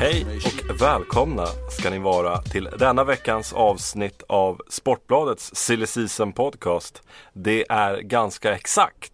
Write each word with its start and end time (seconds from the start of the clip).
Hej 0.00 0.26
och 0.44 0.80
välkomna 0.80 1.46
ska 1.70 1.90
ni 1.90 1.98
vara 1.98 2.42
till 2.42 2.68
denna 2.78 3.04
veckans 3.04 3.52
avsnitt 3.52 4.22
av 4.28 4.60
Sportbladets 4.68 5.54
Silly 5.54 5.86
Season 5.86 6.32
Podcast. 6.32 7.02
Det 7.32 7.66
är 7.68 8.00
ganska 8.00 8.54
exakt 8.54 9.12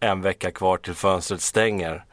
en 0.00 0.22
vecka 0.22 0.50
kvar 0.50 0.76
till 0.76 0.94
fönstret 0.94 1.40
stänger. 1.40 2.04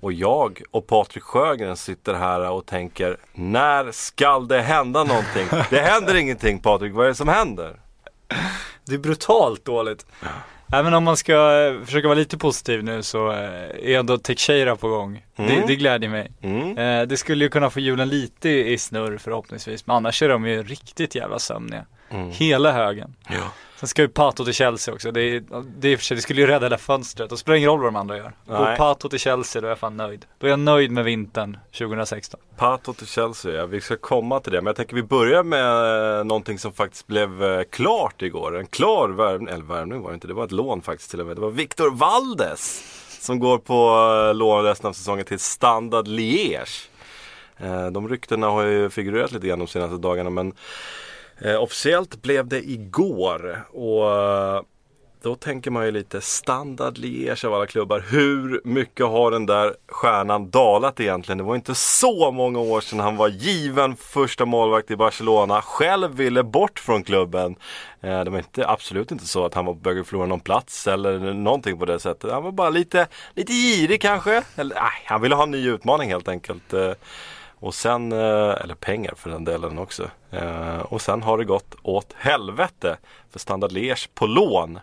Och 0.00 0.12
jag 0.12 0.62
och 0.70 0.86
Patrik 0.86 1.24
Sjögren 1.24 1.76
sitter 1.76 2.14
här 2.14 2.50
och 2.50 2.66
tänker 2.66 3.16
när 3.32 3.92
skall 3.92 4.48
det 4.48 4.60
hända 4.62 5.04
någonting? 5.04 5.46
Det 5.70 5.80
händer 5.80 6.14
ingenting 6.14 6.58
Patrik, 6.58 6.94
vad 6.94 7.04
är 7.04 7.08
det 7.08 7.14
som 7.14 7.28
händer? 7.28 7.80
Det 8.84 8.94
är 8.94 8.98
brutalt 8.98 9.64
dåligt. 9.64 10.06
Även 10.72 10.94
om 10.94 11.04
man 11.04 11.16
ska 11.16 11.32
eh, 11.66 11.84
försöka 11.84 12.08
vara 12.08 12.18
lite 12.18 12.38
positiv 12.38 12.84
nu 12.84 13.02
så 13.02 13.30
eh, 13.32 13.38
är 13.82 13.98
ändå 13.98 14.18
Teixeira 14.18 14.76
på 14.76 14.88
gång. 14.88 15.24
Det, 15.36 15.42
Mm. 15.42 15.66
det 15.66 15.76
glädjer 15.76 16.10
mig. 16.10 16.30
Mm. 16.42 16.78
Eh, 16.78 17.06
det 17.06 17.16
skulle 17.16 17.44
ju 17.44 17.48
kunna 17.50 17.70
få 17.70 17.80
hjulen 17.80 18.08
lite 18.08 18.48
i 18.48 18.78
snurr 18.78 19.18
förhoppningsvis. 19.18 19.86
Men 19.86 19.96
annars 19.96 20.22
är 20.22 20.28
de 20.28 20.46
ju 20.46 20.62
riktigt 20.62 21.14
jävla 21.14 21.38
sömniga. 21.38 21.84
Mm. 22.10 22.30
Hela 22.30 22.72
högen. 22.72 23.14
Ja. 23.28 23.52
Sen 23.76 23.88
ska 23.88 24.02
ju 24.02 24.08
Pato 24.08 24.44
till 24.44 24.54
Chelsea 24.54 24.94
också. 24.94 25.10
Det, 25.10 25.20
är, 25.20 25.42
det, 25.78 25.88
är 25.88 25.96
för 25.96 26.14
det 26.14 26.20
skulle 26.20 26.40
ju 26.40 26.46
rädda 26.46 26.66
hela 26.66 26.78
fönstret. 26.78 27.32
Och 27.32 27.38
spelar 27.38 27.56
ingen 27.56 27.70
roll 27.70 27.80
vad 27.80 27.86
de 27.86 27.96
andra 27.96 28.16
gör. 28.16 28.32
Går. 28.46 28.76
Pato 28.76 29.08
till 29.08 29.18
Chelsea 29.18 29.62
då 29.62 29.66
är 29.66 29.70
jag 29.70 29.78
fan 29.78 29.96
nöjd. 29.96 30.26
Då 30.38 30.46
är 30.46 30.50
jag 30.50 30.58
nöjd 30.58 30.90
med 30.90 31.04
vintern 31.04 31.58
2016. 31.78 32.40
Pato 32.56 32.92
till 32.92 33.06
Chelsea, 33.06 33.52
ja. 33.52 33.66
vi 33.66 33.80
ska 33.80 33.96
komma 33.96 34.40
till 34.40 34.52
det. 34.52 34.60
Men 34.60 34.66
jag 34.66 34.76
tänker 34.76 34.96
vi 34.96 35.02
börjar 35.02 35.42
med 35.42 36.18
eh, 36.18 36.24
någonting 36.24 36.58
som 36.58 36.72
faktiskt 36.72 37.06
blev 37.06 37.44
eh, 37.44 37.62
klart 37.70 38.22
igår. 38.22 38.58
En 38.58 38.66
klar 38.66 39.08
värvning, 39.08 39.48
eller 39.48 39.64
värvning 39.64 40.02
var 40.02 40.10
det 40.10 40.14
inte, 40.14 40.26
det 40.26 40.34
var 40.34 40.44
ett 40.44 40.52
lån 40.52 40.82
faktiskt 40.82 41.10
till 41.10 41.20
och 41.20 41.26
med. 41.26 41.36
Det 41.36 41.40
var 41.40 41.50
Victor 41.50 41.90
Valdes 41.90 42.82
som 43.20 43.38
går 43.38 43.58
på 43.58 43.90
eh, 44.28 44.34
lån 44.34 44.64
resten 44.64 44.88
av 44.88 44.92
säsongen 44.92 45.24
till 45.24 45.38
Standard 45.38 46.08
Liège. 46.08 46.88
De 47.92 48.08
ryktena 48.08 48.46
har 48.46 48.62
ju 48.62 48.90
figurerat 48.90 49.32
lite 49.32 49.46
grann 49.46 49.58
de 49.58 49.68
senaste 49.68 49.96
dagarna 49.96 50.30
men 50.30 50.52
eh, 51.40 51.62
officiellt 51.62 52.22
blev 52.22 52.48
det 52.48 52.70
igår. 52.70 53.64
Och 53.72 54.10
eh, 54.10 54.62
då 55.24 55.34
tänker 55.34 55.70
man 55.70 55.84
ju 55.84 55.90
lite 55.90 56.20
standard 56.20 56.98
Liège 56.98 57.44
av 57.44 57.54
alla 57.54 57.66
klubbar. 57.66 58.04
Hur 58.08 58.60
mycket 58.64 59.06
har 59.06 59.30
den 59.30 59.46
där 59.46 59.74
stjärnan 59.88 60.50
dalat 60.50 61.00
egentligen? 61.00 61.38
Det 61.38 61.44
var 61.44 61.54
inte 61.54 61.74
så 61.74 62.30
många 62.30 62.58
år 62.58 62.80
sedan 62.80 63.00
han 63.00 63.16
var 63.16 63.28
given 63.28 63.96
första 63.96 64.44
målvakt 64.44 64.90
i 64.90 64.96
Barcelona. 64.96 65.62
Själv 65.62 66.14
ville 66.14 66.42
bort 66.42 66.78
från 66.78 67.04
klubben. 67.04 67.56
Eh, 68.00 68.24
det 68.24 68.30
var 68.30 68.38
inte, 68.38 68.68
absolut 68.68 69.10
inte 69.10 69.26
så 69.26 69.44
att 69.44 69.54
han 69.54 69.64
var 69.66 69.74
på 69.74 69.88
väg 69.88 69.98
att 69.98 70.06
förlora 70.06 70.26
någon 70.26 70.40
plats 70.40 70.86
eller 70.86 71.34
någonting 71.34 71.78
på 71.78 71.84
det 71.84 71.98
sättet. 71.98 72.32
Han 72.32 72.44
var 72.44 72.52
bara 72.52 72.70
lite, 72.70 73.06
lite 73.34 73.52
girig 73.52 74.00
kanske. 74.00 74.42
Eller, 74.56 74.74
nej, 74.74 75.04
han 75.04 75.20
ville 75.20 75.34
ha 75.34 75.42
en 75.42 75.50
ny 75.50 75.68
utmaning 75.68 76.10
helt 76.10 76.28
enkelt. 76.28 76.72
Eh, 76.72 76.92
och 77.64 77.74
sen, 77.74 78.12
eh, 78.12 78.54
eller 78.62 78.74
pengar 78.74 79.14
för 79.16 79.30
den 79.30 79.44
delen 79.44 79.78
också. 79.78 80.10
Eh, 80.30 80.78
och 80.78 81.00
sen 81.00 81.22
har 81.22 81.38
det 81.38 81.44
gått 81.44 81.74
åt 81.82 82.12
helvete 82.16 82.96
för 83.30 83.38
Standard 83.38 83.72
Liège 83.72 84.08
på 84.14 84.26
lån. 84.26 84.78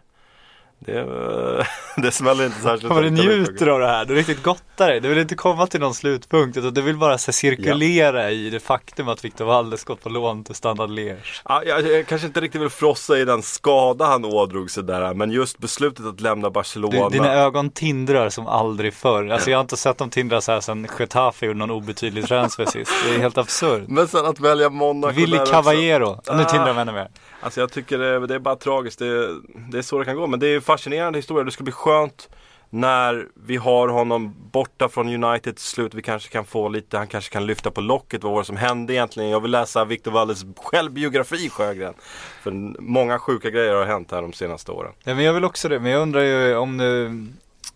Det, 0.86 1.66
det 1.98 2.12
smäller 2.12 2.46
inte 2.46 2.62
särskilt 2.62 2.94
Vad 2.94 3.04
du 3.04 3.10
njuter 3.10 3.68
av 3.68 3.80
det 3.80 3.88
här, 3.88 4.06
du 4.06 4.16
riktigt 4.16 4.44
gottar 4.44 4.88
dig. 4.90 5.00
Du 5.00 5.10
vill 5.10 5.18
inte 5.18 5.36
komma 5.36 5.68
till 5.68 5.80
någon 5.80 5.94
slutpunkt 5.94 6.58
utan 6.58 6.74
du 6.74 6.82
vill 6.82 6.98
bara 6.98 7.18
så 7.18 7.32
cirkulera 7.32 8.32
i 8.32 8.50
det 8.50 8.60
faktum 8.60 9.08
att 9.08 9.26
Victor 9.26 9.46
Valdes 9.46 9.84
gått 9.84 10.04
på 10.04 10.10
lån 10.10 10.44
till 10.44 10.56
Standard 10.56 10.90
Liège. 10.90 11.42
Ja, 11.50 11.64
jag, 11.66 11.88
jag 11.88 12.08
kanske 12.08 12.28
inte 12.28 12.42
riktigt 12.42 12.62
vill 12.62 12.70
frossa 12.70 13.18
i 13.18 13.26
den 13.26 13.42
skada 13.42 14.06
han 14.06 14.26
ådrog 14.26 14.72
sig 14.72 14.84
där 14.84 15.14
men 15.14 15.32
just 15.32 15.58
beslutet 15.58 16.06
att 16.06 16.22
lämna 16.22 16.50
Barcelona. 16.50 17.10
Du, 17.10 17.18
dina 17.18 17.34
ögon 17.34 17.70
tindrar 17.70 18.30
som 18.30 18.48
aldrig 18.48 18.94
förr. 18.94 19.30
Alltså 19.30 19.50
jag 19.50 19.58
har 19.58 19.62
inte 19.62 19.78
sett 19.78 19.98
dem 19.98 20.10
tindra 20.10 20.42
så 20.42 20.52
här 20.52 20.60
sedan 20.60 20.88
Getafe 21.00 21.46
gjorde 21.46 21.60
någon 21.60 21.72
obetydlig 21.72 22.26
transfer 22.28 22.66
sist. 22.72 22.92
Det 23.06 23.16
är 23.16 23.20
helt 23.20 23.38
absurt. 23.38 23.84
Men 23.88 24.08
sen 24.08 24.26
att 24.26 24.40
välja 24.40 24.70
Monaco 24.70 25.14
Willy 25.14 25.40
också. 25.40 25.54
Caballero, 25.54 26.22
Ja, 26.26 26.36
nu 26.36 26.44
Ah. 26.44 26.46
tindrar 26.46 26.68
de 26.68 26.78
ännu 26.78 26.92
mer. 26.92 27.08
Alltså 27.44 27.60
jag 27.60 27.72
tycker 27.72 27.98
det, 27.98 28.28
det 28.28 28.36
är 28.36 28.40
bara 28.40 28.56
tragiskt. 28.56 29.00
Det, 29.00 29.28
det 29.72 29.78
är 29.78 29.82
så 29.82 30.00
det 30.00 30.06
kan 30.06 30.16
gå. 30.16 30.28
Men 30.28 30.40
det 30.40 30.48
är 30.48 30.60
fascinerande 30.72 31.20
historia. 31.20 31.44
Det 31.44 31.52
ska 31.52 31.64
bli 31.64 31.74
skönt 31.74 32.30
när 32.70 33.28
vi 33.48 33.58
har 33.58 33.88
honom 33.88 34.36
borta 34.52 34.90
från 34.90 35.24
United 35.24 35.56
till 35.56 35.66
slut. 35.66 35.94
Vi 35.94 36.02
kanske 36.02 36.30
kan 36.30 36.46
få 36.46 36.70
lite, 36.70 36.98
han 36.98 37.08
kanske 37.08 37.34
kan 37.34 37.46
lyfta 37.46 37.72
på 37.72 37.82
locket. 37.82 38.24
Vad 38.24 38.32
var 38.34 38.40
det 38.42 38.46
som 38.46 38.58
hände 38.58 38.94
egentligen? 38.94 39.30
Jag 39.30 39.40
vill 39.40 39.52
läsa 39.52 39.86
Victor 39.86 40.12
Valles 40.12 40.46
självbiografi 40.58 41.50
Sjögren. 41.50 41.94
För 42.44 42.52
många 42.82 43.20
sjuka 43.20 43.50
grejer 43.50 43.76
har 43.76 43.86
hänt 43.86 44.12
här 44.12 44.22
de 44.22 44.34
senaste 44.34 44.72
åren. 44.72 44.92
Ja 45.04 45.16
men 45.16 45.24
jag 45.24 45.34
vill 45.34 45.46
också 45.46 45.70
det, 45.70 45.80
men 45.80 45.92
jag 45.92 46.02
undrar 46.02 46.22
ju 46.22 46.56
om 46.56 46.78
nu 46.78 47.26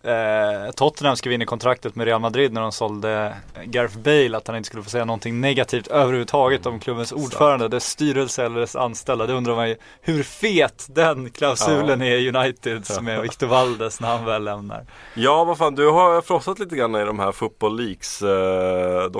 eh, 0.06 0.72
Tottenham 0.72 1.16
skrev 1.16 1.34
in 1.34 1.42
i 1.42 1.46
kontraktet 1.46 1.96
med 1.96 2.06
Real 2.06 2.22
Madrid 2.22 2.54
när 2.54 2.62
de 2.62 2.72
sålde 2.72 3.36
Gareth 3.64 3.98
Bale 3.98 4.38
att 4.38 4.48
han 4.48 4.58
inte 4.58 4.68
skulle 4.68 4.84
få 4.84 4.90
säga 4.90 5.06
någonting 5.06 5.42
negativt 5.42 5.88
överhuvudtaget 5.88 6.66
om 6.66 6.80
klubbens 6.80 7.12
ordförande, 7.12 7.68
dess 7.68 7.90
styrelse 7.90 8.46
eller 8.46 8.60
dess 8.60 8.76
anställda. 8.76 9.28
Det 9.28 9.34
undrar 9.34 9.56
man 9.56 9.70
ju 9.70 9.76
hur 10.02 10.24
fet 10.24 10.88
den 10.90 11.30
klausulen 11.30 12.02
är 12.02 12.16
i 12.16 12.30
United 12.30 12.86
som 12.86 13.08
är 13.08 13.22
Victor 13.22 13.48
Valdes 13.48 14.02
när 14.02 14.08
han 14.08 14.26
väl 14.26 14.44
lämnar. 14.44 14.86
Ja, 15.14 15.44
vad 15.44 15.58
fan, 15.58 15.76
du 15.76 15.90
har 15.90 16.22
frossat 16.22 16.60
lite 16.60 16.76
grann 16.76 16.96
i 16.96 17.06
de 17.06 17.20
här 17.20 17.32
Football 17.32 17.78
Leaks 17.78 18.22
eh. 18.22 19.12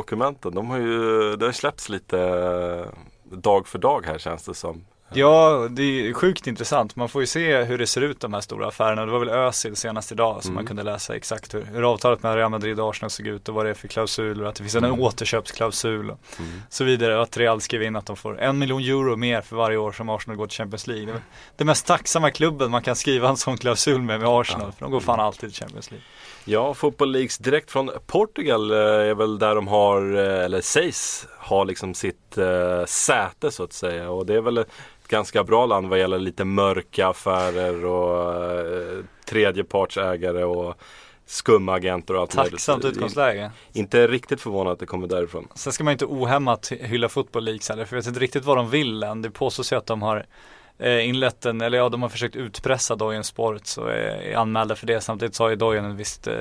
De 0.52 0.70
har 0.70 0.78
ju, 0.78 1.36
det 1.36 1.46
har 1.46 1.52
släppts 1.52 1.90
lite 1.90 2.20
eh, 2.20 3.38
dag 3.38 3.68
för 3.68 3.80
dag 3.80 4.06
här 4.06 4.18
känns 4.18 4.44
det 4.44 4.54
som. 4.54 4.86
Ja, 5.16 5.68
det 5.70 5.84
är 6.10 6.14
sjukt 6.14 6.48
intressant. 6.48 6.96
Man 6.96 7.10
får 7.10 7.22
ju 7.22 7.28
se 7.28 7.64
hur 7.64 7.78
det 7.78 7.88
ser 7.88 8.02
ut 8.02 8.20
de 8.20 8.34
här 8.34 8.42
stora 8.42 8.68
affärerna. 8.68 9.06
Det 9.06 9.12
var 9.12 9.20
väl 9.20 9.30
Özil 9.30 9.76
senast 9.76 10.12
idag 10.12 10.42
som 10.42 10.50
Mm. 10.52 10.56
man 10.56 10.66
kunde 10.68 10.84
läsa 10.84 11.16
exakt 11.16 11.54
hur, 11.54 11.62
hur 11.62 11.92
avtalet 11.94 12.24
mellan 12.24 12.38
Real 12.38 12.50
Madrid 12.52 12.80
och 12.80 12.90
Arsenal 12.90 13.10
såg 13.10 13.28
ut 13.28 13.50
och 13.50 13.56
vad 13.56 13.66
det 13.66 13.70
är 13.70 13.74
för 13.74 13.88
klausuler. 13.88 14.46
Att 14.46 14.56
det 14.56 14.64
finns 14.64 14.76
en 14.76 14.84
Mm. 14.84 15.00
återköpsklausul 15.02 16.10
och 16.12 16.20
Mm. 16.40 16.62
så 16.70 16.84
vidare. 16.84 17.16
Och 17.18 17.24
att 17.24 17.38
Real 17.38 17.62
skrev 17.62 17.84
in 17.84 17.96
att 17.96 18.06
de 18.06 18.16
får 18.16 18.40
en 18.42 18.58
miljon 18.60 18.82
euro 18.82 19.16
mer 19.16 19.42
för 19.42 19.56
varje 19.56 19.78
år 19.78 19.92
som 19.92 20.10
Arsenal 20.10 20.38
går 20.38 20.48
till 20.48 20.58
Champions 20.58 20.88
League. 20.88 21.06
Det 21.06 21.22
Det 21.58 21.66
mest 21.66 21.86
tacksamma 21.88 22.32
klubben 22.32 22.72
man 22.72 22.82
kan 22.82 22.96
skriva 22.96 23.30
en 23.30 23.38
sån 23.38 23.58
klausul 23.58 24.02
med 24.02 24.20
med 24.20 24.30
Arsenal. 24.30 24.72
För 24.72 24.80
de 24.86 24.92
går 24.92 25.00
fan 25.00 25.20
alltid 25.20 25.54
till 25.54 25.60
Champions 25.64 25.92
League. 25.92 26.06
Ja, 26.46 26.74
Football 26.74 27.12
Leaks 27.12 27.38
direkt 27.38 27.72
från 27.72 27.92
Portugal 28.08 28.72
eh, 28.72 28.78
är 28.78 29.16
väl 29.16 29.40
där 29.40 29.56
de 29.56 29.68
har, 29.68 30.16
eh, 30.16 30.46
eller 30.46 30.62
sägs 30.62 31.28
ha 31.40 31.64
liksom 31.64 31.94
sitt 31.94 32.38
eh, 32.38 32.86
säte 32.86 33.52
så 33.52 33.64
att 33.64 33.74
säga. 33.74 34.10
Och 34.10 34.26
det 34.26 34.36
är 34.36 34.42
väl 34.42 34.66
ganska 35.08 35.44
bra 35.44 35.66
land 35.66 35.88
vad 35.88 36.00
gäller 36.00 36.20
lite 36.20 36.46
mörka 36.46 37.08
affärer 37.08 37.86
och 37.86 38.34
eh, 38.52 39.04
tredjepartsägare 39.26 40.44
och 40.44 40.76
skumma 41.26 41.74
agenter 41.74 42.14
och 42.14 42.22
allt 42.22 42.32
Tacksamt 42.32 42.84
möjligt. 42.84 42.98
utgångsläge. 42.98 43.52
Inte 43.74 44.08
riktigt 44.08 44.42
förvånad 44.42 44.74
att 44.74 44.80
det 44.80 44.86
kommer 44.86 45.08
därifrån. 45.08 45.48
Sen 45.56 45.74
ska 45.74 45.84
man 45.84 45.92
inte 45.92 46.06
ohämmat 46.06 46.72
hylla 46.80 47.10
Football 47.10 47.44
Leagues 47.44 47.70
heller, 47.70 47.86
för 47.86 47.96
jag 47.96 48.02
vet 48.02 48.08
inte 48.08 48.20
riktigt 48.20 48.46
vad 48.46 48.58
de 48.58 48.70
vill 48.70 49.04
än. 49.04 49.22
Det 49.22 49.32
påstås 49.32 49.72
ju 49.72 49.76
att 49.76 49.86
de 49.86 50.02
har 50.02 50.26
eh, 50.78 51.10
inlett 51.10 51.46
en, 51.46 51.62
eller 51.62 51.78
ja, 51.78 51.90
de 51.90 52.02
har 52.02 52.10
försökt 52.10 52.36
utpressa 52.36 52.96
Dojen 52.96 53.24
Sports 53.24 53.78
och 53.78 53.92
är, 53.92 54.22
är 54.22 54.36
anmälda 54.36 54.76
för 54.76 54.88
det. 54.88 55.02
Samtidigt 55.02 55.36
så 55.36 55.44
har 55.44 55.50
ju 55.50 55.56
Dojen 55.56 55.86
en 55.86 55.98
visst, 55.98 56.28
eh, 56.28 56.36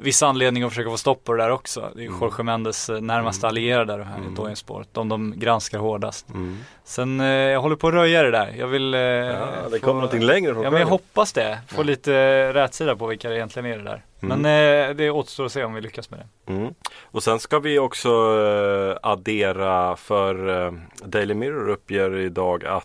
viss 0.00 0.22
anledning 0.22 0.62
att 0.62 0.70
försöka 0.70 0.90
få 0.90 0.96
stopp 0.96 1.24
på 1.24 1.32
det 1.32 1.42
där 1.42 1.50
också. 1.50 1.90
Det 1.94 2.02
är 2.02 2.06
Mm. 2.06 2.18
Jorge 2.20 2.44
Mendes 2.44 2.90
eh, 2.90 3.00
närmaste 3.00 3.46
Mm. 3.46 3.48
allierade 3.48 4.04
här 4.04 4.16
Mm. 4.18 4.32
i 4.32 4.36
Dojen 4.36 4.56
Sport. 4.56 4.86
De 4.92 5.08
de 5.08 5.34
granskar 5.36 5.78
hårdast. 5.78 6.28
Mm. 6.30 6.56
Sen, 6.84 7.20
eh, 7.20 7.26
jag 7.26 7.60
håller 7.60 7.76
på 7.76 7.88
att 7.88 7.94
röja 7.94 8.22
det 8.22 8.30
där. 8.30 8.54
Jag 8.58 8.66
vill 8.66 8.94
eh, 8.94 9.00
Ja, 9.00 9.46
det 9.70 9.78
få- 9.78 9.84
kommer 9.86 9.94
någonting 10.00 10.22
längre 10.22 10.54
från 10.54 10.62
Ja 10.64 10.70
men 10.70 10.80
jag 10.80 10.88
hoppas 10.88 11.32
det. 11.32 11.58
Få 11.68 11.80
Ja. 11.80 11.82
lite 11.82 12.14
eh, 12.14 12.52
rätsida 12.52 12.96
på 12.96 13.06
vilka 13.06 13.28
det 13.28 13.36
egentligen 13.36 13.72
är 13.72 13.76
det 13.78 13.84
där. 13.84 14.02
Mm. 14.22 14.42
Men 14.42 14.88
eh, 14.90 14.94
det 14.96 15.10
återstår 15.10 15.46
att 15.46 15.52
se 15.52 15.64
om 15.64 15.74
vi 15.74 15.80
lyckas 15.80 16.10
med 16.10 16.20
det. 16.20 16.52
Mm. 16.52 16.74
Och 17.02 17.22
sen 17.22 17.38
ska 17.38 17.58
vi 17.58 17.78
också 17.78 18.08
eh, 18.08 18.96
addera 19.10 19.96
för 19.96 20.66
eh, 20.66 20.72
Daily 21.04 21.34
Mirror 21.34 21.68
uppger 21.68 22.16
idag 22.16 22.64
att 22.64 22.84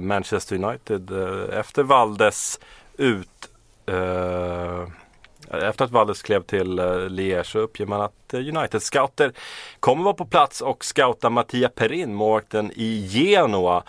Manchester 0.00 0.56
United 0.64 1.10
efter 1.52 1.82
Valdes 1.82 2.60
ut 2.96 3.28
efter 5.52 5.84
att 5.84 5.90
Valdes 5.90 6.22
klev 6.22 6.42
till 6.42 6.78
eh, 6.78 6.84
Liège 7.08 7.44
så 7.44 7.58
uppger 7.58 7.86
man 7.86 8.00
att 8.00 8.34
eh, 8.34 8.40
United 8.40 8.82
scouter 8.82 9.32
kommer 9.80 10.04
vara 10.04 10.14
på 10.14 10.24
plats 10.24 10.60
och 10.60 10.84
scouta 10.84 11.30
Mattia 11.30 11.68
Perin, 11.68 12.14
målvakten 12.14 12.72
i 12.76 13.06
Genoa. 13.06 13.82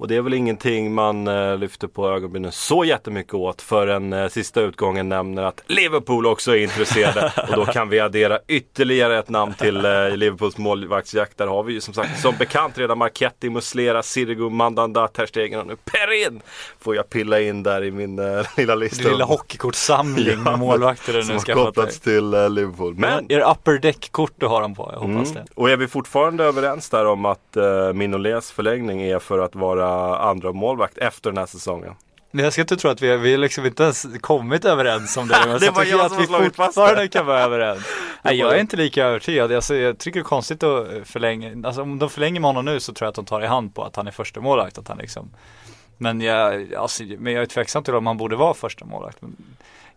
Och 0.00 0.08
det 0.08 0.16
är 0.16 0.22
väl 0.22 0.34
ingenting 0.34 0.94
man 0.94 1.28
eh, 1.28 1.58
lyfter 1.58 1.86
på 1.88 2.08
ögonbrynen 2.10 2.52
så 2.52 2.84
jättemycket 2.84 3.34
åt 3.34 3.62
förrän 3.62 4.12
eh, 4.12 4.28
sista 4.28 4.60
utgången 4.60 5.08
nämner 5.08 5.42
att 5.42 5.62
Liverpool 5.66 6.26
också 6.26 6.56
är 6.56 6.62
intresserade. 6.62 7.32
och 7.50 7.56
då 7.56 7.64
kan 7.66 7.88
vi 7.88 8.00
addera 8.00 8.38
ytterligare 8.48 9.18
ett 9.18 9.28
namn 9.28 9.54
till 9.54 9.76
eh, 9.84 10.16
Liverpools 10.16 10.58
målvaktsjakt. 10.58 11.38
Där 11.38 11.46
har 11.46 11.62
vi 11.62 11.72
ju 11.72 11.80
som 11.80 11.94
sagt 11.94 12.20
som 12.20 12.34
bekant 12.38 12.78
redan 12.78 12.98
Marketti, 12.98 13.50
Muslera, 13.50 14.02
Sirigu, 14.02 14.50
Mandanda, 14.50 15.08
Ter 15.08 15.26
Stegen 15.26 15.60
och 15.60 15.66
nu 15.66 15.76
Perin 15.76 16.40
får 16.80 16.96
jag 16.96 17.10
pilla 17.10 17.40
in 17.40 17.62
där 17.62 17.84
i 17.84 17.90
min 17.90 18.18
eh, 18.18 18.46
lilla 18.56 18.74
lista. 18.74 19.02
Din 19.02 19.12
lilla 19.12 19.24
hockeykortssamling 19.24 20.42
med 20.42 20.58
målvakter 20.58 21.12
du 21.12 21.22
som 21.22 21.28
nu 21.28 21.34
har 21.34 21.40
skaffat 21.40 21.56
dig. 21.56 21.64
kopplats 21.66 22.00
till 22.00 22.34
eh, 22.34 22.50
Liverpool. 22.50 22.94
Men 22.94 23.26
Men 23.28 23.38
är 23.38 23.50
upper 23.50 23.78
deck-kort 23.78 24.32
du 24.36 24.46
har 24.46 24.60
dem 24.60 24.74
på? 24.74 24.90
Jag 24.92 25.00
hoppas 25.00 25.30
Mm. 25.30 25.34
det. 25.34 25.44
Och 25.54 25.70
är 25.70 25.76
vi 25.76 25.88
fortfarande 25.88 26.44
överens 26.44 26.90
där 26.90 27.06
om 27.06 27.24
att 27.24 27.56
uh, 27.56 27.92
Minolets 27.92 28.52
förlängning 28.52 29.02
är 29.02 29.18
för 29.18 29.38
att 29.38 29.54
vara 29.54 29.89
andra 30.18 30.52
målvakt 30.52 30.98
efter 30.98 31.30
den 31.30 31.38
här 31.38 31.46
säsongen? 31.46 31.94
Men 32.30 32.44
jag 32.44 32.52
ska 32.52 32.62
inte 32.62 32.76
tro 32.76 32.90
att 32.90 33.02
vi, 33.02 33.16
vi 33.16 33.36
liksom 33.36 33.66
inte 33.66 33.82
ens 33.82 34.06
kommit 34.20 34.64
överens 34.64 35.16
om 35.16 35.28
det. 35.28 35.36
Men 35.46 35.60
Det 35.60 35.70
var 35.70 35.84
tycker 35.84 35.96
jag 35.96 36.06
att 36.06 36.12
som 36.12 36.42
vi 36.42 36.50
fortfarande 36.50 37.08
kan 37.08 37.26
vara 37.26 37.40
överens. 37.40 37.82
Nej, 38.22 38.36
jag 38.36 38.54
är 38.54 38.60
inte 38.60 38.76
lika 38.76 39.04
övertygad. 39.04 39.52
Alltså, 39.52 39.74
jag 39.74 39.98
tycker 39.98 40.20
det 40.20 40.22
är 40.22 40.24
konstigt 40.24 40.62
att 40.62 40.86
förlänga. 41.04 41.66
Alltså 41.66 41.82
om 41.82 41.98
de 41.98 42.10
förlänger 42.10 42.40
med 42.40 42.48
honom 42.48 42.64
nu 42.64 42.80
så 42.80 42.92
tror 42.92 43.06
jag 43.06 43.08
att 43.08 43.14
de 43.14 43.24
tar 43.24 43.42
i 43.42 43.46
hand 43.46 43.74
på 43.74 43.84
att 43.84 43.96
han 43.96 44.06
är 44.06 44.10
första 44.10 44.40
målvakt. 44.40 44.78
Att 44.78 44.88
han 44.88 44.98
liksom 44.98 45.30
men 46.02 46.20
jag, 46.20 46.74
alltså, 46.74 47.04
men 47.18 47.32
jag 47.32 47.42
är 47.42 47.46
tveksam 47.46 47.84
till 47.84 47.94
om 47.94 48.06
han 48.06 48.16
borde 48.16 48.36
vara 48.36 48.54
första 48.54 48.84
målvakt. 48.84 49.22
Men 49.22 49.36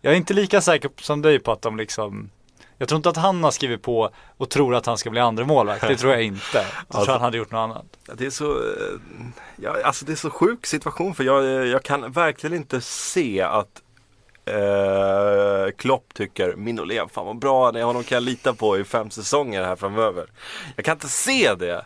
jag 0.00 0.12
är 0.12 0.16
inte 0.16 0.34
lika 0.34 0.60
säker 0.60 0.90
som 0.96 1.22
dig 1.22 1.38
på 1.38 1.52
att 1.52 1.62
de 1.62 1.76
liksom 1.76 2.30
jag 2.78 2.88
tror 2.88 2.96
inte 2.96 3.08
att 3.08 3.16
han 3.16 3.44
har 3.44 3.50
skrivit 3.50 3.82
på 3.82 4.10
och 4.36 4.50
tror 4.50 4.74
att 4.74 4.86
han 4.86 4.98
ska 4.98 5.10
bli 5.10 5.20
andra 5.20 5.44
målvakt. 5.44 5.88
Det 5.88 5.96
tror 5.96 6.12
jag 6.12 6.22
inte. 6.22 6.40
Jag 6.54 6.64
tror 6.88 6.98
Alltså- 6.98 7.12
han 7.12 7.20
hade 7.20 7.38
gjort 7.38 7.50
något 7.50 7.58
annat. 7.58 7.84
Det 8.14 8.26
är 8.26 8.30
så, 8.30 8.50
eh, 8.52 9.26
ja, 9.56 9.76
alltså 9.84 10.04
det 10.04 10.12
är 10.12 10.16
så 10.16 10.30
sjuk 10.30 10.66
situation 10.66 11.14
för 11.14 11.24
jag, 11.24 11.66
jag 11.66 11.82
kan 11.82 12.12
verkligen 12.12 12.56
inte 12.56 12.80
se 12.80 13.42
att 13.42 13.82
eh, 14.44 15.70
Klopp 15.76 16.14
tycker 16.14 16.56
Minolet, 16.56 17.12
fan 17.12 17.26
vad 17.26 17.38
bra 17.38 17.64
han 17.64 17.76
är, 17.76 17.82
honom 17.82 18.04
kan 18.04 18.16
jag 18.16 18.22
lita 18.22 18.54
på 18.54 18.78
i 18.78 18.84
fem 18.84 19.10
säsonger 19.10 19.64
här 19.64 19.76
framöver. 19.76 20.26
Jag 20.76 20.84
kan 20.84 20.96
inte 20.96 21.08
se 21.08 21.54
det. 21.54 21.84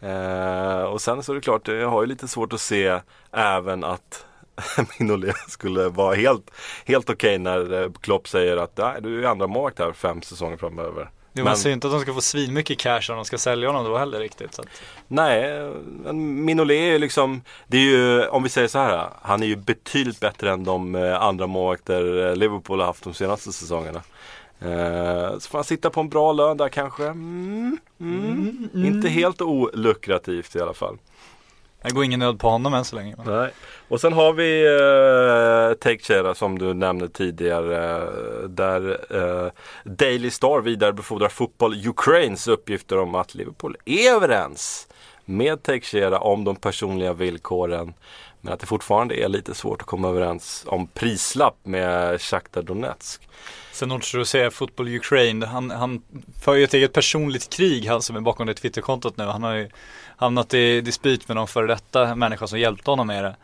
Eh, 0.00 0.82
och 0.82 1.00
sen 1.00 1.22
så 1.22 1.32
är 1.32 1.36
det 1.36 1.40
klart, 1.42 1.68
jag 1.68 1.88
har 1.88 2.00
ju 2.02 2.06
lite 2.08 2.28
svårt 2.28 2.52
att 2.52 2.60
se 2.60 3.00
även 3.32 3.84
att 3.84 4.26
Minolet 4.98 5.36
skulle 5.48 5.88
vara 5.88 6.14
helt, 6.14 6.50
helt 6.84 7.10
okej 7.10 7.38
när 7.38 7.82
eh, 7.82 7.92
Klopp 8.00 8.28
säger 8.28 8.56
att 8.56 8.76
Nej, 8.76 9.02
du 9.02 9.24
är 9.24 9.28
andra 9.28 9.46
målvakt 9.46 9.78
här 9.78 9.92
fem 9.92 10.22
säsonger 10.22 10.56
framöver. 10.56 11.10
Jo, 11.36 11.44
man 11.44 11.56
säger 11.56 11.74
inte 11.74 11.86
att 11.86 11.92
de 11.92 12.00
ska 12.00 12.14
få 12.14 12.20
svinmycket 12.20 12.78
cash 12.78 13.10
om 13.10 13.16
de 13.16 13.24
ska 13.24 13.38
sälja 13.38 13.68
honom 13.68 13.84
då 13.84 13.98
heller 13.98 14.18
riktigt. 14.18 14.54
Så 14.54 14.62
att, 14.62 14.68
Nej, 15.08 15.60
men 16.04 16.44
Minolet 16.44 16.74
är 16.74 16.92
ju 16.92 16.98
liksom, 16.98 17.42
det 17.66 17.76
är 17.76 17.80
ju, 17.80 18.26
om 18.26 18.42
vi 18.42 18.48
säger 18.48 18.68
så 18.68 18.78
här, 18.78 19.08
han 19.22 19.42
är 19.42 19.46
ju 19.46 19.56
betydligt 19.56 20.20
bättre 20.20 20.50
än 20.50 20.64
de 20.64 20.94
eh, 20.94 21.22
andra 21.22 21.46
målvakter 21.46 22.28
eh, 22.28 22.36
Liverpool 22.36 22.80
har 22.80 22.86
haft 22.86 23.04
de 23.04 23.14
senaste 23.14 23.52
säsongerna. 23.52 24.02
Eh, 24.60 25.38
så 25.38 25.48
får 25.50 25.58
han 25.58 25.64
sitta 25.64 25.90
på 25.90 26.00
en 26.00 26.08
bra 26.08 26.32
lön 26.32 26.56
där 26.56 26.68
kanske. 26.68 27.04
Mm, 27.04 27.78
mm, 28.00 28.68
Inte 28.74 29.08
helt 29.08 29.40
olukrativt 29.40 30.56
i 30.56 30.60
alla 30.60 30.74
fall. 30.74 30.98
Det 31.88 31.94
går 31.94 32.04
ingen 32.04 32.20
nöd 32.20 32.38
på 32.38 32.48
honom 32.48 32.74
än 32.74 32.84
så 32.84 32.96
länge. 32.96 33.16
Nej. 33.26 33.50
Och 33.88 34.00
sen 34.00 34.12
har 34.12 34.32
vi 34.32 34.66
eh, 34.66 35.78
Teixeira 35.78 36.34
som 36.34 36.58
du 36.58 36.74
nämnde 36.74 37.08
tidigare. 37.08 38.08
där 38.48 38.98
eh, 39.10 39.50
Daily 39.84 40.30
Star 40.30 40.60
vidarebefordrar 40.60 41.28
Fotboll 41.28 41.86
Ukraines 41.86 42.48
uppgifter 42.48 42.98
om 42.98 43.14
att 43.14 43.34
Liverpool 43.34 43.76
är 43.84 44.12
överens 44.12 44.88
med 45.24 45.62
Teixeira 45.62 46.18
om 46.18 46.44
de 46.44 46.56
personliga 46.56 47.12
villkoren. 47.12 47.94
Men 48.40 48.52
att 48.52 48.60
det 48.60 48.66
fortfarande 48.66 49.24
är 49.24 49.28
lite 49.28 49.54
svårt 49.54 49.80
att 49.80 49.86
komma 49.86 50.08
överens 50.08 50.64
om 50.68 50.86
prislapp 50.86 51.56
med 51.62 52.20
Shakhtar 52.20 52.62
Donetsk. 52.62 53.28
Sen 53.72 53.92
också 53.92 54.20
att 54.20 54.28
säga 54.28 54.50
Football 54.50 54.88
Ukraine, 54.88 55.42
han, 55.42 55.70
han 55.70 56.02
för 56.44 56.54
ju 56.54 56.64
ett 56.64 56.74
eget 56.74 56.92
personligt 56.92 57.50
krig 57.50 57.86
han 57.86 58.02
som 58.02 58.16
är 58.16 58.20
bakom 58.20 58.46
det 58.46 58.54
Twitterkontot 58.54 59.16
nu. 59.16 59.24
Han 59.24 59.42
har 59.42 59.54
ju 59.54 59.68
hamnat 60.16 60.54
i 60.54 60.80
dispyt 60.80 61.28
med 61.28 61.36
någon 61.36 61.48
före 61.48 61.66
detta 61.66 62.14
människa 62.14 62.46
som 62.46 62.58
hjälpte 62.58 62.90
honom 62.90 63.06
med 63.06 63.24
det. 63.24 63.36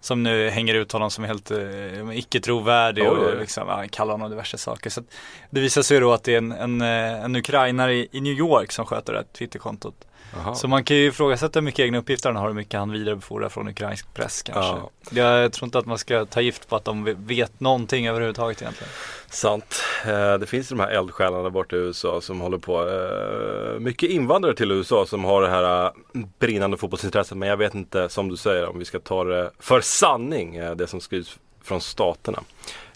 Som 0.00 0.22
nu 0.22 0.50
hänger 0.50 0.74
ut 0.74 0.92
honom 0.92 1.10
som 1.10 1.24
helt 1.24 1.50
eh, 1.50 2.18
icke 2.18 2.40
trovärdig 2.40 3.02
Oj, 3.02 3.08
och 3.08 3.40
liksom, 3.40 3.68
ja, 3.68 3.84
kallar 3.90 4.12
honom 4.12 4.30
diverse 4.30 4.58
saker. 4.58 4.90
Så 4.90 5.02
det 5.50 5.60
visar 5.60 5.82
sig 5.82 6.00
då 6.00 6.12
att 6.12 6.24
det 6.24 6.34
är 6.34 6.38
en, 6.38 6.52
en, 6.52 6.80
eh, 6.80 7.24
en 7.24 7.36
ukrainare 7.36 7.94
i, 7.94 8.08
i 8.12 8.20
New 8.20 8.32
York 8.32 8.72
som 8.72 8.86
sköter 8.86 9.12
det 9.12 9.18
här 9.18 9.26
Twitterkontot. 9.38 10.07
Jaha. 10.36 10.54
Så 10.54 10.68
man 10.68 10.84
kan 10.84 10.96
ju 10.96 11.06
ifrågasätta 11.06 11.58
hur 11.58 11.64
mycket 11.64 11.80
egna 11.80 11.98
uppgifter 11.98 12.28
han 12.28 12.36
har 12.36 12.44
och 12.44 12.50
hur 12.50 12.54
mycket 12.56 12.78
han 12.80 12.92
vidarebefordrar 12.92 13.48
från 13.48 13.68
ukrainsk 13.68 14.14
press 14.14 14.42
kanske. 14.42 14.62
Ja. 14.62 14.90
Jag 15.10 15.52
tror 15.52 15.66
inte 15.66 15.78
att 15.78 15.86
man 15.86 15.98
ska 15.98 16.24
ta 16.24 16.40
gift 16.40 16.68
på 16.68 16.76
att 16.76 16.84
de 16.84 17.14
vet 17.26 17.60
någonting 17.60 18.06
överhuvudtaget 18.08 18.62
egentligen. 18.62 18.90
Sant. 19.30 19.82
Eh, 20.06 20.34
Det 20.34 20.46
finns 20.46 20.68
de 20.68 20.80
här 20.80 20.88
eldsjälarna 20.90 21.50
borta 21.50 21.76
i 21.76 21.78
USA 21.78 22.20
som 22.20 22.40
håller 22.40 22.58
på. 22.58 22.88
eh, 22.88 23.80
Mycket 23.80 24.10
invandrare 24.10 24.54
till 24.54 24.70
USA 24.72 25.06
som 25.06 25.24
har 25.24 25.42
det 25.42 25.48
här 25.48 25.84
eh, 25.86 25.90
brinnande 26.38 26.76
fotbollsintresset. 26.76 27.38
Men 27.38 27.48
jag 27.48 27.56
vet 27.56 27.74
inte, 27.74 28.08
som 28.08 28.28
du 28.28 28.36
säger, 28.36 28.68
om 28.68 28.78
vi 28.78 28.84
ska 28.84 28.98
ta 28.98 29.24
det 29.24 29.50
för 29.58 29.80
sanning, 29.80 30.60
det 30.76 30.86
som 30.86 31.00
skrivs 31.00 31.36
från 31.62 31.80
staterna. 31.80 32.42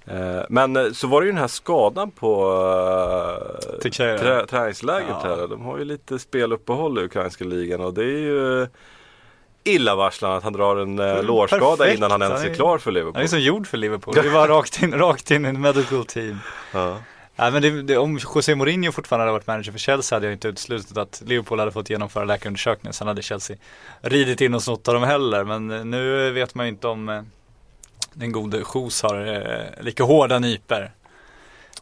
Eh, 0.06 0.43
Men 0.49 0.76
eh, 0.76 0.93
så 0.93 1.06
var 1.06 1.20
det 1.20 1.25
ju 1.26 1.32
den 1.32 1.40
här 1.40 1.49
skadan 1.49 2.10
på 2.10 2.52
eh, 3.84 3.90
trä, 3.90 4.46
träningslägret 4.46 5.08
Ja. 5.22 5.37
här. 5.37 5.46
De 5.49 5.62
har 5.62 5.78
ju 5.78 5.84
lite 5.84 6.19
speluppehåll 6.19 6.99
i 6.99 7.02
ukrainska 7.04 7.44
ligan 7.44 7.81
och 7.81 7.94
det 7.94 8.02
är 8.04 8.19
ju 8.19 8.66
illavarslande 9.64 10.37
att 10.37 10.44
han 10.44 10.52
drar 10.52 10.76
en 10.76 10.99
eh, 10.99 11.22
lårskada 11.22 11.76
perfekt. 11.76 11.96
innan 11.99 12.10
han 12.10 12.22
ens 12.22 12.44
är 12.44 12.54
klar 12.54 12.78
för 12.78 12.90
Han 12.90 12.96
är 12.96 13.00
Liverpool. 13.04 13.28
som 13.28 13.40
gjord 13.40 13.66
för 13.66 13.76
Liverpool. 13.78 14.14
Det 14.14 14.28
var 14.28 14.49
rakt 14.49 14.82
in, 14.82 14.93
rakt 14.94 15.31
in 15.31 15.44
i 15.44 15.49
en 15.49 15.60
medical 15.60 16.05
team. 16.05 16.38
Ja. 16.72 16.96
Nej 17.37 17.52
men 17.52 17.62
det, 17.62 17.82
det, 17.82 17.96
om 17.98 18.19
José 18.34 18.55
Mourinho 18.55 18.93
fortfarande 18.93 19.22
hade 19.22 19.32
varit 19.32 19.46
manager 19.46 19.72
för 19.72 19.78
Chelsea 19.78 20.16
hade 20.16 20.26
jag 20.26 20.32
inte 20.32 20.48
uteslutit 20.48 20.96
att 20.96 21.22
Liverpool 21.26 21.58
hade 21.58 21.72
fått 21.72 21.90
genomföra 21.90 22.25
läkarundersökningen. 22.25 22.93
Sen 22.93 23.06
hade 23.08 23.22
Chelsea 23.22 23.56
ridit 24.00 24.40
in 24.40 24.55
och 24.55 24.62
snott 24.62 24.88
av 24.88 24.94
dem 24.94 25.02
heller. 25.02 25.44
Men 25.44 25.90
nu 25.90 26.31
vet 26.31 26.55
man 26.55 26.66
ju 26.66 26.72
inte 26.72 26.88
om 26.88 27.26
den 28.14 28.32
gode 28.32 28.64
Jos 28.74 29.02
har 29.02 29.26
eh, 29.26 29.84
lika 29.84 30.04
hårda 30.04 30.38
nyper. 30.38 30.92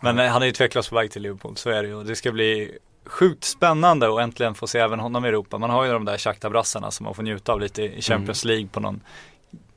Men 0.01 0.19
eh, 0.19 0.27
han 0.27 0.43
är 0.43 0.47
ju 0.47 0.53
tveklöst 0.53 0.91
på 0.91 0.97
väg 0.97 1.11
till 1.11 1.23
Liverpool, 1.23 1.57
så 1.57 1.71
är 1.71 1.83
det 1.83 1.89
ju. 1.89 2.05
Det 2.05 2.17
ska 2.17 2.33
bli 2.33 2.79
sjukt 3.05 3.45
spännande 3.45 4.15
att 4.15 4.21
äntligen 4.21 4.55
få 4.55 4.67
se 4.67 4.79
även 4.79 5.01
honom 5.01 5.25
i 5.25 5.29
Europa. 5.29 5.59
Man 5.59 5.71
har 5.71 5.85
ju 5.85 5.93
de 5.93 6.05
där 6.05 6.19
Shakhtar-brassarna 6.19 6.91
som 6.91 7.05
man 7.05 7.15
får 7.15 7.23
njuta 7.23 7.53
av 7.53 7.61
lite 7.61 7.83
i 7.83 8.03
Champions 8.03 8.45
League 8.45 8.69
på 8.73 8.81
någon 8.81 9.01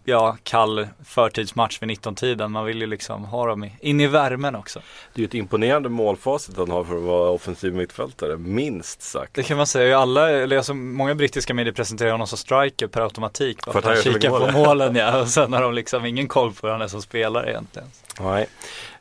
ja, 0.03 0.37
kall 0.43 0.87
förtidsmatch 1.05 1.81
vid 1.81 1.89
19-tiden. 1.89 2.51
Man 2.51 2.65
vill 2.65 2.81
ju 2.81 2.87
liksom 2.87 3.25
ha 3.25 3.47
dem 3.47 3.69
in 3.79 4.01
i 4.01 4.07
värmen 4.07 4.55
också. 4.55 4.79
Det 5.13 5.19
är 5.19 5.21
ju 5.21 5.25
ett 5.25 5.33
imponerande 5.33 5.89
målfacit 5.89 6.57
han 6.57 6.71
har 6.71 6.83
för 6.83 6.95
att 6.95 7.03
vara 7.03 7.29
offensiv 7.29 7.73
mittfältare, 7.73 8.37
minst 8.37 9.01
sagt. 9.01 9.33
Det 9.33 9.43
kan 9.43 9.57
man 9.57 9.67
säga. 9.67 9.99
Alla, 9.99 10.29
eller 10.29 10.57
alltså, 10.57 10.73
många 10.73 11.15
brittiska 11.15 11.53
medier 11.53 11.73
presenterar 11.73 12.11
honom 12.11 12.27
som 12.27 12.37
striker 12.37 12.87
per 12.87 13.01
automatik. 13.01 13.65
Bara 13.65 13.71
För 13.71 13.79
att 13.79 13.85
han 13.85 14.13
kikar 14.13 14.29
på 14.29 14.39
mål. 14.39 14.51
målen 14.51 14.95
ja. 14.95 15.21
Och 15.21 15.27
sen 15.27 15.53
har 15.53 15.61
de 15.61 15.73
liksom 15.73 16.05
ingen 16.05 16.27
koll 16.27 16.53
på 16.53 16.67
hur 16.67 16.71
han 16.71 16.81
är 16.81 16.87
som 16.87 17.01
spelare 17.01 17.49
egentligen. 17.49 17.87
Nej. 18.19 18.47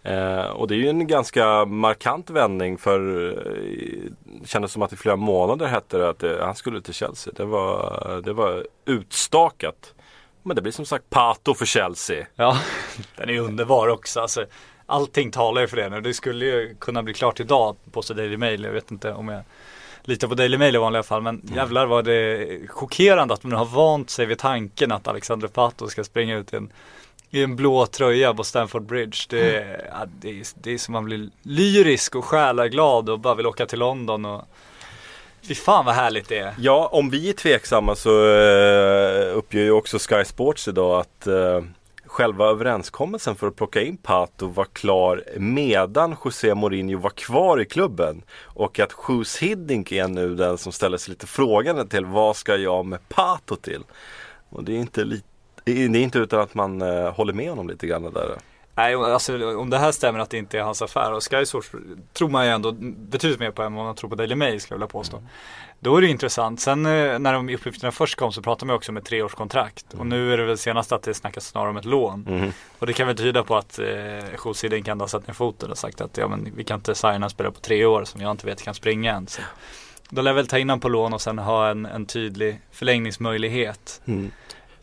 Eh, 0.02 0.44
och 0.44 0.68
det 0.68 0.75
är 0.75 0.78
ju 0.78 0.88
en 0.88 1.06
ganska 1.06 1.64
markant 1.64 2.30
vändning 2.30 2.78
för 2.78 3.28
eh, 3.28 3.35
det 4.25 4.49
kändes 4.49 4.73
som 4.73 4.82
att 4.82 4.92
i 4.92 4.97
flera 4.97 5.16
månader 5.16 5.66
hette 5.66 5.99
det 5.99 6.09
att 6.09 6.23
eh, 6.23 6.38
han 6.40 6.54
skulle 6.54 6.80
till 6.80 6.94
Chelsea. 6.94 7.32
Det 7.37 7.44
var, 7.44 8.23
det 8.25 8.32
var 8.32 8.66
utstakat. 8.87 9.94
Men 10.42 10.56
det 10.56 10.62
blir 10.62 10.72
som 10.72 10.87
sagt 10.87 11.11
Pato 11.11 11.54
för 11.54 11.66
Chelsea. 11.66 12.26
Ja, 12.37 12.58
den 13.16 13.30
är 13.30 13.38
underbar 13.38 13.88
också. 13.88 14.20
Alltså, 14.20 14.44
allting 14.87 15.30
talar 15.30 15.61
ju 15.61 15.66
för 15.68 15.76
det 15.76 15.88
nu. 15.88 16.00
Det 16.00 16.14
skulle 16.14 16.44
ju 16.44 16.76
kunna 16.78 17.02
bli 17.02 17.14
klart 17.14 17.40
idag 17.40 17.76
på 17.92 18.00
Daily 18.00 18.37
Mail. 18.37 18.64
Jag 18.64 18.72
vet 18.72 18.90
inte 18.90 19.12
om 19.12 19.28
jag 19.28 19.42
litar 20.04 20.28
på 20.28 20.34
Daily 20.34 20.58
Mail 20.58 20.75
i 20.75 20.78
vanliga 20.78 21.02
fall. 21.02 21.22
Men 21.22 21.50
jävlar 21.54 21.87
vad 21.87 22.04
det 22.04 22.49
chockerande 22.68 23.34
att 23.34 23.44
man 23.44 23.52
har 23.58 23.64
vant 23.64 24.11
sig 24.11 24.26
vid 24.26 24.38
tanken 24.38 24.92
att 24.92 25.08
Alexander 25.08 25.49
Pato 25.49 25.88
ska 25.88 26.04
springa 26.04 26.37
ut 26.37 26.52
i 26.52 26.56
en, 26.56 26.72
i 27.30 27.42
en 27.42 27.56
blå 27.56 27.87
tröja 27.87 28.34
på 28.34 28.44
Stamford 28.44 28.82
Bridge. 28.82 29.18
Det, 29.28 29.56
är- 29.56 29.87
ja, 29.90 30.06
det, 30.20 30.40
är, 30.40 30.46
det 30.54 30.70
är 30.75 30.78
som 30.78 30.92
man 30.92 31.04
blir 31.04 31.30
lyrisk 31.42 32.14
och 32.14 32.25
själaglad 32.25 33.08
och 33.08 33.18
bara 33.18 33.34
vill 33.34 33.46
åka 33.46 33.66
till 33.66 33.78
London. 33.78 34.25
Och... 34.25 34.44
Fy 35.42 35.54
fan 35.54 35.84
vad 35.84 35.94
härligt 35.94 36.28
det 36.28 36.38
är. 36.38 36.54
Ja, 36.58 36.88
om 36.92 37.11
vi 37.11 37.28
är 37.28 37.32
tveksamma 37.32 37.94
så 37.94 38.11
eh, 38.11 39.37
uppger 39.37 39.61
ju 39.61 39.70
också 39.70 39.99
Sky 39.99 40.25
Sports 40.25 40.68
idag 40.68 41.00
att 41.00 41.26
eh, 41.26 41.61
själva 42.06 42.46
överenskommelsen 42.46 43.37
för 43.37 43.46
att 43.46 43.56
plocka 43.56 43.80
in 43.82 43.96
Pato 43.96 44.46
var 44.46 44.64
klar 44.64 45.25
medan 45.37 46.16
José 46.25 46.54
Mourinho 46.54 46.99
var 46.99 47.11
kvar 47.11 47.61
i 47.61 47.64
klubben. 47.64 48.22
Och 48.42 48.80
att 48.80 48.92
Sjus 48.92 49.38
Hiddink 49.38 49.92
är 49.92 50.08
nu 50.08 50.34
den 50.34 50.58
som 50.58 50.72
ställer 50.72 50.99
sig 50.99 51.11
lite 51.11 51.26
frågande 51.26 51.87
till 51.87 52.04
vad 52.04 52.37
ska 52.37 52.56
jag 52.56 52.87
med 52.87 53.08
Pato 53.08 53.56
till? 53.56 53.82
Och 54.50 54.64
det 54.64 54.72
är 54.72 54.76
inte, 54.78 55.04
li- 55.04 55.22
det 55.64 55.72
är 55.82 55.96
inte 55.96 56.18
utan 56.18 56.40
att 56.40 56.54
man 56.54 56.82
eh, 56.82 57.12
håller 57.14 57.32
med 57.32 57.49
honom 57.49 57.68
lite 57.68 57.87
grann 57.87 58.02
där. 58.12 58.37
Nej, 58.75 58.95
alltså 58.95 59.57
om 59.57 59.71
det 59.71 59.79
här 59.79 59.93
stämmer 59.93 60.19
att 60.19 60.31
det 60.31 60.38
inte 60.38 60.59
är 60.59 60.62
hans 60.62 60.83
affär 60.83 61.12
och 61.12 61.23
Sky 61.31 61.47
Source 61.47 61.79
tror 62.12 62.29
man 62.29 62.45
ju 62.47 62.50
ändå 62.50 62.73
betydligt 62.83 63.41
mer 63.41 63.50
på 63.50 63.62
än 63.62 63.75
vad 63.75 63.85
man 63.85 63.95
tror 63.95 64.11
på 64.11 64.17
Daily 64.17 64.35
Mail 64.35 64.61
skulle 64.61 64.75
jag 64.75 64.79
vilja 64.79 64.93
påstå. 64.93 65.23
Då 65.81 65.97
är 65.97 66.00
det 66.00 66.07
intressant. 66.09 66.61
Sen 66.61 66.87
eh, 66.87 67.19
när 67.19 67.33
de 67.33 67.49
uppgifterna 67.49 67.93
först 67.93 68.19
kom 68.19 68.33
så 68.33 68.43
pratade 68.43 68.67
man 68.67 68.76
också 68.76 68.93
om 68.93 68.97
ett 68.97 69.05
treårskontrakt. 69.05 69.95
Och 69.95 70.07
nu 70.07 70.33
är 70.33 70.37
det 70.37 70.45
väl 70.45 70.59
senast 70.59 70.93
att 70.93 71.02
det 71.02 71.14
snackas 71.14 71.47
snarare 71.47 71.71
om 71.71 71.76
ett 71.76 71.85
lån. 71.85 72.26
Mhm. 72.29 72.52
Och 72.79 72.87
det 72.87 72.93
kan 72.93 73.07
väl 73.07 73.17
tyda 73.17 73.43
på 73.43 73.57
att 73.57 73.79
eh, 73.79 73.87
José 74.45 74.83
kan 74.83 75.00
ha 75.00 75.09
satt 75.09 75.26
ner 75.26 75.35
foten 75.35 75.71
och 75.71 75.79
sagt 75.79 76.00
att 76.00 76.17
ja, 76.17 76.29
men 76.29 76.52
vi 76.57 76.64
kan 76.64 76.79
inte 76.79 76.95
signa 76.95 77.14
en 77.14 77.31
spelare 77.31 77.52
på 77.52 77.61
tre 77.61 77.85
år 77.85 78.05
som 78.05 78.21
jag 78.21 78.31
inte 78.31 78.47
vet 78.47 78.62
kan 78.62 78.75
springa 78.75 79.12
än. 79.14 79.26
Så. 79.26 79.43
De 80.11 80.25
lär 80.25 80.33
väl 80.33 80.47
ta 80.47 80.59
in 80.59 80.71
honom 80.71 80.81
på 80.81 80.88
lån 80.88 81.12
och 81.12 81.21
sen 81.21 81.38
ha 81.38 81.69
en, 81.69 81.87
en 81.87 82.07
tydlig 82.07 82.61
förlängningsmöjlighet. 82.71 84.00
Mm. 84.05 84.31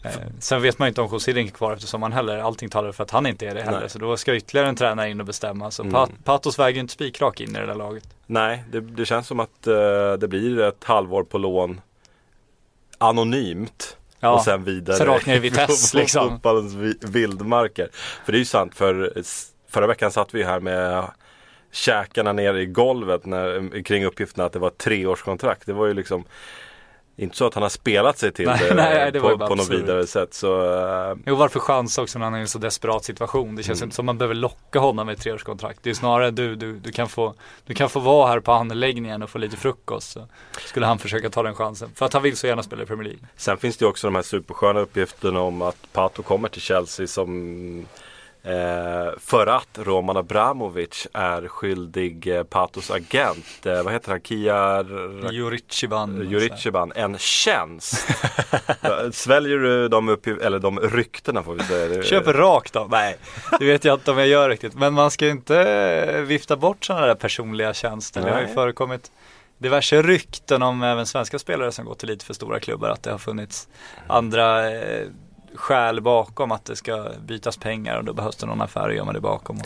Eh, 0.03 0.11
sen 0.39 0.61
vet 0.61 0.79
man 0.79 0.85
ju 0.85 0.89
inte 0.89 1.01
om 1.01 1.09
José 1.11 1.31
är 1.31 1.47
kvar 1.47 1.73
efter 1.73 1.87
sommaren 1.87 2.13
heller. 2.13 2.37
Allting 2.37 2.69
talar 2.69 2.91
för 2.91 3.03
att 3.03 3.11
han 3.11 3.25
inte 3.25 3.47
är 3.47 3.55
det 3.55 3.61
heller. 3.61 3.79
Nej. 3.79 3.89
Så 3.89 3.99
då 3.99 4.17
ska 4.17 4.35
ytterligare 4.35 4.69
en 4.69 4.75
tränare 4.75 5.09
in 5.09 5.19
och 5.19 5.25
bestämma. 5.25 5.71
Så 5.71 5.81
Mm. 5.83 5.93
Pat- 5.93 6.23
Patos 6.23 6.59
väger 6.59 6.73
ju 6.75 6.79
inte 6.81 6.93
spikrak 6.93 7.41
in 7.41 7.49
i 7.55 7.59
det 7.59 7.65
där 7.65 7.75
laget. 7.75 8.03
Nej, 8.25 8.63
det, 8.71 8.81
det 8.81 9.05
känns 9.05 9.27
som 9.27 9.39
att 9.39 9.67
eh, 9.67 10.13
det 10.19 10.27
blir 10.27 10.59
ett 10.61 10.83
halvår 10.83 11.23
på 11.23 11.37
lån 11.37 11.81
anonymt. 12.97 13.97
Ja. 14.19 14.29
Och 14.33 14.41
sen 14.41 14.63
vidare 14.63 14.97
Sen 14.97 15.07
rakt 15.07 15.25
ner 15.25 15.35
i 15.35 15.39
Vitesse, 15.39 15.97
på 15.97 15.99
liksom. 16.01 16.29
fotbollens 16.29 16.73
vildmarker. 17.03 17.89
För 18.25 18.31
det 18.31 18.35
är 18.37 18.39
ju 18.39 18.45
sant, 18.45 18.75
för 18.75 19.13
förra 19.69 19.87
veckan 19.87 20.11
satt 20.11 20.33
vi 20.33 20.43
här 20.43 20.59
med 20.59 21.05
käkarna 21.71 22.33
ner 22.33 22.53
i 22.53 22.65
golvet 22.65 23.25
när, 23.25 23.83
kring 23.83 24.05
uppgiften 24.05 24.45
att 24.45 24.53
det 24.53 24.59
var 24.59 24.67
ett 24.67 24.77
treårskontrakt. 24.77 25.65
Det 25.65 25.73
var 25.73 25.85
ju 25.87 25.93
liksom 25.93 26.23
inte 27.19 27.37
så 27.37 27.47
att 27.47 27.53
han 27.53 27.63
har 27.63 27.69
spelat 27.69 28.17
sig 28.17 28.31
till 28.31 28.45
Nej, 28.47 28.59
det 28.69 28.75
nej, 28.75 29.11
det 29.11 29.19
på, 29.19 29.37
på 29.37 29.55
något 29.55 29.69
vidare 29.69 30.07
sätt. 30.07 30.33
Så, 30.33 30.61
eh, 31.11 31.17
Jo, 31.25 31.35
varför 31.35 31.59
chansa 31.59 32.01
också 32.01 32.19
när 32.19 32.25
han 32.25 32.33
är 32.33 32.37
i 32.37 32.41
en 32.41 32.47
så 32.47 32.57
desperat 32.59 33.03
situation? 33.05 33.55
Det 33.55 33.63
känns 33.63 33.79
Mm. 33.79 33.87
inte 33.87 33.95
som 33.95 34.05
man 34.05 34.17
behöver 34.17 34.35
locka 34.35 34.79
honom 34.79 35.05
med 35.05 35.13
ett 35.13 35.21
treårskontrakt. 35.21 35.79
Det 35.83 35.89
är 35.89 35.93
snarare 35.93 36.31
du, 36.31 36.55
du, 36.55 36.73
du, 36.79 36.91
kan 36.91 37.09
få, 37.09 37.33
du 37.65 37.73
kan 37.73 37.89
få 37.89 37.99
vara 37.99 38.27
här 38.29 38.39
på 38.39 38.51
anläggningen 38.51 39.23
och 39.23 39.29
få 39.29 39.37
lite 39.37 39.57
frukost. 39.57 40.11
Så 40.11 40.27
skulle 40.65 40.85
han 40.85 40.99
försöka 40.99 41.29
ta 41.29 41.43
den 41.43 41.55
chansen. 41.55 41.89
För 41.95 42.05
att 42.05 42.13
han 42.13 42.23
vill 42.23 42.37
så 42.37 42.47
gärna 42.47 42.63
spela 42.63 42.83
i 42.83 42.85
Premier 42.85 43.03
League. 43.09 43.27
Sen 43.37 43.57
finns 43.57 43.77
det 43.77 43.83
ju 43.85 43.89
också 43.89 44.07
de 44.07 44.15
här 44.15 44.21
supersköna 44.21 44.79
uppgifterna 44.79 45.39
om 45.41 45.61
att 45.61 45.77
Pato 45.93 46.23
kommer 46.23 46.49
till 46.49 46.61
Chelsea 46.61 47.07
som 47.07 47.85
eh, 48.43 49.19
för 49.19 49.47
att 49.47 49.67
Roman 49.77 50.17
Abramovic 50.17 51.07
är 51.13 51.47
skyldig 51.47 52.27
eh, 52.27 52.43
Patos 52.43 52.91
agent, 52.91 53.65
eh, 53.65 53.83
vad 53.83 53.93
heter 53.93 54.11
han, 54.11 54.21
Kia 54.21 54.85
Jurichiban. 55.31 56.29
Jurichiban, 56.29 56.91
en 56.95 57.17
tjänst. 57.17 58.07
Sväljer 59.11 59.57
du 59.57 59.87
de, 59.87 60.09
uppgift- 60.09 60.41
eller 60.45 60.59
de 60.59 60.79
ryktena 60.79 61.43
får 61.43 61.53
vi 61.53 61.63
säga? 61.63 62.03
Köper 62.03 62.33
rakt 62.33 62.73
då? 62.73 62.87
Nej, 62.91 63.17
det 63.59 63.65
vet 63.65 63.85
jag 63.85 63.93
inte 63.93 64.11
om 64.11 64.17
jag 64.17 64.27
gör 64.27 64.49
riktigt. 64.49 64.75
Men 64.75 64.93
man 64.93 65.11
ska 65.11 65.27
inte 65.27 65.57
eh, 65.59 66.21
vifta 66.21 66.55
bort 66.55 66.85
sådana 66.85 67.05
där 67.07 67.15
personliga 67.15 67.73
tjänster. 67.73 68.21
Det 68.21 68.31
har 68.31 68.39
ju 68.39 68.45
Nej. 68.45 68.55
förekommit 68.55 69.11
diverse 69.57 70.01
rykten 70.01 70.63
om 70.63 70.83
även 70.83 71.05
svenska 71.05 71.39
spelare 71.39 71.71
som 71.71 71.85
gått 71.85 71.99
till 71.99 72.09
lite 72.09 72.25
för 72.25 72.33
stora 72.33 72.59
klubbar. 72.59 72.89
Att 72.89 73.03
det 73.03 73.11
har 73.11 73.17
funnits 73.17 73.67
andra 74.07 74.71
eh, 74.71 75.07
skäl 75.55 76.01
bakom 76.01 76.51
att 76.51 76.65
det 76.65 76.75
ska 76.75 77.11
bytas 77.25 77.57
pengar 77.57 77.97
och 77.97 78.03
då 78.03 78.13
behövs 78.13 78.35
det 78.35 78.45
någon 78.45 78.61
affär 78.61 78.89
att 78.89 78.95
gömma 78.95 79.13
det 79.13 79.21
bakom. 79.21 79.57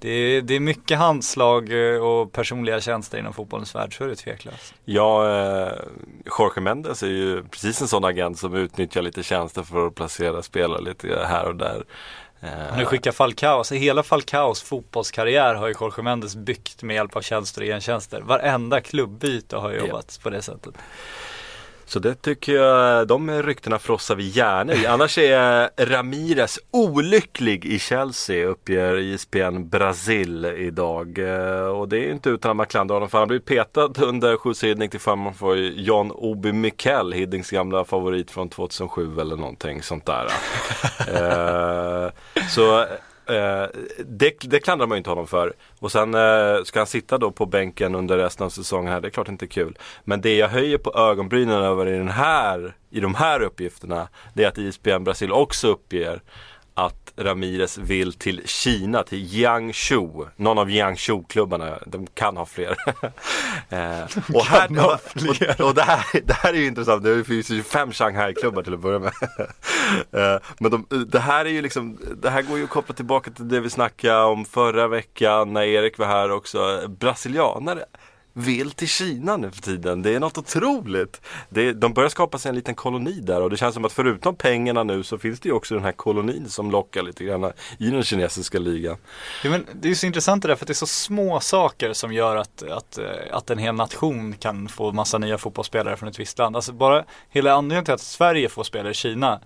Det, 0.00 0.10
är, 0.10 0.42
det 0.42 0.54
är 0.54 0.60
mycket 0.60 0.98
handslag 0.98 1.94
eh, 1.94 2.02
och 2.02 2.32
personliga 2.32 2.80
tjänster 2.80 3.18
inom 3.18 3.32
fotbollens 3.32 3.74
värld, 3.74 3.96
så 3.96 4.04
är 4.04 4.08
det 4.08 4.16
tveklöst. 4.16 4.74
Ja, 4.84 5.38
eh, 5.38 5.72
Jorge 6.38 6.62
Mendes 6.62 7.02
är 7.02 7.06
ju 7.06 7.42
precis 7.42 7.80
en 7.80 7.88
sån 7.88 8.04
agent 8.04 8.38
som 8.38 8.54
utnyttjar 8.54 9.02
lite 9.02 9.22
tjänster 9.22 9.62
för 9.62 9.86
att 9.86 9.94
placera 9.94 10.42
spelare 10.42 10.82
lite 10.82 11.24
här 11.28 11.46
och 11.46 11.56
där. 11.56 11.84
Eh, 12.40 12.48
Han 12.70 12.78
har 12.78 12.84
skickat 12.84 13.14
Falcao, 13.14 13.58
alltså 13.58 13.74
hela 13.74 14.02
Falcaos 14.02 14.62
fotbollskarriär 14.62 15.54
har 15.54 15.66
ju 15.68 15.74
Jorge 15.80 16.02
Mendes 16.02 16.36
byggt 16.36 16.82
med 16.82 16.96
hjälp 16.96 17.16
av 17.16 17.22
tjänster 17.22 17.60
och 17.60 17.66
gentjänster. 17.66 18.20
Varenda 18.20 18.80
klubbyte 18.80 19.56
har 19.56 19.72
jobbat 19.72 20.20
på 20.22 20.30
det 20.30 20.42
sättet. 20.42 20.74
Så 21.88 21.98
det 21.98 22.14
tycker 22.14 22.52
jag, 22.52 23.08
de 23.08 23.42
ryktena 23.42 23.78
frossar 23.78 24.14
vi 24.14 24.28
gärna 24.28 24.74
i. 24.74 24.86
Annars 24.86 25.18
är 25.18 25.70
Ramirez 25.76 26.58
olycklig 26.70 27.64
i 27.64 27.78
Chelsea 27.78 28.46
uppger 28.46 28.98
ISPN 28.98 29.68
Brasil 29.68 30.44
idag. 30.44 31.18
Eh, 31.18 31.66
och 31.66 31.88
det 31.88 31.98
är 31.98 32.12
inte 32.12 32.30
utan 32.30 32.50
att 32.50 32.56
man 32.56 32.66
klandrar 32.66 32.96
honom 32.96 33.08
för 33.08 33.18
han 33.18 33.22
har 33.22 33.26
blivit 33.26 33.46
petad 33.46 33.92
under 33.98 34.36
skjutsridning 34.36 34.88
till 34.88 35.00
förmån 35.00 35.34
för 35.34 35.56
John 35.56 36.10
Obi 36.10 36.52
Mikel, 36.52 37.12
Hiddings 37.12 37.50
gamla 37.50 37.84
favorit 37.84 38.30
från 38.30 38.48
2007 38.48 39.20
eller 39.20 39.36
någonting 39.36 39.82
sånt 39.82 40.06
där. 40.06 40.26
Eh, 41.08 42.10
så 42.48 42.86
eh, 43.28 43.66
det, 44.04 44.36
det 44.40 44.60
klandrar 44.60 44.86
man 44.86 44.96
ju 44.96 44.98
inte 44.98 45.10
honom 45.10 45.26
för. 45.26 45.52
Och 45.78 45.92
sen 45.92 46.14
eh, 46.14 46.62
ska 46.64 46.80
han 46.80 46.86
sitta 46.86 47.18
då 47.18 47.30
på 47.30 47.46
bänken 47.46 47.94
under 47.94 48.18
resten 48.18 48.46
av 48.46 48.50
säsongen 48.50 48.92
här. 48.92 49.00
Det 49.00 49.08
är 49.08 49.10
klart 49.10 49.28
inte 49.28 49.46
kul. 49.46 49.78
Men 50.04 50.20
det 50.20 50.36
jag 50.36 50.48
höjer 50.48 50.78
på 50.78 50.92
ögonbrynen 50.94 51.62
över 51.62 51.86
i, 51.86 51.98
den 51.98 52.08
här, 52.08 52.76
i 52.90 53.00
de 53.00 53.14
här 53.14 53.42
uppgifterna. 53.42 54.08
Det 54.34 54.44
är 54.44 54.48
att 54.48 54.58
ISBN 54.58 55.04
Brasil 55.04 55.32
också 55.32 55.68
uppger 55.68 56.20
Ramirez 57.18 57.78
vill 57.78 58.12
till 58.12 58.42
Kina, 58.44 59.02
till 59.02 59.24
Jiangsu. 59.24 60.08
Någon 60.36 60.58
av 60.58 60.70
Jiangsu-klubbarna. 60.70 61.78
De 61.86 62.06
kan 62.06 62.36
ha 62.36 62.46
fler. 62.46 62.76
eh, 63.68 64.02
och, 64.34 64.44
här, 64.44 64.68
och, 64.86 65.66
och 65.66 65.74
det, 65.74 65.82
här, 65.82 66.20
det 66.24 66.32
här 66.32 66.54
är 66.54 66.58
ju 66.58 66.66
intressant. 66.66 67.04
Det 67.04 67.24
finns 67.24 67.50
ju 67.50 67.62
fem 67.62 67.92
Shanghai-klubbar 67.92 68.62
till 68.62 68.74
att 68.74 68.80
börja 68.80 68.98
med. 68.98 69.12
eh, 70.12 70.40
men 70.58 70.70
de, 70.70 71.06
det 71.08 71.20
här 71.20 71.44
är 71.44 71.50
ju 71.50 71.62
liksom, 71.62 71.98
det 72.22 72.30
här 72.30 72.42
går 72.42 72.58
ju 72.58 72.64
att 72.64 72.70
koppla 72.70 72.94
tillbaka 72.94 73.30
till 73.30 73.48
det 73.48 73.60
vi 73.60 73.70
snackade 73.70 74.24
om 74.24 74.44
förra 74.44 74.88
veckan 74.88 75.52
när 75.52 75.62
Erik 75.62 75.98
var 75.98 76.06
här 76.06 76.30
också. 76.30 76.88
Brasilianare 76.88 77.84
vill 78.32 78.70
till 78.70 78.88
Kina 78.88 79.36
nu 79.36 79.50
för 79.50 79.62
tiden. 79.62 80.02
Det 80.02 80.14
är 80.14 80.20
något 80.20 80.38
otroligt. 80.38 81.20
Det, 81.48 81.72
de 81.72 81.92
börjar 81.92 82.08
skapa 82.08 82.38
sig 82.38 82.48
en 82.48 82.54
liten 82.54 82.74
koloni 82.74 83.20
där 83.20 83.42
och 83.42 83.50
det 83.50 83.56
känns 83.56 83.74
som 83.74 83.84
att 83.84 83.92
förutom 83.92 84.36
pengarna 84.36 84.82
nu 84.82 85.02
så 85.02 85.18
finns 85.18 85.40
det 85.40 85.48
ju 85.48 85.54
också 85.54 85.74
den 85.74 85.84
här 85.84 85.92
kolonin 85.92 86.48
som 86.48 86.70
lockar 86.70 87.02
lite 87.02 87.24
grann 87.24 87.52
i 87.78 87.90
den 87.90 88.02
kinesiska 88.02 88.58
ligan. 88.58 88.96
Ja, 89.44 89.50
men 89.50 89.66
det 89.74 89.90
är 89.90 89.94
så 89.94 90.06
intressant 90.06 90.42
det 90.42 90.48
där 90.48 90.56
för 90.56 90.64
att 90.64 90.66
det 90.66 90.72
är 90.72 90.74
så 90.74 90.86
små 90.86 91.40
saker 91.40 91.92
som 91.92 92.12
gör 92.12 92.36
att, 92.36 92.62
att, 92.62 92.98
eh, 92.98 93.06
att 93.30 93.50
en 93.50 93.58
hel 93.58 93.74
nation 93.74 94.32
kan 94.32 94.68
få 94.68 94.92
massa 94.92 95.18
nya 95.18 95.38
fotbollsspelare 95.38 95.96
från 95.96 96.08
ett 96.08 96.20
visst 96.20 96.38
land. 96.38 96.56
Alltså 96.56 96.72
bara 96.72 97.04
hela 97.30 97.52
anledningen 97.52 97.84
till 97.84 97.94
att 97.94 98.00
Sverige 98.00 98.48
får 98.48 98.64
spelare 98.64 98.90
i 98.90 98.94
Kina 98.94 99.40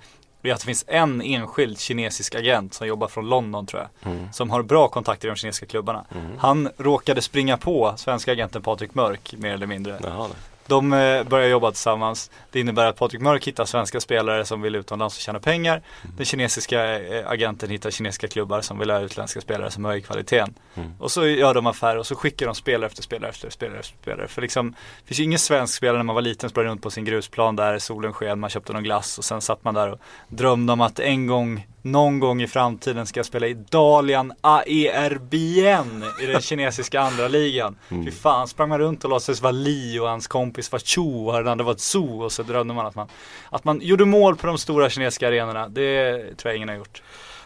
är 0.51 0.55
att 0.55 0.61
det 0.61 0.67
finns 0.67 0.85
en 0.89 1.23
enskild 1.23 1.79
kinesisk 1.79 2.35
agent 2.35 2.75
som 2.75 2.87
jobbar 2.87 3.09
från 3.09 3.29
London 3.29 3.67
tror 3.67 3.89
jag. 4.03 4.13
Som 4.35 4.51
har 4.51 4.63
bra 4.63 4.89
kontakter 4.89 5.29
i 5.29 5.31
de 5.31 5.37
kinesiska 5.37 5.67
klubbarna. 5.67 6.05
Han 6.39 6.69
råkade 6.77 7.23
springa 7.23 7.57
på 7.57 7.95
svenska 7.97 8.33
agenten 8.33 8.63
Patrik 8.63 8.95
Mörk 8.95 9.35
mer 9.39 9.55
eller 9.55 9.67
mindre. 9.67 9.99
Jaha. 10.03 10.29
De 10.73 10.93
eh, 10.93 11.25
börjar 11.25 11.49
jobba 11.49 11.71
tillsammans. 11.71 12.31
Det 12.51 12.61
innebär 12.61 12.87
att 12.87 12.97
Patrik 12.97 13.23
Mörk 13.23 13.47
hittar 13.47 13.65
svenska 13.65 14.01
spelare 14.01 14.45
som 14.45 14.63
vill 14.63 14.75
utomlands 14.75 15.17
och 15.17 15.23
tjäna 15.23 15.41
pengar. 15.41 15.83
Den 16.17 16.27
kinesiska 16.27 17.01
eh, 17.01 17.31
agenten 17.31 17.71
hittar 17.71 17.91
kinesiska 17.91 18.29
klubbar 18.29 18.61
som 18.61 18.79
vill 18.79 18.91
ha 18.91 19.01
utländska 19.01 19.41
spelare 19.41 19.71
som 19.71 19.85
höjer 19.85 20.01
kvaliteten. 20.01 20.55
Och 20.99 21.11
så 21.11 21.27
gör 21.27 21.55
de 21.55 21.67
affärer 21.67 21.99
och 21.99 22.07
så 22.07 22.15
skickar 22.15 22.47
de 22.47 22.55
spelare 22.55 22.87
efter 22.87 23.03
spelare 23.03 23.31
efter 23.31 23.51
spelare 23.51 23.79
efter 23.79 23.99
spelare. 24.03 24.29
För 24.29 24.43
liksom, 24.43 24.71
det 24.71 25.07
finns 25.07 25.21
ju 25.21 25.25
ingen 25.25 25.39
svensk 25.39 25.75
spelare 25.75 25.97
när 25.97 26.05
man 26.05 26.15
var 26.15 26.23
liten 26.23 26.51
sprang 26.51 26.65
runt 26.65 26.83
på 26.83 26.91
sin 26.91 27.05
grusplan 27.05 27.57
där 27.57 27.79
solen 27.79 28.13
sken, 28.13 28.41
man 28.41 28.51
köpte 28.51 28.73
någon 28.73 28.83
glass 28.83 29.19
och 29.19 29.25
sen 29.25 29.41
satt 29.41 29.65
man 29.65 29.75
där 29.75 29.93
och 29.93 29.99
drömde 30.29 30.73
om 30.73 30.81
att 30.81 31.01
en 31.01 31.27
gång 31.27 31.67
någon 31.83 32.21
gång 32.21 32.43
i 32.43 32.47
framtiden 32.47 33.07
ska 33.07 33.19
jag 33.19 33.27
spela 33.27 33.47
i 33.47 33.55
Dalian 33.55 34.33
Aerbien 34.41 36.05
i 36.23 36.27
den 36.27 36.41
kinesiska 36.41 37.01
andra 37.01 37.29
ligan. 37.29 37.77
Fy 37.89 38.11
fan, 38.11 38.49
sprang 38.49 38.69
man 38.69 38.79
runt 38.79 39.05
och 39.05 39.11
låtsades 39.11 39.43
vara 39.43 39.51
Li 39.53 39.99
och 39.99 40.09
hans 40.09 40.27
kompis 40.27 40.73
var 40.73 40.79
Chu 40.79 41.01
och 41.27 41.33
den 41.33 41.49
andra 41.49 41.65
var 41.65 41.75
Zhu 41.75 42.25
och 42.25 42.33
så 42.33 42.43
drömde 42.43 42.75
man 42.75 42.87
att 42.87 42.95
man, 42.95 43.09
att 43.51 43.65
man 43.65 43.81
gjorde 43.83 44.05
mål 44.05 44.37
på 44.37 44.47
de 44.47 44.59
stora 44.59 44.91
kinesiska 44.91 45.29
arenorna. 45.29 45.69
Det 45.69 46.19
tror 46.37 46.51
jag 46.51 46.57
ingen 46.57 46.69
har 46.69 46.77
gjort. 46.77 47.03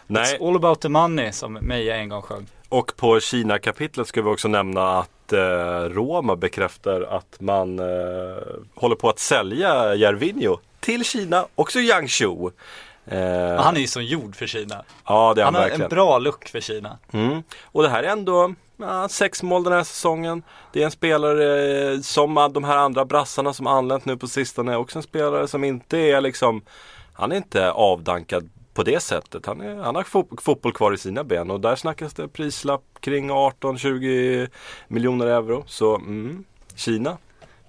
Nej, 0.06 0.36
It's 0.38 0.48
all 0.48 0.56
about 0.56 0.80
the 0.80 0.88
money 0.88 1.32
som 1.32 1.52
Meja 1.52 1.96
en 1.96 2.08
gång 2.08 2.22
sjöng. 2.22 2.46
och 2.68 2.92
på 2.96 3.20
Kina-kapitlet 3.20 4.08
ska 4.08 4.22
vi 4.22 4.28
också 4.30 4.48
nämna 4.48 4.98
att 4.98 5.32
eh, 5.32 5.38
Roma 5.88 6.36
bekräftar 6.36 7.00
att 7.02 7.36
man 7.40 7.78
eh, 7.78 7.84
håller 8.74 8.96
på 8.96 9.08
att 9.08 9.18
sälja 9.18 9.94
Jervinho 9.94 10.58
till 10.80 11.04
Kina, 11.04 11.46
också 11.54 11.78
Jiangsu. 11.80 12.50
Eh, 13.06 13.62
Han 13.62 13.76
är 13.76 13.80
ju 13.80 13.86
som 13.86 14.04
gjord 14.04 14.36
för 14.36 14.46
Kina. 14.46 14.84
ja, 15.06 15.32
det 15.34 15.40
är 15.40 15.44
han, 15.44 15.54
Han 15.54 15.62
har 15.62 15.68
verkligen. 15.68 15.82
en 15.82 15.88
bra 15.94 16.18
look 16.18 16.48
för 16.48 16.60
Kina. 16.60 16.98
Mm. 17.12 17.42
Och 17.64 17.82
det 17.82 17.88
här 17.88 18.02
är 18.02 18.08
ändå 18.08 18.54
ja, 18.76 19.08
sex 19.08 19.42
mål 19.42 19.64
den 19.64 19.72
här 19.72 19.84
säsongen. 19.84 20.42
Det 20.72 20.80
är 20.80 20.84
en 20.84 20.90
spelare 20.90 21.90
eh, 21.92 22.00
som 22.00 22.50
de 22.54 22.64
här 22.64 22.76
andra 22.76 23.04
brassarna 23.04 23.52
som 23.52 23.66
anlänt 23.66 24.04
nu 24.04 24.16
på 24.16 24.26
sistone. 24.28 24.76
Också 24.76 24.98
en 24.98 25.02
spelare 25.02 25.48
som 25.48 25.64
inte 25.64 25.98
är 25.98 26.20
liksom 26.20 26.62
Han 27.12 27.32
är 27.32 27.36
inte 27.36 27.70
avdankad 27.70 28.48
på 28.74 28.82
det 28.82 29.00
sättet. 29.00 29.46
Han, 29.46 29.60
är, 29.60 29.76
han 29.76 29.94
har 29.94 30.02
fo- 30.02 30.40
fotboll 30.40 30.72
kvar 30.72 30.92
i 30.92 30.98
sina 30.98 31.24
ben 31.24 31.50
och 31.50 31.60
där 31.60 31.76
snackas 31.76 32.14
det 32.14 32.28
prislapp 32.28 32.82
kring 33.00 33.30
18-20 33.30 34.48
miljoner 34.88 35.26
euro. 35.26 35.64
Så 35.66 35.94
mm, 35.96 36.44
Kina. 36.74 37.16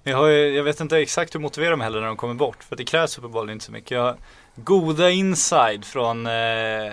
Jag, 0.02 0.16
har, 0.16 0.26
ju- 0.26 0.56
jag 0.56 0.64
vet 0.64 0.80
inte 0.80 0.98
exakt 0.98 1.34
hur 1.34 1.40
motivera 1.40 1.70
dem 1.70 1.80
heller 1.80 2.00
när 2.00 2.06
de 2.06 2.16
kommer 2.16 2.34
bort. 2.34 2.64
För 2.64 2.76
det 2.76 2.84
krävs 2.84 3.18
uppenbarligen 3.18 3.52
inte 3.56 3.64
så 3.64 3.72
mycket. 3.72 3.90
Jag 3.90 4.02
har 4.02 4.16
goda 4.64 5.10
inside 5.10 5.84
från 5.84 6.26
eh, 6.26 6.86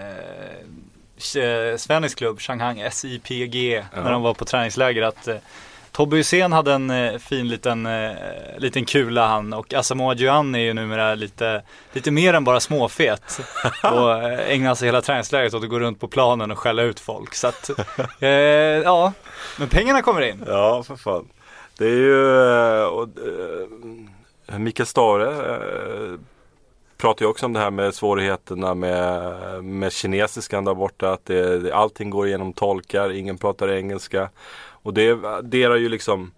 eh, 1.43 1.77
svensk 1.77 2.17
klubb, 2.17 2.41
Shanghai 2.41 2.91
SIPG, 2.91 3.83
när 3.95 4.11
de 4.11 4.21
var 4.21 4.33
på 4.33 4.45
träningsläger 4.45 5.01
att 5.01 5.27
eh, 5.27 5.37
Tobbe 5.95 6.17
Hysén 6.17 6.51
hade 6.51 6.73
en 6.73 6.89
eh, 6.89 7.17
fin 7.17 7.47
liten, 7.47 7.85
eh, 7.85 8.11
liten 8.57 8.85
kula 8.85 9.27
han 9.27 9.53
och 9.53 9.73
Asamoah 9.73 10.17
Gyan 10.17 10.55
är 10.55 10.59
ju 10.59 10.73
numera 10.73 11.15
lite, 11.15 11.61
lite 11.93 12.11
mer 12.11 12.33
än 12.33 12.43
bara 12.43 12.59
småfet. 12.59 13.39
och 13.83 14.23
eh, 14.23 14.53
ägnar 14.53 14.75
sig 14.75 14.87
hela 14.87 15.01
träningslägret 15.01 15.53
åt 15.53 15.63
att 15.63 15.69
gå 15.69 15.79
runt 15.79 15.99
på 15.99 16.07
planen 16.07 16.51
och 16.51 16.59
skälla 16.59 16.81
ut 16.81 16.99
folk. 16.99 17.35
Så 17.35 17.47
att, 17.47 17.69
eh, 18.19 18.29
ja, 18.29 19.13
men 19.59 19.69
pengarna 19.69 20.01
kommer 20.01 20.21
in. 20.21 20.43
Ja, 20.47 20.83
för 20.83 20.95
fan. 20.95 21.27
Det 21.77 21.85
är 21.85 21.97
ju, 21.97 22.41
eh, 22.79 22.85
och, 22.85 23.09
Mikael 24.59 24.87
Stare 24.87 25.27
pratar 26.97 27.25
ju 27.25 27.29
också 27.29 27.45
om 27.45 27.53
det 27.53 27.59
här 27.59 27.71
med 27.71 27.93
svårigheterna 27.93 28.73
med, 28.73 29.63
med 29.63 29.91
kinesiskan 29.91 30.65
där 30.65 30.73
borta. 30.73 31.11
Att 31.11 31.25
det, 31.25 31.73
allting 31.73 32.09
går 32.09 32.27
igenom 32.27 32.53
tolkar, 32.53 33.11
ingen 33.11 33.37
pratar 33.37 33.69
engelska. 33.69 34.29
Och 34.85 34.93
det 34.93 35.25
adderar 35.25 35.75
ju 35.75 35.89
liksom 35.89 36.31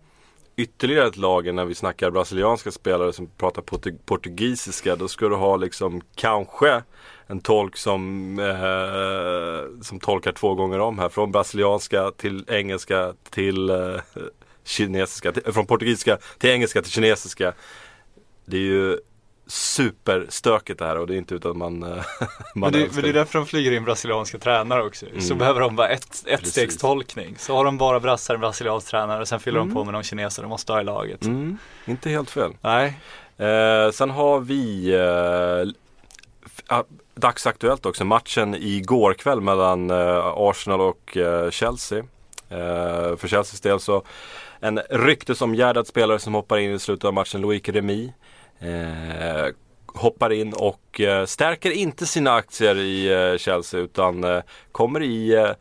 ytterligare 0.55 1.07
ett 1.07 1.17
lager 1.17 1.53
när 1.53 1.65
vi 1.65 1.75
snackar 1.75 2.11
brasilianska 2.11 2.71
spelare 2.71 3.13
som 3.13 3.27
pratar 3.27 3.61
portug- 3.61 3.99
portugisiska. 4.05 4.95
Då 4.95 5.07
ska 5.07 5.29
du 5.29 5.35
ha 5.35 5.55
liksom 5.55 6.01
kanske 6.15 6.83
en 7.27 7.39
tolk 7.39 7.77
som, 7.77 8.39
eh, 8.39 9.81
som 9.83 9.99
tolkar 9.99 10.31
två 10.31 10.55
gånger 10.55 10.79
om 10.79 10.99
här. 10.99 11.09
Från 11.09 11.31
brasilianska 11.31 12.11
till 12.11 12.45
engelska 12.47 13.13
till 13.29 13.69
eh, 13.69 13.95
kinesiska. 14.63 15.31
Till, 15.31 15.43
eh, 15.45 15.51
från 15.51 15.65
portugisiska 15.65 16.17
till 16.37 16.49
engelska 16.49 16.81
till 16.81 16.91
kinesiska. 16.91 17.53
Det 18.45 18.57
är 18.57 18.61
ju 18.61 18.97
superstökigt 19.47 20.79
det 20.79 20.85
här 20.85 20.97
och 20.97 21.07
det 21.07 21.15
är 21.15 21.17
inte 21.17 21.35
utan 21.35 21.57
man, 21.57 21.83
eh, 21.83 21.89
man 21.89 22.01
Men 22.53 22.71
det, 22.71 22.93
men 22.93 23.03
det 23.03 23.09
är 23.09 23.13
därför 23.13 23.39
de 23.39 23.45
flyger 23.45 23.71
in 23.71 23.83
brasilianska 23.83 24.37
tränare 24.37 24.83
också. 24.83 25.05
Så 25.19 25.35
behöver 25.35 25.61
de 25.61 25.75
bara 25.75 25.89
ett, 25.89 26.23
ett 26.27 26.47
stegs 26.47 26.77
tolkning. 26.77 27.35
Så 27.37 27.55
har 27.55 27.65
de 27.65 27.77
bara 27.77 27.99
brassar, 27.99 28.33
en 28.33 28.39
brasiliansk 28.39 28.87
tränare 28.87 29.21
och 29.21 29.27
sen 29.27 29.39
fyller 29.39 29.59
de 29.59 29.73
på 29.73 29.83
med 29.83 29.93
de 29.93 30.03
kineser 30.03 30.41
de 30.41 30.49
måste 30.49 30.73
ha 30.73 30.81
i 30.81 30.83
laget. 30.83 31.25
Mm, 31.25 31.57
inte 31.85 32.09
helt 32.09 32.29
fel. 32.29 32.51
Nej, 32.61 32.97
Eh, 33.37 33.91
sen 33.91 34.09
har 34.09 34.39
vi 34.39 34.93
eh, 34.93 36.79
dagsaktuellt 37.15 37.85
också 37.85 38.05
matchen 38.05 38.55
igår 38.55 39.13
kväll 39.13 39.41
mellan 39.41 39.89
eh, 39.89 40.33
Arsenal 40.35 40.81
och 40.81 41.17
eh, 41.17 41.49
Chelsea. 41.49 41.99
Eh, 42.49 43.15
för 43.17 43.27
Chelseas 43.27 43.61
del 43.61 43.79
så 43.79 44.03
en 44.59 44.79
ryktesomgärdad 44.89 45.87
spelare 45.87 46.19
som 46.19 46.33
hoppar 46.33 46.57
in 46.57 46.71
i 46.71 46.79
slutet 46.79 47.05
av 47.05 47.13
matchen, 47.13 47.41
Loic 47.41 47.69
Remy. 47.69 48.13
Eh, 48.59 49.53
hoppar 49.97 50.33
in 50.33 50.53
och 50.53 51.01
eh, 51.01 51.25
stärker 51.25 51.71
inte 51.71 52.05
sina 52.05 52.31
aktier 52.31 52.75
i 52.75 53.13
eh, 53.31 53.37
Chelsea 53.37 53.79
utan 53.79 54.23
eh, 54.23 54.41
kommer 54.71 55.03
i 55.03 55.53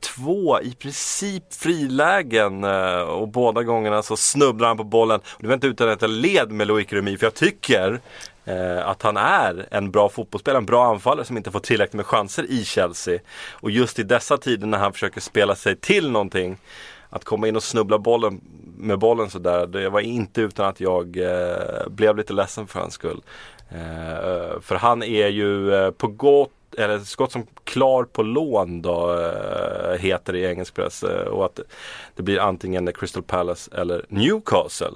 två 0.00 0.60
i 0.60 0.74
princip 0.74 1.54
frilägen 1.54 2.64
och 3.08 3.28
båda 3.28 3.62
gångerna 3.62 4.02
så 4.02 4.16
snubblar 4.16 4.68
han 4.68 4.76
på 4.76 4.84
bollen. 4.84 5.20
Det 5.40 5.46
var 5.46 5.54
inte 5.54 5.66
utan 5.66 5.88
att 5.88 6.02
jag 6.02 6.10
led 6.10 6.50
med 6.50 6.66
Loic 6.66 6.92
Remy 6.92 7.18
för 7.18 7.26
jag 7.26 7.34
tycker 7.34 8.00
att 8.84 9.02
han 9.02 9.16
är 9.16 9.66
en 9.70 9.90
bra 9.90 10.08
fotbollsspelare, 10.08 10.58
en 10.58 10.66
bra 10.66 10.86
anfallare 10.86 11.24
som 11.24 11.36
inte 11.36 11.50
får 11.50 11.60
tillräckligt 11.60 11.94
med 11.94 12.06
chanser 12.06 12.50
i 12.50 12.64
Chelsea. 12.64 13.18
Och 13.50 13.70
just 13.70 13.98
i 13.98 14.02
dessa 14.02 14.38
tider 14.38 14.66
när 14.66 14.78
han 14.78 14.92
försöker 14.92 15.20
spela 15.20 15.54
sig 15.54 15.76
till 15.76 16.10
någonting 16.10 16.58
att 17.10 17.24
komma 17.24 17.48
in 17.48 17.56
och 17.56 17.62
snubbla 17.62 17.98
bollen, 17.98 18.40
med 18.82 18.98
bollen 18.98 19.30
sådär, 19.30 19.66
det 19.66 19.88
var 19.88 20.00
inte 20.00 20.40
utan 20.40 20.66
att 20.66 20.80
jag 20.80 21.16
eh, 21.16 21.88
blev 21.88 22.16
lite 22.16 22.32
ledsen 22.32 22.66
för 22.66 22.80
hans 22.80 22.94
skull. 22.94 23.22
Eh, 23.68 24.60
för 24.60 24.74
han 24.74 25.02
är 25.02 25.28
ju 25.28 25.74
eh, 25.74 25.90
på 25.90 26.06
gott 26.06 26.50
eller 26.78 26.98
så 26.98 27.16
gott 27.16 27.32
som 27.32 27.46
klar 27.64 28.04
på 28.04 28.22
lån 28.22 28.82
då 28.82 29.12
eh, 29.12 29.98
heter 29.98 30.32
det 30.32 30.38
i 30.38 30.46
engelsk 30.46 30.74
press. 30.74 31.02
Eh, 31.02 31.26
och 31.26 31.44
att 31.44 31.60
det 32.16 32.22
blir 32.22 32.38
antingen 32.38 32.92
Crystal 32.92 33.22
Palace 33.22 33.70
eller 33.74 34.04
Newcastle. 34.08 34.94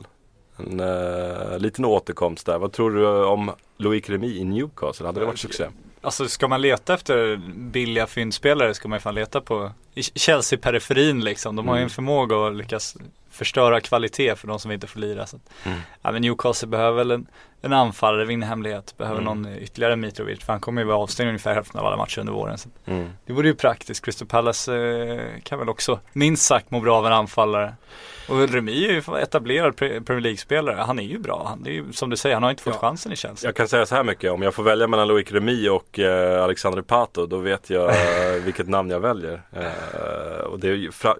En 0.56 0.80
eh, 0.80 1.58
liten 1.58 1.84
återkomst 1.84 2.46
där. 2.46 2.58
Vad 2.58 2.72
tror 2.72 2.90
du 2.90 3.24
om 3.24 3.50
Loic 3.76 4.08
Remy 4.08 4.36
i 4.36 4.44
Newcastle? 4.44 5.06
Hade 5.06 5.20
det 5.20 5.26
varit 5.26 5.38
succé? 5.38 5.66
alltså 6.00 6.28
ska 6.28 6.48
man 6.48 6.62
leta 6.62 6.94
efter 6.94 7.36
billiga 7.56 8.06
fyndspelare 8.06 8.74
ska 8.74 8.88
man 8.88 8.96
ju 8.96 9.00
fan 9.00 9.14
leta 9.14 9.40
på 9.40 9.72
i 9.94 10.02
Chelsea-periferin 10.02 11.24
liksom. 11.24 11.56
De 11.56 11.68
har 11.68 11.76
ju 11.76 11.82
en 11.82 11.90
förmåga 11.90 12.46
att 12.46 12.54
lyckas 12.54 12.96
förstöra 13.36 13.80
kvalitet 13.80 14.36
för 14.36 14.48
de 14.48 14.58
som 14.58 14.72
inte 14.72 14.86
får 14.86 15.00
lira. 15.00 15.26
Så. 15.26 15.40
Mm. 15.64 15.78
Ja, 16.02 16.12
men 16.12 16.22
Newcastle 16.22 16.68
behöver 16.68 16.96
väl 16.96 17.10
en, 17.10 17.26
en 17.66 17.72
anfallare, 17.72 18.24
vinna 18.24 18.46
hemlighet, 18.46 18.94
behöver 18.98 19.20
Mm. 19.20 19.42
någon 19.42 19.52
ytterligare 19.58 19.96
Mitrovic. 19.96 20.44
För 20.44 20.52
han 20.52 20.60
kommer 20.60 20.80
ju 20.82 20.86
vara 20.86 20.98
avstängd 20.98 21.28
ungefär 21.28 21.54
hälften 21.54 21.80
av 21.80 21.86
alla 21.86 21.96
matcher 21.96 22.18
under 22.20 22.32
våren. 22.32 22.58
Så. 22.58 22.68
Mm. 22.86 23.08
Det 23.26 23.32
vore 23.32 23.48
ju 23.48 23.54
praktiskt. 23.54 24.04
Crystal 24.04 24.28
Palace 24.28 24.76
eh, 24.76 25.40
kan 25.42 25.58
väl 25.58 25.68
också 25.68 26.00
minst 26.12 26.42
sagt 26.46 26.70
må 26.70 26.80
bra 26.80 26.96
av 26.98 27.06
en 27.06 27.12
anfallare. 27.12 27.74
Och 28.28 28.48
Remy 28.48 28.84
är 28.84 28.92
ju 28.92 29.02
etablerad 29.22 29.74
pre- 29.74 30.04
Premier 30.04 30.20
League-spelare. 30.22 30.76
Han 30.86 30.98
är 30.98 31.02
ju 31.02 31.18
bra. 31.18 31.46
Han 31.48 31.66
är 31.66 31.70
ju, 31.70 31.92
som 31.92 32.10
du 32.10 32.16
säger, 32.16 32.36
han 32.36 32.42
har 32.42 32.50
inte 32.50 32.62
fått 32.62 32.74
Ja. 32.74 32.80
chansen 32.80 33.12
i 33.12 33.16
Chelsea. 33.16 33.48
Jag 33.48 33.56
kan 33.56 33.68
säga 33.68 33.86
så 33.86 33.94
här 33.94 34.04
mycket, 34.04 34.30
om 34.32 34.42
jag 34.42 34.54
får 34.54 34.62
välja 34.62 34.86
mellan 34.88 35.08
Loic 35.08 35.32
Remy 35.32 35.68
och 35.68 35.98
eh, 35.98 36.44
Alexander 36.44 36.82
Pato 36.82 37.26
då 37.26 37.36
vet 37.38 37.70
jag 37.70 37.92
vilket 38.44 38.68
namn 38.68 38.90
jag 38.90 39.00
väljer. 39.00 39.42
Eh, 39.52 40.44
och 40.44 40.60
det 40.60 40.68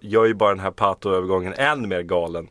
gör 0.02 0.24
ju 0.24 0.34
bara 0.34 0.50
den 0.50 0.60
här 0.60 0.70
Pato-övergången 0.70 1.54
än 1.54 1.88
mer 1.88 2.02
galen. 2.02 2.48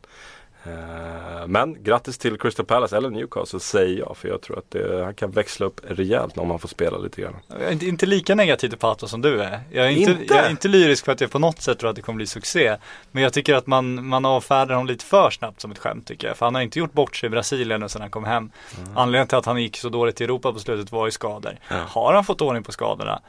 Eh, 0.66 1.46
men 1.46 1.82
grattis 1.82 2.18
till 2.18 2.38
Crystal 2.38 2.66
Palace 2.66 2.96
eller 2.96 3.10
Newcastle 3.10 3.60
säger 3.60 3.98
jag 3.98 4.16
för 4.16 4.28
jag 4.28 4.40
tror 4.40 4.58
att 4.58 4.70
det, 4.70 5.04
han 5.04 5.14
kan 5.14 5.30
växla 5.30 5.66
upp 5.66 5.80
rejält 5.88 6.38
om 6.38 6.50
han 6.50 6.58
får 6.58 6.68
spela 6.68 6.98
lite 6.98 7.20
grann. 7.20 7.34
Jag 7.48 7.62
är 7.62 7.72
inte, 7.72 7.86
inte 7.86 8.06
lika 8.06 8.34
negativ 8.34 8.68
till 8.68 8.78
Pato 8.78 9.08
som 9.08 9.22
du 9.22 9.42
är. 9.42 9.60
Jag 9.70 9.86
är 9.86 9.90
inte, 9.90 10.12
Inte? 10.12 10.34
Jag 10.34 10.46
är 10.46 10.50
inte 10.50 10.68
lyrisk 10.68 11.04
för 11.04 11.12
att 11.12 11.20
jag 11.20 11.30
på 11.30 11.38
något 11.38 11.62
sätt 11.62 11.78
tror 11.78 11.90
att 11.90 11.96
det 11.96 12.02
kommer 12.02 12.16
bli 12.16 12.26
succé. 12.26 12.76
Men 13.12 13.22
jag 13.22 13.32
tycker 13.32 13.54
att 13.54 13.66
man, 13.66 14.06
man 14.06 14.24
avfärdar 14.24 14.74
honom 14.74 14.86
lite 14.86 15.04
för 15.04 15.30
snabbt 15.30 15.60
som 15.60 15.70
ett 15.70 15.78
skämt 15.78 16.06
tycker 16.06 16.28
jag. 16.28 16.36
För 16.36 16.46
han 16.46 16.54
har 16.54 16.62
inte 16.62 16.78
gjort 16.78 16.92
bort 16.92 17.16
sig 17.16 17.26
i 17.26 17.30
Brasilien 17.30 17.88
sedan 17.88 18.00
han 18.02 18.10
kom 18.10 18.24
hem. 18.24 18.50
Anledningen 18.94 19.28
till 19.28 19.38
att 19.38 19.46
han 19.46 19.62
gick 19.62 19.76
så 19.76 19.88
dåligt 19.88 20.20
i 20.20 20.24
Europa 20.24 20.52
på 20.52 20.58
slutet 20.58 20.92
var 20.92 21.06
ju 21.06 21.10
skador. 21.10 21.58
Har 21.68 22.14
han 22.14 22.24
fått 22.24 22.40
ordning 22.40 22.62
på 22.62 22.72
skadorna, 22.72 23.20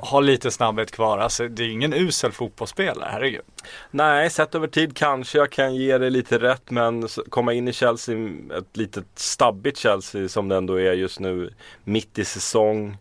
har 0.00 0.22
lite 0.22 0.50
snabbhet 0.50 0.90
kvar. 0.90 1.18
Alltså 1.18 1.48
det 1.48 1.62
är 1.62 1.68
ingen 1.68 1.92
usel 1.92 2.32
fotbollsspelare, 2.32 3.08
herregud. 3.12 3.42
Nej, 3.90 4.30
sett 4.30 4.54
över 4.54 4.66
tid 4.66 4.96
kanske 4.96 5.38
jag 5.38 5.50
kan 5.50 5.74
ge 5.74 5.98
det 5.98 6.10
lite 6.10 6.38
rätt 6.38 6.70
men 6.70 7.08
komma 7.28 7.52
in 7.52 7.68
i 7.68 7.72
Chelsea, 7.72 8.16
ett 8.58 8.76
litet 8.76 9.06
stabbigt 9.14 9.78
Chelsea 9.78 10.28
som 10.28 10.48
det 10.48 10.56
ändå 10.56 10.80
är 10.80 10.92
just 10.92 11.20
nu 11.20 11.54
mitt 11.84 12.18
i 12.18 12.24
säsong. 12.24 12.96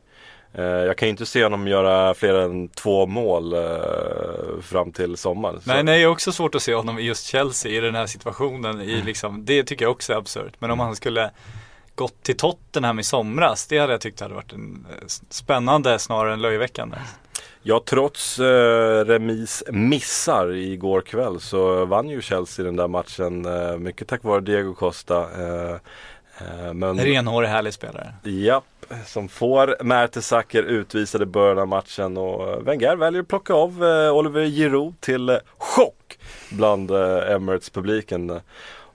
Eh, 0.54 0.64
jag 0.64 0.98
kan 0.98 1.08
ju 1.08 1.10
inte 1.10 1.26
se 1.26 1.44
honom 1.44 1.68
göra 1.68 2.14
fler 2.14 2.34
än 2.34 2.70
två 2.70 3.06
mål 3.06 3.54
eh, 3.54 4.62
fram 4.62 4.92
till 4.92 5.18
sommaren. 5.18 5.62
Nej, 5.64 5.84
nej, 5.84 5.98
det 5.98 6.04
är 6.04 6.08
också 6.08 6.32
svårt 6.32 6.56
att 6.56 6.64
se 6.64 6.74
honom 6.74 7.00
i 7.00 7.02
just 7.02 7.26
Chelsea 7.26 7.72
i 7.72 7.80
den 7.80 7.96
här 7.96 8.08
situationen. 8.08 8.82
I 8.82 9.02
liksom, 9.02 9.46
det 9.46 9.64
tycker 9.64 9.86
jag 9.86 9.92
också 9.92 10.14
är 10.14 10.18
absurt. 10.18 10.54
Men 10.60 10.72
om 10.72 10.80
han 10.80 10.96
skulle 10.96 11.32
gått 12.02 12.24
till 12.24 12.38
Tottenham 12.38 13.00
i 13.00 13.04
somras, 13.04 13.68
det 13.68 13.78
hade 13.78 13.94
jag 13.94 14.02
tyckt 14.02 14.20
hade 14.20 14.34
varit 14.34 14.54
en 14.54 14.86
eh, 14.90 15.08
spännande 15.30 16.00
snarare 16.00 16.34
än 16.34 16.42
löjeväckande. 16.42 16.98
Ja, 17.64 17.84
trots 17.86 18.40
eh, 18.40 19.06
remis 19.06 19.64
missar 19.70 20.52
igår 20.52 21.02
kväll 21.02 21.40
så 21.40 21.86
vann 21.86 22.10
ju 22.10 22.22
Chelsea 22.22 22.66
den 22.66 22.76
där 22.76 22.88
matchen. 22.88 23.46
Eh, 23.46 23.78
mycket 23.78 24.08
tack 24.08 24.24
vare 24.24 24.42
Diego 24.42 24.74
Costa. 24.74 25.18
Eh, 25.18 25.74
eh, 26.38 26.74
men... 26.74 26.84
En 26.84 27.06
renhårig 27.06 27.48
härlig 27.48 27.74
spelare. 27.74 28.14
Japp, 28.24 28.64
som 29.06 29.30
får 29.30 29.84
Mertesacker 29.84 30.64
utvisad 30.64 31.22
i 31.22 31.26
början 31.26 31.60
av 31.60 31.68
matchen 31.68 32.18
och 32.18 32.68
Wenger 32.68 32.96
väljer 32.96 33.22
att 33.22 33.28
plocka 33.28 33.54
av 33.54 33.86
eh, 33.86 34.16
Oliver 34.16 34.46
Giroud 34.46 35.02
till 35.02 35.40
chock 35.58 36.18
bland 36.52 36.92
Emirates-publiken. 36.92 38.42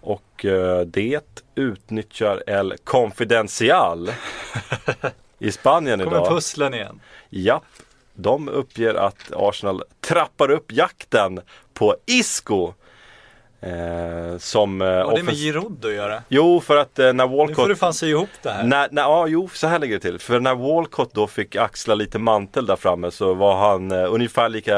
Och 0.07 0.45
eh, 0.45 0.81
det 0.81 1.43
utnyttjar 1.55 2.43
El 2.47 2.75
Confidencial 2.85 4.11
i 5.39 5.53
Spanien 5.53 5.99
Kommer 6.05 6.17
idag. 6.17 6.29
pusslen 6.29 6.75
igen. 6.75 7.01
Japp, 7.31 7.65
de 8.15 8.49
uppger 8.49 8.95
att 8.95 9.33
Arsenal 9.37 9.83
trappar 10.01 10.51
upp 10.51 10.73
jakten 10.73 11.41
på 11.75 11.97
Isco. 12.07 12.73
Eh, 13.61 14.39
som 14.39 14.81
eh, 14.83 14.87
Vad 14.89 15.07
har 15.07 15.17
det 15.17 15.23
med 15.23 15.35
Giroud 15.35 15.85
att 15.85 15.93
göra? 15.93 16.23
Jo, 16.29 16.61
för 16.61 16.77
att 16.77 16.99
eh, 16.99 17.13
när 17.13 17.27
Nu 17.29 17.37
Walcott 17.37 17.57
får 17.57 17.69
du 17.69 17.77
fan 17.77 17.95
se 17.95 18.07
ihop 18.07 18.29
det 18.43 18.51
här. 18.51 18.65
när, 18.65 18.89
när, 18.91 19.03
ja, 19.03 19.27
jo, 19.27 19.49
så 19.53 19.67
här 19.67 19.79
ligger 19.79 19.95
det 19.95 20.01
till. 20.01 20.19
För 20.19 20.41
när 20.41 20.55
Walcott 20.55 21.15
då 21.15 21.27
fick 21.27 21.57
axla 21.57 21.95
lite 21.95 22.19
mantel 22.19 22.67
där 22.67 22.77
framme 22.77 23.11
så 23.11 23.35
var 23.35 23.57
han 23.71 23.93
eh, 23.93 24.13
ungefär 24.15 24.49
lika 24.49 24.77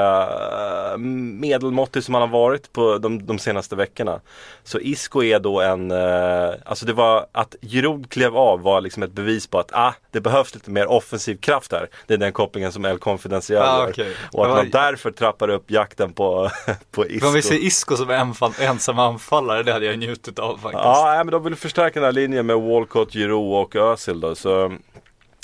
eh, 0.93 0.99
medelmåttig 0.99 2.05
som 2.05 2.15
han 2.15 2.21
har 2.23 2.29
varit 2.41 2.73
på 2.73 2.99
de, 2.99 3.27
de 3.27 3.39
senaste 3.39 3.77
veckorna. 3.77 4.21
Så 4.65 4.79
Isco 4.81 5.23
är 5.23 5.39
då 5.41 5.61
en, 5.61 5.91
eh, 5.91 6.51
alltså 6.65 6.87
det 6.87 6.93
var 6.93 7.27
att 7.33 7.57
Giroud 7.63 8.11
klev 8.11 8.37
av 8.37 8.61
var 8.63 8.81
liksom 8.81 9.03
ett 9.03 9.13
bevis 9.13 9.47
på 9.47 9.59
att 9.59 9.71
ah, 9.73 9.95
det 10.11 10.21
behövs 10.21 10.55
lite 10.55 10.71
mer 10.71 10.87
offensiv 10.87 11.37
kraft 11.37 11.73
här. 11.73 11.89
Det 12.07 12.15
är 12.15 12.19
den 12.19 12.33
kopplingen 12.33 12.73
som 12.73 12.85
El 12.85 12.99
Confidencial 12.99 13.63
Ah, 13.63 13.79
gör. 13.83 13.91
okej. 13.91 14.15
Och 14.33 14.45
att 14.45 14.51
var- 14.51 14.57
man 14.57 14.71
därför 14.71 15.11
trappar 15.11 15.49
upp 15.51 15.71
jakten 15.71 16.13
på, 16.13 16.51
på 16.91 17.07
Isco. 17.07 17.27
Om 17.27 17.33
vi 17.33 17.43
ser 17.43 17.65
Isco 17.65 17.97
som 17.97 18.11
enfall, 18.11 18.53
ensam 18.69 18.99
anfallare, 18.99 19.63
det 19.63 19.73
hade 19.73 19.87
jag 19.87 19.99
njutit 19.99 20.39
av 20.39 20.57
faktiskt. 20.57 20.85
Ja, 20.85 21.15
men 21.25 21.33
de 21.33 21.45
vill 21.45 21.57
förstärka 21.57 22.01
den 22.01 22.05
här 22.05 22.13
linjen 22.13 22.47
med 22.47 22.57
Walcott, 22.61 23.13
Giroud 23.13 23.55
och 23.67 23.77
Özil 23.77 24.21
då. 24.21 24.35
Så 24.35 24.73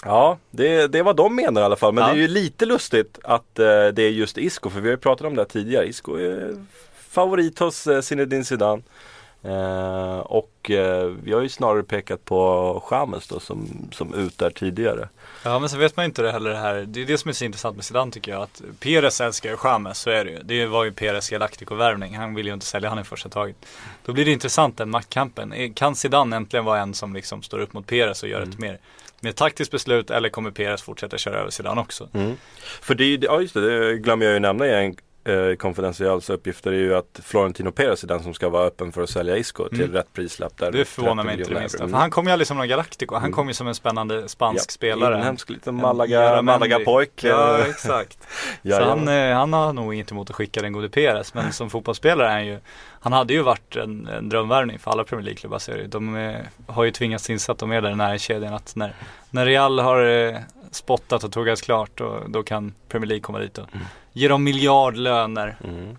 Ja, 0.04 0.38
det, 0.50 0.86
det 0.86 0.98
är 0.98 1.02
vad 1.02 1.16
de 1.16 1.34
menar 1.36 1.60
i 1.60 1.64
alla 1.64 1.76
fall. 1.76 1.92
Men 1.92 2.02
Ja. 2.04 2.08
det 2.12 2.18
är 2.18 2.20
ju 2.22 2.28
lite 2.28 2.66
lustigt 2.66 3.18
att 3.24 3.58
eh, 3.58 3.64
det 3.66 4.02
är 4.02 4.10
just 4.10 4.38
Isco. 4.38 4.70
För 4.70 4.80
vi 4.80 4.88
har 4.88 4.92
ju 4.96 5.00
pratat 5.00 5.26
om 5.26 5.34
det 5.36 5.42
här 5.42 5.48
tidigare. 5.48 5.86
Isco 5.86 6.16
är 6.16 6.54
favorit 7.08 7.58
hos 7.58 7.86
eh, 7.86 8.00
Zinedine 8.00 8.44
Zidane. 8.44 8.82
Eh, 9.44 10.18
och 10.18 10.70
eh, 10.70 11.06
vi 11.22 11.32
har 11.32 11.40
ju 11.40 11.48
snarare 11.48 11.82
pekat 11.82 12.24
på 12.24 12.82
Chamez 12.86 13.28
då 13.28 13.40
som, 13.40 13.88
som 13.92 14.14
ut 14.14 14.38
där 14.38 14.50
tidigare. 14.50 15.08
Ja 15.42 15.58
men 15.58 15.68
så 15.68 15.76
vet 15.78 15.96
man 15.96 16.04
inte 16.04 16.22
det 16.22 16.32
heller 16.32 16.50
det 16.50 16.56
här. 16.56 16.84
Det 16.88 17.02
är 17.02 17.06
det 17.06 17.18
som 17.18 17.28
är 17.28 17.32
så 17.32 17.44
intressant 17.44 17.76
med 17.76 17.84
Zidane 17.84 18.12
tycker 18.12 18.32
jag. 18.32 18.42
Att 18.42 18.62
Perez 18.80 19.20
älskar 19.20 19.50
ju 19.50 19.56
Chamez, 19.56 19.98
så 19.98 20.10
är 20.10 20.24
det 20.24 20.30
ju. 20.30 20.38
Det 20.42 20.66
var 20.66 20.84
ju 20.84 20.92
Perez 20.92 21.30
Galactico-värvning. 21.30 22.16
Han 22.16 22.34
vill 22.34 22.46
ju 22.46 22.52
inte 22.54 22.66
sälja 22.66 22.88
han 22.88 22.98
i 22.98 23.04
första 23.04 23.28
taget. 23.28 23.56
Då 24.04 24.12
blir 24.12 24.24
det 24.24 24.30
intressant 24.32 24.78
den 24.78 24.90
maktkampen. 24.90 25.52
Eh, 25.52 25.72
Kan 25.72 25.96
Zidane 25.96 26.36
äntligen 26.36 26.64
vara 26.64 26.80
en 26.80 26.94
som 26.94 27.14
liksom 27.14 27.42
står 27.42 27.58
upp 27.58 27.72
mot 27.72 27.86
Perez 27.86 28.22
och 28.22 28.28
gör 28.28 28.40
ett 28.42 28.58
mer, 28.58 28.78
mer 29.20 29.32
taktiskt 29.32 29.70
beslut 29.70 30.10
eller 30.10 30.28
kommer 30.28 30.50
Perez 30.50 30.82
fortsätta 30.82 31.18
köra 31.18 31.36
över 31.38 31.50
Zidane 31.50 31.80
också? 31.80 32.08
För 32.80 32.94
det 32.94 33.04
är 33.04 33.08
ju, 33.08 33.18
ja 33.22 33.40
just 33.40 33.54
det, 33.54 33.88
det 33.88 33.98
glömmer 33.98 34.24
jag 34.24 34.34
ju 34.34 34.40
nämna 34.40 34.66
i 34.66 34.84
en 34.84 34.96
eh, 35.24 35.54
konfidentiella 35.56 36.20
uppgifter 36.28 36.72
är 36.72 36.76
ju 36.76 36.94
att 36.94 37.20
Florentino 37.24 37.70
Perez 37.70 38.04
är 38.04 38.08
den 38.08 38.22
som 38.22 38.34
ska 38.34 38.48
vara 38.48 38.66
öppen 38.66 38.92
för 38.92 39.02
att 39.02 39.10
sälja 39.10 39.36
Isco 39.36 39.68
till 39.68 39.92
rätt 39.92 40.12
prislapp. 40.12 40.58
Där 40.58 40.74
Mm. 40.74 40.78
Det 40.78 40.84
förvånar 40.84 41.22
30 41.22 41.26
mig 41.26 41.38
inte 41.38 41.54
det 41.54 41.60
minsta. 41.60 41.88
För 41.88 41.96
han 41.96 42.10
kom 42.10 42.26
ju 42.26 42.32
aldrig 42.32 42.46
som 42.46 42.56
någon 42.56 42.68
Galactico. 42.68 43.14
Han 43.14 43.32
kom 43.32 43.48
ju 43.48 43.54
som 43.54 43.68
en 43.68 43.74
spännande 43.74 44.28
spansk 44.28 44.70
spelare. 44.70 45.18
Inhemsk 45.18 45.50
liten 45.50 45.74
En 45.74 45.80
Malaga. 45.80 46.42
Malaga-pojk. 46.42 47.24
Ja, 47.24 47.58
exakt. 47.58 48.18
Så 48.62 48.68
jajamän. 48.68 48.98
han, 48.98 49.08
eh, 49.08 49.36
han 49.36 49.52
har 49.52 49.72
nog 49.72 49.94
inte 49.94 50.14
emot 50.14 50.30
att 50.30 50.36
skicka 50.36 50.62
den 50.62 50.72
gode 50.72 50.88
Perez. 50.88 51.34
Men 51.34 51.52
som 51.52 51.70
fotbollsspelare 51.70 52.28
är 52.28 52.32
han 52.32 52.46
ju 52.46 52.58
Han 53.00 53.12
hade 53.12 53.32
ju 53.32 53.42
varit 53.42 53.76
en, 53.76 54.06
en 54.06 54.28
drömvärvning 54.28 54.78
för 54.78 54.90
alla 54.90 55.04
Premier 55.04 55.24
League-klubbar 55.24 55.58
så 55.58 55.70
ju. 55.70 55.86
De 55.86 56.16
eh, 56.16 56.36
har 56.66 56.84
ju 56.84 56.90
tvingats 56.90 57.30
inse 57.30 57.52
att 57.52 57.58
de 57.58 57.72
är 57.72 57.80
där 57.80 57.90
i 57.90 57.96
näringskedjan. 57.96 58.54
Att 58.54 58.76
när, 58.76 58.94
när 59.30 59.46
Real 59.46 59.78
har 59.78 60.04
eh, 60.04 60.36
spottat 60.74 61.24
och 61.24 61.32
tuggat 61.32 61.62
klart 61.62 62.00
och, 62.00 62.30
då 62.30 62.42
kan 62.42 62.74
Premier 62.88 63.08
League 63.08 63.22
komma 63.22 63.38
dit 63.38 63.58
och 63.58 63.66
ge 64.12 64.28
dem 64.28 64.44
miljardlöner. 64.44 65.56
Mm. 65.64 65.96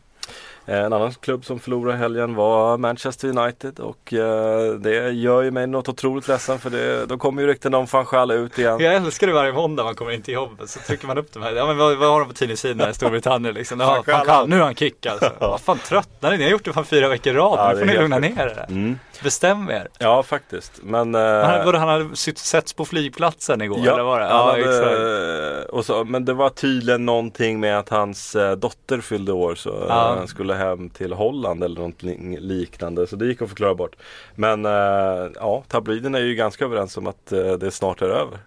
En 0.67 0.93
annan 0.93 1.12
klubb 1.13 1.45
som 1.45 1.60
förlorade 1.60 1.97
helgen 1.97 2.36
var 2.36 2.78
Manchester 2.78 3.28
United 3.39 3.80
och 3.80 4.13
eh, 4.13 4.71
det 4.73 5.10
gör 5.12 5.41
ju 5.41 5.51
mig 5.51 5.67
något 5.67 5.89
otroligt 5.89 6.28
ledsen 6.28 6.60
för 6.60 6.69
det, 6.69 7.06
då 7.06 7.17
kommer 7.17 7.41
ju 7.41 7.47
rykten 7.47 7.73
om 7.73 7.86
van 7.91 8.06
Gaal 8.12 8.32
ut 8.32 8.60
igen. 8.60 8.80
Jag 8.80 8.95
älskar 8.95 9.28
det 9.28 9.34
varje 9.34 9.54
måndag 9.54 9.84
man 9.84 9.95
kommer 9.95 10.12
in 10.12 10.21
till 10.21 10.34
jobbet 10.34 10.69
så 10.69 10.80
trycker 10.80 11.08
man 11.08 11.17
upp 11.17 11.34
de 11.34 11.43
här. 11.43 11.51
Ja 11.54 11.65
men 11.65 11.78
vad, 11.78 11.97
vad 11.97 12.10
har 12.10 12.19
de 12.19 12.28
på 12.30 12.34
tidningssidorna 12.36 12.89
i 12.89 12.93
Storbritannien 12.93 13.54
liksom? 13.54 13.80
Ja, 13.80 13.86
Van 13.88 14.04
Gaal. 14.06 14.17
fan, 14.17 14.25
kan, 14.25 14.49
nu 14.49 14.56
är 14.56 14.62
han 14.63 14.75
kick 14.75 15.06
alltså. 15.06 15.32
Vad 15.39 15.62
fan 15.62 15.78
tröttnar 15.78 16.32
ni? 16.32 16.38
Ni 16.38 16.43
har 16.43 16.51
gjort 16.51 16.65
det 16.65 16.73
fan 16.73 16.86
fyra 16.86 17.10
veckor 17.10 17.34
i 17.34 17.36
rad. 17.38 17.60
Ja, 17.60 17.71
nu 17.73 17.80
får 17.80 17.86
ni 17.86 17.93
lugna 17.97 18.19
ner 18.19 18.38
er. 18.38 18.65
Mm. 18.69 18.99
Bestäm 19.23 19.69
er. 19.69 19.88
Ja 19.99 20.23
faktiskt. 20.23 20.71
Men, 20.84 21.15
eh, 21.15 21.21
Han, 21.21 21.41
hade- 21.65 21.78
han 21.78 21.88
hade 21.89 22.15
setts 22.36 22.73
på 22.73 22.86
flygplatsen 22.86 23.62
igår 23.62 23.80
Ja, 23.84 23.93
eller 23.93 24.04
var 24.04 24.19
det? 24.19 24.25
Ja, 24.25 24.45
hade, 24.51 24.60
exakt. 24.60 25.69
och 25.69 25.86
så, 25.86 26.04
men 26.04 26.25
det 26.25 26.34
var 26.34 26.49
tydligen 26.49 27.06
någonting 27.06 27.60
med 27.60 27.80
att 27.80 27.89
hans 27.89 28.36
eh, 28.36 28.51
dotter 28.56 29.01
fyllde 29.01 29.32
år 29.32 29.56
så 29.56 29.69
eh, 29.69 29.86
Ja. 29.88 30.15
han 30.17 30.28
skulle 30.28 30.54
hem 30.56 30.89
till 30.89 31.13
Holland 31.13 31.63
eller 31.63 31.76
någonting 31.76 32.38
liknande. 32.39 33.08
Så 33.08 33.15
det 33.15 33.26
gick 33.26 33.41
att 33.41 33.50
förklara 33.50 33.76
bort. 33.76 33.96
Men 34.36 34.65
eh, 34.65 35.32
ja, 35.36 35.63
tabloiderna 35.68 36.18
är 36.18 36.24
ju 36.24 36.36
ganska 36.36 36.65
överens 36.65 36.98
om 36.98 37.08
att 37.08 37.32
eh, 37.32 37.52
det 37.54 37.72
snart 37.72 38.02
är 38.02 38.10
över. 38.10 38.39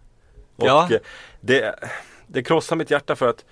Och 0.57 0.67
Ja. 0.67 0.89
eh, 0.93 0.99
det, 1.41 1.75
det 2.27 2.43
krossar 2.43 2.77
mitt 2.77 2.91
hjärta 2.91 3.17
för 3.17 3.29
att 3.29 3.45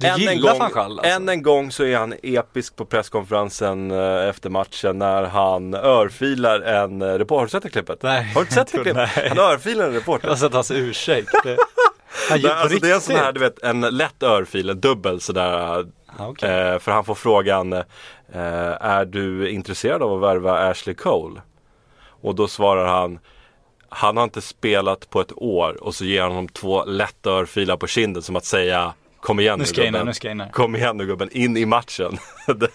Du 0.00 0.06
än 0.06 0.28
en, 0.28 0.40
gång, 0.40 0.58
van 0.58 0.72
alltså? 0.76 1.04
än 1.06 1.28
en 1.28 1.42
gång 1.42 1.70
så 1.72 1.84
är 1.84 1.96
han 1.96 2.14
episk 2.22 2.76
på 2.76 2.84
presskonferensen 2.84 3.90
eh, 3.90 4.28
efter 4.28 4.50
matchen 4.50 4.98
när 4.98 5.22
han 5.22 5.74
örfilar 5.74 6.60
en 6.60 7.02
eh, 7.02 7.06
reporter. 7.18 7.36
Har 7.38 7.44
du 7.46 7.50
sett 7.50 7.62
det 7.62 7.68
klippet? 7.70 8.02
Nej, 8.02 8.24
Har 8.24 8.34
du 8.34 8.40
inte 8.40 8.54
sett 8.54 8.66
det 8.66 8.72
klippet? 8.82 8.96
nej. 9.16 9.28
Han 9.28 9.38
örfilar 9.38 9.84
en 9.86 9.94
reporter. 9.94 10.26
Jag 10.28 10.32
har 10.32 10.36
sett 10.38 10.52
hans 10.54 10.70
ursäkt. 10.70 11.28
Det, 11.44 11.56
han 12.30 12.40
på 12.42 12.48
alltså 12.48 12.78
det 12.78 12.90
är 12.90 12.94
en 12.94 13.00
sån 13.00 13.14
här, 13.16 13.32
du 13.32 13.40
vet, 13.40 13.62
en 13.62 13.80
lätt 13.80 14.22
örfil, 14.22 14.70
en 14.70 14.80
dubbel 14.80 15.20
sådär. 15.20 15.86
Ja, 16.18 16.28
okej. 16.28 16.50
Eh, 16.50 16.78
för 16.78 16.92
han 16.92 17.04
får 17.04 17.14
frågan, 17.14 17.72
eh, 17.72 17.82
är 18.80 19.04
du 19.04 19.50
intresserad 19.50 20.02
av 20.02 20.12
att 20.14 20.30
värva 20.30 20.58
Ashley 20.70 20.94
Cole? 20.94 21.40
Och 22.20 22.34
då 22.34 22.48
svarar 22.48 22.86
han, 22.86 23.18
han 23.88 24.16
har 24.16 24.24
inte 24.24 24.40
spelat 24.40 25.10
på 25.10 25.20
ett 25.20 25.32
år 25.36 25.82
och 25.84 25.94
så 25.94 26.04
ger 26.04 26.22
han 26.22 26.30
honom 26.30 26.48
två 26.48 26.84
lätta 26.84 27.30
örfilar 27.30 27.76
på 27.76 27.86
kinden 27.86 28.22
som 28.22 28.36
att 28.36 28.44
säga 28.44 28.94
Kom 29.20 29.40
igen 29.40 29.58
Nu 29.58 29.64
nu 29.76 29.84
gubben. 29.84 30.06
nu 30.06 30.12
ska 30.14 30.30
in 30.30 30.40
här. 30.40 30.50
Kom 30.50 30.76
igen 30.76 30.96
nu 30.96 31.06
gubben, 31.06 31.28
in 31.32 31.56
i 31.56 31.66
matchen. 31.66 32.18
du, 32.46 32.68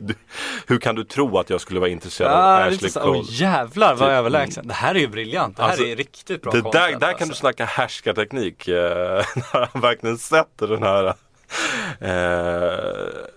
du, 0.00 0.14
hur 0.66 0.78
kan 0.78 0.94
du 0.94 1.04
tro 1.04 1.38
att 1.38 1.50
jag 1.50 1.60
skulle 1.60 1.80
vara 1.80 1.90
intresserad 1.90 2.30
av 2.32 2.38
Ah, 2.38 2.56
Ashley 2.56 2.70
lite 2.72 2.90
så, 2.90 3.00
Cole? 3.00 3.18
oh, 3.18 3.24
jävlar 3.28 3.88
vad 3.94 3.98
Typ, 4.08 4.08
överlägsen. 4.08 4.68
Det 4.68 4.74
här 4.74 4.94
är 4.94 4.98
ju 4.98 5.08
briljant. 5.08 5.56
Det 5.56 5.62
här 5.62 5.70
Alltså, 5.70 5.84
är 5.84 5.96
riktigt 5.96 6.42
bra 6.42 6.52
Det 6.52 6.60
där, 6.60 6.70
där 6.72 6.98
kan 6.98 6.98
du 7.00 7.12
alltså. 7.24 7.34
snacka 7.34 7.64
härskarteknik. 7.64 8.68
Eh, 8.68 8.74
när 9.52 9.68
han 9.72 9.80
verkligen 9.80 10.18
sätter 10.18 10.66
den 10.66 10.82
här 10.82 11.14
eh, 12.00 13.28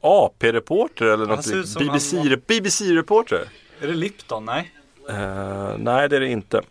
AP-reporter 0.00 1.04
eller 1.04 1.26
något 1.26 1.44
som 1.44 1.86
BBC, 1.86 2.36
BBC-reporter. 2.46 3.48
Är 3.80 3.86
det 3.86 3.94
Lipton? 3.94 4.44
Nej. 4.44 4.72
Eh, 5.08 5.76
nej 5.78 6.08
det 6.08 6.16
är 6.16 6.20
det 6.20 6.28
inte. 6.28 6.62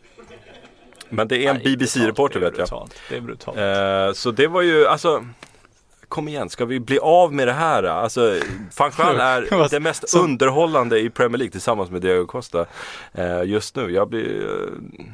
Men 1.09 1.27
det 1.27 1.45
är 1.45 1.55
en 1.55 1.63
BBC-reporter 1.63 2.39
vet 2.39 2.57
jag. 2.57 2.89
Det 3.09 3.17
är 3.17 3.21
brutalt. 3.21 3.57
Eh, 3.57 4.13
så 4.13 4.31
det 4.31 4.47
var 4.47 4.61
ju, 4.61 4.87
alltså 4.87 5.23
Kom 6.13 6.27
igen, 6.27 6.49
ska 6.49 6.65
vi 6.65 6.79
bli 6.79 6.99
av 6.99 7.33
med 7.33 7.47
det 7.47 7.53
här? 7.53 7.83
Alltså, 7.83 8.39
van 8.77 8.91
Gaal 8.97 9.19
är 9.19 9.69
det 9.71 9.79
mest 9.79 10.15
underhållande 10.15 10.99
i 10.99 11.09
Premier 11.09 11.37
League 11.37 11.51
tillsammans 11.51 11.91
med 11.91 12.01
Diego 12.01 12.25
Costa 12.25 12.65
eh, 13.11 13.43
just 13.43 13.75
nu. 13.75 13.91
Jag 13.91 14.09
blir, 14.09 14.45
eh, 14.45 15.05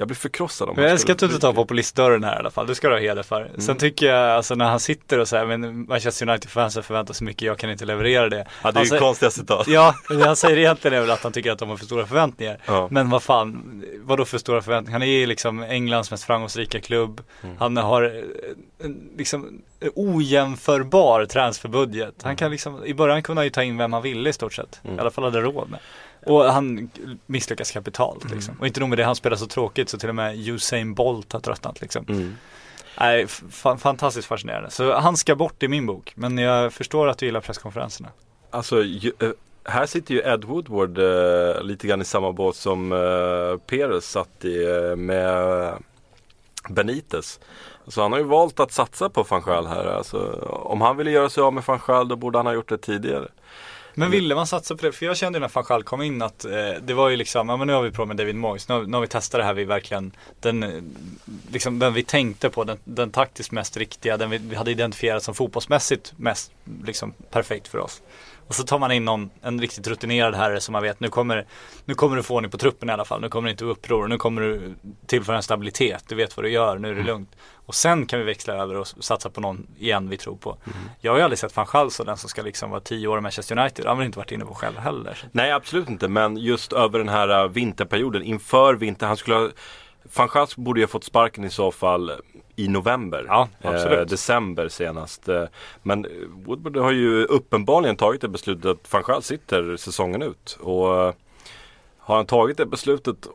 jag 0.00 0.08
blir 0.08 0.16
förkrossad 0.16 0.68
om 0.68 0.74
Men 0.76 0.84
jag 0.84 0.92
älskar 0.92 1.12
att 1.12 1.18
du 1.18 1.26
inte 1.26 1.38
tar 1.38 1.52
populistdörren 1.52 2.24
här 2.24 2.36
i 2.36 2.38
alla 2.38 2.50
fall. 2.50 2.66
Det 2.66 2.74
ska 2.74 2.88
du 2.88 2.94
ha 2.94 3.00
heder 3.00 3.22
för. 3.22 3.40
Mm. 3.40 3.60
Sen 3.60 3.76
tycker 3.76 4.06
jag, 4.06 4.30
alltså 4.30 4.54
när 4.54 4.64
han 4.64 4.80
sitter 4.80 5.18
och 5.18 5.28
säger 5.28 5.46
men 5.46 5.86
Manchester 5.86 6.28
United-fansen 6.28 6.82
förväntar 6.82 7.14
sig 7.14 7.24
mycket, 7.24 7.42
jag 7.42 7.58
kan 7.58 7.70
inte 7.70 7.84
leverera 7.84 8.28
det. 8.28 8.46
Ja, 8.62 8.72
det 8.72 8.80
är 8.80 8.84
ju 8.84 8.98
konstiga 8.98 9.30
citat. 9.30 9.66
Ja, 9.68 9.94
det 10.08 10.26
han 10.26 10.36
säger 10.36 10.56
egentligen 10.56 10.96
är 10.96 11.00
väl 11.00 11.10
att 11.10 11.22
han 11.22 11.32
tycker 11.32 11.52
att 11.52 11.58
de 11.58 11.68
har 11.68 11.76
för 11.76 11.84
stora 11.84 12.06
förväntningar. 12.06 12.58
Ja. 12.66 12.88
Men 12.90 13.10
vad 13.10 13.22
fan, 13.22 13.82
vad 14.02 14.18
då 14.18 14.24
för 14.24 14.38
stora 14.38 14.62
förväntningar? 14.62 14.98
Han 14.98 15.08
är 15.08 15.12
ju 15.12 15.26
liksom 15.26 15.62
Englands 15.62 16.10
mest 16.10 16.24
framgångsrika 16.24 16.80
klubb. 16.80 17.20
Mm. 17.42 17.56
Han 17.58 17.76
har 17.76 18.02
eh, 18.82 18.90
liksom 19.16 19.62
ojämförbar 19.94 21.26
transferbudget. 21.26 22.02
Mm. 22.02 22.14
Han 22.22 22.36
kan 22.36 22.50
liksom, 22.50 22.84
i 22.84 22.94
början 22.94 23.22
kunde 23.22 23.40
han 23.40 23.46
ju 23.46 23.50
ta 23.50 23.62
in 23.62 23.76
vem 23.76 23.92
han 23.92 24.02
ville 24.02 24.30
i 24.30 24.32
stort 24.32 24.52
sett. 24.52 24.80
I 24.96 25.00
alla 25.00 25.10
fall 25.10 25.24
hade 25.24 25.40
råd 25.40 25.70
med. 25.70 25.80
Och 26.26 26.44
han 26.44 26.90
misslyckas 27.26 27.70
kapitalt 27.70 28.24
Mm. 28.24 28.36
liksom. 28.36 28.56
Och 28.60 28.66
inte 28.66 28.80
nog 28.80 28.88
med 28.88 28.98
det, 28.98 29.04
han 29.04 29.16
spelar 29.16 29.36
så 29.36 29.46
tråkigt 29.46 29.88
så 29.88 29.98
till 29.98 30.08
och 30.08 30.14
med 30.14 30.48
Usain 30.48 30.94
Bolt 30.94 31.32
har 31.32 31.40
tröttnat 31.40 31.80
liksom. 31.80 32.04
Mm. 32.08 32.36
Nej, 33.00 33.24
fa- 33.26 33.76
fantastiskt 33.76 34.28
fascinerande. 34.28 34.70
Så 34.70 34.94
han 34.94 35.16
ska 35.16 35.34
bort 35.36 35.62
i 35.62 35.68
min 35.68 35.86
bok. 35.86 36.12
Men 36.14 36.38
jag 36.38 36.72
förstår 36.72 37.08
att 37.08 37.18
du 37.18 37.26
gillar 37.26 37.40
presskonferenserna. 37.40 38.08
Alltså, 38.50 38.82
ju, 38.82 39.12
eh, 39.18 39.28
här 39.64 39.86
sitter 39.86 40.14
ju 40.14 40.20
Ed 40.20 40.44
Woodward 40.44 40.98
eh, 40.98 41.62
lite 41.62 41.86
grann 41.86 42.00
i 42.00 42.04
samma 42.04 42.32
båt 42.32 42.56
som 42.56 42.92
eh, 42.92 43.56
Perez 43.66 44.04
satt 44.10 44.44
i 44.44 44.64
eh, 44.64 44.96
med 44.96 45.72
Benitez. 46.68 47.40
Så 47.86 48.02
han 48.02 48.12
har 48.12 48.18
ju 48.18 48.24
valt 48.24 48.60
att 48.60 48.72
satsa 48.72 49.08
på 49.08 49.22
van 49.22 49.42
Gaal 49.42 49.66
här. 49.66 49.84
Alltså, 49.84 50.18
om 50.48 50.80
han 50.80 50.96
ville 50.96 51.10
göra 51.10 51.28
sig 51.30 51.42
av 51.42 51.52
med 51.52 51.64
van 51.66 51.80
Gaal 51.86 52.08
då 52.08 52.16
borde 52.16 52.38
han 52.38 52.46
ha 52.46 52.54
gjort 52.54 52.68
det 52.68 52.78
tidigare. 52.78 53.28
Men 53.94 54.10
ville 54.10 54.34
man 54.34 54.46
satsa 54.46 54.76
på 54.76 54.86
det? 54.86 54.92
För 54.92 55.06
jag 55.06 55.16
kände 55.16 55.38
när 55.38 55.48
Fanchal 55.48 55.82
kom 55.82 56.02
in 56.02 56.22
att 56.22 56.44
eh, 56.44 56.50
det 56.82 56.94
var 56.94 57.08
ju 57.08 57.16
liksom, 57.16 57.48
ja 57.48 57.56
men 57.56 57.66
nu 57.66 57.72
har 57.72 57.82
vi 57.82 57.90
provat 57.90 58.08
med 58.08 58.16
David 58.16 58.34
Moyes, 58.34 58.68
nu 58.68 58.74
har, 58.74 58.82
nu 58.82 58.92
har 58.92 59.00
vi 59.00 59.06
testat 59.06 59.38
det 59.38 59.44
här 59.44 59.54
vi 59.54 59.64
verkligen, 59.64 60.12
den, 60.40 60.90
liksom 61.52 61.78
den 61.78 61.94
vi 61.94 62.02
tänkte 62.02 62.50
på, 62.50 62.64
den, 62.64 62.78
den 62.84 63.10
taktiskt 63.10 63.52
mest 63.52 63.76
riktiga, 63.76 64.16
den 64.16 64.30
vi, 64.30 64.38
vi 64.38 64.56
hade 64.56 64.70
identifierat 64.70 65.22
som 65.22 65.34
fotbollsmässigt 65.34 66.12
mest 66.16 66.52
liksom 66.84 67.12
perfekt 67.30 67.68
för 67.68 67.78
oss. 67.78 68.02
Och 68.50 68.56
så 68.56 68.64
tar 68.64 68.78
man 68.78 68.92
in 68.92 69.04
någon, 69.04 69.30
en 69.42 69.60
riktigt 69.60 69.86
rutinerad 69.86 70.34
herre 70.34 70.60
som 70.60 70.72
man 70.72 70.82
vet, 70.82 71.00
nu 71.00 71.08
kommer, 71.08 71.46
nu 71.84 71.94
kommer 71.94 72.16
du 72.16 72.22
få 72.22 72.34
ordning 72.34 72.50
på 72.50 72.58
truppen 72.58 72.90
i 72.90 72.92
alla 72.92 73.04
fall, 73.04 73.20
nu 73.20 73.28
kommer 73.28 73.48
det 73.48 73.50
inte 73.50 73.64
uppror, 73.64 74.08
nu 74.08 74.16
kommer 74.16 74.42
du 74.42 74.74
tillföra 75.06 75.36
en 75.36 75.42
stabilitet, 75.42 76.04
du 76.08 76.14
vet 76.14 76.36
vad 76.36 76.44
du 76.44 76.50
gör, 76.50 76.78
nu 76.78 76.90
är 76.90 76.94
det 76.94 77.02
lugnt. 77.02 77.36
Och 77.66 77.74
sen 77.74 78.06
kan 78.06 78.18
vi 78.18 78.24
växla 78.24 78.54
över 78.54 78.76
och 78.76 78.86
satsa 78.86 79.30
på 79.30 79.40
någon 79.40 79.66
igen 79.78 80.08
vi 80.08 80.16
tror 80.16 80.36
på. 80.36 80.56
Jag 81.00 81.12
har 81.12 81.18
ju 81.18 81.24
aldrig 81.24 81.38
sett 81.38 81.56
van 81.56 81.90
så 81.90 82.04
den 82.04 82.16
som 82.16 82.28
ska 82.28 82.42
liksom 82.42 82.70
vara 82.70 82.80
tio 82.80 83.08
år 83.08 83.18
i 83.18 83.20
Manchester 83.20 83.58
United, 83.58 83.86
han 83.86 83.96
har 83.96 84.04
inte 84.04 84.18
varit 84.18 84.32
inne 84.32 84.44
på 84.44 84.54
själv 84.54 84.76
heller. 84.76 85.18
Nej 85.32 85.52
absolut 85.52 85.88
inte 85.88 86.08
men 86.08 86.36
just 86.36 86.72
över 86.72 86.98
den 86.98 87.08
här 87.08 87.42
eh, 87.42 87.48
vinterperioden 87.48 88.22
inför 88.22 88.74
vintern. 88.74 89.08
Han 89.08 89.16
skulle 89.16 89.36
ha, 89.36 89.48
van 90.16 90.28
Gaal 90.32 90.46
borde 90.56 90.80
ju 90.80 90.86
ha 90.86 90.90
fått 90.90 91.04
sparken 91.04 91.44
i 91.44 91.50
så 91.50 91.72
fall 91.72 92.12
i 92.64 92.68
november. 92.68 93.24
Ja. 93.28 93.48
Eh, 93.62 94.00
december 94.00 94.68
senast. 94.68 95.28
Eh, 95.28 95.44
Men 95.82 96.06
Woodward 96.46 96.76
har 96.76 96.92
ju 96.92 97.24
uppenbarligen 97.24 97.96
tagit 97.96 98.20
det 98.20 98.28
beslutet 98.28 98.66
att 98.66 98.92
van 98.92 99.02
Gaal 99.06 99.22
sitter 99.22 99.76
säsongen 99.76 100.22
ut. 100.22 100.58
Och 100.60 101.02
eh, 101.02 101.14
har 101.98 102.16
han 102.16 102.26
tagit 102.26 102.56
det 102.56 102.66
beslutet 102.66 103.26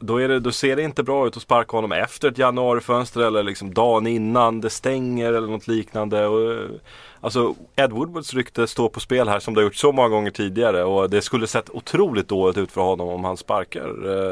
då, 0.00 0.20
är 0.20 0.28
det, 0.28 0.40
då 0.40 0.52
ser 0.52 0.76
det 0.76 0.82
inte 0.82 1.02
bra 1.02 1.26
ut 1.26 1.36
att 1.36 1.42
sparka 1.42 1.76
honom 1.76 1.92
efter 1.92 2.28
ett 2.28 2.38
januarifönster 2.38 3.20
eller 3.20 3.42
liksom 3.42 3.74
dagen 3.74 4.06
innan 4.06 4.60
det 4.60 4.70
stänger 4.70 5.32
eller 5.32 5.48
något 5.48 5.68
liknande. 5.68 6.26
Och, 6.26 6.52
eh, 6.52 6.70
alltså 7.20 7.54
Ed 7.76 7.92
Woodwards 7.92 8.34
rykte 8.34 8.66
står 8.66 8.88
på 8.88 9.00
spel 9.00 9.28
här 9.28 9.38
som 9.38 9.54
det 9.54 9.60
har 9.60 9.64
gjort 9.64 9.74
så 9.74 9.92
många 9.92 10.08
gånger 10.08 10.30
tidigare 10.30 10.84
och 10.84 11.10
det 11.10 11.22
skulle 11.22 11.46
sett 11.46 11.70
otroligt 11.70 12.28
dåligt 12.28 12.58
ut 12.58 12.72
för 12.72 12.80
honom 12.80 13.08
om 13.08 13.24
han 13.24 13.36
sparkar 13.36 13.88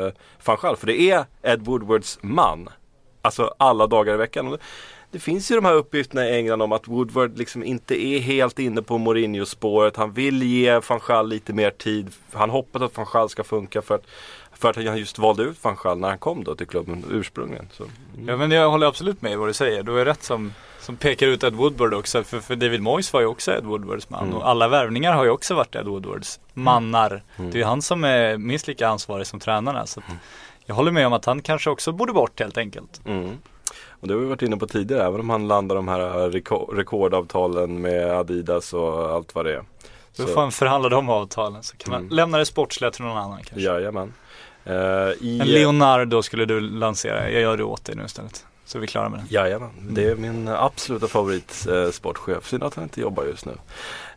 eh, 0.07 0.13
van 0.45 0.57
Gaal. 0.63 0.77
För 0.77 0.87
det 0.87 1.01
är 1.01 1.25
Ed 1.43 1.65
Woodwards 1.65 2.19
man 2.23 2.69
alltså 3.27 3.55
alla 3.59 3.87
dagar 3.87 4.15
i 4.15 4.17
veckan. 4.17 4.59
Det, 5.11 5.19
finns 5.19 5.51
ju 5.51 5.55
de 5.55 5.65
här 5.65 5.75
uppgifterna 5.75 6.29
i 6.29 6.37
England 6.37 6.63
om 6.63 6.73
att 6.73 6.89
Woodward 6.89 7.39
liksom 7.39 7.65
inte 7.65 8.05
är 8.05 8.19
helt 8.19 8.59
inne 8.59 8.83
på 8.83 8.99
Mourinho-spåret. 8.99 9.97
Han 9.97 10.13
vill 10.13 10.43
ge 10.43 10.81
van 10.89 11.01
Gaal 11.07 11.29
lite 11.29 11.53
mer 11.53 11.71
tid. 11.71 12.11
Han 12.33 12.51
hoppas 12.51 12.83
att 12.83 12.97
van 12.97 13.07
Gaal 13.13 13.29
ska 13.29 13.45
funka 13.45 13.83
för 13.83 13.95
att, 13.95 14.07
för 14.53 14.71
att 14.71 14.77
han 14.77 14.99
just 14.99 15.19
valde 15.19 15.43
ut 15.43 15.65
van 15.65 15.77
Gaal 15.83 15.99
när 15.99 16.09
han 16.09 16.19
kom 16.19 16.45
då 16.45 16.55
till 16.55 16.67
klubben 16.67 17.05
ursprungligen. 17.11 17.69
Så, 17.73 17.83
mm. 17.83 18.29
Ja 18.29 18.37
men 18.37 18.51
jag 18.51 18.71
håller 18.71 18.87
absolut 18.87 19.23
med 19.23 19.33
i 19.33 19.37
vad 19.37 19.49
du 19.49 19.53
säger. 19.53 19.83
Du 19.83 20.01
är 20.01 20.05
rätt 20.05 20.23
som, 20.23 20.53
som 20.81 20.97
pekar 20.97 21.27
ut 21.27 21.45
Ed 21.45 21.55
Woodward 21.55 21.95
också. 21.95 22.25
För, 22.25 22.41
för 22.41 22.57
David 22.57 22.83
Moyes 22.83 23.13
var 23.13 23.21
ju 23.21 23.27
också 23.27 23.53
Ed 23.53 23.65
Woodwards 23.65 24.11
man. 24.11 24.25
Mm. 24.25 24.35
Och 24.35 24.49
alla 24.49 24.69
värvningar 24.69 25.13
har 25.13 25.25
ju 25.25 25.31
också 25.31 25.55
varit 25.55 25.75
Ed 25.75 25.87
Woodwards 25.87 26.41
mannar. 26.55 27.23
Mm. 27.37 27.51
Det 27.51 27.57
är 27.57 27.61
ju 27.61 27.65
han 27.65 27.83
som 27.83 28.05
är 28.05 28.37
minst 28.37 28.67
lika 28.67 28.89
ansvarig 28.89 29.27
som 29.27 29.41
tränarna. 29.41 29.87
Så 29.87 30.01
att 30.01 30.07
jag 30.67 30.75
håller 30.75 30.91
med 30.93 31.07
om 31.07 31.13
att 31.13 31.25
han 31.25 31.43
kanske 31.43 31.71
också 31.71 31.93
borde 31.93 32.13
bort 32.13 32.41
helt 32.41 32.59
enkelt. 32.59 33.01
Mm. 33.07 33.39
Och 34.01 34.09
det 34.09 34.15
har 34.15 34.21
vi 34.21 34.27
varit 34.27 34.43
inne 34.43 34.57
på 34.57 34.67
tidigare, 34.67 35.05
även 35.07 35.21
om 35.21 35.31
han 35.31 35.49
landar 35.49 35.77
de 35.77 35.89
här 35.89 36.31
reko- 36.31 36.75
rekordavtalen 36.77 37.81
med 37.81 38.11
Adidas 38.13 38.73
och 38.73 39.11
allt 39.11 39.35
vad 39.35 39.45
det 39.45 39.55
är. 39.55 39.65
Då 40.17 40.27
får 40.27 40.41
han 40.41 40.53
förhandla 40.53 40.89
de 40.89 41.09
avtalen 41.09 41.63
så 41.63 41.77
kan 41.77 41.91
man 41.91 42.01
Mm. 42.01 42.13
lämna 42.17 42.39
det 42.39 42.47
sportsliga 42.47 42.91
till 42.91 43.05
någon 43.05 43.17
annan 43.17 43.37
kanske. 43.43 43.61
Jajamän. 43.61 44.13
Uh, 44.67 44.73
i, 45.21 45.39
En 45.41 45.47
Leonardo 45.49 46.23
skulle 46.23 46.45
du 46.45 46.61
lansera. 46.61 47.31
Jag 47.31 47.43
gör 47.43 47.57
det 47.57 47.65
åt 47.65 47.85
dig 47.85 47.97
nu 47.97 48.05
istället. 48.05 48.47
Så 48.65 48.79
är 48.79 48.81
vi 48.81 48.87
klara 48.87 49.09
med 49.09 49.19
den. 49.21 49.27
Jajamän, 49.31 49.71
det 49.91 50.05
är 50.11 50.17
min 50.17 50.49
absoluta 50.49 51.07
favorit 51.09 51.67
eh, 51.71 51.91
sportchef. 51.91 52.49
Synd 52.49 52.63
att 52.63 52.75
han 52.75 52.85
inte 52.85 53.01
jobbar 53.01 53.25
just 53.25 53.47
nu. 53.47 53.53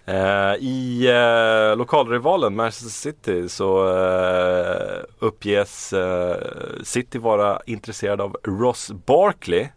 Eh, 0.10 0.56
I 0.60 1.08
eh, 1.08 1.78
lokalrivalen 1.78 2.56
Manchester 2.56 2.90
City 2.90 3.50
så 3.50 3.88
eh, 3.88 5.04
uppges 5.20 5.94
City 6.84 7.18
vara 7.18 7.62
intresserad 7.66 8.22
av 8.22 8.38
Ross 8.44 8.92
Barkley. 9.06 9.68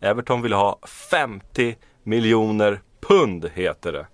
Everton 0.00 0.42
vill 0.42 0.52
ha 0.52 0.78
50 1.10 1.76
miljoner 2.02 2.80
pund 3.08 3.50
heter 3.54 3.92
det. 3.92 4.06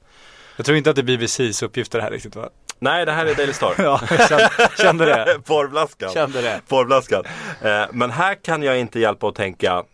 Jag 0.56 0.66
tror 0.66 0.78
inte 0.78 0.90
att 0.90 0.96
det 0.96 1.02
är 1.02 1.16
BBCs 1.16 1.62
uppgifter 1.62 2.00
här 2.00 2.10
riktigt 2.10 2.36
va? 2.36 2.48
Nej, 2.78 3.06
det 3.06 3.12
här 3.12 3.26
är 3.26 3.34
Daily 3.34 3.52
Star. 3.52 3.74
Ja, 3.82 4.00
kände, 4.28 4.50
kände 4.78 5.04
det. 5.04 5.40
Porrblaskan. 5.46 6.10
Kände 6.10 6.42
det. 6.42 6.60
Porrblaskan. 6.68 7.24
Eh, 7.62 7.84
men 7.92 8.10
här 8.10 8.34
kan 8.34 8.62
jag 8.62 8.78
inte 8.78 9.00
hjälpa 9.00 9.28
att 9.28 9.34
tänka, 9.34 9.84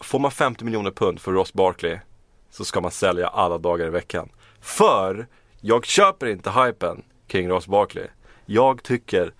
får 0.00 0.18
man 0.18 0.30
50 0.30 0.64
miljoner 0.64 0.90
pund 0.90 1.20
för 1.20 1.32
Ross 1.32 1.52
Barkley 1.52 1.98
så 2.50 2.64
ska 2.64 2.80
man 2.80 2.90
sälja 2.90 3.28
alla 3.28 3.58
dagar 3.58 3.86
i 3.86 3.90
veckan. 3.90 4.28
För 4.60 5.26
jag 5.60 5.86
köper 5.86 6.26
inte 6.26 6.50
hypen 6.50 7.04
kring 7.26 7.48
Ross 7.48 7.66
Barkley. 7.66 8.06
Jag 8.46 8.82
tycker 8.82 9.32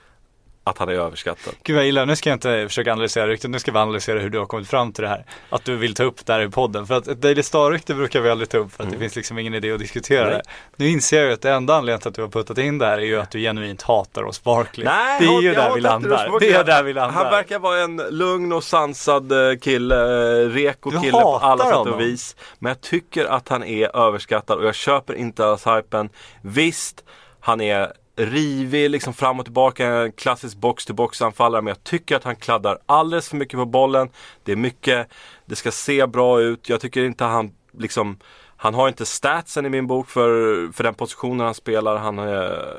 att 0.68 0.78
han 0.78 0.88
är 0.88 0.92
överskattad. 0.92 1.54
Gud 1.62 1.76
vad 1.76 1.85
gillar, 1.85 2.07
nu 2.07 2.16
ska 2.16 2.31
jag 2.31 2.37
inte 2.37 2.64
försöka 2.68 2.92
analysera 2.92 3.26
ryktet, 3.26 3.50
nu 3.50 3.59
ska 3.59 3.72
vi 3.72 3.78
analysera 3.78 4.18
hur 4.18 4.31
du 4.31 4.38
har 4.38 4.46
kommit 4.46 4.68
fram 4.68 4.92
till 4.92 5.02
det 5.02 5.09
här. 5.09 5.24
Att 5.50 5.64
du 5.64 5.76
vill 5.76 5.94
ta 5.94 6.02
upp 6.02 6.26
det 6.26 6.33
här 6.33 6.40
i 6.40 6.48
podden. 6.48 6.87
För 6.87 6.94
att 6.94 7.09
ett 7.09 7.20
Daily 7.22 7.42
Star-rykte 7.42 7.94
brukar 7.94 8.20
vi 8.20 8.31
aldrig 8.31 8.48
ta 8.48 8.59
upp 8.59 8.72
för 8.72 8.85
att 8.85 8.90
det 8.90 8.98
finns 8.98 9.16
liksom 9.16 9.38
ingen 9.38 9.54
idé 9.54 9.72
att 9.72 9.78
diskutera 9.78 10.20
Mm. 10.22 10.33
Nej. 10.33 10.42
det. 10.76 10.85
Nu 10.85 10.90
inser 10.90 11.16
jag 11.18 11.26
ju 11.26 11.33
att 11.33 11.42
det 11.42 11.50
enda 11.52 11.74
anledningen 11.76 12.00
till 12.00 12.09
att 12.09 12.14
du 12.14 12.22
har 12.22 12.28
puttat 12.28 12.59
in 12.59 12.78
det 12.78 12.87
här 12.87 12.98
är 12.98 13.02
ju 13.02 13.20
att 13.20 13.31
du 13.31 13.40
genuint 13.40 13.83
hatar 13.83 14.22
oss 14.22 14.42
Barkley. 14.44 14.85
Nej, 14.87 15.20
det 15.20 15.26
är 15.26 15.33
jag- 15.33 15.42
ju 15.42 15.48
jag 15.52 15.57
där 15.57 15.74
vi 15.74 15.81
landar. 15.81 16.38
Det 16.40 16.52
är 16.52 16.64
där 16.64 16.83
vi 16.83 16.92
landar. 16.92 17.22
Han 17.22 17.33
verkar 17.33 17.59
vara 17.59 17.81
en 17.81 17.96
lugn 18.11 18.52
och 18.52 18.64
sansad 18.64 19.33
eh, 19.33 19.59
kille, 19.59 19.96
eh, 20.42 20.48
reko 20.48 20.90
kille 20.90 21.12
på 21.12 21.37
alla 21.42 21.64
sätt 21.64 21.74
honom. 21.74 21.94
och 21.94 22.00
vis. 22.00 22.37
Men 22.59 22.70
jag 22.70 22.81
tycker 22.81 23.24
att 23.24 23.48
han 23.48 23.64
är 23.64 23.96
överskattad 23.96 24.59
och 24.59 24.64
jag 24.66 24.74
köper 24.74 25.14
inte 25.14 25.46
alls 25.46 25.66
hypen. 25.66 26.09
Visst, 26.42 27.04
han 27.40 27.61
är 27.61 27.92
rivig, 28.18 28.90
liksom 28.90 29.14
fram 29.14 29.38
och 29.38 29.46
tillbaka, 29.46 29.87
en 29.87 30.12
klassisk 30.12 30.57
box-to-box 30.57 31.22
anfallare. 31.22 31.62
Men 31.62 31.68
jag 31.68 31.85
tycker 31.85 32.16
att 32.16 32.24
han 32.24 32.37
kladdar 32.37 32.78
alldeles 32.87 33.28
för 33.28 33.37
mycket 33.37 33.59
på 33.59 33.64
bollen. 33.64 34.09
Det 34.44 34.52
är 34.52 34.57
mycket, 34.57 35.09
det 35.46 35.57
ska 35.57 35.70
se 35.70 36.07
bra 36.07 36.40
ut. 36.40 36.68
Jag 36.68 36.81
tycker 36.81 37.04
inte 37.04 37.24
han 37.24 37.52
liksom 37.72 38.18
han 38.61 38.74
har 38.74 38.88
inte 38.88 39.07
statsen 39.07 39.66
i 39.66 39.68
min 39.68 39.87
bok 39.87 40.09
för, 40.09 40.72
för 40.72 40.85
den 40.85 40.94
positionen 40.94 41.40
han 41.40 41.54
spelar. 41.54 41.96
Han 41.96 42.18
är, 42.18 42.74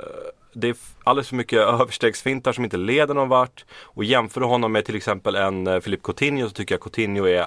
det 0.53 0.69
är 0.69 0.75
alldeles 1.03 1.29
för 1.29 1.35
mycket 1.35 1.59
överstegsfintar 1.59 2.51
som 2.51 2.63
inte 2.63 2.77
leder 2.77 3.13
någon 3.13 3.29
vart. 3.29 3.65
Och 3.81 4.03
jämför 4.03 4.41
du 4.41 4.47
honom 4.47 4.71
med 4.71 4.85
till 4.85 4.95
exempel 4.95 5.35
en 5.35 5.67
eh, 5.67 5.79
Philippe 5.79 6.03
Coutinho 6.03 6.47
så 6.47 6.53
tycker 6.53 6.75
jag 6.75 6.81
Coutinho 6.81 7.27
är 7.27 7.45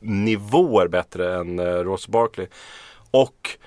nivåer 0.00 0.88
bättre 0.88 1.34
än 1.36 1.58
eh, 1.58 1.64
Ross 1.64 2.08
Barkley. 2.08 2.46
Och 3.10 3.58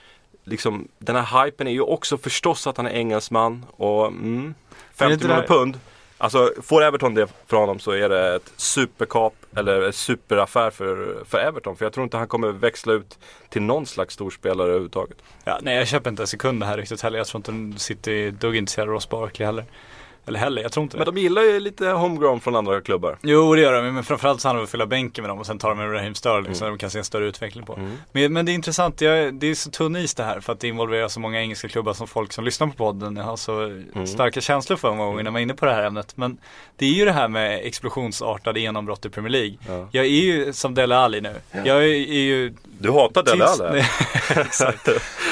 liksom 0.47 0.87
den 0.99 1.15
här 1.15 1.45
hypen 1.45 1.67
är 1.67 1.71
ju 1.71 1.81
också 1.81 2.17
förstås 2.17 2.67
att 2.67 2.77
han 2.77 2.85
är 2.85 2.91
engelsman 2.91 3.65
och 3.77 4.07
mm, 4.07 4.43
Men 4.43 4.55
50 4.93 5.13
inte 5.13 5.27
miljoner 5.27 5.47
pund. 5.47 5.79
Alltså 6.17 6.53
får 6.61 6.83
Everton 6.83 7.13
det 7.13 7.27
från 7.47 7.59
honom 7.59 7.79
så 7.79 7.91
är 7.91 8.09
det 8.09 8.35
ett 8.35 8.51
superkap 8.55 9.33
eller 9.55 9.81
ett 9.81 9.95
superaffär 9.95 10.69
för, 10.69 11.23
för 11.25 11.37
Everton. 11.37 11.75
För 11.75 11.85
jag 11.85 11.93
tror 11.93 12.03
inte 12.03 12.17
han 12.17 12.27
kommer 12.27 12.51
växla 12.51 12.93
ut 12.93 13.19
till 13.49 13.61
någon 13.61 13.85
slags 13.85 14.13
storspelare 14.13 14.67
överhuvudtaget. 14.67 15.17
Ja, 15.43 15.59
nej 15.61 15.77
jag 15.77 15.87
köper 15.87 16.09
inte 16.09 16.23
en 16.23 16.27
sekund 16.27 16.59
det 16.59 16.65
här 16.65 16.77
ryktet 16.77 17.01
heller. 17.01 17.17
Jag 17.17 17.27
tror 17.27 17.49
inte 17.49 17.79
City 17.79 18.27
är 18.27 18.31
dugg 18.31 18.55
intresserad 18.55 18.87
av 18.87 18.93
Ross 18.93 19.09
Barkley 19.09 19.45
heller. 19.45 19.65
Eller 20.27 20.39
heller, 20.39 20.61
jag 20.61 20.71
tror 20.71 20.83
inte 20.83 20.97
det. 20.97 21.05
Men 21.05 21.13
de 21.15 21.21
gillar 21.21 21.41
ju 21.41 21.59
lite 21.59 21.87
homegrown 21.87 22.39
från 22.39 22.55
andra 22.55 22.81
klubbar. 22.81 23.17
Jo 23.21 23.55
det 23.55 23.61
gör 23.61 23.73
de, 23.73 23.93
men 23.93 24.03
framförallt 24.03 24.41
så 24.41 24.47
handlar 24.47 24.59
det 24.59 24.61
om 24.61 24.65
att 24.65 24.71
fylla 24.71 24.85
bänken 24.85 25.21
med 25.21 25.29
dem 25.29 25.39
och 25.39 25.45
sen 25.45 25.59
tar 25.59 25.69
de 25.69 25.79
en 25.79 25.91
Raheem 25.91 26.15
Sterling 26.15 26.55
så 26.55 26.65
de 26.65 26.77
kan 26.77 26.89
se 26.89 26.97
en 26.97 27.05
större 27.05 27.25
utveckling 27.25 27.65
på. 27.65 27.79
Men, 28.11 28.33
men 28.33 28.45
det 28.45 28.51
är 28.51 28.53
intressant, 28.53 29.01
jag, 29.01 29.33
det 29.33 29.47
är 29.47 29.55
så 29.55 29.69
tunn 29.71 29.95
is 29.95 30.13
det 30.15 30.23
här 30.23 30.39
för 30.39 30.53
att 30.53 30.59
det 30.59 30.67
involverar 30.67 31.07
så 31.07 31.19
många 31.19 31.41
engelska 31.41 31.67
klubbar 31.67 31.93
som 31.93 32.07
folk 32.07 32.33
som 32.33 32.45
lyssnar 32.45 32.67
på 32.67 32.73
podden 32.73 33.17
har 33.17 33.37
så 33.37 33.81
starka 34.07 34.41
känslor 34.41 34.77
för 34.77 34.89
många 34.89 35.05
gånger 35.05 35.23
när 35.23 35.31
man 35.31 35.39
är 35.39 35.43
inne 35.43 35.53
på 35.53 35.65
det 35.65 35.73
här 35.73 35.83
ämnet. 35.83 36.17
Men 36.17 36.37
det 36.75 36.85
är 36.85 36.93
ju 36.93 37.05
det 37.05 37.11
här 37.11 37.27
med 37.27 37.59
explosionsartade 37.65 38.59
genombrott 38.59 39.05
i 39.05 39.09
Premier 39.09 39.31
League. 39.31 39.57
Ja. 39.67 39.87
Jag 39.91 40.05
är 40.05 40.09
ju 40.09 40.53
som 40.53 40.73
Dele 40.75 40.95
Alli 40.97 41.21
nu. 41.21 41.35
Jag 41.51 41.77
är, 41.77 41.81
är 41.83 42.19
ju 42.21 42.53
Du 42.79 42.91
hatar 42.91 43.23
Dele 43.23 43.45
Alli? 43.45 43.83
exakt. 44.29 44.87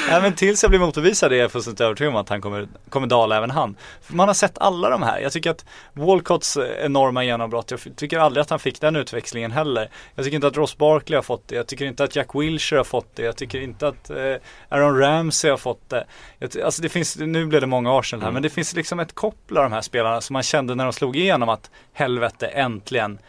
Nej 0.09 0.21
men 0.21 0.33
tills 0.33 0.63
jag 0.63 0.69
blir 0.69 0.79
motbevisad 0.79 1.33
är 1.33 1.37
jag 1.37 1.51
fullständigt 1.51 1.81
övertygad 1.81 2.13
om 2.13 2.19
att 2.19 2.29
han 2.29 2.41
kommer, 2.41 2.67
kommer 2.89 3.07
dala 3.07 3.37
även 3.37 3.51
han. 3.51 3.75
För 4.01 4.13
man 4.13 4.27
har 4.27 4.33
sett 4.35 4.57
alla 4.57 4.84
de 4.89 5.03
här. 5.03 5.19
Jag 5.19 5.31
tycker 5.31 5.51
att 5.51 5.65
Walcotts 5.93 6.57
enorma 6.57 7.23
genombrott, 7.23 7.71
jag 7.71 7.79
tycker 7.95 8.19
aldrig 8.19 8.41
att 8.41 8.49
han 8.49 8.59
fick 8.59 8.81
den 8.81 8.95
utväxlingen 8.95 9.51
heller. 9.51 9.89
Jag 10.15 10.25
tycker 10.25 10.35
inte 10.35 10.47
att 10.47 10.57
Ross 10.57 10.77
Barkley 10.77 11.17
har 11.17 11.23
fått 11.23 11.47
det. 11.47 11.55
Jag 11.55 11.67
tycker 11.67 11.85
inte 11.85 12.03
att 12.03 12.15
Jack 12.15 12.35
Wilshere 12.35 12.79
har 12.79 12.83
fått 12.83 13.15
det. 13.15 13.23
Jag 13.23 13.35
tycker 13.35 13.61
inte 13.61 13.87
att 13.87 14.09
eh, 14.09 14.35
Aaron 14.69 14.99
Ramsey 14.99 15.49
har 15.49 15.57
fått 15.57 15.89
det. 15.89 16.05
Jag, 16.39 16.61
alltså 16.61 16.81
det 16.81 16.89
finns, 16.89 17.17
nu 17.17 17.45
blev 17.45 17.61
det 17.61 17.67
många 17.67 17.99
Arsenal 17.99 18.25
här, 18.25 18.31
men 18.31 18.41
det 18.41 18.49
finns 18.49 18.75
liksom 18.75 18.99
ett 18.99 19.15
koppel 19.15 19.57
av 19.57 19.63
de 19.63 19.71
här 19.71 19.81
spelarna 19.81 20.21
som 20.21 20.33
man 20.33 20.43
kände 20.43 20.75
när 20.75 20.83
de 20.83 20.93
slog 20.93 21.15
igenom 21.15 21.49
att 21.49 21.71
helvete 21.93 22.47
äntligen 22.47 23.19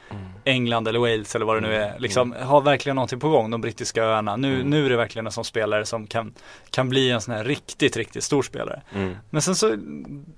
England 0.46 0.88
eller 0.88 0.98
Wales 0.98 1.34
eller 1.34 1.46
vad 1.46 1.56
det 1.56 1.60
nu 1.60 1.74
är, 1.74 1.98
liksom 1.98 2.34
har 2.42 2.60
verkligen 2.60 2.96
någonting 2.96 3.20
på 3.20 3.28
gång, 3.28 3.50
de 3.50 3.60
brittiska 3.60 4.04
öarna. 4.04 4.36
Nu, 4.36 4.64
nu 4.64 4.86
är 4.86 4.90
det 4.90 4.96
verkligen 4.96 5.26
en 5.26 5.32
sån 5.32 5.44
spelare 5.44 5.86
som 5.86 6.06
kan, 6.06 6.34
kan 6.70 6.88
bli 6.88 7.10
en 7.10 7.20
sån 7.20 7.34
här 7.34 7.44
riktigt, 7.44 7.96
riktigt 7.96 8.24
stor 8.24 8.42
spelare. 8.42 8.82
Mm. 8.94 9.16
Men 9.30 9.42
sen 9.42 9.54
så 9.54 9.76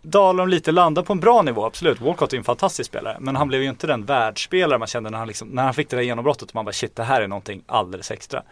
dalar 0.03 0.39
de 0.39 0.49
lite, 0.49 0.73
landar 0.73 1.03
på 1.03 1.13
en 1.13 1.21
bra 1.21 1.43
nivå, 1.43 1.67
absolut. 1.67 2.01
Walcott 2.01 2.33
är 2.33 2.37
en 2.37 2.45
fantastisk 2.45 2.91
spelare, 2.91 3.17
men 3.21 3.37
han 3.37 3.49
blev 3.49 3.63
ju 3.63 3.69
inte 3.69 3.87
den 3.87 4.05
världsspelare 4.05 4.79
man 4.79 4.89
kände 4.89 5.11
när 5.11 5.19
han, 5.19 5.29
liksom, 5.29 5.49
när 5.49 5.63
han 5.63 5.75
fick 5.75 5.91
det 5.91 5.97
där 5.97 6.03
genombrottet. 6.03 6.55
Man 6.55 6.65
bara 6.65 6.73
shit, 6.73 6.97
det 6.97 7.03
här 7.05 7.23
är 7.23 7.29
någonting 7.29 7.63
alldeles 7.67 8.11
extra. 8.11 8.43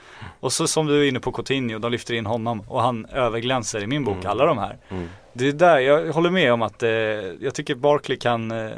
Och 0.41 0.53
så 0.53 0.67
som 0.67 0.87
du 0.87 1.05
är 1.05 1.09
inne 1.09 1.21
på 1.21 1.33
Coutinho, 1.33 1.79
de 1.79 1.93
lyfter 1.93 2.15
in 2.15 2.27
honom 2.27 2.61
och 2.69 2.83
han 2.83 3.07
överglänser 3.07 3.83
i 3.83 3.87
min 3.87 4.05
bok, 4.05 4.25
alla 4.25 4.47
de 4.47 4.59
här. 4.59 4.77
Mm. 4.89 5.09
Det 5.33 5.49
är 5.49 5.53
där, 5.53 5.79
jag 5.79 6.13
håller 6.13 6.31
med 6.31 6.53
om 6.53 6.63
att 6.63 6.83
eh, 6.83 6.91
jag 7.41 7.55
tycker 7.55 7.75
Barkley 7.75 8.19
kan 8.19 8.51
eh, 8.51 8.71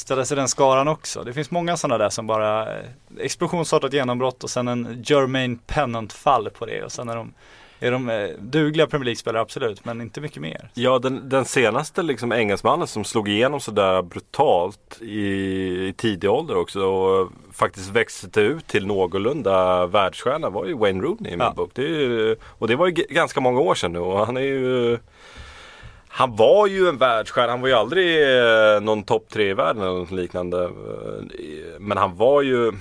ställa 0.00 0.24
sig 0.24 0.36
den 0.36 0.48
skaran 0.48 0.88
också. 0.88 1.22
Det 1.24 1.32
finns 1.32 1.50
många 1.50 1.76
sådana 1.76 1.98
där 1.98 2.10
som 2.10 2.26
bara 2.26 2.78
eh, 2.78 2.84
explosionsartat 3.20 3.92
genombrott 3.92 4.44
och 4.44 4.50
sen 4.50 4.68
en 4.68 5.02
Jermaine 5.06 5.58
Pennant-fall 5.66 6.50
på 6.50 6.66
det 6.66 6.82
och 6.82 6.92
sen 6.92 7.08
är 7.08 7.16
de, 7.16 7.32
är 7.80 7.90
de 7.90 8.08
eh, 8.10 8.28
dugliga 8.38 8.86
Premier 8.86 9.04
League-spelare 9.04 9.42
absolut, 9.42 9.84
men 9.84 10.00
inte 10.00 10.20
mycket 10.20 10.42
mer. 10.42 10.70
Ja, 10.74 10.98
den, 10.98 11.28
den 11.28 11.44
senaste 11.44 12.02
liksom 12.02 12.32
engelsmannen 12.32 12.86
som 12.86 13.04
slog 13.04 13.28
igenom 13.28 13.60
sådär 13.60 14.02
brutalt 14.02 14.98
i, 15.00 15.26
i 15.88 15.94
tidig 15.96 16.30
ålder 16.30 16.56
också 16.56 16.80
och 16.80 17.30
faktiskt 17.52 17.90
växte 17.90 18.40
ut 18.40 18.66
till 18.66 18.86
någorlunda 18.86 19.86
världsstjärna 19.86 20.50
var 20.50 20.66
ju 20.66 20.74
Wayne 20.78 21.02
Rooney 21.02 21.32
i 21.32 21.36
min 21.36 21.40
Ja. 21.46 21.52
bok. 21.56 21.70
Det 21.74 21.82
ju, 21.82 22.36
och 22.42 22.68
det 22.68 22.76
var 22.76 22.86
ju 22.86 22.92
ganska 22.92 23.40
många 23.40 23.60
år 23.60 23.74
sedan 23.74 23.92
nu 23.92 23.98
och 23.98 24.26
han 24.26 24.36
är 24.36 24.40
ju 24.40 24.98
han 26.12 26.36
var 26.36 26.66
ju 26.66 26.88
en 26.88 26.96
världsstjärna, 26.98 27.52
han 27.52 27.60
var 27.60 27.68
ju 27.68 27.74
aldrig 27.74 28.22
eh, 28.74 28.80
någon 28.80 29.02
topp 29.02 29.26
tre 29.32 29.50
i 29.50 29.54
världen 29.54 29.82
eller 29.82 29.92
något 29.98 30.10
liknande. 30.10 30.64
Eh, 30.64 30.70
Men 31.78 31.98
han 31.98 32.16
var 32.16 32.42
ju, 32.42 32.72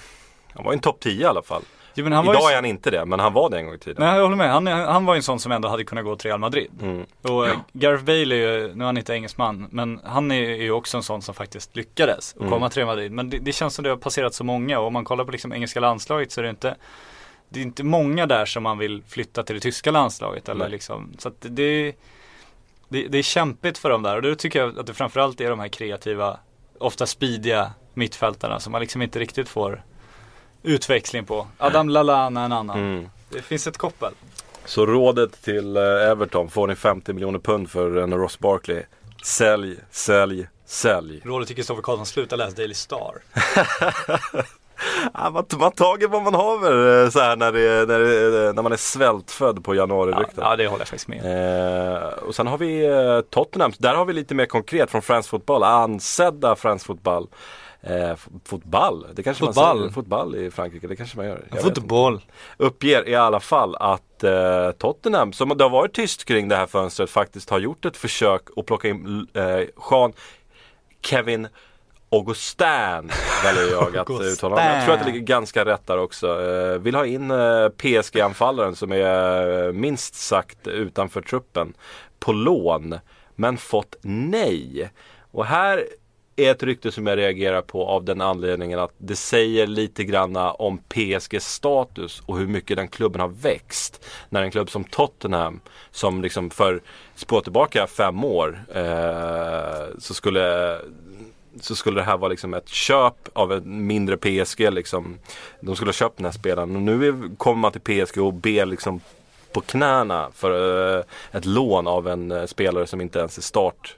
han 0.53 0.63
var 0.65 0.71
ju 0.71 0.75
en 0.75 0.79
topp 0.81 0.99
10 0.99 1.21
i 1.21 1.25
alla 1.25 1.41
fall. 1.41 1.61
Jo, 1.95 2.05
ju 2.05 2.11
Idag 2.11 2.35
så- 2.41 2.49
är 2.49 2.55
han 2.55 2.65
inte 2.65 2.91
det, 2.91 3.05
men 3.05 3.19
han 3.19 3.33
var 3.33 3.49
det 3.49 3.57
en 3.57 3.65
gång 3.65 3.75
i 3.75 3.77
tiden. 3.77 4.03
Nej, 4.05 4.15
jag 4.15 4.23
håller 4.23 4.35
med. 4.35 4.51
Han, 4.51 4.67
han 4.67 5.05
var 5.05 5.13
ju 5.13 5.17
en 5.17 5.23
sån 5.23 5.39
som 5.39 5.51
ändå 5.51 5.67
hade 5.69 5.83
kunnat 5.83 6.03
gå 6.05 6.15
till 6.15 6.27
Real 6.27 6.39
Madrid. 6.39 6.71
Mm. 6.81 7.05
Och 7.21 7.47
eh, 7.47 7.53
Gareth 7.73 8.03
Bale 8.03 8.35
är 8.35 8.57
ju, 8.59 8.75
nu 8.75 8.83
är 8.83 8.85
han 8.85 8.97
inte 8.97 9.13
engelsman, 9.13 9.67
men 9.71 9.99
han 10.05 10.31
är 10.31 10.55
ju 10.55 10.71
också 10.71 10.97
en 10.97 11.03
sån 11.03 11.21
som 11.21 11.35
faktiskt 11.35 11.75
lyckades 11.75 12.33
att 12.33 12.39
Mm. 12.39 12.51
komma 12.51 12.69
till 12.69 12.77
Real 12.77 12.87
Madrid. 12.87 13.11
Men 13.11 13.29
det, 13.29 13.37
det 13.37 13.51
känns 13.51 13.73
som 13.75 13.83
det 13.83 13.89
har 13.89 13.97
passerat 13.97 14.33
så 14.33 14.43
många 14.43 14.79
och 14.79 14.87
om 14.87 14.93
man 14.93 15.05
kollar 15.05 15.25
på 15.25 15.31
liksom 15.31 15.53
engelska 15.53 15.79
landslaget 15.79 16.31
så 16.31 16.41
är 16.41 16.43
det 16.43 16.49
inte 16.49 16.75
det 17.49 17.59
är 17.59 17.63
inte 17.63 17.83
många 17.83 18.25
där 18.25 18.45
som 18.45 18.63
man 18.63 18.77
vill 18.77 19.03
flytta 19.07 19.43
till 19.43 19.55
det 19.55 19.61
tyska 19.61 19.91
landslaget 19.91 20.49
eller 20.49 20.59
Nej. 20.65 20.71
liksom, 20.71 21.11
så 21.17 21.27
att 21.27 21.35
det, 21.39 21.93
det, 22.89 23.07
det 23.07 23.17
är 23.17 23.23
kämpigt 23.23 23.77
för 23.77 23.89
dem 23.89 24.03
där 24.03 24.15
och 24.15 24.21
då 24.21 24.35
tycker 24.35 24.59
jag 24.59 24.79
att 24.79 24.87
det 24.87 24.93
framförallt 24.93 25.41
är 25.41 25.49
de 25.49 25.59
här 25.59 25.67
kreativa, 25.67 26.39
ofta 26.77 27.05
speediga 27.05 27.73
mittfältarna 27.93 28.59
som 28.59 28.71
man 28.71 28.81
liksom 28.81 29.01
inte 29.01 29.19
riktigt 29.19 29.49
får 29.49 29.83
utväxling 30.63 31.25
på. 31.25 31.47
Adam 31.57 31.89
Lallana 31.89 32.45
en 32.45 32.51
annan. 32.51 32.79
Mm. 32.79 33.09
Det 33.29 33.41
finns 33.41 33.67
ett 33.67 33.77
koppel. 33.77 34.13
Så 34.65 34.85
rådet 34.85 35.41
till 35.41 35.77
eh, 35.77 35.83
Everton, 35.83 36.49
får 36.49 36.67
ni 36.67 36.75
50 36.75 37.13
miljoner 37.13 37.39
pund 37.39 37.69
för 37.69 37.95
en 37.95 38.13
Ross 38.13 38.39
Barkley. 38.39 38.83
Sälj, 39.23 39.77
sälj, 39.91 40.47
sälj. 40.65 41.21
Rådet 41.25 41.47
till 41.47 41.55
Kristoffer 41.55 41.81
Karlsson, 41.81 42.05
sluta 42.05 42.35
läsa 42.35 42.55
Daily 42.55 42.73
Star. 42.73 43.21
Ja, 45.13 45.29
man, 45.29 45.45
man 45.59 45.71
tager 45.71 46.07
vad 46.07 46.23
man 46.23 46.33
haver 46.33 47.03
eh, 47.03 47.09
så 47.09 47.19
här 47.19 47.35
när, 47.35 47.51
det, 47.51 47.87
när, 47.87 47.99
det, 47.99 48.53
när 48.53 48.61
man 48.61 48.71
är 48.71 48.77
svältfödd 48.77 49.63
på 49.63 49.75
Ja, 49.75 49.81
januari-rykten. 49.81 50.43
ja, 50.43 50.55
det 50.55 50.67
håller 50.67 50.81
jag 50.81 50.87
faktiskt 50.87 51.07
med. 51.07 51.95
Eh, 51.97 52.07
och 52.07 52.35
sen 52.35 52.47
har 52.47 52.57
vi 52.57 52.85
eh, 52.85 53.21
Tottenham, 53.21 53.71
där 53.77 53.95
har 53.95 54.05
vi 54.05 54.13
lite 54.13 54.35
mer 54.35 54.45
konkret 54.45 54.91
från 54.91 55.01
France 55.01 55.29
Football, 55.29 55.63
ansedda 55.63 56.55
France 56.55 56.85
Football. 56.85 57.27
Eh, 57.81 58.15
fotboll, 58.45 59.05
det 59.13 59.23
kanske 59.23 59.43
man 59.43 59.53
Fotboll. 59.53 59.77
säger. 59.79 59.89
Fotboll 59.91 60.35
i 60.35 60.51
Frankrike, 60.51 60.87
det 60.87 60.95
kanske 60.95 61.17
man 61.17 61.25
gör. 61.25 61.41
Jag. 61.51 61.61
Fotboll. 61.61 62.21
Uppger 62.57 63.09
i 63.09 63.15
alla 63.15 63.39
fall 63.39 63.75
att 63.75 64.23
eh, 64.23 64.71
Tottenham, 64.77 65.33
som 65.33 65.57
det 65.57 65.63
har 65.63 65.69
varit 65.69 65.93
tyst 65.93 66.25
kring 66.25 66.47
det 66.47 66.55
här 66.55 66.65
fönstret, 66.67 67.09
faktiskt 67.09 67.49
har 67.49 67.59
gjort 67.59 67.85
ett 67.85 67.97
försök 67.97 68.41
att 68.55 68.65
plocka 68.65 68.87
in 68.87 69.27
eh, 69.33 69.43
Jean 69.91 70.13
Kevin 71.01 71.47
Augustin 72.11 73.11
väljer 73.43 73.71
jag 73.71 73.97
att 73.97 74.09
uttala 74.09 74.55
honom. 74.55 74.75
Jag 74.75 74.85
tror 74.85 74.93
att 74.93 74.99
det 74.99 75.11
ligger 75.11 75.25
ganska 75.25 75.65
rätt 75.65 75.87
där 75.87 75.97
också. 75.97 76.41
Eh, 76.41 76.79
vill 76.79 76.95
ha 76.95 77.05
in 77.05 77.31
eh, 77.31 77.69
PSG-anfallaren 77.69 78.75
som 78.75 78.91
är 78.91 79.65
eh, 79.65 79.71
minst 79.71 80.15
sagt 80.15 80.67
utanför 80.67 81.21
truppen 81.21 81.73
på 82.19 82.31
lån. 82.31 82.99
Men 83.35 83.57
fått 83.57 83.95
nej. 84.01 84.91
Och 85.31 85.45
här 85.45 85.85
är 86.35 86.51
ett 86.51 86.63
rykte 86.63 86.91
som 86.91 87.07
jag 87.07 87.17
reagerar 87.17 87.61
på 87.61 87.87
av 87.87 88.03
den 88.03 88.21
anledningen 88.21 88.79
att 88.79 88.93
det 88.97 89.15
säger 89.15 89.67
lite 89.67 90.03
granna 90.03 90.51
om 90.51 90.77
PSGs 90.77 91.45
status 91.45 92.21
och 92.25 92.37
hur 92.37 92.47
mycket 92.47 92.77
den 92.77 92.87
klubben 92.87 93.21
har 93.21 93.27
växt. 93.27 94.05
När 94.29 94.43
en 94.43 94.51
klubb 94.51 94.69
som 94.69 94.83
Tottenham, 94.83 95.59
som 95.91 96.21
liksom 96.21 96.49
för 96.49 96.81
spå 97.15 97.41
tillbaka 97.41 97.87
fem 97.87 98.23
år, 98.23 98.63
eh, 98.75 99.97
så 99.97 100.13
skulle 100.13 100.77
så 101.63 101.75
skulle 101.75 101.99
det 101.99 102.05
här 102.05 102.17
vara 102.17 102.29
liksom 102.29 102.53
ett 102.53 102.69
köp 102.69 103.29
av 103.33 103.53
en 103.53 103.87
mindre 103.87 104.17
PSG 104.17 104.73
liksom. 104.73 105.19
De 105.61 105.75
skulle 105.75 105.89
ha 105.89 105.93
köpt 105.93 106.17
den 106.17 106.25
här 106.25 106.31
spelaren 106.31 106.75
och 106.75 106.81
nu 106.81 107.07
är, 107.07 107.37
kommer 107.37 107.59
man 107.59 107.71
till 107.71 108.05
PSG 108.05 108.17
och 108.17 108.33
ber 108.33 108.65
liksom 108.65 109.01
på 109.53 109.61
knäna 109.61 110.29
för 110.33 110.97
eh, 110.97 111.03
ett 111.31 111.45
lån 111.45 111.87
av 111.87 112.07
en 112.07 112.31
eh, 112.31 112.45
spelare 112.45 112.87
som 112.87 113.01
inte 113.01 113.19
ens 113.19 113.37
är 113.37 113.41
start 113.41 113.95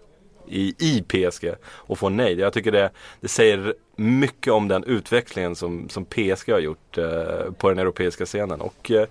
i, 0.48 0.76
i 0.80 1.04
PSG 1.08 1.54
och 1.64 2.00
får 2.00 2.10
nej. 2.10 2.40
Jag 2.40 2.54
tycker 2.54 2.72
det, 2.72 2.90
det 3.20 3.28
säger 3.28 3.74
mycket 3.96 4.54
om 4.54 4.68
den 4.68 4.84
utvecklingen 4.84 5.56
som, 5.56 5.90
som 5.90 6.06
PSG 6.06 6.52
har 6.52 6.60
gjort 6.60 6.98
eh, 6.98 7.52
på 7.58 7.70
den 7.70 7.80
europeiska 7.80 8.26
scenen. 8.26 8.62
Och 8.62 8.92
eh, 8.92 9.08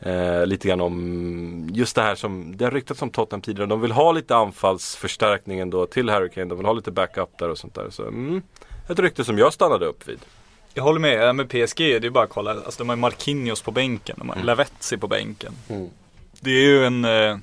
Eh, 0.00 0.46
lite 0.46 0.68
grann 0.68 0.80
om 0.80 1.68
just 1.72 1.96
det 1.96 2.02
här 2.02 2.14
som 2.14 2.56
det 2.56 2.64
har 2.64 2.70
ryktats 2.70 3.02
om 3.02 3.10
Tottenham 3.10 3.42
tidigare. 3.42 3.66
De 3.68 3.80
vill 3.80 3.92
ha 3.92 4.12
lite 4.12 4.36
anfallsförstärkning 4.36 5.70
då 5.70 5.86
till 5.86 6.08
Harry 6.08 6.30
Kane. 6.30 6.46
De 6.46 6.58
vill 6.58 6.66
ha 6.66 6.72
lite 6.72 6.90
backup 6.90 7.38
där 7.38 7.48
och 7.48 7.58
sånt 7.58 7.74
där. 7.74 7.90
Så, 7.90 8.02
mm, 8.02 8.42
ett 8.88 8.98
rykte 8.98 9.24
som 9.24 9.38
jag 9.38 9.52
stannade 9.52 9.86
upp 9.86 10.08
vid. 10.08 10.18
Jag 10.74 10.82
håller 10.82 11.00
med, 11.00 11.36
med 11.36 11.48
PSG 11.48 11.78
det 11.78 12.04
är 12.04 12.10
bara 12.10 12.24
att 12.24 12.30
kolla. 12.30 12.50
Alltså 12.50 12.78
de 12.78 12.88
har 12.88 12.96
Marquinhos 12.96 13.62
på 13.62 13.70
bänken, 13.70 14.16
de 14.18 14.28
har 14.28 14.36
Mm. 14.36 14.46
Lavetzi 14.46 14.96
på 14.98 15.08
bänken. 15.08 15.52
Mm. 15.68 15.88
Det 16.40 16.50
är 16.50 16.64
ju 16.64 16.84
en 16.84 17.04
eh, 17.04 17.36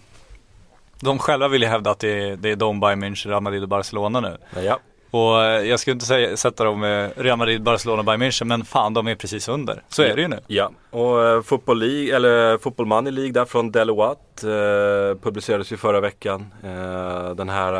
De 1.00 1.20
själva 1.20 1.48
vill 1.48 1.62
ju 1.62 1.68
hävda 1.68 1.91
att 1.91 2.00
det 2.00 2.22
är, 2.22 2.36
det 2.36 2.52
är 2.52 2.56
de, 2.56 2.80
Bayern 2.80 3.04
München, 3.04 3.30
Real 3.30 3.41
Madrid 3.44 3.63
och 3.63 3.70
Barcelona 3.70 4.20
nu. 4.20 4.38
Ja, 4.56 4.80
Och 5.15 5.43
eh, 5.43 5.67
jag 5.67 5.80
skulle 5.80 5.93
inte 5.93 6.06
säga, 6.06 6.38
sätta 6.38 6.63
dem 6.63 6.80
med 6.80 7.12
Real 7.15 7.38
Madrid, 7.38 7.63
Barcelona 7.63 8.04
Bayern 8.04 8.21
München, 8.21 8.45
men 8.45 8.65
fan 8.65 8.93
de 8.93 9.08
är 9.08 9.15
precis 9.15 9.47
under. 9.47 9.84
Så 9.89 10.04
är 10.04 10.15
det 10.15 10.21
ju 10.21 10.28
nu. 10.28 10.39
ja. 10.47 10.71
och 10.91 11.23
eh, 11.23 11.41
Football 11.41 11.80
League, 11.80 12.15
eller 12.15 12.58
Football 12.58 12.86
Money 12.86 13.12
League 13.12 13.32
där 13.32 13.45
från 13.45 13.71
Deloitte 13.71 14.49
eh, 14.49 15.21
publicerades 15.23 15.71
ju 15.71 15.78
förra 15.78 15.99
veckan. 15.99 16.54
Eh, 16.63 17.36
den 17.36 17.49
här 17.49 17.73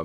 eh, 0.00 0.04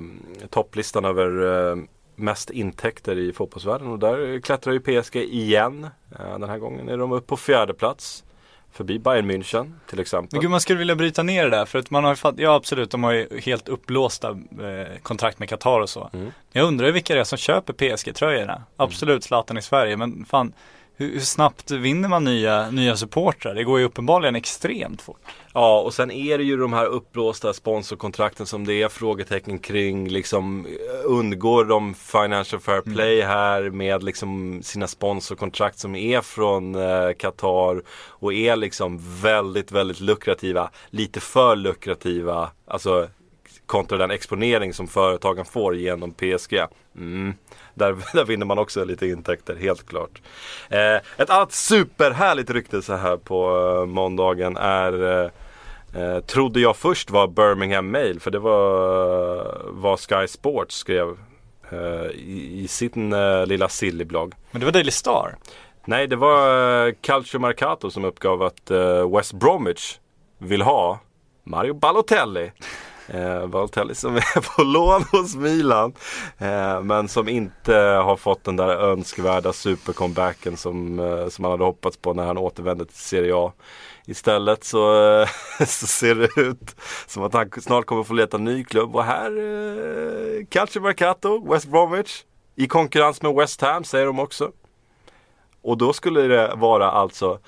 topplistan 0.50 1.04
över 1.04 1.26
eh, 1.70 1.76
mest 2.16 2.50
intäkter 2.50 3.18
i 3.18 3.32
fotbollsvärlden 3.32 3.88
och 3.88 3.98
där 3.98 4.40
klättrar 4.40 4.72
ju 4.72 4.80
PSG 4.80 5.16
igen. 5.16 5.86
Eh, 6.18 6.38
den 6.38 6.50
här 6.50 6.58
gången 6.58 6.88
är 6.88 6.96
de 6.96 7.12
upp 7.12 7.26
på 7.26 7.36
fjärde 7.36 7.74
plats. 7.74 8.24
Förbi 8.72 8.98
Bayern 8.98 9.30
München 9.30 9.72
till 9.90 10.00
exempel. 10.00 10.28
Men 10.32 10.40
gud 10.40 10.50
man 10.50 10.60
skulle 10.60 10.78
vilja 10.78 10.94
bryta 10.94 11.22
ner 11.22 11.44
det 11.44 11.50
där 11.50 11.64
för 11.64 11.78
att 11.78 11.90
man 11.90 12.04
har 12.04 12.14
ju 12.14 12.42
ja 12.42 12.54
absolut 12.54 12.90
de 12.90 13.04
har 13.04 13.12
ju 13.12 13.40
helt 13.40 13.68
upplåsta 13.68 14.30
eh, 14.30 14.98
kontrakt 15.02 15.38
med 15.38 15.48
Qatar 15.48 15.80
och 15.80 15.90
så. 15.90 16.10
Mm. 16.12 16.32
Jag 16.52 16.66
undrar 16.66 16.90
vilka 16.90 17.14
det 17.14 17.20
är 17.20 17.24
som 17.24 17.38
köper 17.38 17.72
PSG-tröjorna. 17.72 18.62
Absolut 18.76 19.24
Zlatan 19.24 19.58
i 19.58 19.62
Sverige 19.62 19.96
men 19.96 20.24
fan 20.24 20.52
hur, 20.98 21.12
hur 21.12 21.20
snabbt 21.20 21.70
vinner 21.70 22.08
man 22.08 22.24
nya, 22.24 22.70
nya 22.70 22.96
supportrar? 22.96 23.54
Det 23.54 23.64
går 23.64 23.78
ju 23.78 23.84
uppenbarligen 23.84 24.36
extremt 24.36 25.02
fort. 25.02 25.20
Ja, 25.54 25.80
och 25.80 25.94
sen 25.94 26.10
är 26.10 26.38
det 26.38 26.44
ju 26.44 26.56
de 26.56 26.72
här 26.72 26.86
uppblåsta 26.86 27.52
sponsorkontrakten 27.52 28.46
som 28.46 28.66
det 28.66 28.82
är 28.82 28.88
frågetecken 28.88 29.58
kring. 29.58 30.08
Liksom, 30.08 30.66
eh, 30.66 30.72
undgår 31.04 31.64
de 31.64 31.94
Financial 31.94 32.60
Fair 32.60 32.80
Play 32.80 33.22
här 33.22 33.70
med 33.70 34.02
liksom 34.02 34.60
sina 34.62 34.86
sponsorkontrakt 34.86 35.78
som 35.78 35.94
är 35.94 36.20
från 36.20 36.74
eh, 36.74 37.12
Qatar 37.18 37.82
och 38.08 38.32
är 38.34 38.56
liksom 38.56 38.98
väldigt, 39.22 39.72
väldigt 39.72 40.00
lukrativa. 40.00 40.70
Lite 40.90 41.20
för 41.20 41.56
lukrativa. 41.56 42.50
Alltså 42.66 43.08
kontra 43.68 43.98
den 43.98 44.10
exponering 44.10 44.74
som 44.74 44.88
företagen 44.88 45.44
får 45.44 45.76
genom 45.76 46.12
PSG. 46.12 46.54
Mm. 46.96 47.34
Där, 47.74 47.96
där 48.14 48.24
vinner 48.24 48.46
man 48.46 48.58
också 48.58 48.84
lite 48.84 49.06
intäkter, 49.06 49.56
helt 49.56 49.88
klart. 49.88 50.22
Eh, 50.68 50.96
ett 51.16 51.30
annat 51.30 51.52
superhärligt 51.52 52.50
rykte 52.50 52.82
så 52.82 52.96
här 52.96 53.16
på 53.16 53.66
eh, 53.80 53.86
måndagen 53.86 54.56
är 54.56 55.24
eh, 55.24 55.30
Eh, 55.94 56.20
trodde 56.20 56.60
jag 56.60 56.76
först 56.76 57.10
var 57.10 57.26
Birmingham 57.26 57.90
Mail 57.90 58.20
för 58.20 58.30
det 58.30 58.38
var 58.38 59.62
vad 59.70 60.00
Sky 60.00 60.26
Sports 60.26 60.76
skrev 60.76 61.18
eh, 61.70 62.10
i, 62.10 62.60
i 62.62 62.68
sin 62.68 63.12
eh, 63.12 63.46
lilla 63.46 63.68
silly-blogg. 63.68 64.34
Men 64.50 64.60
det 64.60 64.64
var 64.64 64.72
Daily 64.72 64.90
Star. 64.90 65.36
Nej, 65.84 66.06
det 66.06 66.16
var 66.16 66.86
eh, 66.86 66.94
Calcio 67.00 67.38
Mercato 67.38 67.90
som 67.90 68.04
uppgav 68.04 68.42
att 68.42 68.70
eh, 68.70 69.16
West 69.16 69.32
Bromwich 69.32 69.98
vill 70.38 70.62
ha 70.62 70.98
Mario 71.44 71.74
Balotelli. 71.74 72.52
Eh, 73.08 73.46
Balotelli 73.46 73.94
som 73.94 74.16
är 74.16 74.40
på 74.56 74.62
lån 74.62 75.02
hos 75.02 75.36
Milan. 75.36 75.92
Eh, 76.38 76.82
men 76.82 77.08
som 77.08 77.28
inte 77.28 77.74
har 77.74 78.16
fått 78.16 78.44
den 78.44 78.56
där 78.56 78.68
önskvärda 78.68 79.52
supercomebacken 79.52 80.56
som, 80.56 80.98
eh, 80.98 81.28
som 81.28 81.42
man 81.42 81.50
hade 81.50 81.64
hoppats 81.64 81.96
på 81.96 82.14
när 82.14 82.24
han 82.24 82.38
återvände 82.38 82.84
till 82.84 82.96
Serie 82.96 83.36
A. 83.36 83.52
Istället 84.06 84.64
så, 84.64 85.10
eh, 85.20 85.28
så 85.66 85.86
ser 85.86 86.14
det 86.14 86.40
ut 86.40 86.76
som 87.06 87.22
att 87.22 87.32
han 87.32 87.50
snart 87.60 87.86
kommer 87.86 88.02
få 88.02 88.14
leta 88.14 88.38
ny 88.38 88.64
klubb. 88.64 88.96
Och 88.96 89.04
här, 89.04 89.30
eh, 89.30 90.46
Calcio 90.50 90.82
Mercato, 90.82 91.52
West 91.52 91.68
Bromwich. 91.68 92.24
I 92.56 92.66
konkurrens 92.66 93.22
med 93.22 93.34
West 93.34 93.60
Ham 93.60 93.84
säger 93.84 94.06
de 94.06 94.18
också. 94.18 94.52
Och 95.62 95.78
då 95.78 95.92
skulle 95.92 96.20
det 96.20 96.54
vara 96.56 96.90
alltså 96.90 97.38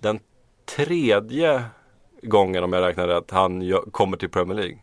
den 0.00 0.20
tredje 0.76 1.62
gången 2.22 2.64
om 2.64 2.72
jag 2.72 2.82
räknar 2.82 3.08
rätt 3.08 3.30
han 3.30 3.72
kommer 3.90 4.16
till 4.16 4.28
Premier 4.28 4.56
League. 4.56 4.78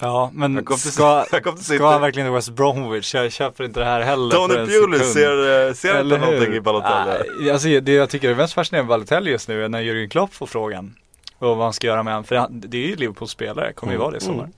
Ja, 0.00 0.30
men 0.34 0.64
Jag 0.68 0.78
ska, 0.78 1.26
jag 1.32 1.58
ska 1.58 1.88
han 1.90 2.00
verkligen 2.00 2.26
till 2.28 2.34
West 2.34 2.50
Bromwich? 2.50 3.14
Jag 3.14 3.32
köper 3.32 3.64
inte 3.64 3.80
det 3.80 3.86
här 3.86 4.00
heller 4.00 4.30
Tony 4.36 4.54
Bewley 4.54 5.00
ser, 5.00 5.72
ser 5.74 6.00
inte 6.00 6.16
hur? 6.16 6.22
någonting 6.26 6.54
i 6.54 6.60
Balotelli. 6.60 7.24
Nej, 7.40 7.50
alltså 7.50 7.68
det 7.80 7.92
jag 7.92 8.10
tycker 8.10 8.30
är 8.30 8.34
mest 8.34 8.54
fascinerande 8.54 8.88
med 8.90 8.98
Balotelli 8.98 9.30
just 9.30 9.48
nu 9.48 9.64
är 9.64 9.68
när 9.68 9.82
Jürgen 9.82 10.08
Klopp 10.08 10.34
får 10.34 10.46
frågan. 10.46 10.94
Och 11.38 11.56
vad 11.56 11.62
han 11.66 11.72
ska 11.72 11.86
göra 11.86 12.02
med 12.02 12.12
honom. 12.14 12.24
För 12.24 12.46
det 12.50 12.76
är 12.84 12.88
ju 12.88 12.96
Liverpools 12.96 13.30
spelare, 13.30 13.72
kommer 13.72 13.92
ju 13.92 13.96
Mm, 13.96 14.02
vara 14.04 14.10
det 14.10 14.16
i 14.16 14.20
sommar. 14.20 14.44
mm. 14.44 14.52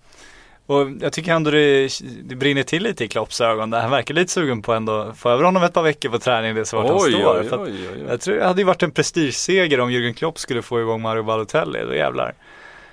Och 0.66 1.03
jag 1.05 1.12
tycker 1.12 1.33
ändå 1.33 1.51
det, 1.51 1.88
det 2.22 2.35
brinner 2.37 2.62
till 2.62 2.83
lite 2.83 3.05
i 3.05 3.09
Klopps 3.09 3.40
ögon. 3.40 3.72
Han 3.72 3.90
verkar 3.90 4.14
lite 4.14 4.33
sugen 4.33 4.62
på 4.62 4.72
ändå 4.72 5.12
få 5.16 5.29
över 5.31 5.44
honom 5.44 5.62
ett 5.62 5.72
par 5.72 5.83
veckor 5.83 6.09
på 6.09 6.18
träning. 6.18 6.55
Det 6.55 6.61
är 6.61 6.64
så 6.64 6.77
vart 6.77 6.88
han 6.90 7.01
står. 7.01 7.38
oj, 7.40 7.48
oj, 7.51 7.68
oj. 7.94 8.05
Jag 8.09 8.20
tror 8.20 8.37
det 8.37 8.44
hade 8.46 8.61
ju 8.61 8.64
varit 8.64 8.83
en 8.83 8.90
prestigeseger 8.90 9.81
om 9.81 9.90
Jürgen 9.90 10.12
Klopp 10.14 10.38
skulle 10.38 10.62
få 10.62 10.81
igång 10.81 11.03
Mario 11.03 11.22
Balotelli. 11.22 11.79
Då 11.87 11.94
jävlar. 11.94 12.35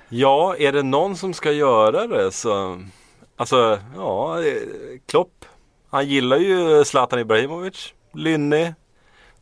Ja, 0.08 0.56
är 0.58 0.72
det 0.72 0.82
någon 0.82 1.16
som 1.16 1.34
ska 1.34 1.52
göra 1.52 2.06
det 2.06 2.32
så 2.32 2.82
Alltså, 3.36 3.78
ja, 3.96 4.42
eh, 4.42 4.52
Klopp 5.08 5.44
Han 5.90 6.06
gillar 6.08 6.36
ju 6.36 6.84
Zlatan 6.84 7.18
Ibrahimovic 7.18 7.92
Lynnig 8.14 8.74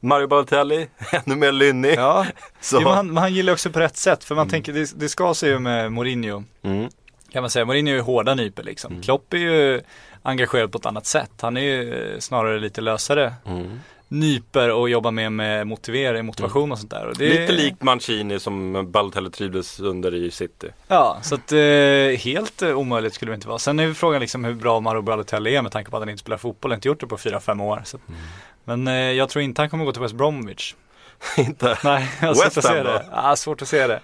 Mario 0.01 0.27
Balotelli, 0.27 0.89
ännu 1.13 1.37
mer 1.37 1.53
lynnig 1.53 1.95
Ja, 1.97 2.27
så. 2.61 2.79
jo, 2.83 2.89
han, 2.89 3.17
han 3.17 3.35
gillar 3.35 3.53
också 3.53 3.71
på 3.71 3.81
rätt 3.81 3.97
sätt. 3.97 4.25
För 4.25 4.35
man 4.35 4.43
Mm. 4.43 4.51
tänker, 4.51 4.73
det, 4.73 4.93
det 5.01 5.09
ska 5.09 5.35
sig 5.35 5.51
ju 5.51 5.59
med 5.59 5.93
Mourinho. 5.93 6.43
Mm. 6.63 6.89
Kan 7.33 7.43
man 7.43 7.51
säga. 7.51 7.65
Mourinho 7.65 7.91
är 7.93 7.95
ju 7.97 8.01
hårda 8.01 8.35
nyper 8.35 8.63
liksom. 8.63 8.91
Mm. 8.93 9.03
Klopp 9.03 9.33
är 9.33 9.39
ju 9.39 9.81
engagerad 10.23 10.73
på 10.73 10.79
ett 10.79 10.87
annat 10.87 11.07
sätt. 11.07 11.31
Han 11.41 11.57
är 11.57 11.61
ju 11.61 11.95
eh, 12.13 12.19
snarare 12.19 12.61
lite 12.61 12.81
lösare. 12.81 13.35
Mm. 13.47 13.81
Nyper 14.15 14.71
och 14.73 14.89
jobbar 14.91 15.11
med 15.11 15.33
med 15.33 15.67
motivering, 15.67 16.27
motivation 16.27 16.73
och 16.73 16.79
sånt 16.79 16.91
där. 16.91 17.07
Och 17.07 17.17
det, 17.19 17.29
Lite 17.29 17.53
likt 17.53 17.83
Mancini 17.83 18.41
som 18.41 18.87
Balotelli 18.91 19.31
trivdes 19.31 19.81
under 19.81 20.15
i 20.15 20.31
City. 20.31 20.69
Ja, 20.89 21.19
så 21.23 21.35
att 21.35 21.53
eh, 21.53 21.59
helt 22.19 22.63
eh, 22.63 22.79
omöjligt 22.79 23.15
skulle 23.15 23.31
det 23.31 23.35
inte 23.35 23.49
vara. 23.49 23.59
Sen 23.59 23.79
är 23.79 23.93
frågan 23.93 24.21
liksom 24.21 24.45
hur 24.45 24.55
bra 24.55 24.81
Mauro 24.81 25.03
Balotelli 25.03 25.57
är 25.57 25.63
med 25.63 25.73
tanke 25.73 25.91
på 25.91 25.97
att 25.97 26.03
han 26.03 26.09
inte 26.09 26.21
spelar 26.21 26.37
fotboll, 26.39 26.73
inte 26.73 26.89
gjort 26.89 27.01
det 27.01 27.07
på 27.07 27.17
4-5 27.17 27.63
år. 27.63 27.83
Så. 27.85 27.97
att- 27.97 28.03
Men 28.65 28.89
eh, 28.89 28.95
jag 28.95 29.29
tror 29.29 29.43
inte 29.43 29.63
han 29.63 29.71
kommer 29.71 29.85
gå 29.85 29.93
till 29.93 30.03
West 30.03 30.15
Bromwich. 30.15 30.75
Inte? 31.37 31.79
Nej, 31.85 32.11
jag 32.21 32.27
har 32.29 32.35
svårt 32.35 32.57
att 32.57 32.65
se 32.65 32.83
det. 32.83 33.07
Ja, 33.13 33.37
svårt 33.37 33.63
att 33.63 33.69
se 33.69 33.87
det. 33.87 34.01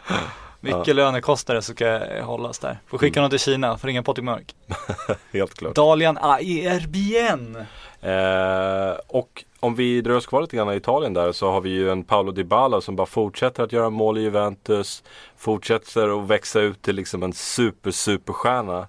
Mycket 0.61 0.96
lönekostnader 0.96 1.61
så 1.61 1.72
ska 1.72 2.00
hållas 2.22 2.58
där. 2.58 2.78
Får 2.86 2.98
skicka 2.98 3.20
honom 3.20 3.30
till 3.30 3.38
Kina, 3.38 3.78
får 3.78 3.88
ringa 3.88 4.02
Patrik 4.02 4.24
Mörk. 4.24 4.54
Helt 5.32 5.54
klart. 5.54 5.74
Dalian 5.74 6.18
Aerbien. 6.20 7.64
Eh, 8.03 8.96
och 9.07 9.44
om 9.61 9.74
vi 9.74 10.01
drar 10.01 10.14
oss 10.14 10.26
kvar 10.26 10.40
lite 10.40 10.57
grann 10.57 10.72
i 10.72 10.76
Italien 10.76 11.14
där 11.14 11.32
så 11.32 11.51
har 11.51 11.61
vi 11.61 11.70
ju 11.70 11.90
en 11.90 12.05
Paolo 12.05 12.32
Dybala 12.32 12.80
som 12.80 12.96
bara 12.96 13.07
fortsätter 13.07 13.62
att 13.62 13.72
göra 13.72 13.90
mål 13.90 14.18
i 14.18 14.20
Juventus. 14.20 15.03
Fortsätter 15.36 16.20
att 16.20 16.28
växa 16.28 16.61
ut 16.61 16.82
till 16.82 16.96
liksom 16.96 17.22
en 17.22 17.32
super 17.32 17.90
superstjärna 17.90 18.86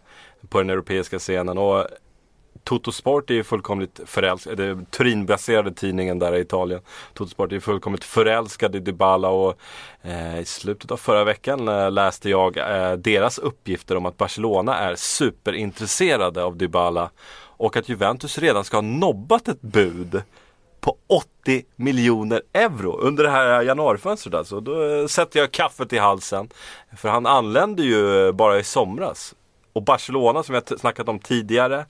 på 0.50 0.58
den 0.58 0.70
europeiska 0.70 1.20
scenen. 1.20 1.58
Och 1.58 1.88
Toto 2.64 2.92
Sport 2.92 3.30
är 3.30 3.34
ju 3.34 3.44
fullkomligt 3.44 4.00
förälskad, 4.06 4.58
det 4.58 4.64
är 4.64 4.86
Turinbaserade 4.90 5.72
tidningen 5.72 6.20
där 6.20 6.36
i 6.36 6.40
Italien. 6.40 6.82
Toto 7.14 7.30
Sport 7.30 7.52
är 7.52 7.54
ju 7.54 7.62
fullkomligt 7.62 8.04
förälskad 8.04 8.76
i 8.76 8.80
Dybala 8.80 9.30
och 9.30 9.58
eh, 10.02 10.40
i 10.40 10.46
slutet 10.46 10.92
av 10.92 10.98
förra 10.98 11.24
veckan 11.24 11.68
eh, 11.68 11.92
läste 11.92 12.30
jag 12.30 12.58
eh, 12.58 12.94
deras 12.94 13.38
uppgifter 13.38 13.98
om 13.98 14.06
att 14.06 14.18
Barcelona 14.18 14.78
är 14.78 14.96
superintresserade 14.96 16.44
av 16.44 16.58
Dybala 16.58 17.10
och 17.62 17.78
att 17.78 17.90
Juventus 17.90 18.38
redan 18.38 18.64
ska 18.64 18.78
ha 18.78 18.82
nobbat 18.82 19.48
ett 19.48 19.62
bud 19.62 20.22
på 20.80 20.98
80 21.08 21.66
miljoner 21.76 22.42
euro 22.54 22.98
under 22.98 23.24
det 23.24 23.30
här 23.30 23.62
januarifönstret 23.62 24.36
alltså. 24.36 24.60
Då 24.60 24.84
eh, 24.84 25.08
sätter 25.08 25.40
jag 25.40 25.52
kaffet 25.52 25.94
i 25.94 25.98
halsen. 25.98 26.50
För 26.98 27.10
han 27.10 27.26
anlände 27.26 27.84
ju 27.84 28.32
bara 28.32 28.60
i 28.60 28.64
somras. 28.64 29.36
Och 29.74 29.84
Barcelona 29.84 30.44
som 30.44 30.56
jag 30.56 30.80
snackat 30.80 31.10
om 31.10 31.20
tidigare 31.20 31.86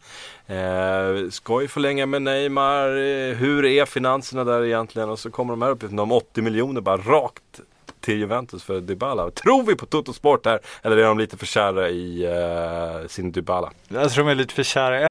eh, 0.48 1.30
ska 1.30 1.62
ju 1.62 1.68
förlänga 1.68 2.06
med 2.06 2.22
Neymar. 2.22 2.88
Eh, 2.88 3.36
hur 3.36 3.66
är 3.66 3.86
finanserna 3.86 4.44
där 4.44 4.66
egentligen? 4.66 5.10
Och 5.10 5.20
så 5.20 5.32
kommer 5.32 5.54
de 5.54 5.62
här 5.62 5.70
uppgifterna 5.70 6.02
om 6.02 6.12
80 6.12 6.42
miljoner 6.42 6.82
bara 6.82 6.98
rakt 6.98 7.62
till 8.00 8.18
Juventus 8.18 8.64
för 8.64 8.82
Dybala. 8.82 9.32
Tror 9.32 9.64
vi 9.64 9.76
på 9.76 9.86
Toto 9.86 10.14
Sport 10.14 10.46
här? 10.46 10.60
Eller 10.82 10.98
är 10.98 11.04
de 11.04 11.18
lite 11.20 11.38
för 11.38 11.46
kära 11.46 11.90
i 11.90 12.24
eh, 12.24 13.08
sin 13.08 13.32
Dybala? 13.32 13.72
Jag 13.88 14.12
tror 14.12 14.26
de 14.26 14.32
är 14.32 14.36
lite 14.36 14.54
för 14.54 14.64
kära. 14.64 15.11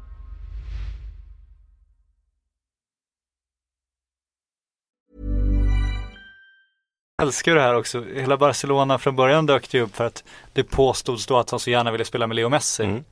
Älskar 7.21 7.55
det 7.55 7.61
här 7.61 7.75
också. 7.75 8.03
Hela 8.15 8.37
Barcelona 8.37 8.99
från 8.99 9.15
början 9.15 9.45
dök 9.45 9.71
det 9.71 9.81
upp 9.81 9.95
för 9.95 10.05
att 10.05 10.23
det 10.53 10.63
påstods 10.63 11.25
då 11.25 11.37
att 11.37 11.49
han 11.49 11.59
så 11.59 11.69
gärna 11.69 11.91
ville 11.91 12.05
spela 12.05 12.27
med 12.27 12.35
Leo 12.35 12.49
Messi. 12.49 12.83
Mm. 12.83 13.03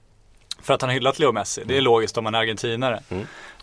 För 0.62 0.74
att 0.74 0.82
han 0.82 0.91
hyllat 0.91 1.20
Leo 1.20 1.32
Messi. 1.32 1.64
Det 1.66 1.78
är 1.78 1.82
logiskt 1.82 2.18
om 2.18 2.24
man 2.24 2.36
är 2.36 2.39
argentinare. 2.39 2.99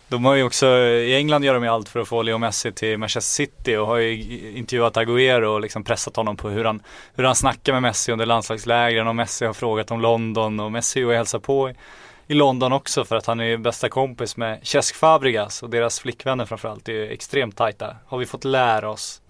De 0.09 0.25
har 0.25 0.35
ju 0.35 0.43
också, 0.43 0.77
i 0.77 1.15
England 1.15 1.43
gör 1.43 1.53
de 1.53 1.63
ju 1.63 1.69
allt 1.69 1.89
för 1.89 1.99
att 1.99 2.07
få 2.07 2.21
Leo 2.21 2.37
Messi 2.37 2.71
till 2.71 2.97
Manchester 2.97 3.45
City 3.45 3.75
och 3.75 3.87
har 3.87 3.97
ju 3.97 4.13
intervjuat 4.57 4.97
Agüero 4.97 5.45
och 5.45 5.61
liksom 5.61 5.83
pressat 5.83 6.15
honom 6.15 6.37
på 6.37 6.49
hur 6.49 6.65
han, 6.65 6.83
hur 7.15 7.23
han 7.23 7.35
snackar 7.35 7.73
med 7.73 7.81
Messi 7.81 8.11
under 8.11 8.25
landslagslägren 8.25 9.07
och 9.07 9.15
Messi 9.15 9.45
har 9.45 9.53
frågat 9.53 9.91
om 9.91 10.01
London 10.01 10.59
och 10.59 10.71
Messi 10.71 11.03
och 11.03 11.13
hälsar 11.13 11.39
på 11.39 11.69
i, 11.69 11.75
i 12.27 12.33
London 12.33 12.73
också 12.73 13.05
för 13.05 13.15
att 13.15 13.25
han 13.25 13.39
är 13.39 13.45
ju 13.45 13.57
bästa 13.57 13.89
kompis 13.89 14.37
med 14.37 14.59
Cesc 14.63 14.95
Fabregas 14.95 15.63
och 15.63 15.69
deras 15.69 15.99
flickvänner 15.99 16.45
framförallt 16.45 16.89
är 16.89 16.93
ju 16.93 17.07
extremt 17.07 17.57
tajta. 17.57 17.95
Har 18.05 18.17
vi 18.17 18.25
fått 18.25 18.43
lära 18.43 18.89
oss. 18.89 19.21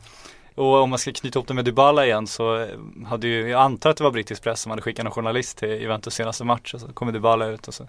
Och 0.58 0.82
om 0.82 0.90
man 0.90 1.00
ska 1.00 1.12
knyta 1.12 1.40
ihop 1.40 1.48
det 1.48 1.54
med 1.54 1.66
Dybala 1.66 2.06
igen 2.06 2.28
så 2.28 2.60
eh, 2.60 2.68
hade 3.06 3.28
ju, 3.28 3.50
jag 3.50 3.62
antar 3.62 3.90
att 3.90 3.98
det 3.98 4.04
var 4.04 4.12
brittisk 4.12 4.44
press 4.44 4.62
som 4.62 4.70
hade 4.70 4.82
skickat 4.82 5.06
en 5.06 5.12
journalist 5.12 5.58
till 5.58 5.70
Juventus 5.70 6.14
senaste 6.14 6.44
match 6.44 6.74
och 6.74 6.82
så 6.82 6.88
kommer 6.88 7.12
Dybala 7.12 7.46
ut 7.46 7.68
och 7.68 7.74
så 7.74 7.88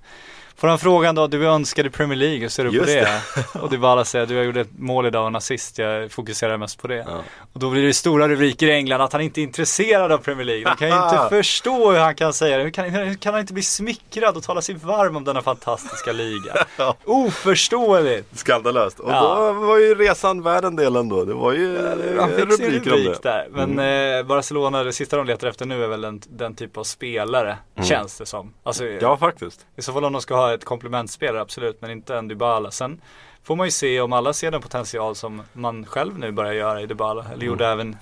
får 0.58 0.68
han 0.68 0.78
frågan 0.78 1.14
då, 1.14 1.26
du 1.26 1.46
önskade 1.46 1.90
Premier 1.90 2.16
League, 2.18 2.38
hur 2.38 2.48
ser 2.48 2.64
du 2.64 2.70
på 2.70 2.76
Just 2.76 2.86
det? 2.86 3.22
Och 3.60 3.70
Dybala 3.70 4.04
säger, 4.04 4.26
du 4.26 4.34
jag 4.34 4.44
gjorde 4.44 4.60
ett 4.60 4.78
mål 4.78 5.06
idag 5.06 5.22
och 5.22 5.28
en 5.28 5.36
assist, 5.36 5.78
jag 5.78 6.12
fokuserar 6.12 6.56
mest 6.56 6.82
på 6.82 6.88
det. 6.88 6.94
Ja. 7.08 7.20
Och 7.52 7.60
då 7.60 7.70
blir 7.70 7.82
det 7.82 7.94
stora 7.94 8.28
rubriker 8.28 8.66
i 8.66 8.72
England 8.72 9.00
att 9.00 9.12
han 9.12 9.22
inte 9.22 9.40
är 9.40 9.42
intresserad 9.42 10.12
av 10.12 10.18
Premier 10.18 10.44
League. 10.44 10.64
De 10.64 10.76
kan 10.76 10.88
ju 10.88 10.94
inte 11.04 11.26
förstå 11.36 11.90
hur 11.92 11.98
han 11.98 12.14
kan 12.14 12.32
säga 12.32 12.56
det. 12.56 12.62
Hur 12.62 12.70
kan, 12.70 12.84
hur 12.90 13.14
kan 13.14 13.32
han 13.34 13.40
inte 13.40 13.52
bli 13.52 13.62
smickrad 13.62 14.36
och 14.36 14.42
tala 14.42 14.62
sig 14.62 14.74
varm 14.74 15.16
om 15.16 15.24
denna 15.24 15.42
fantastiska 15.42 16.12
liga? 16.12 16.54
Oförståeligt! 17.04 18.38
Skandalöst. 18.38 19.00
Och 19.00 19.10
Ja. 19.10 19.36
då 19.52 19.52
var 19.52 19.78
ju 19.78 19.94
resan 19.94 20.42
värd 20.42 20.64
en 20.64 20.76
del 20.76 20.96
ändå. 20.96 21.24
Det 21.24 21.34
var 21.34 21.52
ju 21.52 21.78
Han 22.20 22.28
fick 22.30 22.38
rubriker 22.38 22.92
om 22.92 22.98
rubrik 22.98 23.22
det. 23.22 23.28
där. 23.28 23.48
Men 23.50 23.78
eh, 24.18 24.22
Barcelona, 24.26 24.82
det 24.84 24.92
sista 24.92 25.16
de 25.16 25.26
letar 25.26 25.48
efter 25.48 25.66
nu 25.66 25.84
är 25.84 25.88
väl 25.88 26.00
den, 26.00 26.20
den 26.28 26.54
typ 26.54 26.76
av 26.76 26.84
spelare, 26.84 27.56
känns 27.82 28.18
det 28.18 28.26
som. 28.26 28.52
Alltså, 28.62 28.84
Ja, 28.86 29.16
faktiskt. 29.16 29.66
i 29.76 29.82
så 29.82 29.92
fall 29.92 30.04
om 30.04 30.12
de 30.12 30.22
ska 30.22 30.34
ha 30.36 30.47
ett 30.54 30.64
komplementspelare, 30.64 31.40
absolut, 31.40 31.80
men 31.80 31.90
inte 31.90 32.16
en 32.16 32.28
Dybala. 32.28 32.70
Sen 32.70 33.00
får 33.42 33.56
man 33.56 33.66
ju 33.66 33.70
se 33.70 34.00
om 34.00 34.12
alla 34.12 34.32
ser 34.32 34.50
den 34.50 34.62
potential 34.62 35.14
som 35.14 35.42
man 35.52 35.84
själv 35.84 36.18
nu 36.18 36.32
börjar 36.32 36.52
göra 36.52 36.82
i 36.82 36.86
Dybala, 36.86 37.24
eller 37.32 37.46
gjorde 37.46 37.66
även 37.66 37.96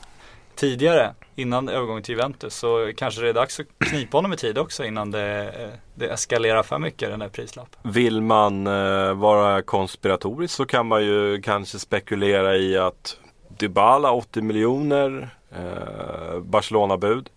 tidigare, 0.56 1.14
innan 1.34 1.68
övergången 1.68 2.02
till 2.02 2.14
Juventus. 2.14 2.54
Så 2.54 2.92
kanske 2.96 3.20
det 3.20 3.28
är 3.28 3.34
dags 3.34 3.60
att 3.60 3.66
knipa 3.78 4.16
honom 4.16 4.32
i 4.32 4.36
tid 4.36 4.58
också 4.58 4.84
innan 4.84 5.10
det, 5.10 5.52
eh, 5.58 5.68
det 5.94 6.06
eskalerar 6.06 6.62
för 6.62 6.78
mycket, 6.78 7.10
den 7.10 7.18
där 7.18 7.28
prislappen. 7.28 7.92
Vill 7.92 8.20
man 8.22 8.66
eh, 8.66 9.14
vara 9.14 9.62
konspiratorisk 9.62 10.54
så 10.54 10.66
kan 10.66 10.86
man 10.86 11.04
ju 11.04 11.42
kanske 11.42 11.78
spekulera 11.78 12.56
i 12.56 12.78
att 12.78 13.18
Dybala 13.48 14.10
80 14.10 14.42
miljoner, 14.42 15.28
eh, 15.50 16.40
Barcelona-bud. 16.40 17.28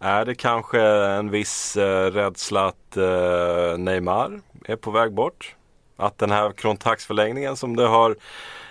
Är 0.00 0.24
det 0.24 0.34
kanske 0.34 0.80
en 0.82 1.30
viss 1.30 1.76
eh, 1.76 2.10
rädsla 2.10 2.66
att 2.66 2.96
eh, 2.96 3.78
Neymar 3.78 4.40
är 4.64 4.76
på 4.76 4.90
väg 4.90 5.12
bort? 5.12 5.54
Att 5.96 6.18
den 6.18 6.30
här 6.30 6.52
kontraktsförlängningen 6.52 7.56
som 7.56 7.76
det 7.76 7.86
har 7.86 8.16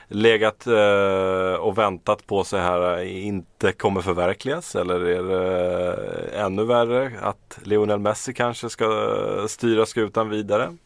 legat 0.07 0.67
eh, 0.67 1.59
och 1.59 1.77
väntat 1.77 2.27
på 2.27 2.43
sig 2.43 2.61
här 2.61 2.97
eh, 2.97 3.25
inte 3.25 3.71
kommer 3.71 4.01
förverkligas? 4.01 4.75
Eller 4.75 5.05
är 5.05 5.23
det 5.23 6.33
eh, 6.33 6.45
ännu 6.45 6.63
värre 6.65 7.11
att 7.21 7.59
Lionel 7.63 7.99
Messi 7.99 8.33
kanske 8.33 8.69
ska 8.69 8.85
eh, 8.85 9.45
styra 9.47 9.85
skutan 9.85 10.29
vidare? 10.29 10.77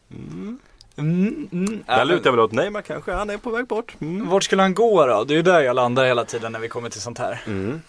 Mm, 0.98 1.48
mm, 1.52 1.82
Där 1.86 2.00
äh, 2.00 2.06
lutar 2.06 2.24
jag 2.24 2.32
väl 2.32 2.40
åt 2.40 2.52
Neymar 2.52 2.82
kanske, 2.82 3.12
han 3.12 3.30
är 3.30 3.36
på 3.36 3.50
väg 3.50 3.66
bort. 3.66 3.96
Mm. 4.00 4.28
Vart 4.28 4.44
skulle 4.44 4.62
han 4.62 4.74
gå 4.74 5.06
då? 5.06 5.24
Det 5.24 5.34
är 5.34 5.36
ju 5.36 5.42
där 5.42 5.60
jag 5.60 5.76
landar 5.76 6.04
hela 6.04 6.24
tiden 6.24 6.52
när 6.52 6.58
vi 6.58 6.68
kommer 6.68 6.90
till 6.90 7.00
sånt 7.00 7.18
här. 7.18 7.42
Mm. 7.46 7.80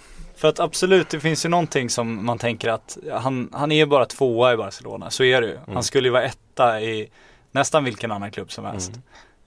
För 0.42 0.48
att 0.48 0.60
absolut, 0.60 1.10
det 1.10 1.20
finns 1.20 1.46
ju 1.46 1.50
någonting 1.50 1.89
som 1.89 2.26
man 2.26 2.38
tänker 2.38 2.70
att 2.70 2.98
han, 3.12 3.50
han 3.54 3.72
är 3.72 3.86
bara 3.86 4.06
tvåa 4.06 4.54
i 4.54 4.58
Barcelona, 4.58 5.10
så 5.10 5.24
är 5.24 5.42
det 5.42 5.48
ju. 5.48 5.58
Han 5.74 5.84
skulle 5.84 6.08
ju 6.08 6.12
vara 6.12 6.24
etta 6.24 6.82
i 6.82 7.10
nästan 7.52 7.84
vilken 7.84 8.12
annan 8.12 8.32
klubb 8.32 8.52
som 8.52 8.66
helst. 8.66 8.92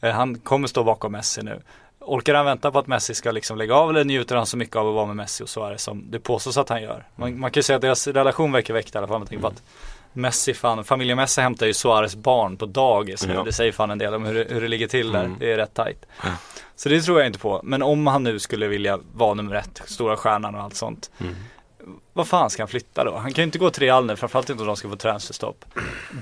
Eh, 0.01 0.11
Han 0.13 0.39
kommer 0.39 0.69
stå 0.69 0.85
bakom 0.85 1.13
Messi 1.13 1.43
nu. 1.43 1.63
Orkar 2.01 2.35
han 2.35 2.47
vänta 2.47 2.71
på 2.71 2.79
att 2.79 2.87
Messi 2.87 3.15
ska 3.15 3.31
liksom 3.31 3.59
lägga 3.59 3.75
av 3.75 3.91
eller 3.91 4.05
njuter 4.05 4.37
han 4.37 4.47
så 4.47 4.57
mycket 4.57 4.77
av 4.77 4.89
att 4.89 4.95
vara 4.95 5.07
med 5.07 5.17
Messi 5.17 5.45
och 5.45 5.49
Suarez 5.49 5.83
som 5.83 6.05
det 6.11 6.21
påstås 6.21 6.59
att 6.59 6.69
han 6.69 6.83
gör? 6.83 7.07
Man, 7.17 7.39
man 7.39 7.51
kan 7.51 7.59
ju 7.59 7.63
säga 7.63 7.77
att 7.77 7.83
deras 7.83 8.07
relation 8.07 8.53
verkar 8.53 8.75
väckt 8.75 8.95
i 8.95 8.99
alla 8.99 9.07
fall 9.07 9.19
med 9.19 9.29
tanke 9.29 9.43
på 9.43 9.49
att 9.49 9.63
Messi 10.15 10.55
fan, 10.55 10.85
familjen 10.85 11.17
Messi 11.17 11.41
hämtar 11.41 11.67
ju 11.67 11.75
Suarez 11.75 12.17
barn 12.17 12.57
på 12.57 12.67
dagis. 12.67 13.27
Ja. 13.35 13.43
Det 13.43 13.53
säger 13.53 13.73
fan 13.73 13.91
en 13.91 13.99
del 13.99 14.15
om 14.15 14.25
hur, 14.25 14.35
det- 14.35 14.47
hur 14.55 14.61
det 14.61 14.69
ligger 14.69 14.89
till 14.89 15.13
där. 15.13 15.31
Det 15.41 15.53
är 15.53 15.57
rätt 15.57 15.75
tajt. 15.75 16.07
Så 16.77 16.89
det 16.89 17.01
tror 17.03 17.19
jag 17.19 17.27
inte 17.27 17.39
på. 17.39 17.61
Men 17.65 17.83
om 17.83 18.07
han 18.07 18.23
nu 18.23 18.39
skulle 18.39 18.67
vilja 18.69 18.99
vara 19.15 19.35
nummer 19.35 19.55
ett, 19.55 19.83
stora 19.85 20.17
stjärnan 20.17 20.55
och 20.55 20.63
allt 20.63 20.75
sånt. 20.77 21.11
vad 22.13 22.29
fan 22.29 22.51
ska 22.51 22.63
han 22.63 22.69
flytta 22.69 23.05
då? 23.05 23.17
Han 23.17 23.33
kan 23.33 23.43
ju 23.43 23.47
inte 23.47 23.59
gå 23.59 23.71
till 23.71 23.83
Real 23.83 24.07
nu, 24.07 24.17
framförallt 24.17 24.51
inte 24.51 24.63
om 24.63 24.67
de 24.67 24.77
ska 24.77 24.89
få 24.89 24.97
transferstopp. 24.97 25.65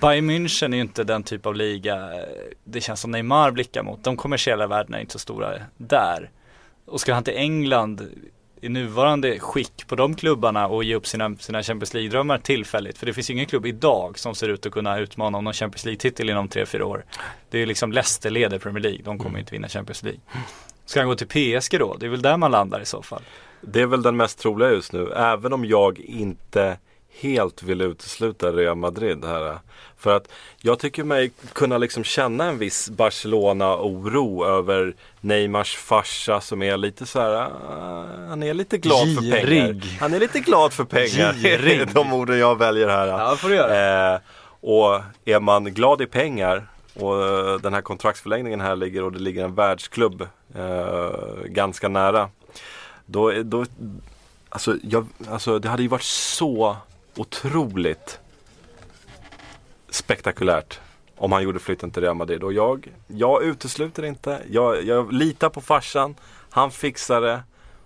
Bayern 0.01 0.31
München 0.31 0.73
är 0.73 0.77
ju 0.77 0.81
inte 0.81 1.05
den 1.05 1.23
typ 1.23 1.47
av 1.47 1.55
liga, 1.55 1.95
eh, 1.95 2.25
det 2.65 2.81
känns 2.81 3.01
som 3.01 3.11
Neymar 3.11 3.51
blickar 3.51 3.83
mot. 3.83 4.05
De 4.05 4.17
kommersiella 4.17 4.67
värdena 4.67 4.97
är 4.97 5.01
inte 5.01 5.13
så 5.13 5.19
stora 5.19 5.53
där. 5.77 6.31
Och 6.87 7.01
ska 7.01 7.15
han 7.15 7.25
till 7.25 7.37
England 7.37 8.09
i 8.63 8.69
nuvarande 8.69 9.39
skick 9.39 9.87
på 9.87 9.97
de 9.97 10.15
klubbarna 10.15 10.67
och 10.67 10.85
ge 10.85 10.95
upp 10.95 11.07
sina, 11.07 11.37
sina 11.37 11.63
Champions 11.63 11.95
League-drömmar 11.95 12.39
tillfälligt. 12.39 12.99
För 12.99 13.07
det 13.07 13.13
finns 13.13 13.31
ju 13.31 13.35
ingen 13.35 13.47
klubb 13.47 13.67
idag 13.67 14.19
som 14.19 14.35
ser 14.35 14.49
ut 14.49 14.67
att 14.67 14.73
kunna 14.73 14.99
utmana 14.99 15.39
om 15.39 15.45
någon 15.45 15.53
Champions 15.53 15.85
League-titel 15.85 16.31
inom 16.31 16.49
3-4 16.49 16.83
år. 16.83 17.05
Det 17.51 17.57
är 17.57 17.61
ju 17.61 17.67
liksom 17.67 17.93
Leicester 17.93 18.31
leder 18.31 18.59
Premier 18.59 18.83
League, 18.83 19.01
de 19.05 19.19
kommer 19.19 19.39
inte 19.39 19.53
vinna 19.53 19.69
Champions 19.69 20.03
League. 20.03 20.21
Ska 20.87 21.01
han 21.01 21.09
gå 21.09 21.15
till 21.15 21.27
PSG 21.27 21.79
då? 21.79 21.97
Det 22.01 22.07
är 22.07 22.11
väl 22.11 22.23
där 22.23 22.37
man 22.37 22.51
landar 22.51 22.81
i 22.81 22.87
så 22.87 23.03
fall. 23.03 23.23
Det 23.61 23.81
är 23.81 23.87
väl 23.87 24.03
den 24.03 24.17
mest 24.17 24.39
troliga 24.39 24.71
just 24.71 24.93
nu. 24.93 25.13
Även 25.17 25.53
om 25.53 25.65
jag 25.65 25.99
inte 26.01 26.79
helt 27.21 27.63
vill 27.63 27.81
utesluta 27.81 28.53
Real 28.53 28.77
Madrid 28.77 29.25
här. 29.25 29.59
För 29.97 30.17
att 30.17 30.29
jag 30.61 30.79
tycker 30.79 31.05
mig 31.05 31.31
kunna 31.53 31.79
liksom 31.79 32.05
känna 32.05 32.45
en 32.45 32.59
viss 32.59 32.91
Barcelona-oro 32.91 34.45
över 34.45 34.95
Neymars 35.21 35.77
farsa 35.77 36.41
som 36.41 36.63
är 36.63 36.77
lite 36.77 37.07
så 37.07 37.21
här, 37.21 37.33
ah, 37.33 38.05
han 38.29 38.43
är 38.43 38.55
lite 38.55 38.79
glad 38.79 39.15
för 39.15 39.31
pengar. 39.31 39.47
Girig. 39.47 39.85
Han 40.01 40.15
är 40.15 40.21
lite 40.21 40.41
glad 40.41 40.73
för 40.73 40.85
pengar. 40.85 41.33
Girig. 41.33 41.89
De 41.95 42.13
orden 42.13 42.39
jag 42.39 42.59
väljer 42.59 42.89
här. 42.89 43.07
Ja, 43.07 43.37
får 43.37 43.49
du 43.49 43.55
göra. 43.55 44.15
Eh, 44.15 44.21
och 44.61 45.01
är 45.25 45.41
man 45.41 45.65
glad 45.65 46.03
i 46.03 46.07
pengar 46.07 46.67
och 46.95 47.17
den 47.61 47.75
här 47.75 47.83
kontraktsförlängningen 47.83 48.61
här 48.61 48.77
ligger 48.77 49.03
och 49.03 49.13
det 49.13 49.19
ligger 49.19 49.45
en 49.45 49.55
världsklubb 49.55 50.29
eh, 50.55 51.45
ganska 51.45 51.89
nära. 51.89 52.29
Då, 53.07 53.33
då 53.43 53.65
alltså, 54.49 54.77
jag, 54.83 55.07
alltså 55.29 55.59
det 55.59 55.69
hade 55.69 55.83
ju 55.83 55.89
varit 55.89 56.03
så 56.03 56.77
otroligt 57.17 58.21
spektakulärt 59.91 60.81
om 61.17 61.33
han 61.33 61.43
gjorde 61.43 61.59
flytten 61.59 61.91
till 61.91 62.03
Real 62.03 62.15
Madrid. 62.17 62.43
Och 62.43 62.53
jag, 62.53 62.89
jag 63.07 63.43
utesluter 63.45 64.03
inte. 64.05 64.43
Jag, 64.51 64.85
jag 64.85 65.13
litar 65.13 65.49
på 65.49 65.61
farsan. 65.61 66.15
Han 66.51 66.71
fixar 66.71 67.21
det. 67.21 67.43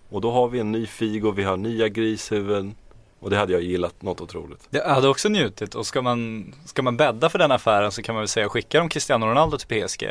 Och 0.08 0.20
då 0.20 0.30
har 0.30 0.48
vi 0.48 0.58
en 0.60 0.72
ny 0.72 0.86
Figo, 0.86 1.30
vi 1.30 1.42
har 1.42 1.56
nya 1.56 1.88
grishuvuden. 1.88 2.74
Och 3.20 3.30
det 3.30 3.36
hade 3.36 3.52
jag 3.52 3.62
gillat 3.62 4.02
något 4.02 4.20
otroligt. 4.20 4.68
Jag 4.70 4.88
hade 4.88 5.08
också 5.08 5.28
njutit 5.28 5.74
och 5.74 5.86
ska 5.86 6.02
man, 6.02 6.52
ska 6.64 6.82
man 6.82 6.96
bädda 6.96 7.28
för 7.28 7.38
den 7.38 7.52
affären 7.52 7.92
så 7.92 8.02
kan 8.02 8.14
man 8.14 8.20
väl 8.22 8.28
säga 8.28 8.48
skicka 8.48 8.78
de 8.78 8.88
Cristiano 8.88 9.26
Ronaldo 9.26 9.58
till 9.58 9.86
PSG. 9.86 10.10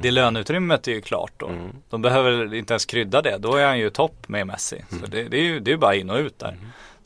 Det 0.00 0.10
löneutrymmet 0.10 0.88
är 0.88 0.92
ju 0.92 1.00
klart 1.00 1.32
då. 1.36 1.46
Mm. 1.48 1.70
De 1.90 2.02
behöver 2.02 2.54
inte 2.54 2.72
ens 2.72 2.86
krydda 2.86 3.22
det. 3.22 3.38
Då 3.38 3.54
är 3.56 3.66
han 3.66 3.78
ju 3.78 3.90
topp 3.90 4.28
med 4.28 4.46
Messi. 4.46 4.84
Så 4.90 4.96
Mm. 4.96 5.10
det, 5.10 5.22
det 5.22 5.36
är 5.36 5.42
ju 5.42 5.60
det 5.60 5.72
är 5.72 5.76
bara 5.76 5.94
in 5.94 6.10
och 6.10 6.18
ut 6.18 6.38
där. 6.38 6.58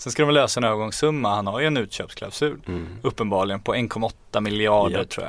Sen 0.03 0.13
ska 0.13 0.23
de 0.23 0.31
lösa 0.35 0.61
en 0.61 0.65
övergångssumma. 0.65 1.35
Han 1.35 1.47
har 1.47 1.61
ju 1.61 1.67
en 1.67 1.77
utköpsklausul. 1.77 2.61
Mm. 2.69 2.87
Uppenbarligen 3.03 3.61
på 3.61 3.75
1,8 3.75 4.41
miljarder 4.41 4.99
Japp. 4.99 5.09
tror 5.11 5.27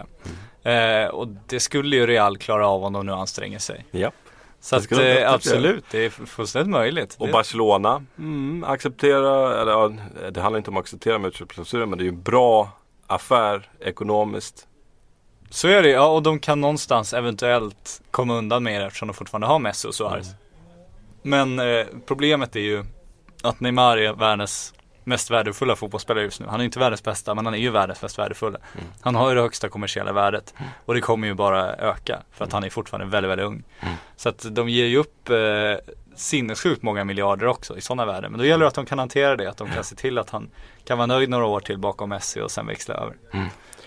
jag. 0.63 1.03
Eh, 1.03 1.07
och 1.09 1.28
det 1.47 1.59
skulle 1.59 1.95
ju 1.95 2.07
Real 2.07 2.38
klara 2.38 2.67
av 2.67 2.84
om 2.84 2.93
de 2.93 3.05
nu 3.05 3.11
anstränger 3.11 3.59
sig. 3.59 3.86
Ja. 3.91 4.11
Så 4.59 4.76
Det 4.76 4.82
att, 4.82 4.89
de 4.89 5.17
eh, 5.21 5.34
absolut, 5.34 5.86
det 5.91 6.05
är 6.05 6.09
fullständigt 6.09 6.69
möjligt. 6.69 7.15
Och 7.19 7.28
Det- 7.28 7.34
Barcelona, 7.34 8.05
mm, 8.17 8.63
acceptera, 8.67 9.61
eller 9.61 9.71
ja, 9.71 9.91
det 10.32 10.41
handlar 10.41 10.57
inte 10.57 10.69
om 10.69 10.78
att 10.78 10.82
acceptera 10.84 11.17
med 11.19 11.28
utköpsklausulen 11.28 11.89
men 11.89 11.97
det 11.97 12.01
är 12.01 12.05
ju 12.05 12.09
en 12.09 12.21
bra 12.24 12.69
affär 13.07 13.69
ekonomiskt. 13.80 14.67
Så 15.49 15.67
är 15.67 15.84
det, 15.84 15.89
ja 15.89 16.07
och 16.07 16.24
de 16.24 16.39
kan 16.39 16.61
någonstans 16.61 17.13
eventuellt 17.13 18.01
komma 18.11 18.34
undan 18.38 18.63
med 18.63 18.82
det 18.82 18.88
eftersom 18.88 19.07
de 19.07 19.13
fortfarande 19.13 19.47
har 19.47 19.59
Messi 19.59 19.88
och 19.88 19.95
Suarez. 19.95 20.28
Men 21.21 21.59
eh, 21.59 21.86
problemet 22.05 22.55
är 22.55 22.59
ju 22.59 22.84
att 23.44 23.60
Neymar 23.60 23.98
är 23.98 24.14
världens 24.14 24.74
mest 25.04 25.32
värdefulla 25.32 25.76
fotbollsspelare 25.76 26.24
just 26.24 26.39
nu. 26.39 26.48
Han 26.48 26.60
är 26.60 26.66
inte 26.66 26.80
världens 26.80 27.04
bästa 27.04 27.36
men 27.36 27.46
han 27.46 27.54
är 27.54 27.58
ju 27.58 27.70
världens 27.70 28.02
mest 28.02 28.20
värdefulla. 28.20 28.60
Han 29.02 29.16
har 29.16 29.30
ju 29.30 29.36
det 29.36 29.41
högsta 29.41 29.70
kommersiella 29.70 30.14
värdet 30.14 30.54
och 30.86 30.94
det 30.94 31.02
kommer 31.02 31.28
ju 31.28 31.34
bara 31.34 31.76
öka 31.76 32.22
för 32.32 32.46
att 32.46 32.52
han 32.52 32.64
är 32.64 32.70
fortfarande 32.70 33.12
väldigt, 33.12 33.32
väldigt 33.32 33.48
ung. 33.48 33.64
Så 34.16 34.30
att 34.30 34.46
de 34.52 34.70
ger 34.70 34.86
ju 34.86 34.98
upp 34.98 35.30
eh, 35.30 35.94
sinnessjukt 36.16 36.84
många 36.84 37.04
miljarder 37.04 37.48
också 37.48 37.78
i 37.78 37.82
sådana 37.82 38.06
värden. 38.06 38.32
Men 38.32 38.39
då 38.39 38.46
gäller 38.46 38.66
det 38.66 38.68
att 38.68 38.76
de 38.76 38.86
kan 38.86 39.00
hantera 39.00 39.36
det, 39.36 39.50
att 39.50 39.58
de 39.58 39.70
kan 39.70 39.84
se 39.84 39.96
till 39.96 40.18
att 40.18 40.30
han 40.30 40.50
kan 40.86 40.98
vara 40.98 41.06
nöjd 41.06 41.30
några 41.30 41.46
år 41.46 41.60
till 41.60 41.78
bakom 41.78 42.10
Messi 42.10 42.41
och 42.41 42.52
sen 42.52 42.68
växla 42.68 42.96
över. 42.96 43.16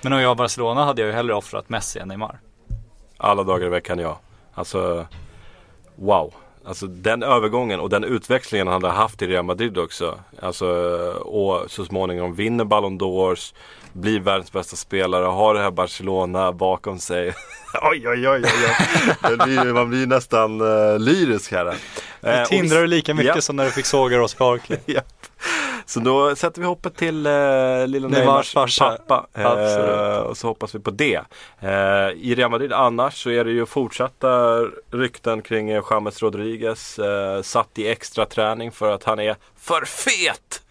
Men 0.02 0.12
om 0.12 0.20
jag 0.20 0.28
var 0.28 0.34
Barcelona 0.34 0.84
hade 0.84 1.02
jag 1.02 1.08
ju 1.08 1.14
hellre 1.14 1.34
offrat 1.34 1.68
Messi 1.68 1.98
än 1.98 2.08
Neymar. 2.08 2.38
Alla 3.16 3.42
dagar 3.42 3.66
i 3.66 3.70
veckan 3.70 3.98
ja. 3.98 4.20
Alltså, 4.54 5.06
wow. 5.94 6.34
Alltså 6.68 6.86
den 6.86 7.22
övergången 7.22 7.80
och 7.80 7.90
den 7.90 8.04
utväxlingen 8.04 8.66
han 8.66 8.82
hade 8.82 8.94
haft 8.94 9.22
i 9.22 9.26
Real 9.26 9.44
Madrid 9.44 9.78
också. 9.78 10.18
Alltså, 10.42 10.66
och 11.24 11.70
så 11.70 11.84
småningom 11.84 12.34
vinner 12.34 12.64
Ballon 12.64 13.00
d'Ors, 13.00 13.54
blir 13.92 14.20
världens 14.20 14.52
bästa 14.52 14.76
spelare, 14.76 15.24
har 15.24 15.54
det 15.54 15.60
här 15.60 15.70
Barcelona 15.70 16.52
bakom 16.52 16.98
sig. 16.98 17.28
oj, 17.82 18.08
oj, 18.08 18.28
oj, 18.28 18.42
oj, 19.22 19.36
blir, 19.36 19.72
man 19.72 19.90
blir 19.90 20.06
nästan 20.06 20.60
uh, 20.60 20.98
lyrisk 20.98 21.52
här. 21.52 21.66
Eh, 21.66 21.74
Nu 22.20 22.42
och 22.42 22.48
tindrar 22.48 22.80
du 22.80 22.86
lika 22.86 23.14
mycket 23.14 23.34
Ja. 23.34 23.40
som 23.40 23.56
när 23.56 23.64
du 23.64 23.70
fick 23.70 23.86
såga 23.86 24.18
Ross 24.18 24.38
Barkley. 24.38 24.78
Japp. 24.86 25.15
Så 25.86 26.00
då 26.00 26.36
sätter 26.36 26.60
vi 26.60 26.66
hoppet 26.66 26.96
till 26.96 27.26
uh, 27.26 27.86
lilla 27.86 28.08
Neymars 28.08 28.54
pappa. 28.78 29.26
Eh, 29.34 30.18
och 30.18 30.36
så 30.36 30.46
hoppas 30.48 30.74
vi 30.74 30.78
på 30.78 30.90
det. 30.90 31.20
Eh, 31.60 31.70
I 32.16 32.34
Real 32.36 32.50
Madrid 32.50 32.72
annars 32.72 33.22
så 33.22 33.30
är 33.30 33.44
det 33.44 33.50
ju 33.50 33.66
fortsatta 33.66 34.60
rykten 34.90 35.42
kring 35.42 35.70
eh, 35.70 35.82
James 35.90 36.22
Rodriguez. 36.22 36.98
eh, 36.98 37.42
satt 37.42 37.78
i 37.78 37.88
extra 37.88 38.26
träning 38.26 38.72
för 38.72 38.90
att 38.92 39.04
han 39.04 39.20
är 39.20 39.36
för 39.56 39.84
fet. 39.84 40.62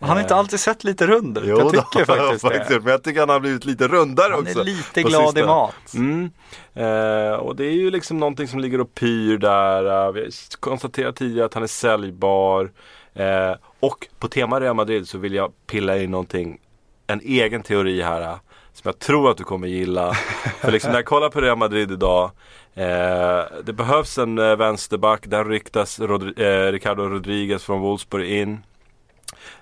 Han 0.00 0.10
har 0.10 0.20
inte 0.20 0.34
alltid 0.34 0.60
sett 0.60 0.84
lite 0.84 1.06
rund 1.06 1.38
ut. 1.38 1.46
Jag 1.48 1.70
tycker 1.72 2.04
faktiskt 2.40 2.68
det. 2.68 2.80
Men 2.80 2.90
jag 2.90 3.02
tycker 3.02 3.20
han 3.20 3.28
har 3.28 3.40
blivit 3.40 3.64
lite 3.64 3.88
rundare 3.88 4.32
Han 4.32 4.40
också. 4.42 4.60
är 4.60 4.64
lite 4.64 5.02
glad 5.02 5.22
i 5.22 5.26
sistone. 5.26 5.46
mat. 5.46 5.94
Mm. 5.94 6.30
Eh, 6.74 7.32
och 7.32 7.56
det 7.56 7.64
är 7.64 7.70
ju 7.72 7.90
liksom 7.90 8.18
någonting 8.18 8.48
som 8.48 8.60
ligger 8.60 8.80
och 8.80 8.94
pyr 8.94 9.38
där. 9.38 10.06
Eh, 10.06 10.12
vi 10.12 10.20
har 10.20 10.56
konstaterat 10.60 11.16
tidigare 11.16 11.46
att 11.46 11.54
han 11.54 11.62
är 11.62 11.66
säljbar. 11.66 12.70
Eh, 13.14 13.54
och 13.80 14.08
på 14.18 14.28
tema 14.28 14.60
Real 14.60 14.76
Madrid 14.76 15.08
så 15.08 15.18
vill 15.18 15.34
jag 15.34 15.52
pilla 15.66 15.98
in 15.98 16.10
någonting, 16.10 16.60
en 17.06 17.20
egen 17.20 17.62
teori 17.62 18.02
här. 18.02 18.20
eh, 18.22 18.36
Som 18.72 18.88
jag 18.88 18.98
tror 18.98 19.30
att 19.30 19.36
du 19.36 19.44
kommer 19.44 19.68
gilla. 19.68 20.14
För 20.60 20.72
liksom 20.72 20.90
när 20.90 20.98
jag 20.98 21.04
kollar 21.06 21.28
på 21.30 21.40
Real 21.40 21.58
Madrid 21.58 21.90
idag. 21.92 22.30
Eh, 22.74 23.42
det 23.64 23.72
behövs 23.72 24.18
en 24.18 24.38
eh, 24.38 24.56
vänsterback. 24.56 25.26
Där 25.26 25.44
ryktas 25.44 26.00
Rodri- 26.00 26.42
eh, 26.68 26.72
Ricardo 26.72 27.02
Rodriguez 27.08 27.64
från 27.64 27.80
Wolfsburg 27.80 28.30
in. 28.30 28.62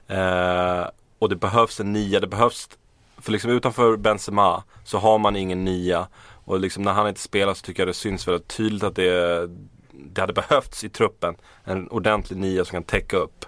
Eh, 0.08 0.84
och 1.18 1.28
det 1.28 1.36
behövs 1.36 1.80
en 1.80 1.92
nia. 1.92 2.20
Det 2.20 2.26
behövs, 2.26 2.68
för 3.18 3.32
liksom 3.32 3.50
utanför 3.50 3.96
Benzema 3.96 4.62
så 4.84 4.98
har 4.98 5.18
man 5.18 5.36
ingen 5.36 5.64
nia. 5.64 6.08
Och 6.44 6.60
liksom 6.60 6.82
när 6.82 6.92
han 6.92 7.08
inte 7.08 7.20
spelar 7.20 7.54
så 7.54 7.64
tycker 7.66 7.80
jag 7.82 7.88
det 7.88 7.94
syns 7.94 8.28
väldigt 8.28 8.48
tydligt 8.48 8.82
att 8.82 8.96
det, 8.96 9.48
det 9.92 10.20
hade 10.20 10.32
behövts 10.32 10.84
i 10.84 10.88
truppen. 10.88 11.34
En 11.64 11.88
ordentlig 11.88 12.36
nia 12.36 12.64
som 12.64 12.72
kan 12.72 12.82
täcka 12.82 13.16
upp. 13.16 13.44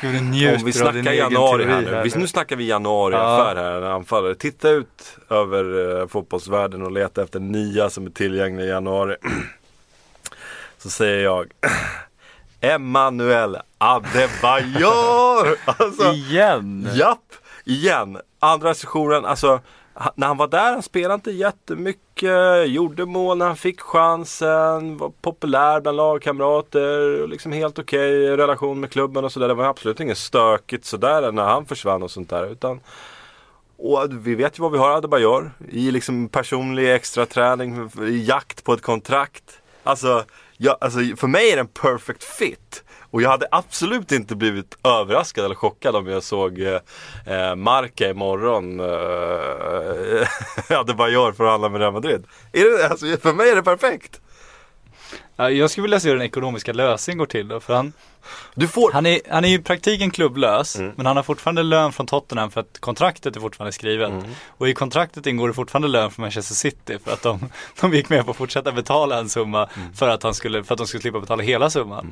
Gud, 0.00 0.22
njuter 0.22 0.56
Om 0.56 0.64
vi 0.64 0.72
snackar 0.72 1.12
januari 1.12 1.64
här 1.64 1.80
nu. 1.82 2.02
Vi, 2.04 2.18
nu 2.18 2.26
snackar 2.26 2.56
vi 2.56 2.68
januari 2.68 3.14
Ja. 3.14 3.44
här, 3.56 3.82
anfallare. 3.82 4.34
Titta 4.34 4.70
ut 4.70 5.18
över 5.30 5.98
eh, 6.00 6.06
fotbollsvärlden 6.06 6.82
och 6.82 6.92
leta 6.92 7.22
efter 7.22 7.40
nia 7.40 7.90
som 7.90 8.06
är 8.06 8.10
tillgänglig 8.10 8.64
i 8.64 8.68
januari. 8.68 9.16
Så 10.78 10.90
säger 10.90 11.24
jag 11.24 11.46
Emmanuel 12.60 13.56
Adebayor! 13.78 15.56
Alltså, 15.82 16.12
Igen! 16.12 16.88
Japp, 16.94 17.32
igen. 17.64 18.18
Andra 18.38 18.74
sessionen, 18.74 19.24
alltså 19.24 19.60
han- 19.98 20.12
när 20.16 20.26
han 20.26 20.36
var 20.36 20.48
där, 20.48 20.72
han 20.72 20.82
spelade 20.82 21.14
inte 21.14 21.30
jättemycket, 21.30 22.66
gjorde 22.66 23.06
mål 23.06 23.38
när 23.38 23.46
han 23.46 23.56
fick 23.56 23.80
chansen, 23.80 24.96
var 24.96 25.12
populär 25.20 25.80
bland 25.80 25.96
lagkamrater, 25.96 27.26
liksom 27.28 27.52
helt 27.52 27.78
okej 27.78 28.36
relation 28.36 28.80
med 28.80 28.90
klubben 28.92 29.24
och 29.24 29.32
sådär. 29.32 29.48
Det 29.48 29.54
var 29.54 29.64
absolut 29.64 30.00
inget 30.00 30.18
stökigt 30.18 30.84
sådär 30.84 31.32
när 31.32 31.44
han 31.44 31.66
försvann 31.66 32.02
och 32.02 32.10
sånt 32.10 32.30
där. 32.30 32.46
Utan, 32.46 32.80
och 33.78 34.06
vi 34.10 34.34
vet 34.34 34.58
ju 34.58 34.62
vad 34.62 34.72
vi 34.72 34.78
har 34.78 34.90
Adebayor 34.90 35.50
i 35.70 35.90
liksom 35.90 36.28
personlig 36.28 36.94
extra 36.94 37.26
träning, 37.26 37.90
i 38.02 38.24
jakt 38.24 38.64
på 38.64 38.72
ett 38.72 38.82
kontrakt. 38.82 39.60
Alltså, 39.82 40.24
jag, 40.56 40.76
alltså 40.80 40.98
för 41.16 41.26
mig 41.26 41.50
är 41.50 41.56
det 41.56 41.60
en 41.60 41.66
perfect 41.66 42.24
fit. 42.24 42.84
Och 43.16 43.22
jag 43.22 43.30
hade 43.30 43.46
absolut 43.50 44.12
inte 44.12 44.36
blivit 44.36 44.76
överraskad 44.84 45.44
eller 45.44 45.54
chockad 45.54 45.96
om 45.96 46.06
jag 46.06 46.22
såg 46.22 46.60
eh, 46.60 46.80
eh, 47.26 47.54
Marca 47.54 48.08
imorgon 48.10 48.80
eh, 48.80 48.86
Adebayor 50.78 51.32
förhandla 51.32 51.68
med 51.68 51.80
Real 51.80 51.92
Madrid. 51.92 52.24
Är 52.52 52.78
det, 52.78 52.88
alltså, 52.88 53.06
för 53.22 53.32
mig 53.32 53.50
är 53.50 53.56
det 53.56 53.62
perfekt. 53.62 54.20
Ja, 55.36 55.50
jag 55.50 55.70
skulle 55.70 55.82
vilja 55.82 56.00
se 56.00 56.08
hur 56.08 56.16
den 56.16 56.26
ekonomiska 56.26 56.72
lösningen 56.72 57.18
går 57.18 57.26
till 57.26 57.48
då, 57.48 57.60
för 57.60 57.74
han 57.74 57.92
får... 58.70 58.92
Han 58.92 59.06
är, 59.06 59.20
han 59.30 59.44
är 59.44 59.48
i 59.48 59.58
praktiken 59.58 60.10
klubblös, 60.10 60.76
Mm. 60.76 60.92
men 60.96 61.06
han 61.06 61.16
har 61.16 61.22
fortfarande 61.22 61.62
lön 61.62 61.92
från 61.92 62.06
Tottenham 62.06 62.50
för 62.50 62.60
att 62.60 62.78
kontraktet 62.80 63.36
är 63.36 63.40
fortfarande 63.40 63.72
skrivet. 63.72 64.10
Mm. 64.10 64.24
Och 64.48 64.68
i 64.68 64.74
kontraktet 64.74 65.26
ingår 65.26 65.48
det 65.48 65.54
fortfarande 65.54 65.88
lön 65.88 66.10
från 66.10 66.22
Manchester 66.22 66.54
City 66.54 66.98
för 67.04 67.12
att 67.12 67.22
de, 67.22 67.50
de 67.80 67.92
gick 67.94 68.08
med 68.08 68.24
på 68.24 68.30
att 68.30 68.36
fortsätta 68.36 68.72
betala 68.72 69.18
en 69.18 69.28
summa 69.28 69.68
Mm. 69.76 69.94
för, 69.94 70.08
att 70.08 70.22
han 70.22 70.34
skulle, 70.34 70.64
för 70.64 70.74
att 70.74 70.78
de 70.78 70.86
skulle 70.86 71.00
slippa 71.00 71.20
betala 71.20 71.42
hela 71.42 71.70
summan. 71.70 72.10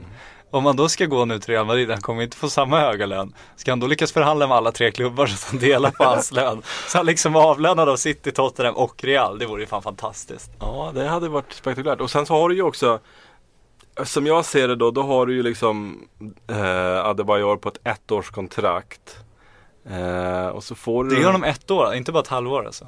Om 0.55 0.63
man 0.63 0.77
då 0.77 0.89
ska 0.89 1.07
gå 1.07 1.25
nu 1.25 1.39
till 1.39 1.55
Real 1.55 1.67
Madrid, 1.67 1.91
han 1.91 2.01
kommer 2.01 2.23
inte 2.23 2.37
få 2.37 2.49
samma 2.49 2.81
höga 2.81 3.07
lön. 3.07 3.35
Ska 3.57 3.73
han 3.73 3.81
då 3.81 3.87
lyckas 3.87 4.13
förhandla 4.13 4.47
med 4.47 4.57
alla 4.57 4.73
tre 4.73 4.91
klubbar 4.91 5.27
så 5.27 5.35
att 5.35 5.51
han 5.51 5.59
delar 5.59 5.91
på 5.91 6.05
hans 6.05 6.33
lön? 6.33 6.63
Så 6.89 6.99
han 6.99 7.07
liksom 7.07 7.37
avlönad 7.37 7.89
av 7.89 7.97
City, 7.97 8.33
Tottenham 8.33 8.75
och 8.75 9.05
Real. 9.05 9.39
Det 9.39 9.47
vore 9.47 9.61
ju 9.61 9.67
fan 9.67 9.83
fantastiskt. 9.83 10.51
Ja, 10.61 10.93
det 10.95 11.09
hade 11.09 11.29
varit 11.29 11.53
spektakulärt. 11.53 12.01
Och 12.01 12.11
sen 12.11 12.27
så 12.27 12.35
har 12.35 12.49
du 12.49 12.55
ju 12.55 12.63
också 12.63 13.01
som 14.03 14.27
jag 14.27 14.45
ser 14.45 14.69
det 14.69 14.77
då, 14.77 14.91
då 14.91 15.03
har 15.03 15.27
du 15.27 15.35
ju 15.35 15.43
liksom 15.43 16.09
eh, 16.51 17.07
Adebayor 17.07 17.57
på 17.57 17.69
ett 17.69 17.79
ettårskontrakt. 17.85 19.17
Eh, 19.91 20.47
och 20.47 20.65
så 20.65 20.75
får 20.75 21.05
du... 21.05 21.17
Det 21.17 21.23
gör 21.23 21.33
de 21.33 21.45
ett 21.45 21.71
år, 21.71 21.95
inte 21.95 22.13
bara 22.13 22.23
ett 22.23 22.29
halvår 22.29 22.67
alltså. 22.67 22.87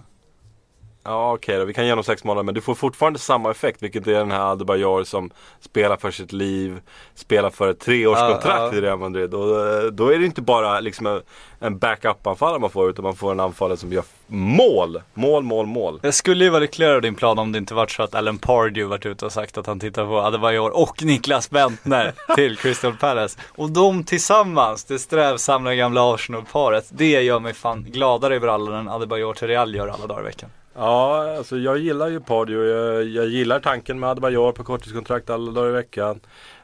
Ja 1.06 1.32
okej 1.32 1.58
då, 1.58 1.64
vi 1.64 1.74
kan 1.74 1.84
ge 1.84 1.90
honom 1.92 2.04
sex 2.04 2.24
månader 2.24 2.42
men 2.44 2.54
du 2.54 2.60
får 2.60 2.74
fortfarande 2.74 3.18
samma 3.18 3.50
effekt 3.50 3.82
vilket 3.82 4.06
är 4.06 4.12
den 4.12 4.30
här 4.30 4.52
Adebayor 4.52 5.04
som 5.04 5.30
spelar 5.60 5.96
för 5.96 6.10
sitt 6.10 6.32
liv, 6.32 6.80
spelar 7.14 7.50
för 7.50 7.68
ett 7.70 7.80
treårskontrakt 7.80 8.44
Ja, 8.58 8.68
ja. 8.72 8.74
i 8.74 8.80
Real 8.80 8.98
Madrid. 8.98 9.34
Och, 9.34 9.60
eh, 9.66 9.82
då 9.84 10.08
är 10.12 10.18
det 10.18 10.24
inte 10.26 10.42
bara 10.42 10.80
liksom 10.80 11.06
en- 11.06 11.22
en 11.58 11.78
backup-anfallare 11.78 12.58
man 12.58 12.70
får 12.70 12.90
utan 12.90 13.02
man 13.02 13.16
får 13.16 13.32
en 13.32 13.40
anfallare 13.40 13.76
som 13.78 13.92
gör 13.92 14.04
mål, 14.26 15.02
mål, 15.14 15.42
mål, 15.42 15.66
mål. 15.66 16.00
Jag 16.02 16.14
skulle 16.14 16.44
ju 16.44 16.50
vara 16.50 16.60
lyckligare 16.60 16.94
av 16.94 17.02
din 17.02 17.14
plan 17.14 17.38
om 17.38 17.52
det 17.52 17.58
inte 17.58 17.74
varit 17.74 17.90
så 17.90 18.02
att 18.02 18.14
Alan 18.14 18.38
Pardew 18.38 18.84
varit 18.84 19.06
ute 19.06 19.24
och 19.26 19.32
sagt 19.32 19.58
att 19.58 19.66
han 19.66 19.80
tittar 19.80 20.06
på 20.06 20.18
Adebayor 20.20 20.76
och 20.76 21.02
Niklas 21.04 21.50
Bentner 21.50 22.12
till 22.34 22.56
Crystal 22.56 22.92
Palace. 22.96 23.38
Och 23.56 23.70
de 23.70 24.04
tillsammans, 24.04 24.84
det 24.84 24.98
strävsamma 24.98 25.74
gamla 25.74 26.14
Arsenal-paret, 26.14 26.84
det 26.90 27.10
gör 27.22 27.40
mig 27.40 27.54
fan 27.54 27.84
gladare 27.88 28.34
i 28.36 28.40
brallan 28.40 28.74
än 28.74 28.88
Adebayor 28.88 29.34
till 29.34 29.48
Real 29.48 29.74
gör 29.74 29.88
alla 29.88 30.06
dagar 30.06 30.20
i 30.20 30.24
veckan. 30.24 30.50
Ja, 30.76 31.36
alltså 31.36 31.58
jag 31.58 31.78
gillar 31.78 32.08
ju 32.08 32.20
Pardew. 32.20 32.68
Jag, 32.68 33.04
jag 33.04 33.26
gillar 33.26 33.60
tanken 33.60 34.00
med 34.00 34.10
Adebayor 34.10 34.52
på 34.52 34.64
korttidskontrakt 34.64 35.30
alla 35.30 35.52
dagar 35.52 35.68
i 35.68 35.72
veckan. 35.72 36.20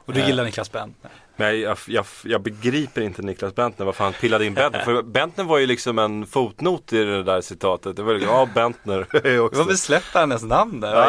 Och 0.07 0.13
du 0.13 0.21
Eh, 0.21 0.27
gillar 0.29 0.45
Niklas 0.45 0.73
Bentner. 0.73 1.11
Men 1.37 1.61
jag, 1.61 1.79
jag, 1.87 2.05
jag 2.25 2.43
begriper 2.43 3.01
inte 3.01 3.23
Niklas 3.23 3.55
Bentner, 3.55 3.87
varför 3.87 4.05
han 4.05 4.13
pillade 4.13 4.47
in 4.47 4.55
Bentner. 4.55 4.81
För 4.81 5.03
Bentner 5.03 5.45
var 5.45 5.59
ju 5.59 5.67
liksom 5.67 5.99
en 5.99 6.27
fotnot 6.27 6.93
i 6.93 7.05
det 7.05 7.23
där 7.23 7.41
citatet. 7.41 7.97
Det 7.97 8.03
var 8.03 8.15
liksom, 8.15 8.33
ja 8.33 8.49
Bentner 8.55 9.01
också. 9.41 9.59
Varför 9.63 9.75
släppte 9.75 10.19
han 10.19 10.31
ens 10.31 10.43
namn 10.45 10.81
där? 10.81 10.93
Det 10.93 11.05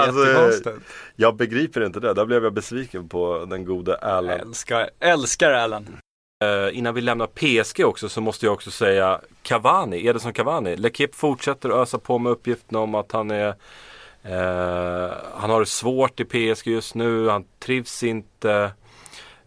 alltså. 0.47 0.71
Jag 1.15 1.35
begriper 1.35 1.85
inte 1.85 1.99
det. 1.99 2.13
Där 2.13 2.25
blev 2.25 2.43
jag 2.43 2.53
besviken 2.53 3.09
på 3.09 3.45
den 3.49 3.65
gode 3.65 3.97
Allen. 3.97 4.39
Älskar, 4.39 4.89
älskar 4.99 5.51
Allen. 5.51 5.97
Eh, 6.43 6.77
innan 6.77 6.93
vi 6.93 7.01
lämnar 7.01 7.27
PSG 7.27 7.85
också 7.85 8.09
så 8.09 8.21
måste 8.21 8.45
jag 8.45 8.53
också 8.53 8.71
säga 8.71 9.21
Cavani, 9.41 10.05
Edison 10.05 10.33
Cavani. 10.33 10.75
Lekip 10.75 11.15
fortsätter 11.15 11.69
ösa 11.69 11.97
på 11.97 12.19
med 12.19 12.31
uppgifterna 12.31 12.79
om 12.79 12.95
att 12.95 13.11
han 13.11 13.31
är 13.31 13.47
eh, 14.23 15.11
Han 15.35 15.49
har 15.49 15.59
det 15.59 15.65
svårt 15.65 16.19
i 16.19 16.25
PSG 16.25 16.67
just 16.67 16.95
nu, 16.95 17.29
han 17.29 17.45
trivs 17.59 18.03
inte. 18.03 18.71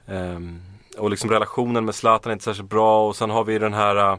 Ehm, 0.06 0.60
och 0.98 1.10
liksom 1.10 1.30
relationen 1.30 1.84
med 1.84 1.94
Zlatan 1.94 2.30
är 2.30 2.32
inte 2.32 2.44
särskilt 2.44 2.70
bra 2.70 3.08
och 3.08 3.16
sen 3.16 3.30
har 3.30 3.44
vi 3.44 3.58
den 3.58 3.74
här 3.74 3.96
eh, 3.96 4.18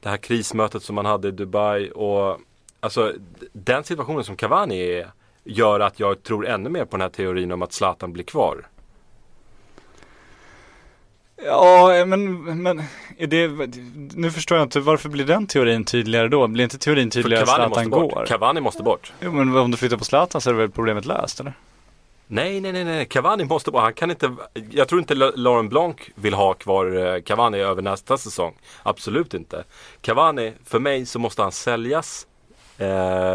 Det 0.00 0.08
här 0.08 0.16
krismötet 0.16 0.82
som 0.82 0.94
man 0.94 1.06
hade 1.06 1.28
i 1.28 1.30
Dubai 1.30 1.90
och 1.90 2.40
Alltså 2.80 3.12
den 3.52 3.84
situationen 3.84 4.24
som 4.24 4.36
Cavani 4.36 4.80
är 4.80 5.10
Gör 5.48 5.80
att 5.80 6.00
jag 6.00 6.22
tror 6.22 6.46
ännu 6.46 6.68
mer 6.68 6.84
på 6.84 6.96
den 6.96 7.00
här 7.00 7.08
teorin 7.08 7.52
om 7.52 7.62
att 7.62 7.72
Zlatan 7.72 8.12
blir 8.12 8.24
kvar. 8.24 8.66
Ja, 11.44 12.04
men, 12.06 12.42
men 12.62 12.82
det, 13.28 13.48
nu 14.14 14.30
förstår 14.30 14.58
jag 14.58 14.64
inte, 14.64 14.80
varför 14.80 15.08
blir 15.08 15.24
den 15.24 15.46
teorin 15.46 15.84
tydligare 15.84 16.28
då? 16.28 16.46
Blir 16.46 16.64
inte 16.64 16.78
teorin 16.78 17.10
För 17.10 17.22
tydligare 17.22 17.42
att 17.42 17.48
Cavani 17.48 17.68
måste 17.68 17.82
Zlatan 17.84 17.90
bort. 18.00 18.14
går? 18.14 18.26
Cavani 18.26 18.60
måste 18.60 18.82
bort. 18.82 19.12
Jo, 19.20 19.32
men 19.32 19.56
om 19.56 19.70
du 19.70 19.76
flyttar 19.76 19.96
på 19.96 20.04
Zlatan 20.04 20.40
så 20.40 20.50
är 20.50 20.54
väl 20.54 20.70
problemet 20.70 21.04
löst 21.04 21.40
eller? 21.40 21.52
Nej, 22.26 22.60
nej, 22.60 22.72
nej, 22.72 22.84
nej. 22.84 23.04
Cavani 23.06 23.44
måste 23.44 23.70
bara, 23.70 23.82
han 23.82 23.92
kan 23.94 24.10
inte, 24.10 24.34
jag 24.70 24.88
tror 24.88 25.00
inte 25.00 25.14
La- 25.14 25.32
Laurent 25.34 25.70
Blanc 25.70 25.96
vill 26.14 26.34
ha 26.34 26.54
kvar 26.54 27.14
eh, 27.14 27.22
Cavani 27.22 27.58
över 27.58 27.82
nästa 27.82 28.18
säsong. 28.18 28.54
Absolut 28.82 29.34
inte. 29.34 29.64
Cavani, 30.00 30.52
för 30.64 30.78
mig 30.78 31.06
så 31.06 31.18
måste 31.18 31.42
han 31.42 31.52
säljas. 31.52 32.26
Eh, 32.78 33.34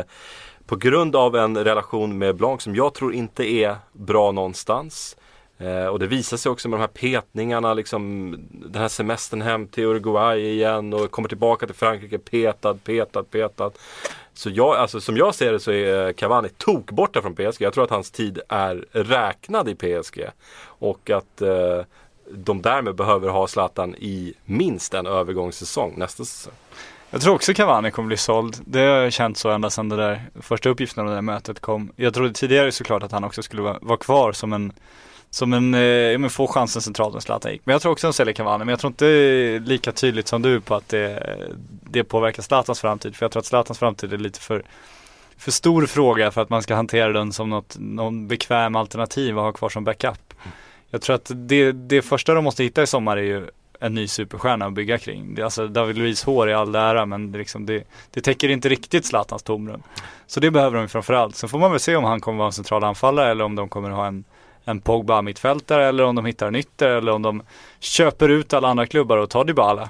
på 0.66 0.76
grund 0.76 1.16
av 1.16 1.36
en 1.36 1.58
relation 1.58 2.18
med 2.18 2.36
Blanc 2.36 2.62
som 2.62 2.76
jag 2.76 2.94
tror 2.94 3.14
inte 3.14 3.52
är 3.54 3.76
bra 3.94 4.32
någonstans. 4.32 5.18
Eh, 5.62 5.86
och 5.86 6.00
det 6.00 6.08
visar 6.08 6.38
sig 6.38 6.52
också 6.52 6.70
med 6.70 6.80
de 6.80 6.82
här 6.82 6.88
petningarna, 6.88 7.74
liksom 7.74 8.32
den 8.52 8.82
här 8.82 8.88
semestern 8.88 9.42
hem 9.42 9.68
till 9.68 9.84
Uruguay 9.84 10.40
igen 10.40 10.94
och 10.94 11.12
kommer 11.12 11.30
tillbaka 11.30 11.66
till 11.66 11.76
Frankrike, 11.76 12.18
petad, 12.18 12.74
petad, 12.74 13.24
petad. 13.24 13.72
Så 14.34 14.50
jag, 14.50 14.76
alltså, 14.76 15.02
som 15.02 15.18
jag 15.18 15.36
ser 15.36 15.52
det 15.52 15.60
så 15.60 15.72
är 15.72 16.08
eh, 16.08 16.14
Cavani 16.14 16.50
tokborta 16.58 17.22
från 17.22 17.36
PSG. 17.36 17.62
Jag 17.62 17.74
tror 17.74 17.84
att 17.84 17.90
hans 17.90 18.12
tid 18.12 18.40
är 18.48 18.86
räknad 18.92 19.70
i 19.70 19.76
PSG. 19.76 20.26
Och 20.64 21.10
att 21.10 21.42
eh, 21.42 21.86
de 22.32 22.62
därmed 22.62 22.96
behöver 22.96 23.30
ha 23.30 23.48
Zlatan 23.48 23.96
i 23.96 24.34
minst 24.46 24.94
en 24.94 25.08
övergångssäsong 25.08 25.94
nästa 25.98 26.26
säsong. 26.26 26.54
Jag 27.10 27.22
tror 27.22 27.36
också 27.36 27.54
Cavani 27.54 27.92
kommer 27.92 28.08
bli 28.08 28.18
såld. 28.18 28.58
Det 28.66 28.80
har 28.80 28.86
jag 28.86 29.14
känt 29.14 29.38
så 29.38 29.50
ända 29.50 29.70
sedan 29.70 29.90
det 29.90 29.96
där 29.96 30.22
första 30.42 30.70
uppgiften 30.70 31.02
om 31.02 31.10
det 31.10 31.16
där 31.16 31.22
mötet 31.22 31.60
kom. 31.60 31.92
Jag 31.96 32.14
trodde 32.14 32.34
tidigare 32.34 32.72
såklart 32.72 33.04
att 33.04 33.12
han 33.12 33.24
också 33.24 33.44
skulle 33.44 33.62
vara, 33.62 33.78
vara 33.82 33.98
kvar 33.98 34.32
som 34.32 34.54
en 34.54 34.74
som 35.34 35.54
en, 35.54 35.74
eh, 35.74 35.82
ja, 35.82 36.18
men 36.18 36.30
få 36.30 36.48
chansen 36.48 36.82
centralt 36.82 37.14
när 37.14 37.20
Zlatan 37.20 37.52
gick. 37.52 37.62
Men 37.64 37.74
jag 37.74 37.82
tror 37.82 37.92
också 37.92 38.08
att 38.08 38.14
de 38.14 38.18
säljer 38.18 38.34
Cavani. 38.34 38.66
Men 38.66 38.70
jag 38.70 38.80
tror 38.80 38.92
inte 38.92 39.62
lika 39.66 39.92
tydligt 39.92 40.28
som 40.28 40.42
du 40.42 40.62
på 40.62 40.76
att 40.76 40.90
det, 40.90 41.38
det 41.84 42.04
påverkar 42.04 42.44
Zlatans 42.44 42.80
framtid. 42.80 43.16
För 43.16 43.26
jag 43.26 43.32
tror 43.32 43.40
att 43.40 43.46
Zlatans 43.46 43.80
framtid 43.80 44.14
är 44.14 44.18
lite 44.18 44.40
för, 44.40 44.64
för 45.38 45.52
stor 45.52 45.86
fråga 45.86 46.32
för 46.32 46.42
att 46.42 46.50
man 46.50 46.64
ska 46.64 46.76
hantera 46.76 47.14
den 47.14 47.34
som 47.34 47.50
något, 47.50 47.76
någon 47.80 48.28
bekväm 48.28 48.76
alternativ 48.76 49.38
och 49.38 49.44
ha 49.44 49.52
kvar 49.52 49.70
som 49.70 49.84
backup. 49.84 50.34
Jag 50.90 51.02
tror 51.02 51.16
att 51.16 51.32
det, 51.36 51.72
det 51.72 52.02
första 52.02 52.34
de 52.34 52.44
måste 52.44 52.64
hitta 52.64 52.84
i 52.84 52.88
sommar 52.88 53.18
är 53.18 53.22
ju 53.22 53.48
en 53.80 53.94
ny 53.94 54.08
superstjärna 54.08 54.66
att 54.66 54.74
bygga 54.74 54.98
kring. 54.98 55.36
Det, 55.36 55.44
alltså 55.44 55.68
David 55.68 55.98
Luiz 55.98 56.24
hår 56.24 56.50
i 56.50 56.54
all 56.54 56.76
ära 56.76 57.06
men 57.06 57.32
det, 57.32 57.38
liksom, 57.38 57.66
det, 57.66 57.84
det 58.12 58.22
täcker 58.22 58.50
inte 58.50 58.70
riktigt 58.70 59.06
Zlatans 59.06 59.44
tomrum. 59.44 59.84
Så 60.28 60.40
det 60.40 60.52
behöver 60.52 60.78
de 60.78 60.90
framförallt. 60.90 61.36
Sen 61.36 61.50
får 61.50 61.60
man 61.60 61.72
väl 61.72 61.80
se 61.80 61.96
om 61.96 62.04
han 62.04 62.22
kommer 62.22 62.38
vara 62.38 62.48
en 62.48 62.54
central 62.54 62.84
anfallare 62.84 63.32
eller 63.32 63.44
om 63.44 63.56
de 63.56 63.70
kommer 63.70 63.90
ha 63.90 64.08
en, 64.08 64.24
en 64.66 64.82
Pogba 64.82 65.22
mittfältare 65.22 65.88
eller 65.88 66.04
om 66.04 66.16
de 66.16 66.26
hittar 66.26 66.52
nytt 66.52 66.82
eller 66.82 67.12
om 67.12 67.22
de 67.22 67.44
köper 67.80 68.30
ut 68.30 68.54
alla 68.54 68.68
andra 68.68 68.88
klubbar 68.88 69.18
och 69.18 69.30
tar 69.30 69.46
Dybala. 69.46 69.90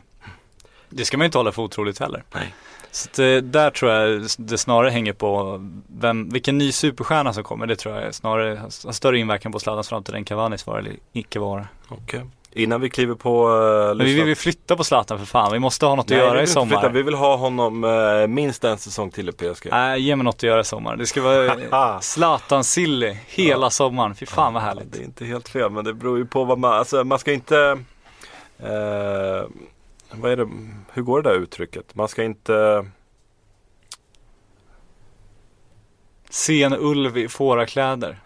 Det 0.89 1.05
ska 1.05 1.17
man 1.17 1.23
ju 1.23 1.25
inte 1.25 1.37
hålla 1.37 1.51
för 1.51 1.61
otroligt 1.61 1.99
heller. 1.99 2.23
Nej. 2.33 2.53
Så 2.91 3.09
att, 3.09 3.19
eh, 3.19 3.35
där 3.35 3.69
tror 3.69 3.91
jag 3.91 4.27
det 4.37 4.57
snarare 4.57 4.89
hänger 4.89 5.13
på 5.13 5.61
vem, 5.87 6.29
vilken 6.29 6.57
ny 6.57 6.71
superstjärna 6.71 7.33
som 7.33 7.43
kommer. 7.43 7.67
Det 7.67 7.75
tror 7.75 7.95
jag 7.95 8.15
snarare 8.15 8.57
har 8.57 8.91
större 8.91 9.19
inverkan 9.19 9.51
på 9.51 9.59
Zlatans 9.59 9.89
framtid 9.89 10.15
än 10.15 10.25
Cavanis 10.25 10.67
vara 10.67 10.79
eller 10.79 10.95
icke 11.13 11.39
vara. 11.39 11.67
Okej. 11.87 12.21
Innan 12.53 12.81
vi 12.81 12.89
kliver 12.89 13.15
på 13.15 13.49
uh, 13.49 13.95
Men 13.95 14.05
vi 14.05 14.13
vill 14.13 14.27
ju 14.27 14.35
flytta 14.35 14.75
på 14.77 14.83
Zlatan 14.83 15.19
för 15.19 15.25
fan. 15.25 15.51
Vi 15.53 15.59
måste 15.59 15.85
ha 15.85 15.95
något 15.95 16.09
Nej, 16.09 16.19
att 16.19 16.25
göra 16.25 16.41
i 16.41 16.47
sommar. 16.47 16.67
flytta. 16.67 16.89
Vi 16.89 17.01
vill 17.01 17.13
ha 17.13 17.35
honom 17.35 17.83
eh, 17.83 18.27
minst 18.27 18.63
en 18.63 18.77
säsong 18.77 19.11
till 19.11 19.29
i 19.29 19.31
PSG. 19.31 19.67
Nej, 19.71 20.01
ge 20.01 20.15
mig 20.15 20.23
något 20.23 20.35
att 20.35 20.43
göra 20.43 20.61
i 20.61 20.63
sommar. 20.63 20.95
Det 20.95 21.05
ska 21.05 21.21
vara 21.21 22.01
Zlatan 22.01 22.63
Silly 22.63 23.17
hela 23.27 23.69
sommaren. 23.69 24.15
Fy 24.15 24.25
fan 24.25 24.53
vad 24.53 24.63
härligt. 24.63 24.91
Det 24.91 24.99
är 24.99 25.03
inte 25.03 25.25
helt 25.25 25.49
fel 25.49 25.69
men 25.69 25.85
det 25.85 25.93
beror 25.93 26.17
ju 26.17 26.25
på 26.25 26.43
vad 26.43 26.59
man, 26.59 26.73
alltså 26.73 27.03
man 27.03 27.19
ska 27.19 27.31
inte 27.33 27.77
eh, 28.59 29.43
Vad 30.11 30.31
är 30.31 30.35
det, 30.35 30.47
hur 30.93 31.01
går 31.01 31.21
det 31.21 31.29
där 31.29 31.35
uttrycket? 31.35 31.95
Man 31.95 32.07
ska 32.07 32.23
inte 32.23 32.85
Se 36.31 36.63
en 36.63 36.73
ulv 36.79 37.17
i 37.17 37.27
fårakläder. 37.27 38.19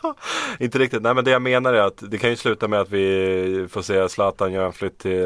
Inte 0.58 0.78
riktigt, 0.78 1.02
nej 1.02 1.14
men 1.14 1.24
det 1.24 1.30
jag 1.30 1.42
menar 1.42 1.74
är 1.74 1.80
att 1.80 1.98
det 2.10 2.18
kan 2.18 2.30
ju 2.30 2.36
sluta 2.36 2.68
med 2.68 2.80
att 2.80 2.90
vi 2.90 3.66
får 3.70 3.82
se 3.82 4.08
Zlatan 4.08 4.52
göra 4.52 4.66
en 4.66 4.72
flytt 4.72 4.98
till 4.98 5.22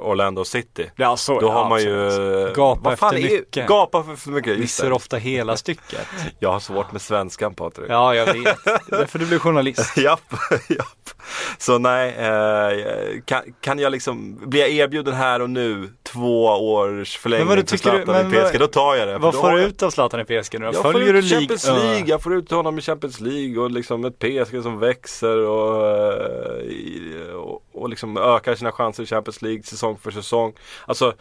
Orlando 0.00 0.44
City. 0.44 0.90
Ja, 0.96 1.16
så, 1.16 1.40
Då 1.40 1.46
ja, 1.46 1.52
har 1.52 1.68
man 1.68 1.80
ju. 1.82 2.52
Gapa 2.54 2.96
fan 2.96 3.16
efter 3.16 3.30
mycket. 3.30 3.66
Gapa 3.68 4.02
för, 4.02 4.16
för 4.16 4.30
mycket, 4.30 4.58
Missar 4.58 4.90
ofta 4.92 5.16
hela 5.16 5.56
stycket. 5.56 6.06
Jag 6.38 6.52
har 6.52 6.60
svårt 6.60 6.92
med 6.92 7.02
svenskan 7.02 7.54
Patrik. 7.54 7.86
Ja, 7.90 8.14
jag 8.14 8.26
vet. 8.26 8.34
Det 8.64 8.70
är 8.70 8.98
därför 8.98 9.18
du 9.18 9.26
blir 9.26 9.38
journalist. 9.38 9.96
japp, 9.96 10.34
japp. 10.68 11.10
Så 11.58 11.78
nej, 11.78 12.14
eh, 12.18 13.20
kan, 13.24 13.42
kan 13.60 13.78
jag 13.78 13.92
liksom, 13.92 14.40
blir 14.50 14.60
jag 14.60 14.70
erbjuden 14.70 15.14
här 15.14 15.42
och 15.42 15.50
nu 15.50 15.88
två 16.02 16.44
års 16.46 17.18
förlängning 17.18 17.46
Men 17.48 17.56
vad 17.56 17.68
för 17.68 17.76
tycker 17.76 17.90
du- 17.92 18.04
Zlatan 18.04 18.30
men 18.30 18.44
i 18.44 18.48
PSG, 18.48 18.58
då 18.58 18.66
tar 18.66 18.94
jag 18.96 19.08
det. 19.08 19.18
Vad 19.18 19.34
får 19.34 19.50
du 19.50 19.62
ut 19.62 19.82
av 19.82 19.90
Zlatan 19.90 20.20
i 20.20 20.24
PSG 20.24 20.58
nu 20.60 20.66
då? 20.66 20.72
Följer 20.72 21.12
du 21.12 21.22
League? 21.22 21.57
Champions. 21.66 21.84
League, 21.84 22.08
jag 22.08 22.22
får 22.22 22.34
ut 22.34 22.50
honom 22.50 22.78
i 22.78 22.80
Champions 22.80 23.20
League 23.20 23.58
och 23.62 23.70
liksom 23.70 24.04
ett 24.04 24.18
PSG 24.18 24.62
som 24.62 24.78
växer 24.78 25.38
och, 25.38 25.86
eh, 25.86 27.34
och, 27.34 27.62
och 27.72 27.88
liksom 27.88 28.16
ökar 28.16 28.54
sina 28.54 28.72
chanser 28.72 29.02
i 29.02 29.06
Champions 29.06 29.42
League 29.42 29.62
säsong 29.62 29.98
för 29.98 30.10
säsong. 30.10 30.52
Alltså 30.86 31.14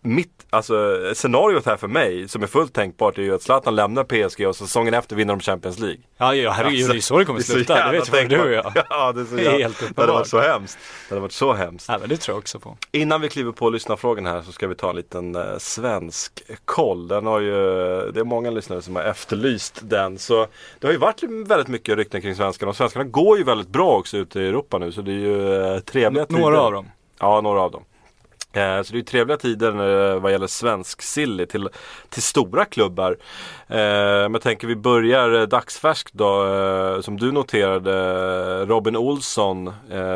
mitt, 0.00 0.33
alltså 0.54 0.98
scenariot 1.14 1.66
här 1.66 1.76
för 1.76 1.88
mig 1.88 2.28
som 2.28 2.42
är 2.42 2.46
fullt 2.46 2.72
tänkbart 2.72 3.18
är 3.18 3.22
ju 3.22 3.34
att 3.34 3.42
Zlatan 3.42 3.74
lämnar 3.76 4.04
PSG 4.04 4.46
och 4.48 4.56
säsongen 4.56 4.94
efter 4.94 5.16
vinner 5.16 5.32
de 5.36 5.40
Champions 5.40 5.78
League. 5.78 5.98
Ja, 6.16 6.34
ja 6.34 6.50
herregud, 6.50 6.90
det 6.90 6.96
är 6.96 7.00
så 7.00 7.18
det 7.18 7.24
kommer 7.24 7.40
så 7.40 7.52
sluta. 7.52 7.90
Det 7.92 7.98
vet 7.98 8.14
ju 8.22 8.28
du 8.28 8.42
och 8.42 8.50
jag. 8.52 8.72
Ja, 8.90 9.12
det 9.12 9.20
är 9.20 9.24
så 9.24 9.36
jävla- 9.36 9.50
helt 9.58 9.78
Det 9.78 9.84
hade 9.84 10.12
varit 10.12 10.26
uppenbart. 10.26 10.26
så 10.26 10.40
hemskt. 10.40 10.78
Det 11.08 11.14
hade 11.14 11.20
varit 11.20 11.32
så 11.32 11.52
hemskt. 11.52 11.88
Ja, 11.88 11.98
men 12.00 12.08
det 12.08 12.16
tror 12.16 12.34
jag 12.34 12.38
också 12.38 12.58
på. 12.60 12.76
Innan 12.92 13.20
vi 13.20 13.28
kliver 13.28 13.52
på 13.52 13.70
lyssnarfrågan 13.70 14.26
här 14.26 14.42
så 14.42 14.52
ska 14.52 14.66
vi 14.66 14.74
ta 14.74 14.90
en 14.90 14.96
liten 14.96 15.34
eh, 15.36 15.42
svensk 15.58 16.42
koll. 16.64 17.08
Den 17.08 17.26
har 17.26 17.40
ju, 17.40 17.54
det 18.12 18.20
är 18.20 18.24
många 18.24 18.50
lyssnare 18.50 18.82
som 18.82 18.96
har 18.96 19.02
efterlyst 19.02 19.78
den. 19.82 20.18
Så 20.18 20.46
det 20.80 20.86
har 20.86 20.92
ju 20.92 20.98
varit 20.98 21.22
väldigt 21.22 21.68
mycket 21.68 21.96
rykten 21.96 22.20
kring 22.22 22.34
svenskarna 22.34 22.70
och 22.70 22.76
svenskarna 22.76 23.04
går 23.04 23.38
ju 23.38 23.44
väldigt 23.44 23.68
bra 23.68 23.90
också 23.98 24.16
ute 24.16 24.40
i 24.40 24.48
Europa 24.48 24.78
nu 24.78 24.92
så 24.92 25.02
det 25.02 25.10
är 25.10 25.14
ju 25.14 25.54
eh, 25.74 25.78
trevliga 25.78 26.22
N- 26.22 26.36
några 26.40 26.60
av 26.60 26.72
dem. 26.72 26.90
Ja, 27.20 27.40
några 27.40 27.60
av 27.60 27.70
dem. 27.70 27.84
Eh, 28.54 28.82
Så 28.82 28.92
det 28.92 28.96
är 28.96 28.98
ju 28.98 29.02
trevliga 29.02 29.36
tider 29.36 30.12
eh, 30.14 30.20
vad 30.20 30.32
gäller 30.32 30.46
svensk 30.46 31.02
silly 31.02 31.46
till, 31.46 31.68
till 32.08 32.22
stora 32.22 32.64
klubbar. 32.64 33.16
Eh, 33.68 33.76
Men 33.76 34.32
jag 34.32 34.42
tänker 34.42 34.66
vi 34.66 34.76
börjar 34.76 35.32
eh, 35.40 35.42
dagsfärskt 35.42 36.12
då. 36.14 37.02
Som 37.02 37.16
du 37.18 37.32
noterade, 37.32 38.64
Robin 38.66 38.96
Olsson 38.96 39.72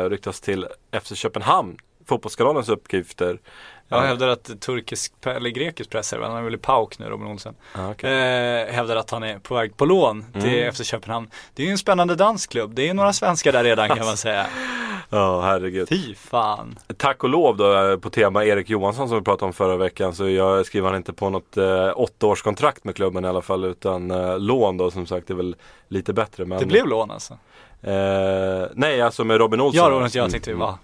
ryktas 0.09 0.41
till 0.41 0.67
FC 1.01 1.15
Köpenhamn. 1.15 1.77
Fotbollskanalens 2.07 2.69
uppgifter. 2.69 3.39
Jag 3.91 4.01
hävdar 4.01 4.27
att 4.27 4.61
turkisk, 4.61 5.13
eller 5.25 5.49
grekisk 5.49 5.89
press, 5.89 6.13
han 6.21 6.37
är 6.37 6.41
väl 6.41 6.55
i 6.55 6.57
PAOK 6.57 6.99
nu 6.99 7.05
Robin 7.05 7.27
Olsen. 7.27 7.55
Ah, 7.75 8.07
eh, 8.07 8.73
hävdar 8.73 8.95
att 8.95 9.09
han 9.11 9.23
är 9.23 9.39
på 9.39 9.55
väg 9.55 9.77
på 9.77 9.85
lån 9.85 10.25
till 10.33 10.49
Mm. 10.59 10.71
FC 10.73 10.83
Köpenhamn. 10.83 11.29
Det 11.53 11.63
är 11.63 11.65
ju 11.67 11.71
en 11.71 11.77
spännande 11.77 12.15
dansklubb, 12.15 12.73
det 12.75 12.89
är 12.89 12.93
några 12.93 13.13
svenskar 13.13 13.51
där 13.51 13.63
redan 13.63 13.87
kan 13.89 13.97
man 14.05 14.17
säga. 14.17 14.45
Ja, 15.09 15.41
herregud. 15.41 15.89
Fy 15.89 16.15
fan. 16.15 16.75
Tack 16.97 17.23
och 17.23 17.29
lov 17.29 17.57
då 17.57 17.73
eh, 17.91 17.97
på 17.97 18.09
tema 18.09 18.45
Erik 18.45 18.69
Johansson 18.69 19.07
som 19.09 19.17
vi 19.17 19.23
pratade 19.23 19.45
om 19.45 19.53
förra 19.53 19.77
veckan 19.77 20.15
så 20.15 20.29
jag 20.29 20.65
skriver 20.65 20.87
han 20.87 20.97
inte 20.97 21.13
på 21.13 21.29
något 21.29 21.57
eh, 21.57 21.91
åttaårskontrakt 21.95 22.83
med 22.83 22.95
klubben 22.95 23.25
i 23.25 23.27
alla 23.27 23.41
fall 23.41 23.65
utan 23.65 24.11
eh, 24.11 24.39
lån 24.39 24.77
då 24.77 24.91
som 24.91 25.05
sagt 25.05 25.29
är 25.29 25.33
väl 25.35 25.55
lite 25.87 26.13
bättre. 26.13 26.45
Men, 26.45 26.59
Det 26.59 26.65
blev 26.65 26.87
lån 26.87 27.11
alltså. 27.11 27.33
Eh, 27.81 28.67
nej, 28.73 29.01
alltså 29.01 29.23
med 29.23 29.37
Robin 29.37 29.61
Olsson. 29.61 29.83
Ja, 29.83 29.89
Robin, 29.89 30.09
jag 30.13 30.31
tänkte, 30.31 30.51
Mm, 30.51 30.59
va? 30.59 30.77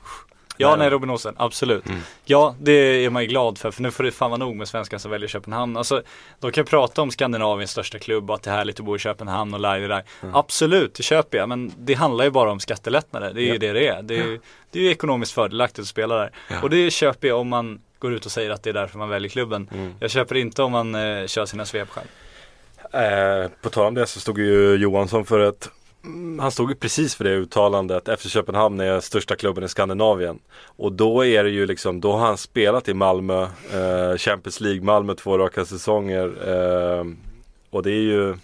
Ja, 0.57 0.75
Nej. 0.75 0.89
Robin 0.89 1.09
Olsen, 1.09 1.35
absolut. 1.37 1.85
Mm. 1.89 1.99
Ja, 2.25 2.55
det 2.59 2.71
är 2.71 3.09
man 3.09 3.21
ju 3.21 3.27
glad 3.27 3.57
för, 3.57 3.71
för 3.71 3.81
nu 3.81 3.91
får 3.91 4.03
det 4.03 4.11
fan 4.11 4.29
vara 4.31 4.37
nog 4.37 4.55
med 4.55 4.67
svenskar 4.67 4.97
som 4.97 5.11
väljer 5.11 5.27
Köpenhamn. 5.29 5.77
Alltså, 5.77 6.01
de 6.39 6.51
kan 6.51 6.65
prata 6.65 7.01
om 7.01 7.11
Skandinaviens 7.11 7.71
största 7.71 7.99
klubb 7.99 8.29
och 8.29 8.35
att 8.35 8.43
det 8.43 8.49
är 8.51 8.55
härligt 8.55 8.79
att 8.79 8.85
bo 8.85 8.95
i 8.95 8.99
Köpenhamn 8.99 9.53
och 9.53 9.59
laj 9.59 9.81
där. 9.87 10.03
Mm. 10.23 10.35
Absolut, 10.35 10.93
det 10.93 11.03
köper 11.03 11.37
jag, 11.37 11.49
men 11.49 11.71
det 11.77 11.93
handlar 11.93 12.25
ju 12.25 12.31
bara 12.31 12.51
om 12.51 12.59
skattelättnader. 12.59 13.33
Det 13.33 13.41
är 13.41 13.45
Ja. 13.47 13.53
ju 13.53 13.57
det 13.59 13.73
det 13.73 13.87
är. 13.87 14.01
Det 14.01 14.13
är, 14.19 14.23
ju- 14.25 14.39
det 14.71 14.79
är 14.79 14.83
ju 14.83 14.89
ekonomiskt 14.91 15.31
fördelaktigt 15.31 15.79
att 15.79 15.87
spela 15.87 16.15
där. 16.15 16.31
Ja. 16.49 16.55
Och 16.61 16.69
det 16.69 16.91
köper 16.91 17.27
jag 17.27 17.39
om 17.39 17.47
man 17.49 17.79
går 17.99 18.13
ut 18.13 18.25
och 18.25 18.31
säger 18.31 18.49
att 18.51 18.63
det 18.63 18.69
är 18.69 18.73
därför 18.73 18.97
man 18.97 19.09
väljer 19.09 19.29
klubben. 19.29 19.69
Mm. 19.73 19.93
Jag 19.99 20.11
köper 20.11 20.35
inte 20.35 20.63
om 20.63 20.71
man 20.71 20.95
eh, 20.95 21.27
kör 21.27 21.45
sina 21.45 21.65
svepskäl. 21.65 22.03
Eh, 22.93 23.49
på 23.61 23.69
tal 23.69 23.85
om 23.85 23.93
det 23.93 24.07
så 24.07 24.19
stod 24.19 24.39
ju 24.39 24.75
Johansson 24.75 25.25
för 25.25 25.39
ett 25.39 25.69
han 26.39 26.51
stod 26.51 26.69
ju 26.69 26.75
precis 26.75 27.15
för 27.15 27.23
det 27.23 27.29
uttalandet 27.35 28.19
FC 28.19 28.27
Köpenhamn 28.29 28.79
är 28.79 28.99
största 28.99 29.35
klubben 29.35 29.63
i 29.63 29.67
Skandinavien. 29.69 30.39
Och 30.65 30.91
då 30.91 31.25
är 31.25 31.43
det 31.43 31.49
ju 31.49 31.65
liksom, 31.65 32.01
då 32.01 32.11
har 32.11 32.25
han 32.25 32.37
spelat 32.37 32.89
i 32.89 32.93
Malmö, 32.93 33.41
eh, 33.73 34.17
Champions 34.17 34.59
League, 34.61 34.81
Malmö 34.83 35.13
två 35.15 35.37
raka 35.37 35.65
säsonger. 35.65 36.25
Eh, 36.47 37.05
och 37.69 37.83
det 37.83 37.91
är 37.91 38.01
ju 38.01 38.35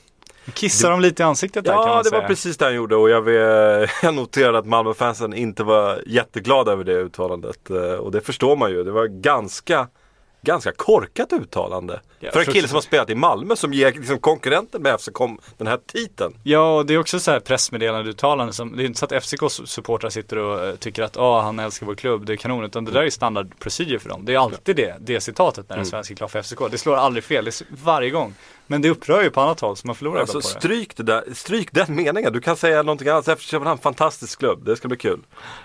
Kissar 0.54 0.92
de 0.92 1.02
lite 1.02 1.24
i 1.24 1.26
ansiktet 1.26 1.64
där 1.66 1.72
kan 1.74 1.82
Ja, 1.82 1.88
man 1.88 2.04
det 2.04 2.10
säga. 2.10 2.22
var 2.22 2.28
precis 2.28 2.58
det 2.58 2.66
han 2.66 2.76
gjorde 2.76 2.96
och 2.96 3.10
jag, 3.10 3.28
jag 4.04 4.14
noterade 4.16 4.58
att 4.58 4.66
Malmöfansen 4.66 5.34
inte 5.34 5.64
var 5.64 6.02
jätteglada 6.06 6.72
över 6.72 6.84
det 6.84 6.94
uttalandet. 6.94 7.70
Eh, 7.70 7.78
Och 7.94 8.12
det 8.12 8.22
förstår 8.22 8.56
man 8.56 8.72
ju. 8.72 8.84
Det 8.84 8.92
var 8.92 9.06
ganska, 9.08 9.88
ganska 10.42 10.72
korkat 10.72 11.34
uttalande. 11.34 12.02
Ja, 12.20 12.32
för 12.32 12.40
en 12.40 12.46
kille 12.46 12.68
som 12.68 12.76
har 12.76 12.82
spelat 12.82 13.10
i 13.10 13.16
Malmö 13.16 13.56
som 13.56 13.74
ger 13.74 13.92
liksom 13.94 14.20
konkurrenten 14.20 14.82
med 14.82 15.00
FC 15.02 15.10
kom 15.14 15.40
den 15.58 15.68
här 15.68 15.80
titeln. 15.88 16.38
Ja, 16.44 16.76
och 16.78 16.86
det 16.86 16.94
är 16.94 16.98
också 16.98 17.20
så 17.20 17.32
här 17.32 17.40
pressmeddelande 17.40 18.10
uttalande 18.10 18.54
som, 18.54 18.78
det 18.78 18.84
är 18.84 18.86
inte 18.86 19.00
så 19.00 19.06
att 19.06 19.12
FCKs 19.12 19.62
supportrar 19.66 20.10
sitter 20.10 20.38
och 20.38 20.66
eh, 20.66 20.76
tycker 20.76 21.04
att 21.04 21.18
ah 21.18 21.42
han 21.42 21.60
älskar 21.60 21.86
vår 21.86 21.96
klubb, 21.96 22.26
det 22.26 22.34
är 22.34 22.38
kanon, 22.38 22.64
utan 22.64 22.86
det 22.86 22.92
där 22.92 23.04
är 23.04 23.10
standard 23.10 23.60
procedure 23.60 24.00
för 24.00 24.10
dem. 24.10 24.26
Det 24.26 24.34
är 24.34 24.38
alltid 24.40 24.76
det, 24.76 24.96
det 25.00 25.22
citatet 25.22 25.70
när 25.70 25.76
en 25.76 25.80
Mm. 25.82 25.90
svensk 25.90 26.12
är 26.12 26.16
klar 26.16 26.28
för 26.28 26.42
FCK. 26.42 26.60
Det 26.72 26.78
slår 26.78 26.96
aldrig 26.96 27.24
fel, 27.24 27.46
det 27.46 27.62
är 27.62 27.66
varje 27.84 28.10
gång. 28.10 28.34
Men 28.72 28.82
det 28.82 28.90
upprör 28.90 29.24
ju 29.24 29.30
på 29.30 29.42
annat 29.42 29.60
håll, 29.60 29.78
så 29.78 29.88
man 29.88 29.96
förlorar 29.96 30.20
Alltså 30.22 30.34
på 30.34 30.40
det. 30.40 30.48
stryk, 30.48 30.96
det 30.98 31.04
där, 31.04 31.24
stryk 31.34 31.70
den 31.72 31.96
meningen. 31.96 32.34
Du 32.34 32.42
kan 32.42 32.56
säga 32.56 32.84
någonting 32.84 33.08
annat. 33.08 33.26
FC 33.40 33.42
Köpenhamn, 33.50 33.80
fantastisk 33.82 34.40
klubb. 34.40 34.66
Det 34.66 34.76
ska 34.76 34.88
bli 34.88 34.98
kul. 34.98 35.20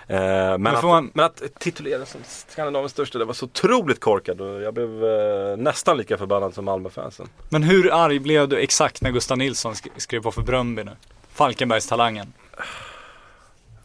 Eh, 0.07 0.17
men, 0.17 0.61
Men 0.61 0.75
att, 0.75 0.83
man- 0.83 1.11
men 1.13 1.25
att 1.25 1.41
titulera 1.59 2.05
som 2.05 2.21
Skandinaviens 2.47 2.91
största, 2.91 3.17
det 3.19 3.25
var 3.25 3.33
så 3.33 3.45
otroligt 3.45 3.99
korkat. 3.99 4.39
Och 4.39 4.61
jag 4.61 4.73
blev 4.73 5.05
eh, 5.05 5.57
nästan 5.57 5.97
lika 5.97 6.17
förbannad 6.17 6.53
som 6.53 6.65
Malmöfansen. 6.65 7.27
Men 7.49 7.63
hur 7.63 7.93
arg 7.93 8.19
blev 8.19 8.47
du 8.49 8.57
exakt 8.57 9.01
när 9.01 9.11
Gustav 9.11 9.37
Nilsson 9.37 9.73
sk- 9.73 9.89
skrev 9.97 10.21
på 10.21 10.31
för 10.31 10.41
Bröndby 10.41 10.83
nu? 10.83 10.91
Falkenbergstalangen. 11.33 12.33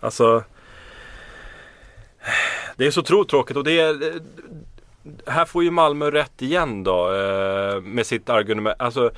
Alltså 0.01 0.45
Det 2.77 2.87
är 2.87 2.91
så 2.91 3.01
otroligt 3.01 3.29
tråkigt 3.31 3.57
och 3.57 3.65
det 3.65 3.81
är 3.81 4.21
här 5.27 5.45
får 5.45 5.65
ju 5.65 5.71
Malmö 5.71 6.11
rätt 6.11 6.43
igen 6.43 6.85
då 6.85 7.15
eh, 7.15 7.81
med 7.81 8.07
sitt 8.07 8.29
argument. 8.31 8.77
Alltså 8.79 9.11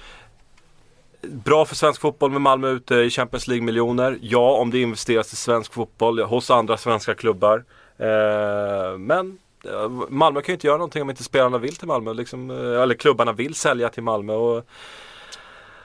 Bra 1.28 1.64
för 1.64 1.74
svensk 1.74 2.00
fotboll 2.00 2.30
med 2.30 2.40
Malmö 2.40 2.68
ute 2.68 2.94
i 2.94 3.10
Champions 3.10 3.48
League-miljoner. 3.48 4.18
Ja, 4.20 4.56
om 4.56 4.70
det 4.70 4.80
investeras 4.80 5.32
i 5.32 5.36
svensk 5.36 5.72
fotboll 5.72 6.20
hos 6.20 6.50
andra 6.50 6.76
svenska 6.76 7.14
klubbar. 7.14 7.64
Eh, 7.98 8.98
men 8.98 9.38
eh, 9.64 9.88
Malmö 10.08 10.40
kan 10.40 10.52
ju 10.52 10.54
inte 10.54 10.66
göra 10.66 10.76
någonting 10.76 11.02
om 11.02 11.10
inte 11.10 11.24
spelarna 11.24 11.58
vill 11.58 11.76
till 11.76 11.88
Malmö. 11.88 12.12
Liksom, 12.12 12.50
eh, 12.50 12.82
eller 12.82 12.94
klubbarna 12.94 13.32
vill 13.32 13.54
sälja 13.54 13.88
till 13.88 14.02
Malmö. 14.02 14.32
Och, 14.32 14.66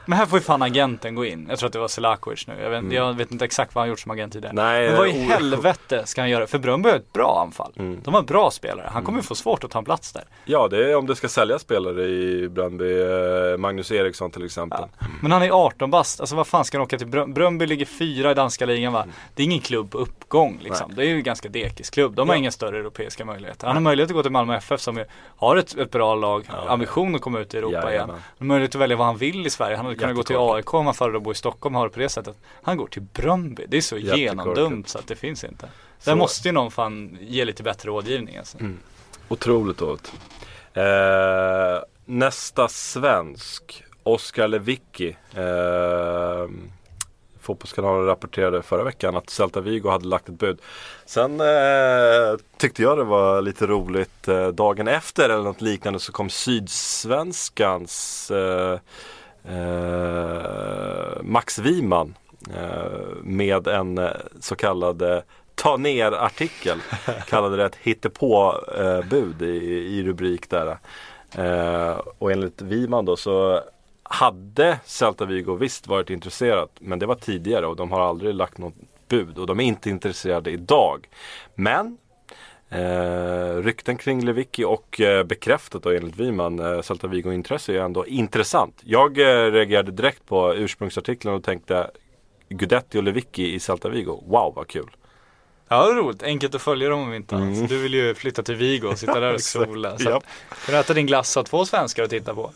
men 0.09 0.17
här 0.17 0.25
får 0.25 0.39
ju 0.39 0.43
fan 0.43 0.61
agenten 0.61 1.15
gå 1.15 1.25
in. 1.25 1.45
Jag 1.49 1.59
tror 1.59 1.67
att 1.67 1.73
det 1.73 1.79
var 1.79 1.87
Selakovic 1.87 2.47
nu. 2.47 2.53
Jag 2.61 2.69
vet, 2.69 2.91
jag 2.93 3.13
vet 3.13 3.31
inte 3.31 3.45
exakt 3.45 3.75
vad 3.75 3.81
han 3.81 3.89
gjort 3.89 3.99
som 3.99 4.11
agent 4.11 4.33
tidigare. 4.33 4.51
Mm. 4.51 4.65
Nej, 4.65 4.87
Men 4.89 4.97
vad 4.97 5.07
i 5.07 5.11
helvete 5.11 6.01
ska 6.05 6.21
han 6.21 6.29
göra? 6.29 6.47
För 6.47 6.57
Bröndby 6.59 6.89
har 6.89 6.95
ett 6.95 7.13
bra 7.13 7.41
anfall. 7.45 7.73
Mm. 7.79 7.99
De 8.03 8.13
har 8.13 8.21
bra 8.21 8.51
spelare. 8.51 8.89
Han 8.93 9.03
kommer 9.03 9.19
ju 9.19 9.23
få 9.23 9.35
svårt 9.35 9.63
att 9.63 9.71
ta 9.71 9.79
en 9.79 9.85
plats 9.85 10.13
där. 10.13 10.23
ja, 10.45 10.67
det 10.67 10.91
är 10.91 10.95
om 10.95 11.07
det 11.07 11.15
ska 11.15 11.27
säljas 11.27 11.61
spelare 11.61 12.05
i 12.07 12.49
Bröndby. 12.49 13.01
Eh, 13.01 13.57
Magnus 13.57 13.91
Eriksson 13.91 14.31
till 14.31 14.45
exempel. 14.45 14.83
Men 15.21 15.31
han 15.31 15.41
är 15.43 15.49
18 15.65 15.91
bast, 15.91 16.19
alltså 16.19 16.35
vad 16.35 16.47
fan 16.47 16.65
ska 16.65 16.77
han 16.77 16.83
åka 16.83 16.97
till 16.97 17.07
Brö- 17.07 17.33
Bröndby 17.33 17.65
ligger 17.65 17.85
fyra 17.85 18.31
i 18.31 18.33
danska 18.33 18.65
ligan 18.65 18.93
va? 18.93 19.05
Det 19.35 19.41
är 19.43 19.45
ingen 19.45 19.59
klubb 19.59 19.91
på 19.91 19.97
uppgång 19.97 20.59
liksom. 20.61 20.91
Det 20.95 21.01
är 21.03 21.07
ju 21.07 21.15
en 21.15 21.23
ganska 21.23 21.49
dekis 21.49 21.89
klubb. 21.89 22.15
De 22.15 22.29
har 22.29 22.35
Ja. 22.35 22.39
inga 22.39 22.51
större 22.51 22.77
europeiska 22.77 23.25
möjligheter. 23.25 23.67
Han 23.67 23.75
har 23.75 23.81
möjlighet 23.81 24.09
att 24.11 24.15
gå 24.15 24.21
till 24.23 24.31
Malmö 24.31 24.55
FF 24.57 24.81
som 24.81 25.03
har 25.37 25.55
ett, 25.55 25.77
ett 25.77 25.91
bra 25.91 26.15
lag, 26.15 26.43
ambition 26.67 27.15
att 27.15 27.21
komma 27.21 27.39
ut 27.39 27.53
i 27.53 27.57
Europa 27.57 27.71
igen. 27.79 27.87
Jajamän. 27.91 28.15
Han 28.15 28.21
har 28.39 28.45
möjlighet 28.45 28.75
att 28.75 28.81
välja 28.81 28.97
vad 28.97 29.07
han 29.07 29.17
vill 29.17 29.47
i 29.47 29.49
Sverige. 29.49 29.75
Han 29.77 29.85
hade 29.85 29.98
kunnat 29.99 30.15
gå 30.15 30.23
till. 30.23 30.35
AIK 30.39 30.73
om 30.73 30.85
han 30.85 30.95
föredrar 30.95 31.17
att 31.17 31.23
bo 31.23 31.31
i 31.31 31.35
Stockholm 31.35 31.75
och 31.75 31.79
har 31.81 31.87
det 31.87 31.93
på 31.93 31.99
det 31.99 32.09
sättet. 32.09 32.35
Han 32.63 32.77
går 32.77 32.87
till 32.87 33.01
Bröndby. 33.01 33.65
Det 33.67 33.77
är 33.77 33.81
så 33.81 33.97
Jättekorkat. 33.97 34.19
genomdumt 34.19 34.89
så 34.89 34.99
att 34.99 35.07
det 35.07 35.15
finns 35.15 35.43
inte. 35.43 35.69
Så- 35.99 36.09
Där 36.09 36.15
måste 36.17 36.47
ju 36.47 36.51
någon 36.51 36.71
fan 36.71 37.17
ge 37.21 37.45
lite 37.45 37.63
bättre 37.63 37.89
rådgivning 37.89 38.37
alltså. 38.37 38.57
Otroligt 39.27 39.77
dåligt. 39.77 40.13
Eh, 40.73 40.83
nästa 42.05 42.67
svensk, 42.67 43.83
Oskar 44.03 44.47
Lewicki. 44.47 45.17
Eh, 45.33 46.47
Fotbollskanalen 47.41 48.05
rapporterade 48.05 48.61
förra 48.61 48.83
veckan 48.83 49.15
att 49.15 49.29
Celta 49.29 49.61
Vigo 49.61 49.89
hade 49.89 50.07
lagt 50.07 50.29
ett 50.29 50.35
bud. 50.39 50.59
Sen 51.05 51.41
eh, 51.41 52.37
tyckte 52.57 52.81
jag 52.81 52.97
det 52.97 53.03
var 53.03 53.41
lite 53.41 53.67
roligt. 53.67 54.27
Eh, 54.27 54.47
dagen 54.47 54.87
efter 54.87 55.29
eller 55.29 55.43
något 55.43 55.61
liknande 55.61 55.99
så 55.99 56.11
kom 56.11 56.29
Sydsvenskans 56.29 58.31
eh, 58.31 58.79
Max 61.21 61.59
Wiman 61.59 62.15
eh, 62.53 63.23
med 63.23 63.67
en 63.67 63.97
eh, 63.97 64.11
så 64.39 64.55
kallad 64.55 65.01
eh, 65.01 65.19
ta 65.55 65.77
ner 65.77 66.11
artikel. 66.11 66.79
Kallade 67.27 67.57
det 67.57 67.65
ett 67.65 67.75
hittepå-bud 67.75 69.41
i, 69.41 69.45
i 69.97 70.03
rubrik 70.03 70.49
där. 70.49 70.77
Eh, 71.31 71.99
och 72.17 72.31
enligt 72.31 72.61
Wiman 72.61 73.05
då 73.05 73.15
så 73.15 73.61
hade 74.03 74.79
Celta 74.85 75.25
Vigo 75.25 75.55
visst 75.55 75.87
varit 75.87 76.09
intresserat 76.09 76.69
men 76.79 76.99
det 76.99 77.05
var 77.05 77.15
tidigare 77.15 77.67
och 77.67 77.75
de 77.75 77.91
har 77.91 78.01
aldrig 78.01 78.35
lagt 78.35 78.57
något 78.57 78.73
bud 79.07 79.37
och 79.37 79.47
de 79.47 79.59
är 79.59 79.63
inte 79.63 79.89
intresserade 79.89 80.51
idag. 80.51 81.09
Men 81.55 81.97
Eh, 82.71 83.55
rykten 83.55 83.97
kring 83.97 84.25
Lewicki 84.25 84.63
och 84.63 85.01
eh, 85.01 85.23
bekräftat 85.23 85.83
då 85.83 85.89
enligt 85.89 86.19
Wiman, 86.19 86.59
eh, 86.59 86.81
Celta 86.81 87.07
Vigo 87.07 87.31
intresse 87.31 87.73
är 87.73 87.79
ändå 87.79 88.07
intressant. 88.07 88.81
Jag 88.85 89.17
eh, 89.17 89.51
reagerade 89.51 89.91
direkt 89.91 90.25
på 90.25 90.55
ursprungsartikeln 90.55 91.33
och 91.33 91.43
tänkte 91.43 91.91
Gudetti 92.49 92.99
och 92.99 93.03
Lewicki 93.03 93.53
i 93.55 93.59
Celta 93.59 93.89
Vigo, 93.89 94.23
wow 94.27 94.53
vad 94.55 94.67
kul. 94.67 94.89
Ja, 95.71 95.85
det 95.85 95.91
är 95.91 95.95
roligt. 95.95 96.23
Enkelt 96.23 96.55
att 96.55 96.61
följa 96.61 96.89
dem 96.89 96.99
om 96.99 97.13
inte. 97.13 97.35
Mm. 97.35 97.67
Du 97.67 97.77
vill 97.77 97.93
ju 97.93 98.15
flytta 98.15 98.43
till 98.43 98.55
Vigo 98.55 98.87
och 98.87 98.99
sitta 98.99 99.19
där 99.19 99.33
och 99.33 99.41
sola. 99.41 99.97
Så 99.97 100.09
att, 100.09 100.23
kan 100.65 100.73
du 100.73 100.77
äta 100.77 100.93
din 100.93 101.05
glass 101.05 101.35
ha 101.35 101.43
två 101.43 101.65
svenskar 101.65 102.03
att 102.03 102.09
titta 102.09 102.35
på. 102.35 102.51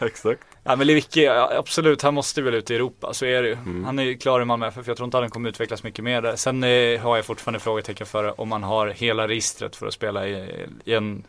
Exakt. 0.00 0.40
Ja 0.64 0.76
men 0.76 0.86
Lewicki, 0.86 1.24
ja, 1.24 1.52
absolut, 1.58 2.02
han 2.02 2.14
måste 2.14 2.42
väl 2.42 2.54
ut 2.54 2.70
i 2.70 2.74
Europa, 2.74 3.12
så 3.12 3.26
är 3.26 3.42
det 3.42 3.48
ju. 3.48 3.54
Mm. 3.54 3.84
Han 3.84 3.98
är 3.98 4.02
ju 4.02 4.16
klar 4.16 4.40
i 4.40 4.44
Malmö 4.44 4.66
FF, 4.66 4.86
jag 4.86 4.96
tror 4.96 5.04
inte 5.04 5.16
att 5.16 5.22
han 5.22 5.30
kommer 5.30 5.48
utvecklas 5.48 5.82
mycket 5.82 6.04
mer 6.04 6.22
där. 6.22 6.36
Sen 6.36 6.64
eh, 6.64 7.00
har 7.00 7.16
jag 7.16 7.24
fortfarande 7.24 7.60
frågetecken 7.60 8.06
för 8.06 8.40
om 8.40 8.48
man 8.48 8.62
har 8.62 8.86
hela 8.86 9.28
registret 9.28 9.76
för 9.76 9.86
att 9.86 9.94
spela 9.94 10.28
i, 10.28 10.66
i 10.84 10.94
en 10.94 11.24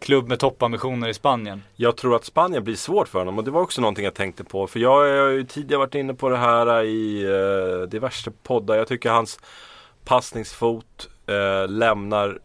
klubb 0.00 0.28
med 0.28 0.38
toppambitioner 0.38 1.08
i 1.08 1.14
Spanien. 1.14 1.62
Jag 1.76 1.96
tror 1.96 2.16
att 2.16 2.24
Spanien 2.24 2.64
blir 2.64 2.76
svårt 2.76 3.08
för 3.08 3.18
honom 3.18 3.38
och 3.38 3.44
det 3.44 3.50
var 3.50 3.60
också 3.60 3.80
någonting 3.80 4.04
jag 4.04 4.14
tänkte 4.14 4.44
på. 4.44 4.66
För 4.66 4.80
jag 4.80 4.90
har 4.90 5.28
ju 5.28 5.44
tidigare 5.44 5.78
varit 5.78 5.94
inne 5.94 6.14
på 6.14 6.28
det 6.28 6.36
här 6.36 6.82
i 6.82 7.22
eh, 7.22 7.88
diverse 7.88 8.30
poddar. 8.42 8.76
Jag 8.76 8.88
tycker 8.88 9.10
hans 9.10 9.38
passningsfot 10.10 11.08
eh, 11.26 11.68
lämnar 11.68 12.38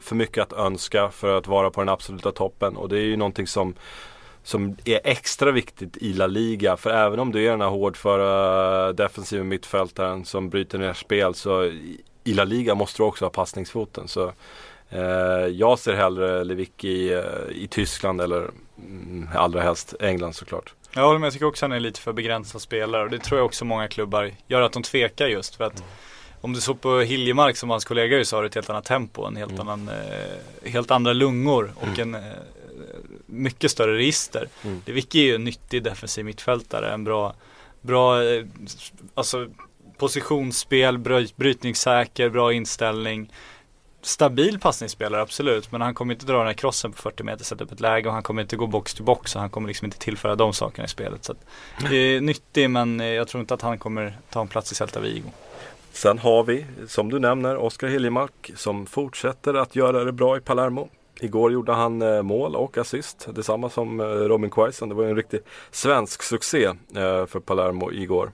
för 0.00 0.14
mycket 0.16 0.42
att 0.42 0.52
önska 0.52 1.10
för 1.10 1.38
att 1.38 1.46
vara 1.46 1.70
på 1.70 1.80
den 1.80 1.88
absoluta 1.88 2.32
toppen. 2.32 2.76
Och 2.76 2.88
det 2.88 2.98
är 2.98 3.02
ju 3.02 3.16
någonting 3.16 3.46
som, 3.46 3.74
som 4.42 4.76
är 4.84 5.00
extra 5.04 5.50
viktigt 5.50 5.96
i 5.96 6.12
La 6.12 6.26
Liga. 6.26 6.76
För 6.76 6.90
även 6.90 7.20
om 7.20 7.32
du 7.32 7.46
är 7.46 7.50
den 7.50 7.60
här 7.60 7.68
hårdföra 7.68 8.92
defensiva 8.92 9.44
mittfältaren 9.44 10.24
som 10.24 10.50
bryter 10.50 10.78
ner 10.78 10.92
spel 10.92 11.34
så 11.34 11.64
i, 11.64 12.02
La 12.24 12.44
Liga 12.44 12.74
måste 12.74 13.02
du 13.02 13.06
också 13.06 13.24
ha 13.24 13.30
passningsfoten. 13.30 14.08
Så 14.08 14.32
Eh, 14.92 15.46
jag 15.46 15.78
ser 15.78 15.94
hellre 15.94 16.44
Lewicki 16.44 16.88
i, 16.88 17.12
eh, 17.12 17.22
i 17.50 17.68
Tyskland 17.68 18.20
eller 18.20 18.50
mm, 18.78 19.28
allra 19.34 19.60
helst 19.60 19.94
England 20.00 20.32
såklart. 20.32 20.74
Jag 20.94 21.02
håller 21.02 21.18
med, 21.18 21.26
jag 21.26 21.32
tycker 21.32 21.46
också 21.46 21.66
att 21.66 21.70
han 21.70 21.76
är 21.76 21.80
lite 21.80 22.00
för 22.00 22.12
begränsad 22.12 22.62
spelare 22.62 23.02
och 23.02 23.10
det 23.10 23.18
tror 23.18 23.38
jag 23.38 23.46
också 23.46 23.64
många 23.64 23.88
klubbar 23.88 24.30
gör 24.46 24.60
att 24.60 24.72
de 24.72 24.82
tvekar 24.82 25.26
just 25.26 25.54
för 25.54 25.64
att 25.64 25.84
om 26.40 26.52
du 26.52 26.60
såg 26.60 26.80
på 26.80 27.00
Hiljemark 27.00 27.56
som 27.56 27.70
hans 27.70 27.84
kollega 27.84 28.18
ju 28.18 28.24
sa, 28.24 28.36
har 28.36 28.44
ett 28.44 28.54
helt 28.54 28.70
annat 28.70 28.84
tempo, 28.84 29.24
en 29.24 29.36
helt 29.36 29.58
annan, 29.58 29.88
eh, 29.88 30.70
helt 30.70 30.90
andra 30.90 31.12
lungor 31.12 31.72
och 31.76 31.98
en 31.98 32.14
eh, 32.14 32.20
mycket 33.26 33.70
större 33.70 33.96
register. 33.96 34.48
Mm. 34.64 34.82
Lewicki 34.86 35.20
är 35.20 35.24
ju 35.24 35.34
en 35.34 35.44
nyttig 35.44 35.82
defensiv 35.82 36.24
mittfältare, 36.24 36.92
en 36.92 37.04
bra, 37.04 37.34
bra 37.80 38.22
eh, 38.24 38.44
alltså 39.14 39.46
positionsspel, 39.98 40.98
bry- 40.98 41.32
brytningssäker, 41.36 42.28
bra 42.28 42.52
inställning. 42.52 43.32
Stabil 44.02 44.58
passningsspelare 44.58 45.22
absolut, 45.22 45.72
men 45.72 45.80
han 45.80 45.94
kommer 45.94 46.14
inte 46.14 46.26
dra 46.26 46.38
den 46.38 46.46
här 46.46 46.54
crossen 46.54 46.92
på 46.92 47.02
40 47.02 47.22
meter, 47.22 47.44
sätta 47.44 47.64
upp 47.64 47.72
ett 47.72 47.80
läge 47.80 48.08
och 48.08 48.14
han 48.14 48.22
kommer 48.22 48.42
inte 48.42 48.56
gå 48.56 48.66
box 48.66 48.94
till 48.94 49.04
box 49.04 49.34
och 49.34 49.40
han 49.40 49.50
kommer 49.50 49.68
liksom 49.68 49.84
inte 49.84 49.98
tillföra 49.98 50.34
de 50.34 50.52
sakerna 50.52 50.84
i 50.84 50.88
spelet. 50.88 51.24
Så 51.24 51.32
att, 51.32 51.38
det 51.90 51.96
är 51.96 52.20
nyttig 52.20 52.70
men 52.70 53.00
jag 53.00 53.28
tror 53.28 53.40
inte 53.40 53.54
att 53.54 53.62
han 53.62 53.78
kommer 53.78 54.18
ta 54.30 54.40
en 54.40 54.48
plats 54.48 54.72
i 54.72 54.74
Celta 54.74 55.00
Vigo. 55.00 55.30
Sen 55.92 56.18
har 56.18 56.44
vi, 56.44 56.66
som 56.86 57.10
du 57.10 57.18
nämner, 57.18 57.56
Oskar 57.56 57.88
Hiljemark 57.88 58.50
som 58.54 58.86
fortsätter 58.86 59.54
att 59.54 59.76
göra 59.76 60.04
det 60.04 60.12
bra 60.12 60.36
i 60.36 60.40
Palermo. 60.40 60.88
Igår 61.20 61.52
gjorde 61.52 61.72
han 61.72 62.02
eh, 62.02 62.22
mål 62.22 62.56
och 62.56 62.78
assist, 62.78 63.28
detsamma 63.34 63.70
som 63.70 64.00
eh, 64.00 64.04
Robin 64.04 64.50
Quaison. 64.50 64.88
Det 64.88 64.94
var 64.94 65.04
ju 65.04 65.10
en 65.10 65.16
riktig 65.16 65.40
svensk 65.70 66.22
succé 66.22 66.64
eh, 66.64 67.26
för 67.26 67.40
Palermo 67.40 67.92
igår. 67.92 68.32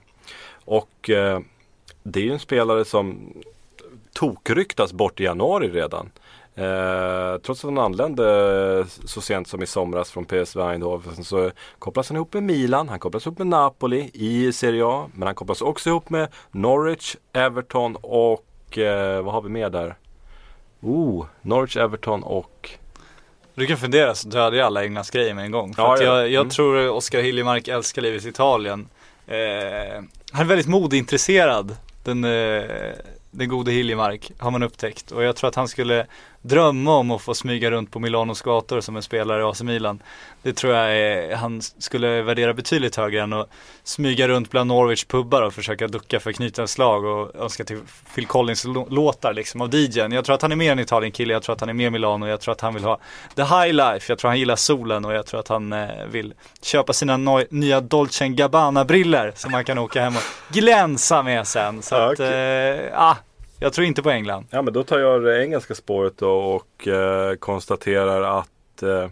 Och 0.65 1.09
det 2.03 2.19
är 2.19 2.23
ju 2.23 2.31
en 2.31 2.39
spelare 2.39 2.85
som 2.85 3.33
tokryktas 4.13 4.93
bort 4.93 5.19
i 5.19 5.23
januari 5.23 5.69
redan. 5.69 6.09
Eh, 6.57 7.37
trots 7.37 7.65
att 7.65 7.69
han 7.69 7.77
anlände 7.77 8.85
så 9.05 9.21
sent 9.21 9.47
som 9.47 9.63
i 9.63 9.67
somras 9.67 10.11
från 10.11 10.25
PSV 10.25 10.61
Eindhoven 10.61 11.23
så 11.23 11.51
kopplas 11.79 12.09
han 12.09 12.15
ihop 12.15 12.33
med 12.33 12.43
Milan, 12.43 12.89
han 12.89 12.99
kopplas 12.99 13.25
ihop 13.25 13.37
med 13.37 13.47
Napoli 13.47 14.11
i 14.13 14.53
Serie 14.53 14.83
A. 14.85 15.09
Men 15.13 15.25
han 15.27 15.35
kopplas 15.35 15.61
också 15.61 15.89
ihop 15.89 16.09
med 16.09 16.27
Norwich, 16.51 17.15
Everton 17.33 17.95
och 18.01 18.77
eh, 18.77 19.21
vad 19.23 19.33
har 19.33 19.41
vi 19.41 19.49
mer 19.49 19.69
där? 19.69 19.95
Oh, 20.81 21.25
Norwich, 21.41 21.77
Everton 21.77 22.23
och 22.23 22.69
Du 23.55 23.65
kan 23.65 23.77
fundera 23.77 24.15
så 24.15 24.27
dödar 24.27 24.57
jag 24.57 24.65
alla 24.65 24.83
Englands 24.83 25.09
grejer 25.09 25.33
med 25.33 25.45
en 25.45 25.51
gång. 25.51 25.73
För 25.73 25.83
Ja, 25.83 25.93
att 25.93 26.01
ja. 26.01 26.05
jag, 26.05 26.29
jag 26.29 26.41
Mm. 26.41 26.49
tror 26.49 26.89
Oskar 26.89 27.21
Hiljemark 27.21 27.67
älskar 27.67 28.01
livet 28.01 28.25
i 28.25 28.29
Italien. 28.29 28.89
Eh, 29.27 30.03
han 30.31 30.41
är 30.41 30.45
väldigt 30.45 30.67
modeintresserad, 30.67 31.75
den, 32.03 32.23
eh, 32.23 32.63
den 33.31 33.49
gode 33.49 33.71
Hiljemark, 33.71 34.31
har 34.37 34.51
man 34.51 34.63
upptäckt. 34.63 35.11
Och 35.11 35.23
jag 35.23 35.35
tror 35.35 35.47
att 35.47 35.55
han 35.55 35.67
skulle 35.67 36.05
drömma 36.41 36.95
om 36.95 37.11
att 37.11 37.21
få 37.21 37.33
smyga 37.33 37.71
runt 37.71 37.91
på 37.91 37.99
Milanos 37.99 38.41
gator 38.41 38.81
som 38.81 38.95
en 38.95 39.01
spelare 39.01 39.41
i 39.41 39.43
AC 39.45 39.61
Milan. 39.61 39.99
Det 40.41 40.53
tror 40.53 40.73
jag 40.73 40.97
är, 40.97 41.35
han 41.35 41.61
skulle 41.61 42.21
värdera 42.21 42.53
betydligt 42.53 42.95
högre 42.95 43.21
än 43.21 43.33
att 43.33 43.49
smyga 43.83 44.27
runt 44.27 44.51
bland 44.51 44.67
Norwich 44.67 45.05
pubbar 45.05 45.41
och 45.41 45.53
försöka 45.53 45.87
ducka 45.87 46.19
för 46.19 46.31
knutens 46.31 46.71
slag 46.71 47.05
och 47.05 47.35
önska 47.35 47.63
till 47.63 47.79
Phil 48.15 48.25
Collins 48.27 48.65
lå- 48.65 48.89
låtar 48.89 49.33
liksom 49.33 49.61
av 49.61 49.75
DJn. 49.75 50.11
Jag 50.11 50.25
tror 50.25 50.35
att 50.35 50.41
han 50.41 50.51
är 50.51 50.55
mer 50.55 50.71
en 50.71 50.79
Italien-kille, 50.79 51.33
jag 51.33 51.43
tror 51.43 51.53
att 51.53 51.59
han 51.59 51.69
är 51.69 51.73
mer 51.73 51.89
Milano, 51.89 52.27
jag 52.27 52.41
tror 52.41 52.51
att 52.51 52.61
han 52.61 52.73
vill 52.73 52.83
ha 52.83 52.99
the 53.35 53.41
high 53.43 53.73
life, 53.73 54.11
jag 54.11 54.19
tror 54.19 54.29
han 54.29 54.39
gillar 54.39 54.55
solen 54.55 55.05
och 55.05 55.13
jag 55.13 55.25
tror 55.25 55.39
att 55.39 55.47
han 55.47 55.73
eh, 55.73 55.87
vill 56.11 56.33
köpa 56.61 56.93
sina 56.93 57.17
no- 57.17 57.47
nya 57.49 57.81
Dolce 57.81 58.27
Gabbana-briller 58.27 59.31
som 59.35 59.53
han 59.53 59.65
kan 59.65 59.77
åka 59.77 60.01
hem 60.01 60.15
och 60.15 60.53
glänsa 60.55 61.23
med 61.23 61.47
sen. 61.47 61.81
Så 61.81 61.95
Ja, 61.95 62.11
att, 62.13 62.19
eh, 62.19 63.01
ah, 63.01 63.15
jag 63.59 63.73
tror 63.73 63.87
inte 63.87 64.03
på 64.03 64.09
England. 64.09 64.45
Ja 64.49 64.61
men 64.61 64.73
då 64.73 64.83
tar 64.83 64.99
jag 64.99 65.23
det 65.23 65.43
engelska 65.43 65.75
spåret 65.75 66.17
då 66.17 66.29
och 66.29 66.87
eh, 66.87 67.35
konstaterar 67.35 68.39
att 68.39 68.83
eh, 68.83 69.09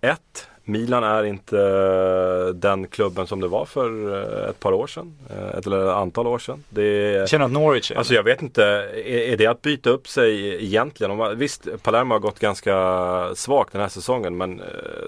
ett, 0.00 0.48
Milan 0.64 1.04
är 1.04 1.24
inte 1.24 1.58
eh, 1.58 2.54
den 2.54 2.86
klubben 2.86 3.26
som 3.26 3.40
det 3.40 3.48
var 3.48 3.64
för 3.64 4.12
eh, 4.12 4.50
ett 4.50 4.60
par 4.60 4.72
år 4.72 4.86
sedan. 4.86 5.14
Eh, 5.30 5.58
ett 5.58 5.66
eller 5.66 5.84
ett 5.86 5.94
antal 5.94 6.26
år 6.26 6.38
sedan. 6.38 6.64
Är, 6.76 7.26
känner 7.26 7.44
att 7.44 7.50
Norwich 7.50 7.90
är 7.90 7.96
Alltså 7.96 8.14
jag 8.14 8.22
vet 8.22 8.42
inte, 8.42 8.64
är, 8.64 9.32
är 9.32 9.36
det 9.36 9.46
att 9.46 9.62
byta 9.62 9.90
upp 9.90 10.08
sig 10.08 10.54
egentligen? 10.64 11.10
Om 11.10 11.38
visst, 11.38 11.82
Palermo 11.82 12.14
har 12.14 12.18
gått 12.18 12.38
ganska 12.38 13.34
svagt 13.34 13.72
den 13.72 13.80
här 13.80 13.88
säsongen 13.88 14.36
men 14.36 14.62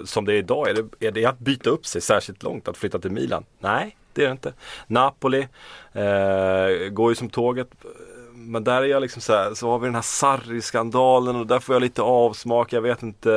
som 0.05 0.25
det 0.25 0.33
är 0.33 0.37
idag, 0.37 0.69
är 0.69 0.73
det, 0.73 1.07
är 1.07 1.11
det 1.11 1.25
att 1.25 1.39
byta 1.39 1.69
upp 1.69 1.85
sig 1.85 2.01
särskilt 2.01 2.43
långt 2.43 2.67
att 2.67 2.77
flytta 2.77 2.99
till 2.99 3.11
Milan? 3.11 3.45
Nej, 3.59 3.97
det 4.13 4.21
är 4.21 4.25
det 4.25 4.31
inte. 4.31 4.53
Napoli 4.87 5.47
eh, 5.93 6.89
går 6.89 7.11
ju 7.11 7.15
som 7.15 7.29
tåget. 7.29 7.67
Men 8.51 8.63
där 8.63 8.81
är 8.81 8.85
jag 8.85 9.01
liksom 9.01 9.21
så 9.21 9.33
här, 9.33 9.53
så 9.53 9.69
har 9.69 9.79
vi 9.79 9.85
den 9.87 9.95
här 9.95 10.01
Sarri-skandalen 10.01 11.35
och 11.35 11.47
där 11.47 11.59
får 11.59 11.75
jag 11.75 11.81
lite 11.81 12.01
avsmak, 12.01 12.73
jag 12.73 12.81
vet 12.81 13.03
inte. 13.03 13.29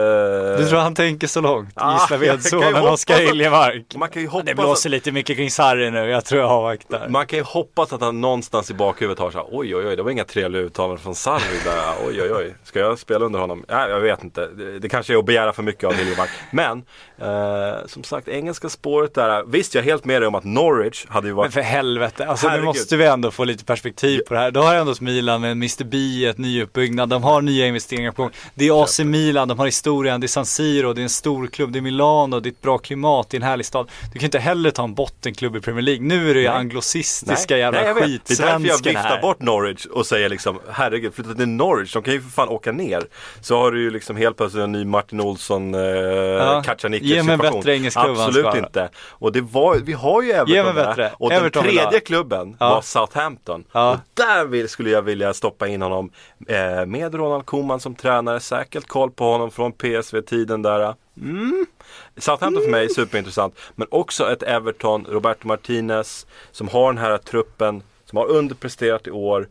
Du 0.59 0.67
tror 0.69 0.79
han 0.79 0.95
tänker 0.95 1.27
så 1.27 1.41
långt? 1.41 1.69
Ah, 1.75 2.07
jag 2.11 2.21
Gislaved-sonen 2.23 2.75
hoppas 2.75 2.93
Oskar 2.93 3.19
Hiljemark. 3.19 3.95
Man 3.97 4.09
kan 4.09 4.23
ju 4.23 4.29
hoppas 4.29 4.47
Det 4.47 4.55
blåser 4.55 4.91
lite 4.91 5.13
mycket 5.13 5.37
kring 5.37 5.51
Sarri 5.51 5.91
nu, 5.91 6.11
jag 6.11 6.25
tror 6.25 6.41
jag 6.41 6.51
avvaktar. 6.51 7.09
Man 7.09 7.27
kan 7.27 7.39
ju 7.39 7.43
hoppas 7.43 7.93
att 7.93 8.01
han 8.01 8.21
någonstans 8.21 8.71
i 8.71 8.75
bakhuvudet 8.75 9.19
har 9.19 9.31
så 9.31 9.39
här, 9.39 9.47
oj 9.51 9.77
oj 9.77 9.87
oj, 9.87 9.97
det 9.97 10.03
var 10.03 10.11
inga 10.11 10.25
trevliga 10.25 10.63
uttalanden 10.63 10.99
från 10.99 11.15
Sarri 11.15 11.59
där, 11.65 11.95
oj 12.07 12.23
oj 12.23 12.33
oj, 12.33 12.55
ska 12.65 12.79
jag 12.81 12.99
spela 12.99 13.25
under 13.25 13.39
honom? 13.41 13.65
Nej, 13.69 13.91
jag 13.91 14.01
vet 14.01 14.25
inte, 14.25 14.47
det, 14.47 14.79
det 14.79 14.89
kanske 14.89 15.15
är 15.15 15.19
att 15.19 15.25
begära 15.25 15.53
för 15.53 15.63
mycket 15.63 15.85
av 15.85 15.95
Hiljemark. 15.95 16.31
Men, 16.51 16.83
eh, 17.19 17.87
som 17.87 18.05
sagt, 18.05 18.29
engelska 18.29 18.69
spåret 18.69 19.15
där, 19.15 19.45
visst 19.47 19.75
jag 19.75 19.83
är 19.83 19.91
helt 19.91 20.05
med 20.05 20.23
dig 20.23 20.29
om 20.29 20.35
att 20.35 20.45
Norwich 20.45 21.07
hade 21.09 21.27
ju 21.27 21.33
Men 21.33 21.37
varit 21.37 21.53
för 21.53 21.61
helvete, 21.61 22.27
alltså 22.27 22.47
nu 22.47 22.51
Herregud. 22.51 22.67
måste 22.67 22.97
vi 22.97 23.07
ändå 23.07 23.31
få 23.31 23.45
lite 23.45 23.65
perspektiv 23.65 24.21
på 24.29 24.35
det 24.35 24.41
här. 24.41 24.51
Då 24.51 24.61
har 24.61 24.75
ändå 24.75 24.95
Milan 25.01 25.41
med 25.41 25.53
Mr 25.53 25.85
B, 25.85 26.27
ett 26.27 26.39
nyuppbyggnad, 26.39 27.09
de 27.09 27.23
har 27.23 27.41
nya 27.41 27.67
investeringar 27.67 28.13
på 28.13 28.23
gång. 28.23 28.31
Det 28.55 28.69
är 28.69 28.83
AC 28.85 28.99
Milan, 29.01 29.49
de 29.49 29.59
har 29.59 29.67
historien, 29.67 30.21
det 30.21 30.27
är 30.27 30.29
San 30.29 30.47
Siro, 30.47 30.93
det 30.93 31.01
är 31.01 31.03
en 31.03 31.09
stor 31.09 31.47
klubb, 31.47 31.73
det 31.73 31.79
är 31.79 31.81
Milano, 31.81 32.41
det 32.41 32.49
är 32.49 32.51
ett 32.51 32.63
bra 32.63 32.79
klimat, 32.79 33.31
det 33.31 33.37
är 33.37 33.41
en 33.41 33.47
härlig 33.47 33.67
stad. 33.67 33.89
Du 34.13 34.19
kan 34.19 34.25
inte 34.27 34.39
heller 34.39 34.71
ta 34.71 34.85
en 34.85 34.95
bottenklubb 34.95 35.57
i 35.57 35.61
Premier 35.61 35.83
League. 35.83 36.03
Nu 36.07 36.31
är 36.31 36.35
det 36.35 36.41
ju 36.41 36.49
Nej. 36.49 36.57
anglosistiska 36.59 37.59
jävla 37.59 37.85
jag 37.85 37.95
vet. 37.95 38.05
Det 38.05 38.09
är 38.09 38.11
därför 38.11 38.43
jag 38.47 38.61
skitsvensken 38.61 38.93
viftar 38.93 39.03
här. 39.09 39.21
bort 39.23 39.41
Norwich 39.41 39.87
och 39.87 40.07
säger 40.07 40.29
liksom 40.29 40.59
Herregud, 40.71 41.15
flytta 41.15 41.35
till 41.35 41.49
Norwich, 41.49 41.93
de 41.93 42.03
kan 42.03 42.15
ju 42.15 42.21
för 42.21 42.31
fan 42.31 42.49
åka 42.49 42.73
ner. 42.73 43.03
Så 43.41 43.57
har 43.59 43.71
du 43.73 43.81
ju 43.83 43.91
liksom 43.91 44.17
helt 44.17 44.37
plötsligt 44.37 44.65
en 44.65 44.73
ny 44.73 44.85
Martin 44.85 45.21
Olsson, 45.21 45.75
eh, 45.75 45.81
Ja, 45.81 46.63
Kacaniklic 46.67 47.11
ge 47.11 47.23
mig 47.23 47.33
en 47.35 47.39
situation. 47.39 47.61
bättre 47.61 47.77
engelsk 47.77 48.01
klubb, 48.01 48.19
Absolut 48.19 48.55
inte. 48.55 48.89
Och 49.09 49.33
det 49.33 49.41
var, 49.41 49.77
vi 49.77 49.93
har 49.93 50.23
ju 50.23 50.31
Everton 50.33 50.97
där. 50.97 51.13
Och 51.19 51.31
den 51.31 51.51
tredje 51.51 52.01
klubben 52.01 52.57
Ja. 52.61 52.69
var 52.75 52.81
Southampton. 52.83 53.65
Ja. 53.73 53.91
Och 53.93 53.99
där 54.15 54.45
vill, 54.45 54.69
skulle 54.69 54.86
jag 54.91 55.03
vilja 55.03 55.35
stoppa 55.35 55.69
in 55.69 55.83
honom 55.83 56.11
eh, 56.49 56.87
med 56.87 57.15
Ronald 57.15 57.47
Koeman 57.47 57.81
som 57.81 57.95
tränare. 57.95 58.41
Säkert 58.41 58.87
koll 58.87 59.11
på 59.11 59.25
honom 59.25 59.51
från 59.51 59.73
PSV-tiden 59.73 60.63
där. 60.63 60.95
Mm. 61.21 61.67
Southampton 62.17 62.63
för 62.63 62.71
mig 62.71 62.85
är 62.85 62.89
superintressant. 62.89 63.55
Men 63.75 63.89
också 63.91 64.33
ett 64.33 64.43
Everton, 64.43 65.07
Roberto 65.09 65.47
Martinez 65.47 66.27
som 66.53 66.69
har 66.69 66.93
den 66.93 67.03
här 67.03 67.19
truppen 67.19 67.83
som 68.05 68.19
har 68.19 68.27
underpresterat 68.27 69.07
i 69.07 69.11
år. 69.11 69.49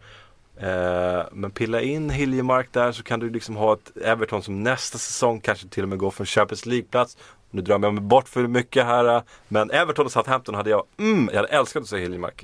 Eh, 0.57 1.23
men 1.31 1.51
pilla 1.51 1.81
in 1.81 2.09
Hiljemark 2.09 2.67
där 2.71 2.91
så 2.91 3.03
kan 3.03 3.19
du 3.19 3.29
liksom 3.29 3.55
ha 3.55 3.73
ett 3.73 3.97
Everton 3.97 4.43
som 4.43 4.63
nästa 4.63 4.97
säsong 4.97 5.39
kanske 5.39 5.67
till 5.67 5.83
och 5.83 5.89
med 5.89 5.97
går 5.97 6.11
från 6.11 6.25
Champions 6.25 6.65
League-plats. 6.65 7.17
Nu 7.55 7.61
drömmer 7.61 7.87
jag 7.87 7.93
mig 7.93 8.03
bort 8.03 8.29
för 8.29 8.47
mycket 8.47 8.85
här. 8.85 9.15
Äh, 9.15 9.21
men 9.47 9.71
Everton 9.71 10.05
och 10.05 10.11
Southampton 10.11 10.55
hade 10.55 10.69
jag, 10.69 10.83
mm, 10.97 11.29
jag 11.33 11.41
hade 11.41 11.47
älskat 11.47 11.81
att 11.81 11.89
se 11.89 11.97
Hiljemark 11.97 12.43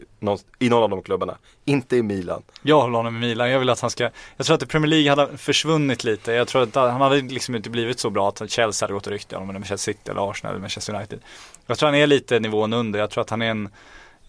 i 0.60 0.70
någon 0.70 0.84
av 0.84 0.90
de 0.90 1.02
klubbarna. 1.02 1.38
Inte 1.66 1.98
i 1.98 2.04
Milan. 2.04 2.44
Jag 2.62 2.82
håller 2.82 2.98
honom 2.98 3.16
i 3.16 3.20
Milan, 3.20 3.50
jag 3.50 3.60
vill 3.60 3.70
att 3.70 3.80
han 3.80 3.90
ska 3.90 4.10
Jag 4.38 4.46
tror 4.46 4.56
att 4.56 4.70
Premier 4.70 4.90
League 4.90 5.10
hade 5.10 5.38
försvunnit 5.38 6.04
lite 6.04 6.32
Jag 6.34 6.48
tror 6.48 6.64
att 6.64 6.76
äh, 6.76 6.90
han 6.90 7.02
hade 7.02 7.22
liksom 7.22 7.56
inte 7.56 7.70
blivit 7.70 8.00
så 8.00 8.10
bra 8.10 8.30
att 8.30 8.50
Chelsea 8.50 8.86
hade 8.86 8.94
gått 8.94 9.08
och 9.08 9.14
ryckt 9.14 9.32
i 9.32 9.36
honom 9.36 9.50
eller 9.50 9.60
Manchester 9.60 9.92
City 9.94 10.12
eller 10.12 10.32
Arsenal 10.32 10.52
eller 10.54 10.62
Manchester 10.62 10.96
United 10.96 11.20
Jag 11.68 11.78
tror 11.78 11.88
han 11.88 11.96
är 11.96 12.08
lite 12.08 12.40
nivån 12.40 12.74
under, 12.74 13.00
jag 13.00 13.10
tror 13.10 13.22
att 13.22 13.30
han 13.30 13.42
är 13.42 13.50
en 13.52 13.70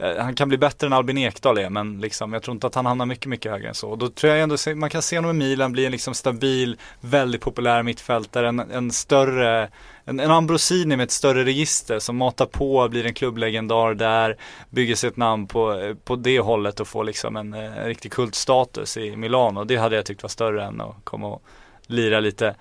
Eh, 0.03 0.17
han 0.17 0.35
kan 0.35 0.49
bli 0.49 0.59
bättre 0.59 0.87
än 0.87 0.93
Albin 0.93 1.19
Ekdal 1.19 1.59
är 1.59 1.71
men 1.71 2.01
liksom, 2.01 2.33
jag 2.33 2.43
tror 2.43 2.55
inte 2.55 2.67
att 2.67 2.75
han 2.75 2.87
hamnar 2.87 3.07
mycket, 3.07 3.27
mycket 3.27 3.53
högre 3.53 3.69
än 3.69 3.75
så. 3.75 3.91
Och 3.91 3.99
då 3.99 4.09
tror 4.09 4.33
jag 4.33 4.43
ändå 4.43 4.57
man 4.75 4.91
kan 4.91 5.03
se 5.03 5.17
honom 5.17 5.31
i 5.31 5.35
Milan 5.35 5.73
bli 5.73 5.87
en 5.87 5.93
liksom 5.93 6.15
stabil, 6.15 6.77
väldigt 7.01 7.41
populär 7.41 7.83
mittfältare, 7.83 8.49
en, 8.49 8.61
en 8.61 8.91
större 8.91 9.69
en, 10.05 10.21
en 10.21 10.31
Ambrosini 10.31 10.97
med 10.97 11.05
ett 11.05 11.11
större 11.11 11.45
register 11.45 11.99
som 11.99 12.17
matar 12.17 12.47
på, 12.47 12.89
blir 12.89 13.07
en 13.07 13.15
klubblegendar 13.15 13.95
där, 13.95 14.37
bygger 14.71 14.95
sig 14.95 15.09
ett 15.09 15.17
namn 15.17 15.47
på, 15.47 15.73
eh, 15.73 15.95
på 15.95 16.17
det 16.17 16.41
hållet 16.41 16.81
och 16.81 16.89
får 16.89 17.05
liksom 17.05 17.37
en, 17.37 17.55
eh, 17.55 17.79
en 17.79 17.87
riktig 17.87 18.13
kultstatus 18.13 18.97
i 18.97 19.17
Milano. 19.17 19.65
Det 19.65 19.77
hade 19.77 19.97
jag 19.97 20.07
tyckt 20.07 20.23
var 20.23 20.29
större 20.29 20.65
än 20.65 20.81
att 20.81 20.97
komma 21.05 21.29
och 21.29 21.43
lira 21.87 22.21
lite 22.21 22.55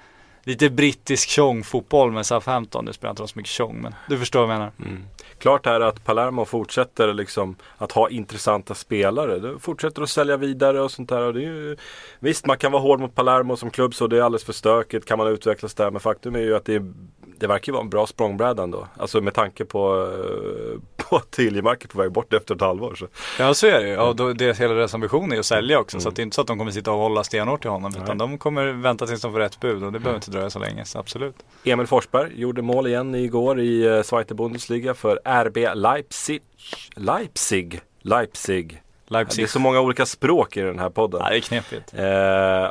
Lite 0.43 0.69
brittisk 0.69 1.29
tjong-fotboll 1.29 2.11
med 2.11 2.25
Southampton. 2.25 2.85
Nu 2.85 2.93
spelar 2.93 3.09
inte 3.09 3.21
de 3.21 3.27
så 3.27 3.39
mycket 3.39 3.51
tjong 3.51 3.81
men 3.81 3.95
du 4.09 4.17
förstår 4.17 4.39
vad 4.39 4.49
jag 4.49 4.59
menar. 4.59 4.71
Mm. 4.79 5.03
Klart 5.37 5.65
är 5.65 5.79
att 5.79 6.05
Palermo 6.05 6.45
fortsätter 6.45 7.13
liksom 7.13 7.55
att 7.77 7.91
ha 7.91 8.09
intressanta 8.09 8.75
spelare. 8.75 9.39
De 9.39 9.59
fortsätter 9.59 10.01
att 10.01 10.09
sälja 10.09 10.37
vidare 10.37 10.81
och 10.81 10.91
sånt 10.91 11.09
där. 11.09 11.21
Och 11.21 11.41
ju, 11.41 11.77
visst, 12.19 12.45
man 12.45 12.57
kan 12.57 12.71
vara 12.71 12.81
hård 12.81 12.99
mot 12.99 13.15
Palermo 13.15 13.55
som 13.55 13.69
klubb 13.69 13.95
så 13.95 14.07
det 14.07 14.17
är 14.17 14.21
alldeles 14.21 14.43
för 14.43 14.53
stökigt. 14.53 15.05
Kan 15.05 15.17
man 15.17 15.27
utvecklas 15.27 15.73
där. 15.73 15.91
Men 15.91 15.99
faktum 15.99 16.35
är 16.35 16.39
ju 16.39 16.55
att 16.55 16.65
det, 16.65 16.75
är, 16.75 16.93
det 17.37 17.47
verkar 17.47 17.71
vara 17.73 17.83
en 17.83 17.89
bra 17.89 18.07
språngbräda 18.07 18.63
ändå. 18.63 18.87
Alltså 18.97 19.21
med 19.21 19.33
tanke 19.33 19.65
på, 19.65 20.11
eh, 20.13 20.79
på 20.97 21.15
att 21.15 21.31
Tiljemark 21.31 21.83
är 21.83 21.87
på 21.87 21.97
väg 21.97 22.11
bort 22.11 22.33
efter 22.33 22.55
ett 22.55 22.61
halvår. 22.61 22.95
Så. 22.95 23.07
Ja 23.39 23.53
så 23.53 23.67
är 23.67 23.79
det 23.81 23.87
ju. 23.87 23.93
Ja, 23.93 24.13
då, 24.13 24.33
det, 24.33 24.59
hela 24.59 24.73
deras 24.73 24.93
ambition 24.93 25.31
är 25.31 25.39
att 25.39 25.45
sälja 25.45 25.79
också. 25.79 25.99
Så 25.99 26.09
att 26.09 26.15
det 26.15 26.21
är 26.21 26.23
inte 26.23 26.35
så 26.35 26.41
att 26.41 26.47
de 26.47 26.57
kommer 26.57 26.71
sitta 26.71 26.91
och 26.91 26.97
hålla 26.97 27.23
stenhårt 27.23 27.61
till 27.61 27.69
honom. 27.69 27.93
Utan 28.03 28.17
de 28.17 28.37
kommer 28.37 28.71
vänta 28.71 29.07
tills 29.07 29.21
de 29.21 29.31
får 29.31 29.39
rätt 29.39 29.59
bud 29.59 29.83
och 29.83 29.91
det 29.91 29.99
behöver 29.99 30.17
inte 30.17 30.31
dröja 30.31 30.49
så 30.49 30.59
länge. 30.59 30.85
Så 30.85 30.99
absolut. 30.99 31.35
Emil 31.63 31.87
Forsberg 31.87 32.41
gjorde 32.41 32.61
mål 32.61 32.87
igen 32.87 33.15
igår 33.15 33.59
i 33.59 33.89
uh, 33.89 34.01
Zweite 34.01 34.33
Bundesliga 34.33 34.93
för 34.93 35.10
RB 35.25 35.57
Leipzig. 35.75 36.41
Leipzig. 36.95 37.81
Leipzig. 38.01 38.81
Leipzig. 39.11 39.43
Det 39.43 39.45
är 39.45 39.51
så 39.51 39.59
många 39.59 39.79
olika 39.79 40.05
språk 40.05 40.57
i 40.57 40.61
den 40.61 40.79
här 40.79 40.89
podden. 40.89 41.21
Ja, 41.23 41.29
det 41.29 41.37
är 41.37 41.41
knepigt. 41.41 41.93
Eh, 41.93 42.63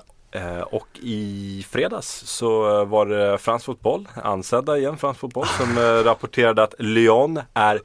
eh, 0.42 0.60
och 0.60 0.86
i 1.02 1.66
fredags 1.70 2.22
så 2.26 2.84
var 2.84 3.06
det 3.06 3.38
fransk 3.38 3.66
fotboll, 3.66 4.08
ansedda 4.14 4.78
igen 4.78 4.96
fransk 4.96 5.20
fotboll, 5.20 5.46
som 5.58 5.78
eh, 5.78 6.04
rapporterade 6.04 6.62
att 6.62 6.74
Lyon 6.78 7.40
är 7.54 7.80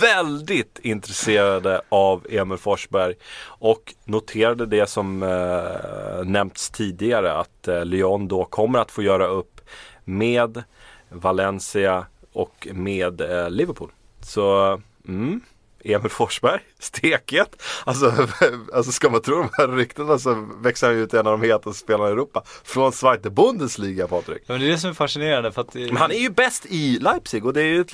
väldigt 0.00 0.78
intresserade 0.82 1.80
av 1.88 2.26
Emil 2.30 2.58
Forsberg. 2.58 3.14
Och 3.44 3.94
noterade 4.04 4.66
det 4.66 4.86
som 4.88 5.22
eh, 5.22 6.24
nämnts 6.24 6.70
tidigare 6.70 7.32
att 7.32 7.68
eh, 7.68 7.84
Lyon 7.84 8.28
då 8.28 8.44
kommer 8.44 8.78
att 8.78 8.90
få 8.90 9.02
göra 9.02 9.26
upp 9.26 9.60
med 10.04 10.62
Valencia 11.08 12.06
och 12.32 12.68
med 12.72 13.22
Liverpool. 13.48 13.90
Så 14.28 14.80
mm, 15.08 15.40
Emil 15.84 16.10
Forsberg, 16.10 16.60
steket. 16.78 17.62
Alltså, 17.84 18.14
alltså 18.74 18.92
ska 18.92 19.10
man 19.10 19.22
tro 19.22 19.36
de 19.36 19.48
här 19.52 19.68
ryktena 19.68 20.18
så 20.18 20.48
växer 20.60 20.86
han 20.86 20.96
ju 20.96 21.02
ut 21.02 21.14
en 21.14 21.26
av 21.26 21.40
de 21.40 21.42
hetaste 21.46 21.84
spelarna 21.84 22.08
i 22.08 22.12
Europa. 22.12 22.42
Från 22.64 22.92
Zweite 22.92 23.30
Bundesliga 23.30 24.06
Patrik. 24.08 24.42
Ja, 24.46 24.52
men 24.54 24.60
det 24.60 24.66
är 24.66 24.70
det 24.70 24.78
som 24.78 24.90
är 24.90 24.94
fascinerande 24.94 25.52
för 25.52 25.60
att 25.60 25.74
Men 25.74 25.96
han 25.96 26.10
är 26.10 26.18
ju 26.18 26.30
bäst 26.30 26.66
i 26.66 26.98
Leipzig 26.98 27.46
och 27.46 27.52
det 27.52 27.60
är 27.60 27.64
ju 27.66 27.80
ett 27.80 27.92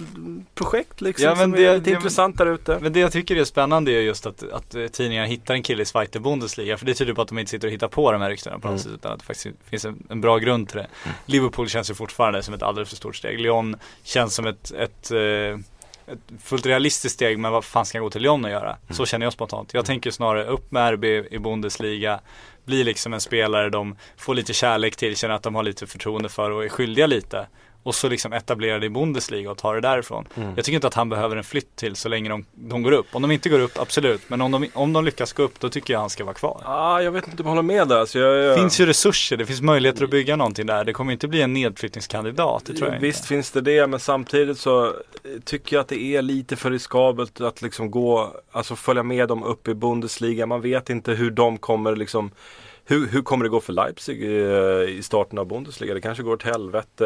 projekt 0.55 1.01
liksom 1.01 1.25
Ja, 1.25 1.31
men 1.31 1.39
som 1.39 1.53
det- 1.53 1.65
är 1.67 1.75
lite 1.79 1.91
det- 1.91 1.97
intressant 1.97 2.39
där 2.39 2.47
ute. 2.47 2.79
Men 2.81 2.93
det 2.93 3.01
jag 3.01 3.13
tycker 3.13 3.37
är 3.37 3.45
spännande 3.45 3.93
är 3.93 4.01
just 4.01 4.27
att, 4.27 4.43
att 4.53 4.75
eh, 4.75 4.87
tidningarna 4.87 5.27
hittar 5.27 5.55
en 5.55 5.63
kille 5.63 5.83
i 5.83 5.87
Zweite 5.87 6.21
Bundesliga. 6.21 6.77
För 6.77 6.87
det 6.87 6.95
tyder 6.95 7.15
på 7.15 7.23
att 7.23 7.29
de 7.29 7.39
inte 7.39 7.51
sitter 7.51 7.69
och 7.69 7.73
hittar 7.73 7.89
på 7.89 8.13
de 8.13 8.21
här 8.21 8.31
ryktena 8.31 8.59
på 8.59 8.69
något 8.69 8.73
Mm. 8.73 8.79
sätt. 8.79 8.93
Utan 8.93 9.13
att 9.13 9.19
det 9.19 9.25
faktiskt 9.25 9.57
finns 9.71 9.85
en, 9.85 10.07
en 10.11 10.21
bra 10.21 10.39
grund 10.39 10.69
till 10.69 10.77
det. 10.79 10.87
Liverpool 11.27 11.69
känns 11.69 11.91
ju 11.91 11.95
fortfarande 11.95 12.43
som 12.43 12.55
ett 12.55 12.63
alldeles 12.63 12.89
för 12.89 12.97
stort 12.97 13.17
steg. 13.17 13.41
Lyon 13.41 13.77
känns 14.05 14.35
som 14.35 14.47
ett, 14.47 14.71
ett, 14.73 15.11
eh, 15.11 15.59
ett 16.07 16.43
fullt 16.43 16.67
realistiskt 16.67 17.15
steg. 17.15 17.39
Men 17.39 17.53
vad 17.53 17.65
fan 17.65 17.87
ska 17.87 17.99
jag 17.99 18.03
gå 18.03 18.11
till 18.11 18.23
Lyon 18.23 18.45
och 18.45 18.51
göra? 18.51 18.71
Mm. 18.71 18.79
Så 18.91 19.07
känner 19.07 19.27
jag 19.27 19.33
spontant. 19.33 19.75
Jag 19.75 19.85
tänker 19.85 20.11
snarare 20.11 20.45
upp 20.45 20.73
med 20.73 20.95
RB 20.95 21.05
i 21.05 21.39
Bundesliga. 21.39 22.21
Bli 22.65 22.85
liksom 22.85 23.13
en 23.13 23.21
spelare 23.21 23.71
de 23.71 23.97
får 24.17 24.35
lite 24.35 24.53
kärlek 24.53 24.97
till, 24.97 25.17
känner 25.17 25.35
att 25.35 25.43
de 25.43 25.55
har 25.55 25.63
lite 25.63 25.87
förtroende 25.87 26.29
för 26.29 26.51
och 26.51 26.65
är 26.65 26.69
skyldiga 26.69 27.07
lite. 27.07 27.47
Och 27.85 27.95
så 27.95 28.09
liksom 28.09 28.33
etablerade 28.33 28.87
i 28.87 28.91
Bundesliga 28.91 29.51
och 29.51 29.59
tar 29.59 29.75
det 29.75 29.81
därifrån. 29.81 30.29
Mm. 30.35 30.53
Jag 30.57 30.65
tycker 30.65 30.75
inte 30.75 30.87
att 30.87 30.95
han 30.95 31.09
behöver 31.09 31.37
en 31.37 31.45
flytt 31.45 31.77
till 31.77 31.97
så 31.97 32.09
länge 32.09 32.29
de, 32.29 32.45
de 32.55 32.83
går 32.83 32.93
upp. 32.93 33.07
Om 33.13 33.23
de 33.23 33.31
inte 33.31 33.49
går 33.49 33.61
upp, 33.61 33.79
absolut. 33.79 34.21
Men 34.29 34.41
om 34.41 34.51
de, 34.53 34.69
om 34.75 34.93
de 34.93 35.05
lyckas 35.05 35.33
gå 35.33 35.43
upp, 35.43 35.61
då 35.61 35.69
tycker 35.69 35.93
jag 35.93 36.01
han 36.01 36.11
ska 36.11 36.25
vara 36.25 36.35
kvar. 36.35 36.63
Ah, 36.65 37.01
jag 37.01 37.13
vet 37.13 37.29
inte 37.29 37.43
om 37.43 37.47
jag 37.47 37.51
håller 37.51 37.63
med 37.63 37.89
där. 37.89 37.97
Alltså, 37.97 38.19
jag, 38.19 38.37
jag... 38.37 38.51
Det 38.57 38.61
finns 38.61 38.81
ju 38.81 38.87
resurser, 38.87 39.37
det 39.37 39.47
finns 39.47 39.61
möjligheter 39.61 40.05
att 40.05 40.11
bygga 40.11 40.37
någonting 40.37 40.67
där. 40.67 40.85
Det 40.85 40.93
kommer 40.93 41.13
inte 41.13 41.29
bli 41.29 41.43
en 41.43 41.53
nedflyttningskandidat, 41.53 42.65
det 42.67 42.75
tror 42.75 42.93
jag 42.93 43.01
Visst 43.01 43.19
inte. 43.19 43.29
finns 43.29 43.51
det 43.51 43.61
det 43.61 43.87
men 43.87 44.01
samtidigt 44.01 44.59
så 44.59 44.87
eh, 44.87 44.93
tycker 45.45 45.77
jag 45.77 45.81
att 45.81 45.89
det 45.89 46.03
är 46.03 46.23
lite 46.23 46.57
för 46.57 46.71
riskabelt 46.71 47.41
att 47.41 47.63
liksom 47.63 47.91
gå, 47.91 48.37
alltså 48.53 48.77
följa 48.77 49.03
med 49.03 49.29
dem 49.29 49.43
upp 49.43 49.69
i 49.69 49.75
Bundesliga. 49.75 50.47
Man 50.47 50.61
vet 50.61 50.91
inte 50.91 51.13
hur 51.13 51.31
de 51.31 51.59
kommer 51.59 51.97
liksom 51.97 52.31
hur, 52.87 53.09
hur 53.09 53.23
kommer 53.23 53.45
det 53.45 53.49
gå 53.49 53.61
för 53.61 53.73
Leipzig 53.73 54.23
i, 54.23 54.97
i 54.99 55.03
starten 55.03 55.39
av 55.39 55.47
Bundesliga? 55.47 55.95
Det 55.95 56.01
kanske 56.01 56.23
går 56.23 56.33
åt 56.33 56.43
helvete. 56.43 57.05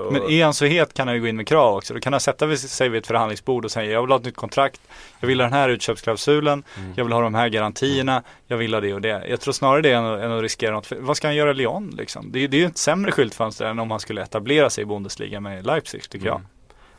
och- 0.00 0.12
Men 0.12 0.22
är 0.30 0.44
han 0.44 0.54
så 0.54 0.64
het 0.64 0.94
kan 0.94 1.08
han 1.08 1.14
ju 1.16 1.20
gå 1.22 1.26
in 1.28 1.36
med 1.36 1.48
krav 1.48 1.76
också. 1.76 1.94
Då 1.94 2.00
kan 2.00 2.12
han 2.12 2.20
sätta 2.20 2.56
sig 2.56 2.88
vid 2.88 2.98
ett 2.98 3.06
förhandlingsbord 3.06 3.64
och 3.64 3.70
säga 3.70 3.92
jag 3.92 4.02
vill 4.02 4.10
ha 4.10 4.16
ett 4.18 4.24
nytt 4.24 4.36
kontrakt. 4.36 4.80
Jag 5.20 5.28
vill 5.28 5.40
ha 5.40 5.46
den 5.46 5.52
här 5.52 5.68
utköpsklausulen. 5.68 6.62
Mm. 6.78 6.92
Jag 6.96 7.04
vill 7.04 7.12
ha 7.12 7.20
de 7.20 7.34
här 7.34 7.48
garantierna. 7.48 8.22
Jag 8.46 8.56
vill 8.56 8.74
ha 8.74 8.80
det 8.80 8.94
och 8.94 9.00
det. 9.00 9.26
Jag 9.28 9.40
tror 9.40 9.52
snarare 9.52 9.82
det 9.82 9.92
än, 9.92 10.04
än 10.04 10.32
att 10.32 10.42
riskera 10.42 10.72
något. 10.74 10.86
För 10.86 10.96
vad 11.00 11.16
ska 11.16 11.26
han 11.28 11.36
göra 11.36 11.50
i 11.50 11.54
Lyon 11.54 11.94
liksom? 11.98 12.32
Det, 12.32 12.44
är- 12.44 12.48
det 12.48 12.56
är 12.56 12.58
ju 12.60 12.66
ett 12.66 12.78
sämre 12.78 13.12
skyltfönster 13.12 13.64
än 13.66 13.78
om 13.78 13.90
han 13.90 14.00
skulle 14.00 14.22
etablera 14.22 14.70
sig 14.70 14.82
i 14.82 14.84
Bundesliga 14.86 15.40
med 15.40 15.66
Leipzig 15.66 16.08
tycker 16.10 16.26
jag. 16.26 16.40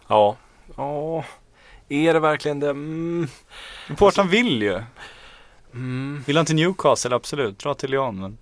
Ja. 0.08 0.36
Ja. 0.78 1.24
Är 1.90 2.14
det 2.14 2.20
verkligen 2.20 2.60
det? 2.60 2.70
Mm. 2.70 3.28
Portland 3.98 4.30
vill 4.30 4.62
ju. 4.62 4.82
Mm. 5.76 6.24
Vill 6.26 6.38
han 6.38 6.46
till 6.46 6.56
Newcastle? 6.56 7.16
Absolut. 7.16 7.60
Dra 7.60 7.74
till 7.74 7.92
Lyon. 7.92 8.20
Men... 8.20 8.38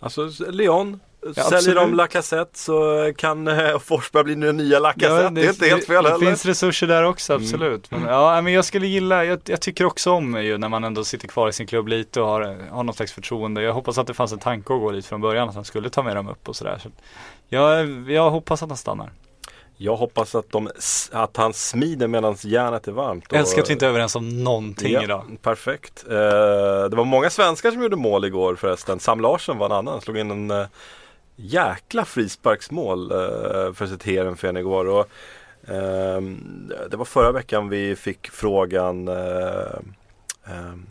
Alltså 0.00 0.30
Lyon. 0.48 1.00
Ja, 1.26 1.32
Säljer 1.34 1.56
absolut. 1.56 1.76
de 1.76 1.94
Lacazette 1.94 2.58
så 2.58 3.12
kan 3.16 3.48
eh, 3.48 3.78
Forsberg 3.84 4.24
bli 4.24 4.34
den 4.34 4.56
nya 4.56 4.78
Lacazette. 4.78 5.22
Ja, 5.22 5.30
det, 5.30 5.44
är 5.46 5.50
inte 5.50 5.66
helt 5.66 5.86
fel 5.86 6.04
det, 6.04 6.10
heller. 6.10 6.24
det 6.24 6.26
finns 6.26 6.46
resurser 6.46 6.86
där 6.86 7.02
också, 7.04 7.32
Mm. 7.32 7.44
absolut. 7.44 7.90
Men, 7.90 8.02
ja, 8.02 8.40
men 8.40 8.52
jag 8.52 8.64
skulle 8.64 8.86
gilla, 8.86 9.24
jag, 9.24 9.40
jag 9.44 9.60
tycker 9.60 9.84
också 9.84 10.10
om 10.10 10.42
ju 10.42 10.58
när 10.58 10.68
man 10.68 10.84
ändå 10.84 11.04
sitter 11.04 11.28
kvar 11.28 11.48
i 11.48 11.52
sin 11.52 11.66
klubb 11.66 11.88
lite 11.88 12.20
och 12.20 12.26
har, 12.26 12.68
har 12.70 12.82
något 12.84 12.96
slags 12.96 13.12
förtroende. 13.12 13.62
Jag 13.62 13.72
hoppas 13.72 13.98
att 13.98 14.06
det 14.06 14.14
fanns 14.14 14.32
en 14.32 14.38
tanke 14.38 14.74
att 14.74 14.80
gå 14.80 14.90
dit 14.90 15.06
från 15.06 15.20
början, 15.20 15.48
att 15.48 15.54
han 15.54 15.64
skulle 15.64 15.90
ta 15.90 16.02
med 16.02 16.16
dem 16.16 16.28
upp 16.28 16.48
och 16.48 16.56
sådär. 16.56 16.78
Så 16.82 16.88
jag, 17.48 18.10
jag 18.10 18.30
hoppas 18.30 18.62
att 18.62 18.68
han 18.68 18.78
stannar. 18.78 19.10
Jag 19.76 19.96
hoppas 19.96 20.34
att, 20.34 20.50
de, 20.50 20.70
att 21.12 21.36
han 21.36 21.52
smider 21.52 22.08
medan 22.08 22.36
järnet 22.40 22.88
är 22.88 22.92
varmt. 22.92 23.24
Jag 23.30 23.40
älskar 23.40 23.62
att 23.62 23.68
vi 23.68 23.72
inte 23.72 23.86
är 23.86 23.90
överens 23.90 24.16
om 24.16 24.44
någonting 24.44 24.92
ja, 24.92 25.02
idag. 25.02 25.36
Perfekt. 25.42 26.04
Eh, 26.08 26.14
det 26.90 26.96
var 26.96 27.04
många 27.04 27.30
svenskar 27.30 27.70
som 27.70 27.82
gjorde 27.82 27.96
mål 27.96 28.24
igår 28.24 28.54
förresten. 28.54 29.00
Sam 29.00 29.20
Larsson 29.20 29.58
var 29.58 29.66
en 29.66 29.72
annan. 29.72 30.00
Slog 30.00 30.18
in 30.18 30.30
en 30.30 30.50
eh, 30.50 30.66
jäkla 31.36 32.04
frisparksmål 32.04 33.10
eh, 33.10 33.72
för 33.72 33.86
sitt 33.86 34.02
Heerenveen 34.02 34.56
igår. 34.56 34.88
Och, 34.88 35.08
ehm, 35.68 36.72
det 36.90 36.96
var 36.96 37.04
förra 37.04 37.32
veckan 37.32 37.68
vi 37.68 37.96
fick 37.96 38.30
frågan 38.30 39.08
eh, 39.08 39.78
ehm, 40.46 40.86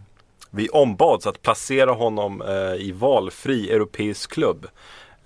vi 0.50 0.70
ombads 0.70 1.28
att 1.28 1.42
placera 1.42 1.92
honom 1.92 2.42
eh, 2.42 2.74
i 2.74 2.92
valfri 2.92 3.72
europeisk 3.72 4.32
klubb. 4.32 4.68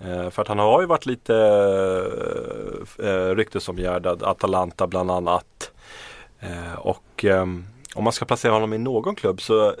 Eh, 0.00 0.30
för 0.30 0.42
att 0.42 0.48
han 0.48 0.58
har 0.58 0.80
ju 0.80 0.86
varit 0.86 1.06
lite 1.06 1.34
eh, 2.98 3.34
ryktesomgärdad, 3.34 4.22
Atalanta 4.22 4.86
bland 4.86 5.10
annat. 5.10 5.72
Eh, 6.40 6.78
och 6.78 7.24
ehm, 7.24 7.64
om 7.94 8.04
man 8.04 8.12
ska 8.12 8.24
placera 8.24 8.52
honom 8.52 8.72
i 8.72 8.78
någon 8.78 9.14
klubb 9.14 9.40
så 9.40 9.74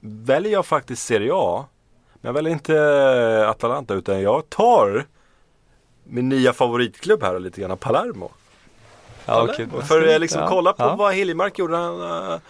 väljer 0.00 0.52
jag 0.52 0.66
faktiskt 0.66 1.06
Serie 1.06 1.30
A. 1.34 1.64
Men 2.14 2.28
jag 2.28 2.32
väljer 2.32 2.52
inte 2.52 2.76
eh, 2.76 3.50
Atalanta 3.50 3.94
utan 3.94 4.22
jag 4.22 4.50
tar 4.50 5.06
min 6.04 6.28
nya 6.28 6.52
favoritklubb 6.52 7.22
här 7.22 7.38
lite 7.38 7.60
grann, 7.60 7.76
Palermo. 7.76 8.30
Ja, 9.26 9.48
okej. 9.50 9.68
För 9.82 10.08
eh, 10.08 10.18
liksom 10.18 10.40
Ja, 10.40 10.48
kolla 10.48 10.72
på 10.72 10.82
ja. 10.82 10.96
vad 10.96 11.14
Hiljemark 11.14 11.58
gjorde. 11.58 11.76
Han, 11.76 12.00
eh, 12.02 12.40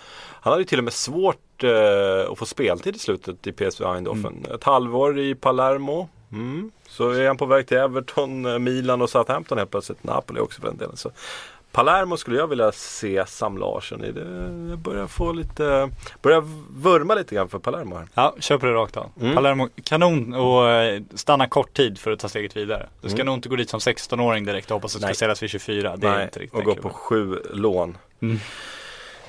han 0.42 0.52
hade 0.52 0.58
ju 0.58 0.64
till 0.64 0.78
och 0.78 0.84
med 0.84 0.92
svårt 0.92 1.64
eh, 1.64 2.32
att 2.32 2.38
få 2.38 2.46
speltid 2.46 2.96
i 2.96 2.98
slutet 2.98 3.46
i 3.46 3.52
PSV 3.52 3.84
Eindhoven. 3.84 4.26
Mm. 4.26 4.54
Ett 4.54 4.64
halvår 4.64 5.18
i 5.18 5.34
Palermo. 5.34 6.08
Mm. 6.32 6.70
Så 7.00 7.10
är 7.10 7.26
han 7.26 7.36
på 7.36 7.46
väg 7.46 7.66
till 7.66 7.76
Everton, 7.76 8.46
eh, 8.46 8.58
Milan 8.58 9.02
och 9.02 9.10
Southampton 9.10 9.58
helt 9.58 9.70
plötsligt. 9.70 10.04
Napoli 10.04 10.40
också 10.40 10.60
för 10.60 10.68
den 10.68 10.76
delen. 10.76 10.96
Så 10.96 11.10
Palermo 11.72 12.16
skulle 12.16 12.36
jag 12.38 12.46
vilja 12.46 12.72
se 12.72 13.24
Sam 13.26 13.58
Larsson 13.58 14.04
i. 14.04 14.12
Det 14.12 14.76
börjar 14.76 15.06
få 15.06 15.32
lite, 15.32 15.90
börjar 16.22 16.40
vurma 16.82 17.14
lite 17.14 17.34
grann 17.34 17.48
för 17.48 17.58
Palermo 17.58 17.96
här. 17.96 18.08
Ja, 18.14 18.34
köper 18.40 18.66
det 18.66 18.72
rakt 18.74 18.96
av. 18.96 19.10
Mm. 19.20 19.34
Palermo, 19.34 19.68
kanon 19.84 20.34
och 20.34 20.68
eh, 20.70 21.02
stanna 21.14 21.46
kort 21.48 21.74
tid 21.76 21.98
för 21.98 22.10
att 22.10 22.18
ta 22.18 22.28
steget 22.28 22.56
vidare. 22.56 22.88
Du 23.00 23.08
ska 23.08 23.16
Mm. 23.16 23.26
nog 23.26 23.34
inte 23.36 23.48
gå 23.48 23.56
dit 23.56 23.70
som 23.70 23.80
16-åring 23.80 24.44
direkt 24.44 24.70
och 24.70 24.74
hoppas 24.74 24.94
att 24.96 25.00
du 25.02 25.06
ska 25.06 25.14
säljas 25.14 25.42
vid 25.42 25.50
24. 25.50 25.96
Det 25.96 26.06
är 26.08 26.12
Nej, 26.12 26.24
inte 26.24 26.38
riktigt 26.40 26.58
och 26.58 26.64
gå 26.64 26.74
på 26.74 26.88
sju 26.88 27.38
lån. 27.52 27.96
Mm. 28.22 28.38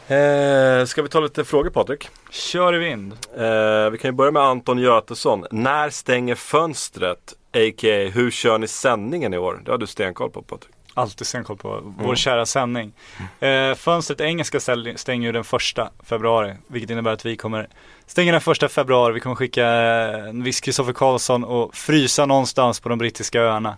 Eh, 0.07 0.85
ska 0.85 1.01
vi 1.01 1.09
ta 1.09 1.19
lite 1.19 1.45
frågor 1.45 1.69
Patrik? 1.69 2.09
Kör 2.29 2.75
i 2.75 2.77
vind. 2.77 3.13
Eh, 3.37 3.89
vi 3.89 3.97
kan 3.97 4.09
ju 4.11 4.15
börja 4.15 4.31
med 4.31 4.43
Anton 4.43 4.77
Götesson. 4.79 5.45
När 5.51 5.89
stänger 5.89 6.35
fönstret? 6.35 7.33
A.k.a. 7.53 8.09
hur 8.13 8.31
kör 8.31 8.57
ni 8.57 8.67
sändningen 8.67 9.33
i 9.33 9.37
år? 9.37 9.61
Det 9.65 9.71
har 9.71 9.77
du 9.77 9.87
stenkoll 9.87 10.29
på 10.29 10.41
Patrik. 10.41 10.71
Alltid 10.93 11.27
stenkoll 11.27 11.57
på 11.57 11.93
vår 11.97 12.15
kära 12.15 12.45
sändning. 12.45 12.93
Eh, 13.39 13.75
fönstret 13.75 14.21
engelska 14.21 14.59
stänger 14.95 15.27
ju 15.27 15.31
den 15.31 15.43
första 15.43 15.89
februari. 16.03 16.55
Vilket 16.67 16.89
innebär 16.89 17.11
att 17.11 17.25
vi 17.25 17.35
kommer 17.35 17.67
stänga 18.05 18.31
den 18.31 18.41
första 18.41 18.69
februari. 18.69 19.13
Vi 19.13 19.19
kommer 19.19 19.35
skicka 19.35 19.65
eh, 19.65 20.29
en 20.29 20.43
viss 20.43 20.61
Kristoffer 20.61 20.93
Karlsson 20.93 21.43
och 21.43 21.75
frysa 21.75 22.25
någonstans 22.25 22.79
på 22.79 22.89
de 22.89 22.97
brittiska 22.97 23.41
öarna. 23.41 23.77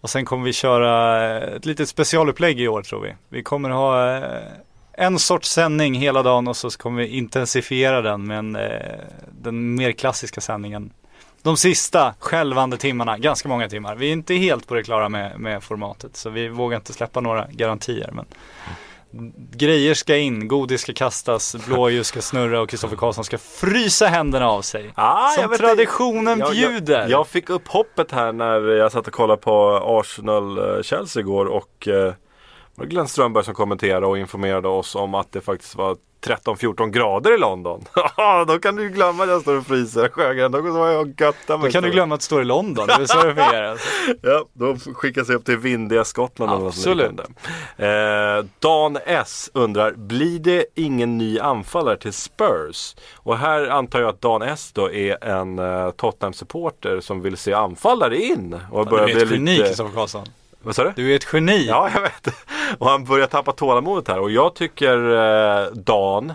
Och 0.00 0.10
sen 0.10 0.24
kommer 0.24 0.44
vi 0.44 0.52
köra 0.52 1.26
eh, 1.36 1.56
ett 1.56 1.66
litet 1.66 1.88
specialupplägg 1.88 2.60
i 2.60 2.68
år 2.68 2.82
tror 2.82 3.00
vi. 3.00 3.14
Vi 3.28 3.42
kommer 3.42 3.70
ha 3.70 4.16
eh, 4.16 4.42
en 4.92 5.18
sorts 5.18 5.50
sändning 5.50 5.94
hela 5.94 6.22
dagen 6.22 6.48
och 6.48 6.56
så 6.56 6.70
kommer 6.70 7.02
vi 7.02 7.08
intensifiera 7.08 8.02
den 8.02 8.26
med 8.26 8.38
en, 8.38 8.58
den 9.42 9.74
mer 9.74 9.92
klassiska 9.92 10.40
sändningen. 10.40 10.92
De 11.42 11.56
sista 11.56 12.14
skälvande 12.18 12.76
timmarna, 12.76 13.18
ganska 13.18 13.48
många 13.48 13.68
timmar. 13.68 13.94
Vi 13.96 14.08
är 14.08 14.12
inte 14.12 14.34
helt 14.34 14.66
på 14.68 14.74
det 14.74 14.82
klara 14.82 15.08
med, 15.08 15.40
med 15.40 15.62
formatet 15.62 16.16
så 16.16 16.30
vi 16.30 16.48
vågar 16.48 16.76
inte 16.76 16.92
släppa 16.92 17.20
några 17.20 17.46
garantier. 17.50 18.10
Men 18.12 18.24
grejer 19.52 19.94
ska 19.94 20.16
in, 20.16 20.48
godis 20.48 20.80
ska 20.80 20.92
kastas, 20.92 21.56
blåljus 21.66 22.06
ska 22.06 22.20
snurra 22.22 22.60
och 22.60 22.68
Kristoffer 22.68 22.96
Karlsson 22.96 23.24
ska 23.24 23.38
frysa 23.38 24.06
händerna 24.06 24.48
av 24.48 24.62
sig. 24.62 24.90
Ah, 24.94 25.28
Som 25.28 25.56
traditionen 25.56 26.38
Jag- 26.38 26.50
bjuder. 26.52 27.00
Jag, 27.00 27.10
jag 27.10 27.28
fick 27.28 27.50
upp 27.50 27.68
hoppet 27.68 28.12
här 28.12 28.32
när 28.32 28.60
jag 28.60 28.92
satt 28.92 29.06
och 29.06 29.12
kollade 29.12 29.42
på 29.42 29.80
Arsenal-Chelsea 29.84 31.20
igår 31.20 31.46
och 31.46 31.88
eh, 31.88 32.12
var 32.74 32.86
Glenn 32.86 33.08
Strömberg 33.08 33.44
som 33.44 33.54
kommenterade 33.54 34.06
och 34.06 34.18
informerade 34.18 34.68
oss 34.68 34.94
om 34.94 35.14
att 35.14 35.32
det 35.32 35.40
faktiskt 35.40 35.74
var 35.74 35.96
13-14 36.26 36.90
grader 36.90 37.34
i 37.34 37.38
London. 37.38 37.84
då 38.46 38.58
kan 38.58 38.76
du 38.76 38.82
ju 38.82 38.88
glömma 38.88 39.22
att 39.22 39.28
jag 39.28 39.42
står 39.42 39.56
och 39.56 39.66
fryser 39.66 40.08
Sjögren. 40.08 40.52
Då 40.52 41.68
kan 41.70 41.82
du 41.82 41.90
glömma 41.90 42.14
att 42.14 42.20
det 42.20 42.24
står 42.24 42.42
i 42.42 42.44
London, 42.44 42.86
det 42.86 42.92
är 42.92 43.06
så 43.06 43.22
det 43.22 43.34
fungerar. 43.34 43.80
Ja, 44.22 44.44
då 44.52 44.76
skickas 44.94 45.28
jag 45.28 45.36
upp 45.36 45.44
till 45.44 45.56
vindiga 45.56 46.04
Skottland. 46.04 46.66
Absolut. 46.66 47.20
Eh, 47.76 47.88
Dan 48.58 48.98
S 49.06 49.50
undrar, 49.54 49.92
blir 49.92 50.38
det 50.38 50.64
ingen 50.74 51.18
ny 51.18 51.38
anfallare 51.38 51.96
till 51.96 52.12
Spurs? 52.12 52.96
Och 53.16 53.38
här 53.38 53.68
antar 53.68 54.00
jag 54.00 54.08
att 54.08 54.20
Dan 54.20 54.42
S 54.42 54.70
då 54.74 54.92
är 54.92 55.24
en 55.24 55.58
eh, 55.58 55.90
Tottenham-supporter 55.90 57.00
som 57.00 57.22
vill 57.22 57.36
se 57.36 57.52
anfallare 57.52 58.22
in. 58.22 58.60
Och 58.70 58.88
Du 58.88 58.96
är 58.96 59.04
bli 59.04 59.22
ett 59.22 59.30
geni 59.30 59.56
Kristoffer 59.56 59.94
Karlsson. 59.94 60.26
Vad 60.62 60.76
sa 60.76 60.84
du? 60.84 60.92
Du 60.96 61.12
är 61.12 61.16
ett 61.16 61.26
geni. 61.32 61.66
Ja, 61.66 61.90
jag 61.94 62.02
vet. 62.02 62.28
Och 62.78 62.88
han 62.88 63.04
börjar 63.04 63.26
tappa 63.26 63.52
tålamodet 63.52 64.08
här. 64.08 64.18
Och 64.18 64.30
jag 64.30 64.54
tycker 64.54 65.10
eh, 65.10 65.66
Dan, 65.72 66.32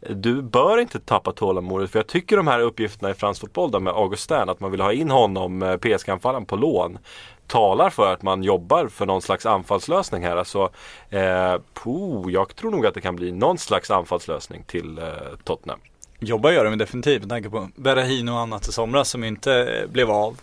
du 0.00 0.42
bör 0.42 0.78
inte 0.78 1.00
tappa 1.00 1.32
tålamodet. 1.32 1.90
För 1.90 1.98
jag 1.98 2.06
tycker 2.06 2.36
de 2.36 2.46
här 2.46 2.60
uppgifterna 2.60 3.10
i 3.10 3.14
fransk 3.14 3.40
fotboll 3.40 3.70
där 3.70 3.80
med 3.80 3.92
Augustin, 3.92 4.48
att 4.48 4.60
man 4.60 4.70
vill 4.70 4.80
ha 4.80 4.92
in 4.92 5.10
honom, 5.10 5.62
eh, 5.62 5.76
PSG-anfallaren, 5.76 6.44
på 6.44 6.56
lån. 6.56 6.98
Talar 7.46 7.90
för 7.90 8.12
att 8.12 8.22
man 8.22 8.42
jobbar 8.42 8.86
för 8.86 9.06
någon 9.06 9.22
slags 9.22 9.46
anfallslösning 9.46 10.24
här. 10.24 10.36
Alltså, 10.36 10.70
eh, 11.10 11.56
puh, 11.84 12.24
jag 12.28 12.56
tror 12.56 12.70
nog 12.70 12.86
att 12.86 12.94
det 12.94 13.00
kan 13.00 13.16
bli 13.16 13.32
någon 13.32 13.58
slags 13.58 13.90
anfallslösning 13.90 14.64
till 14.66 14.98
eh, 14.98 15.04
Tottenham. 15.44 15.78
Jobba 16.20 16.52
gör 16.52 16.64
de 16.64 16.78
definitivt 16.78 17.20
med 17.20 17.28
tanke 17.28 17.50
på 17.50 17.68
Berahino 17.76 18.30
och 18.30 18.38
annat 18.38 18.68
i 18.68 18.72
somras 18.72 19.08
som 19.08 19.24
inte 19.24 19.52
eh, 19.52 19.90
blev 19.90 20.10
av. 20.10 20.36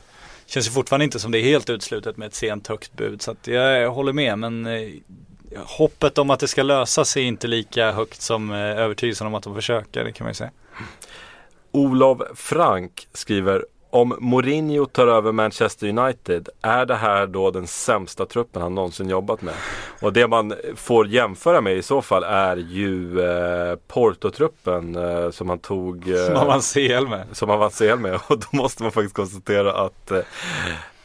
Känns 0.45 0.67
ju 0.67 0.71
fortfarande 0.71 1.03
inte 1.03 1.19
som 1.19 1.31
det 1.31 1.39
är 1.39 1.43
helt 1.43 1.69
utslutet 1.69 2.17
med 2.17 2.27
ett 2.27 2.35
sent 2.35 2.67
högt 2.67 2.93
bud 2.93 3.21
så 3.21 3.31
att 3.31 3.47
jag 3.47 3.91
håller 3.91 4.13
med 4.13 4.39
men 4.39 4.65
eh, 4.65 4.89
hoppet 5.55 6.17
om 6.17 6.29
att 6.29 6.39
det 6.39 6.47
ska 6.47 6.63
lösa 6.63 7.05
sig 7.05 7.23
är 7.23 7.27
inte 7.27 7.47
lika 7.47 7.91
högt 7.91 8.21
som 8.21 8.51
eh, 8.51 8.57
övertygelsen 8.57 9.27
om 9.27 9.35
att 9.35 9.43
de 9.43 9.55
försöker, 9.55 10.03
det 10.03 10.11
kan 10.11 10.25
man 10.25 10.29
ju 10.31 10.35
säga. 10.35 10.51
Olof 11.71 12.21
Frank 12.35 13.07
skriver 13.13 13.65
om 13.95 14.15
Mourinho 14.19 14.85
tar 14.85 15.07
över 15.07 15.31
Manchester 15.31 15.87
United, 15.87 16.49
är 16.61 16.85
det 16.85 16.95
här 16.95 17.27
då 17.27 17.51
den 17.51 17.67
sämsta 17.67 18.25
truppen 18.25 18.61
han 18.61 18.75
någonsin 18.75 19.09
jobbat 19.09 19.41
med? 19.41 19.53
Och 20.01 20.13
det 20.13 20.27
man 20.27 20.53
får 20.75 21.07
jämföra 21.07 21.61
med 21.61 21.77
i 21.77 21.81
så 21.81 22.01
fall 22.01 22.23
är 22.23 22.57
ju 22.57 23.21
eh, 23.21 23.75
Porto-truppen 23.87 24.95
eh, 24.95 25.31
som 25.31 25.49
han 25.49 25.59
tog 25.59 26.09
eh, 26.09 26.25
Som 26.25 26.35
han 26.35 26.47
vann 26.47 26.61
CL 26.61 27.07
med. 27.07 27.25
som 27.31 27.49
han 27.49 27.59
vann 27.59 27.71
CL 27.71 27.95
med. 27.99 28.19
Och 28.27 28.39
då 28.39 28.47
måste 28.51 28.83
man 28.83 28.91
faktiskt 28.91 29.15
konstatera 29.15 29.73
att 29.73 30.11
eh, 30.11 30.19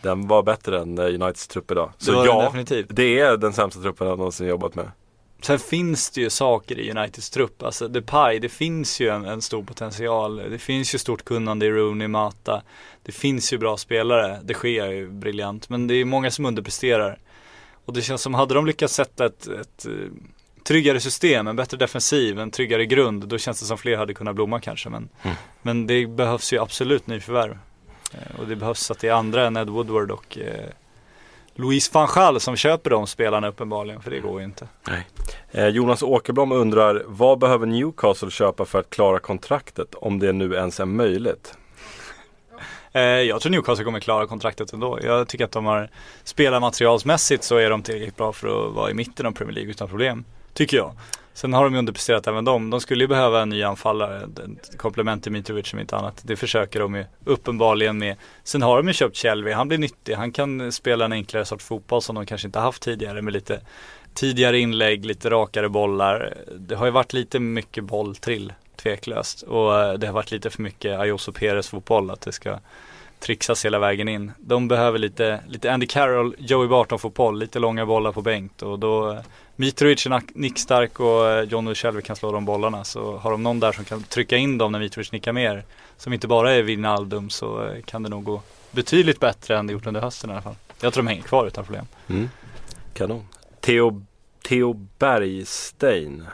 den 0.03 0.29
var 0.29 0.43
bättre 0.43 0.81
än 0.81 0.99
eh, 0.99 1.05
Uniteds 1.05 1.49
trupp 1.49 1.71
idag. 1.71 1.91
Så 1.99 2.13
ja, 2.13 2.53
det 2.89 3.21
är 3.21 3.37
den 3.37 3.53
sämsta 3.53 3.83
truppen 3.83 4.07
han 4.09 4.19
någonsin 4.19 4.47
jobbat 4.47 4.75
med. 4.75 4.91
Sen 5.43 5.59
finns 5.59 6.11
det 6.11 6.21
ju 6.21 6.31
saker 6.31 6.79
i 6.79 6.91
Uniteds 6.91 7.31
trupp, 7.31 7.63
alltså 7.63 7.89
Depay, 7.89 8.39
det 8.39 8.49
finns 8.49 9.01
ju 9.01 9.09
en, 9.09 9.25
en 9.25 9.43
stor 9.43 9.63
potential. 9.63 10.37
Det 10.37 10.59
finns 10.59 10.95
ju 10.95 10.99
stort 10.99 11.25
kunnande 11.25 11.67
i 11.67 11.71
Rooney, 11.71 12.09
Mata. 12.09 12.63
Det 13.03 13.13
finns 13.13 13.53
ju 13.53 13.59
bra 13.59 13.77
spelare, 13.77 14.41
det 14.45 14.55
sker 14.55 14.87
ju 14.91 15.09
briljant. 15.11 15.69
Men 15.69 15.87
det 15.87 15.95
är 15.95 16.05
många 16.05 16.31
som 16.31 16.45
underpresterar. 16.47 17.19
Och 17.85 17.93
det 17.93 18.03
känns 18.03 18.23
som, 18.23 18.35
hade 18.35 18.55
de 18.55 18.67
lyckats 18.67 18.95
sätta 18.95 19.27
ett, 19.27 19.47
ett 19.47 19.87
eh, 19.87 19.93
tryggare 20.65 21.01
system, 21.01 21.47
en 21.47 21.57
bättre 21.57 21.77
defensiv, 21.77 22.39
en 22.41 22.51
tryggare 22.51 22.87
grund, 22.87 23.29
då 23.29 23.39
känns 23.39 23.61
det 23.61 23.67
som 23.67 23.79
fler 23.79 23.97
hade 23.97 24.15
kunnat 24.15 24.35
blomma 24.35 24.61
kanske. 24.61 24.89
Men, 24.89 25.09
Mm. 25.23 25.37
men 25.63 25.87
det 25.87 26.07
behövs 26.07 26.53
ju 26.53 26.59
absolut 26.59 27.07
nyförvärv. 27.07 27.59
Eh, 28.13 28.41
Och 28.41 28.47
det 28.47 28.57
behövs 28.57 28.91
att 28.91 28.99
det 28.99 29.09
är 29.09 29.13
andra 29.13 29.47
än 29.47 29.57
Ed 29.57 29.69
Woodward 29.69 30.11
och 30.11 30.39
eh, 30.39 30.71
Louise 31.61 31.91
van 31.93 32.09
Gaal 32.15 32.41
som 32.41 32.57
köper 32.57 32.91
de 32.91 33.07
spelarna 33.07 33.49
uppenbarligen, 33.49 34.03
för 34.03 34.11
det 34.11 34.21
går 34.21 34.41
ju 34.41 34.45
inte. 34.45 34.69
Nej. 34.89 35.07
Eh, 35.51 35.67
Jonas 35.67 36.03
Åkerblom 36.03 36.53
undrar, 36.53 37.03
vad 37.07 37.39
behöver 37.39 37.67
Newcastle 37.67 38.31
köpa 38.31 38.65
för 38.65 38.81
att 38.81 38.91
klara 38.91 39.19
kontraktet? 39.19 39.95
Om 39.95 40.19
det 40.19 40.33
nu 40.33 40.55
ens 40.55 40.81
är 40.81 40.85
möjligt. 40.85 41.55
Eh, 42.93 43.03
jag 43.03 43.41
tror 43.41 43.51
Newcastle 43.51 43.85
kommer 43.85 44.01
klara 44.01 44.27
kontraktet 44.27 44.73
ändå. 44.73 44.99
Jag 45.03 45.29
tycker 45.29 45.45
att 45.45 45.53
de 45.53 45.67
har 45.67 45.91
spelarmaterialsmässigt 46.25 47.45
så 47.45 47.57
är 47.57 47.71
de 47.71 47.83
tillräckligt 47.83 48.17
bra 48.17 48.33
för 48.33 48.69
att 48.69 48.75
vara 48.75 48.91
i 48.91 48.95
mitten 48.95 49.27
av 49.27 49.33
Premier 49.33 49.55
League 49.55 49.71
utan 49.71 49.89
problem. 49.89 50.25
Tycker 50.55 50.77
jag. 50.77 50.93
Sen 51.35 51.53
har 51.53 51.65
de 51.65 51.73
ju 51.73 51.79
underpresterat 51.79 52.27
även 52.27 52.45
de. 52.45 52.71
De 52.71 52.81
skulle 52.81 53.05
ju 53.05 53.09
behöva 53.09 53.43
en 53.43 53.49
ny 53.49 53.63
anfallare, 53.63 54.29
ett 54.61 54.79
komplement 54.79 55.23
till 55.23 55.33
Mitrovic 55.33 55.67
som 55.67 55.79
inte 55.79 55.97
annat. 55.97 56.21
Det 56.25 56.37
försöker 56.37 56.81
de 56.81 56.95
ju 56.95 57.05
uppenbarligen 57.25 57.99
med. 57.99 58.17
Sen 58.45 58.63
har 58.63 58.77
de 58.77 58.89
ju 58.89 58.95
köpt 58.95 59.17
Kjellvi, 59.17 59.53
han 59.53 59.69
blir 59.69 59.79
nyttig. 59.79 60.15
Han 60.15 60.33
kan 60.33 60.73
spela 60.73 61.05
en 61.05 61.13
enklare 61.13 61.45
sorts 61.45 61.65
fotboll 61.65 62.03
som 62.03 62.15
de 62.15 62.27
kanske 62.27 62.49
inte 62.49 62.59
haft 62.59 62.83
tidigare 62.83 63.23
med 63.23 63.33
lite 63.33 63.61
tidigare 64.15 64.59
inlägg, 64.59 65.05
lite 65.05 65.31
rakare 65.31 65.69
bollar. 65.69 66.35
Det 66.59 66.75
har 66.75 66.87
ju 66.87 66.93
varit 66.93 67.13
lite 67.13 67.41
mycket 67.41 67.85
bolltrill, 67.85 68.53
tveklöst. 68.77 69.43
Och 69.43 69.81
eh, 69.81 69.93
det 69.93 70.07
har 70.07 70.15
varit 70.15 70.31
lite 70.31 70.51
för 70.51 70.63
mycket 70.63 71.01
Ayoso 71.01 71.33
Perez 71.33 71.69
fotboll, 71.69 72.11
att 72.11 72.21
det 72.21 72.33
ska 72.33 72.59
trixas 73.21 73.65
hela 73.65 73.79
vägen 73.79 74.09
in. 74.09 74.33
De 74.39 74.69
behöver 74.69 74.99
lite, 74.99 75.41
lite 75.49 75.73
Andy 75.73 75.87
Carroll, 75.87 76.35
Joey 76.39 76.69
Barton 76.69 76.99
fotboll, 76.99 77.39
lite 77.39 77.59
långa 77.59 77.87
bollar 77.87 78.13
på 78.13 78.23
bänk 78.23 78.63
och 78.63 78.79
då 78.79 79.11
eh, 79.11 79.19
Mitrovic 79.61 80.07
är 80.07 80.23
nickstark 80.33 81.01
och 81.01 81.29
eh, 81.29 81.45
John 81.45 81.75
Shelby 81.75 82.03
kan 82.03 82.17
slå 82.17 82.33
de 82.33 82.45
bollarna 82.45 82.85
så 82.85 83.17
har 83.17 83.31
de 83.31 83.43
någon 83.43 83.61
där 83.61 83.73
som 83.73 83.85
kan 83.85 84.03
trycka 84.03 84.37
in 84.37 84.59
dem 84.59 84.73
när 84.73 84.79
Mitrovic 84.79 85.13
nickar 85.13 85.33
mer 85.33 85.65
som 85.97 86.13
inte 86.13 86.29
bara 86.29 86.53
är 86.53 86.63
Wijnaldum 86.63 87.31
så 87.31 87.65
eh, 87.65 87.83
kan 87.83 88.03
det 88.03 88.09
nog 88.09 88.25
gå 88.25 88.43
betydligt 88.71 89.21
bättre 89.21 89.59
än 89.59 89.67
det 89.67 89.73
gjort 89.73 89.87
under 89.87 90.01
hösten 90.01 90.31
i 90.31 90.33
alla 90.33 90.43
fall. 90.43 90.55
Jag 90.81 90.93
tror 90.93 91.03
de 91.03 91.09
hänger 91.09 91.23
kvar 91.23 91.47
utan 91.47 91.65
problem. 91.65 91.87
Mm. 92.09 92.29
Kanon. 92.95 93.25
Theo, 93.61 94.03
Theo 94.49 94.73
Bergstein 94.99 96.27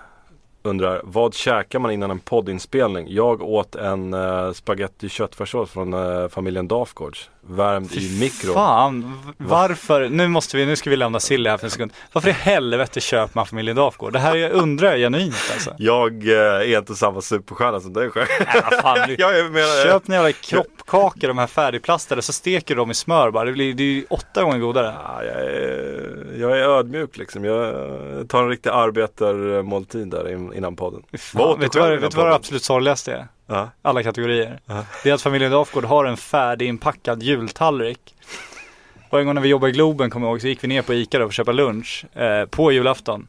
undrar, 0.62 1.00
vad 1.04 1.34
käkar 1.34 1.78
man 1.78 1.90
innan 1.90 2.10
en 2.10 2.18
poddinspelning? 2.18 3.06
Jag 3.08 3.42
åt 3.42 3.74
en 3.74 4.14
uh, 4.14 4.52
spaghetti 4.52 5.08
köttfärssås 5.08 5.70
från 5.70 5.94
eh, 5.94 6.28
familjen 6.28 6.68
Dafgårds. 6.68 7.30
Värmd 7.48 7.92
i 7.92 8.20
mikro. 8.20 8.52
Fan, 8.54 9.20
varför, 9.38 10.08
nu 10.08 10.28
måste 10.28 10.56
vi, 10.56 10.66
nu 10.66 10.76
ska 10.76 10.90
vi 10.90 10.96
lämna 10.96 11.20
Silly 11.20 11.50
här 11.50 11.56
för 11.56 11.64
en 11.66 11.70
sekund. 11.70 11.92
Varför 12.12 12.28
i 12.28 12.32
helvete 12.32 13.00
köper 13.00 13.32
man 13.34 13.46
familjen 13.46 13.76
Dafgård? 13.76 14.12
Det 14.12 14.18
här 14.18 14.36
är- 14.36 14.50
undrar 14.50 14.88
jag 14.88 14.98
genuint 14.98 15.34
alltså. 15.52 15.74
Jag 15.78 16.28
eh, 16.28 16.36
är 16.72 16.78
inte 16.78 16.94
samma 16.94 17.20
superstjärna 17.20 17.80
som 17.80 17.92
dig 17.92 18.10
själv. 18.10 18.26
Nej, 18.40 18.62
vad 18.70 18.80
fan, 18.80 19.08
du, 19.08 19.14
jag 19.18 19.52
mer, 19.52 19.84
köp 19.84 20.08
några 20.08 20.32
kroppkakor, 20.32 21.28
de 21.28 21.38
här 21.38 21.46
färdigplastade, 21.46 22.22
så 22.22 22.32
steker 22.32 22.74
du 22.74 22.78
dem 22.78 22.90
i 22.90 22.94
smör 22.94 23.30
bara. 23.30 23.44
Det 23.44 23.52
blir 23.52 23.74
det 23.74 23.98
är 23.98 24.04
åtta 24.10 24.42
gånger 24.42 24.58
godare. 24.58 24.94
Ja, 25.04 25.24
jag, 25.24 25.36
är, 25.44 26.36
jag 26.40 26.58
är 26.58 26.62
ödmjuk 26.62 27.16
liksom. 27.16 27.44
Jag 27.44 27.74
tar 28.28 28.42
en 28.42 28.48
riktig 28.48 28.70
arbetarmåltid 28.70 30.08
där 30.10 30.32
in- 30.32 30.52
innan 30.54 30.76
podden. 30.76 31.02
Fan, 31.18 31.60
vet 31.60 31.72
du 31.72 31.78
vad, 31.78 31.90
vet 31.90 32.10
det 32.10 32.34
absolut 32.34 32.62
sorgligaste 32.62 33.12
är? 33.12 33.26
Ja. 33.46 33.70
Alla 33.82 34.02
kategorier. 34.02 34.60
Ja. 34.66 34.84
Det 35.02 35.10
är 35.10 35.14
att 35.14 35.22
familjen 35.22 35.50
Dafgård 35.50 35.84
har 35.84 36.04
en 36.04 36.16
färdiginpackad 36.16 37.22
jultallrik. 37.22 38.14
Och 39.10 39.20
en 39.20 39.26
gång 39.26 39.34
när 39.34 39.42
vi 39.42 39.48
jobbade 39.48 39.70
i 39.70 39.74
Globen, 39.74 40.10
kommer 40.10 40.26
jag 40.26 40.32
ihåg, 40.32 40.40
så 40.40 40.46
gick 40.48 40.64
vi 40.64 40.68
ner 40.68 40.82
på 40.82 40.94
Ica 40.94 41.18
då 41.18 41.24
för 41.24 41.28
att 41.28 41.34
köpa 41.34 41.52
lunch 41.52 42.04
eh, 42.14 42.46
på 42.46 42.72
julafton. 42.72 43.26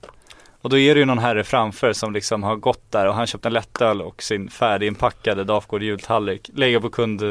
Och 0.62 0.70
då 0.70 0.78
är 0.78 0.96
det 0.96 1.00
ju 1.00 1.06
någon 1.06 1.20
herre 1.20 1.44
framför 1.44 1.94
som 1.94 2.14
liksom 2.14 2.44
har 2.44 2.56
gått 2.56 2.92
där 2.92 3.08
och 3.08 3.14
han 3.14 3.28
köpt 3.28 3.46
en 3.46 3.54
lättöl 3.54 4.02
och 4.02 4.24
sin 4.24 4.50
färdiginpackade 4.50 5.44
Dafgård 5.44 5.84
jultallrik. 5.84 6.50
Lägger 6.54 6.80
på 6.80 6.90
kund, 6.90 7.22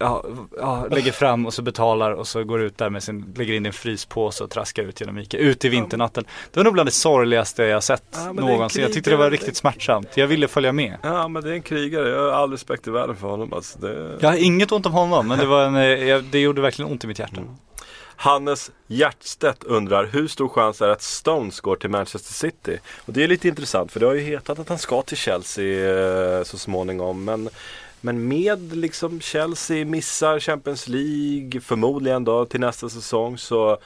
ja, 0.00 0.24
ja, 0.58 0.86
lägger 0.90 1.12
fram 1.12 1.46
och 1.46 1.54
så 1.54 1.62
betalar 1.62 2.12
och 2.12 2.28
så 2.28 2.44
går 2.44 2.60
ut 2.60 2.78
där 2.78 2.90
med 2.90 3.02
sin, 3.02 3.34
lägger 3.36 3.54
in 3.54 3.66
en 3.66 3.72
fryspåse 3.72 4.44
och 4.44 4.50
traskar 4.50 4.82
ut 4.82 5.00
genom 5.00 5.18
Ica. 5.18 5.38
Ut 5.38 5.64
i 5.64 5.68
vinternatten. 5.68 6.24
Det 6.50 6.60
var 6.60 6.64
nog 6.64 6.72
bland 6.72 6.86
det 6.86 6.92
sorgligaste 6.92 7.62
jag 7.62 7.82
sett 7.82 8.04
Ja, 8.12 8.32
någonsin. 8.32 8.82
Jag 8.82 8.92
tyckte 8.92 9.10
det 9.10 9.16
var 9.16 9.30
riktigt 9.30 9.56
smärtsamt. 9.56 10.08
Jag 10.14 10.26
ville 10.26 10.48
följa 10.48 10.72
med. 10.72 10.96
Ja 11.02 11.28
men 11.28 11.42
det 11.42 11.50
är 11.50 11.54
en 11.54 11.62
krigare, 11.62 12.08
jag 12.08 12.18
har 12.18 12.30
all 12.30 12.50
respekt 12.50 12.86
i 12.86 12.90
världen 12.90 13.16
för 13.16 13.28
honom 13.28 13.52
alltså. 13.52 13.78
det... 13.78 14.18
Jag 14.20 14.28
har 14.28 14.36
inget 14.36 14.72
ont 14.72 14.86
om 14.86 14.92
honom 14.92 15.28
men 15.28 15.38
det 15.38 15.46
var 15.46 15.64
en, 15.64 15.76
eh, 15.76 16.18
det 16.18 16.38
gjorde 16.38 16.60
verkligen 16.60 16.90
ont 16.90 17.04
i 17.04 17.06
mitt 17.06 17.18
hjärta. 17.18 17.40
Hannes 18.20 18.70
Hjertstedt 18.86 19.64
undrar 19.64 20.06
hur 20.06 20.28
stor 20.28 20.48
chans 20.48 20.82
är 20.82 20.88
att 20.88 21.02
Stones 21.02 21.60
går 21.60 21.76
till 21.76 21.90
Manchester 21.90 22.32
City? 22.32 22.78
Och 23.06 23.12
det 23.12 23.24
är 23.24 23.28
lite 23.28 23.48
intressant 23.48 23.92
för 23.92 24.00
det 24.00 24.06
har 24.06 24.14
ju 24.14 24.20
hetat 24.20 24.58
att 24.58 24.68
han 24.68 24.78
ska 24.78 25.02
till 25.02 25.16
Chelsea 25.16 25.90
eh, 26.38 26.42
så 26.42 26.58
småningom. 26.58 27.24
Men, 27.24 27.48
men 28.00 28.28
med 28.28 28.76
liksom 28.76 29.20
Chelsea 29.20 29.84
missar 29.84 30.40
Champions 30.40 30.88
League 30.88 31.60
förmodligen 31.60 32.24
då 32.24 32.44
till 32.44 32.60
nästa 32.60 32.88
säsong 32.88 33.38
så 33.38 33.78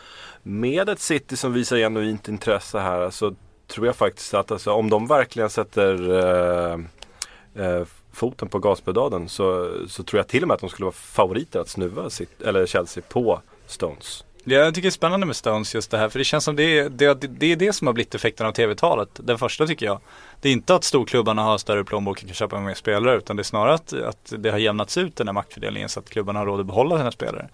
med 0.42 0.88
ett 0.88 1.00
City 1.00 1.36
som 1.36 1.52
visar 1.52 1.76
genuint 1.76 2.28
intresse 2.28 2.78
här 2.78 3.10
så 3.10 3.34
tror 3.66 3.86
jag 3.86 3.96
faktiskt 3.96 4.34
att 4.34 4.50
alltså, 4.50 4.72
om 4.72 4.90
de 4.90 5.06
verkligen 5.06 5.50
sätter 5.50 6.12
eh, 6.18 6.78
eh, 7.64 7.86
foten 8.12 8.48
på 8.48 8.58
gaspedalen 8.58 9.28
så, 9.28 9.72
så 9.88 10.02
tror 10.02 10.18
jag 10.18 10.28
till 10.28 10.42
och 10.42 10.48
med 10.48 10.54
att 10.54 10.60
de 10.60 10.70
skulle 10.70 10.84
vara 10.84 10.92
favoriter 10.92 11.60
att 11.60 11.68
snuva 11.68 12.10
sitt, 12.10 12.42
eller 12.42 12.66
Chelsea 12.66 13.02
på 13.08 13.40
Stones. 13.66 14.24
Ja, 14.46 14.58
jag 14.58 14.74
tycker 14.74 14.86
det 14.86 14.88
är 14.88 14.90
spännande 14.90 15.26
med 15.26 15.36
Stones 15.36 15.74
just 15.74 15.90
det 15.90 15.98
här 15.98 16.08
för 16.08 16.18
det 16.18 16.24
känns 16.24 16.44
som 16.44 16.56
det 16.56 16.78
är 16.78 16.88
det, 16.88 17.14
det, 17.14 17.52
är 17.52 17.56
det 17.56 17.72
som 17.72 17.86
har 17.86 17.94
blivit 17.94 18.14
effekten 18.14 18.46
av 18.46 18.52
tv-talet. 18.52 19.08
Den 19.14 19.38
första 19.38 19.66
tycker 19.66 19.86
jag. 19.86 20.00
Det 20.40 20.48
är 20.48 20.52
inte 20.52 20.74
att 20.74 20.84
storklubbarna 20.84 21.42
har 21.42 21.58
större 21.58 21.84
plånbok 21.84 22.22
och 22.22 22.26
kan 22.26 22.34
köpa 22.34 22.60
mer 22.60 22.74
spelare 22.74 23.16
utan 23.16 23.36
det 23.36 23.40
är 23.40 23.44
snarare 23.44 23.74
att, 23.74 23.92
att 23.92 24.32
det 24.38 24.50
har 24.50 24.58
jämnats 24.58 24.98
ut 24.98 25.16
den 25.16 25.28
här 25.28 25.32
maktfördelningen 25.32 25.88
så 25.88 26.00
att 26.00 26.10
klubbarna 26.10 26.38
har 26.38 26.46
råd 26.46 26.60
att 26.60 26.66
behålla 26.66 26.98
sina 26.98 27.12
spelare. 27.12 27.48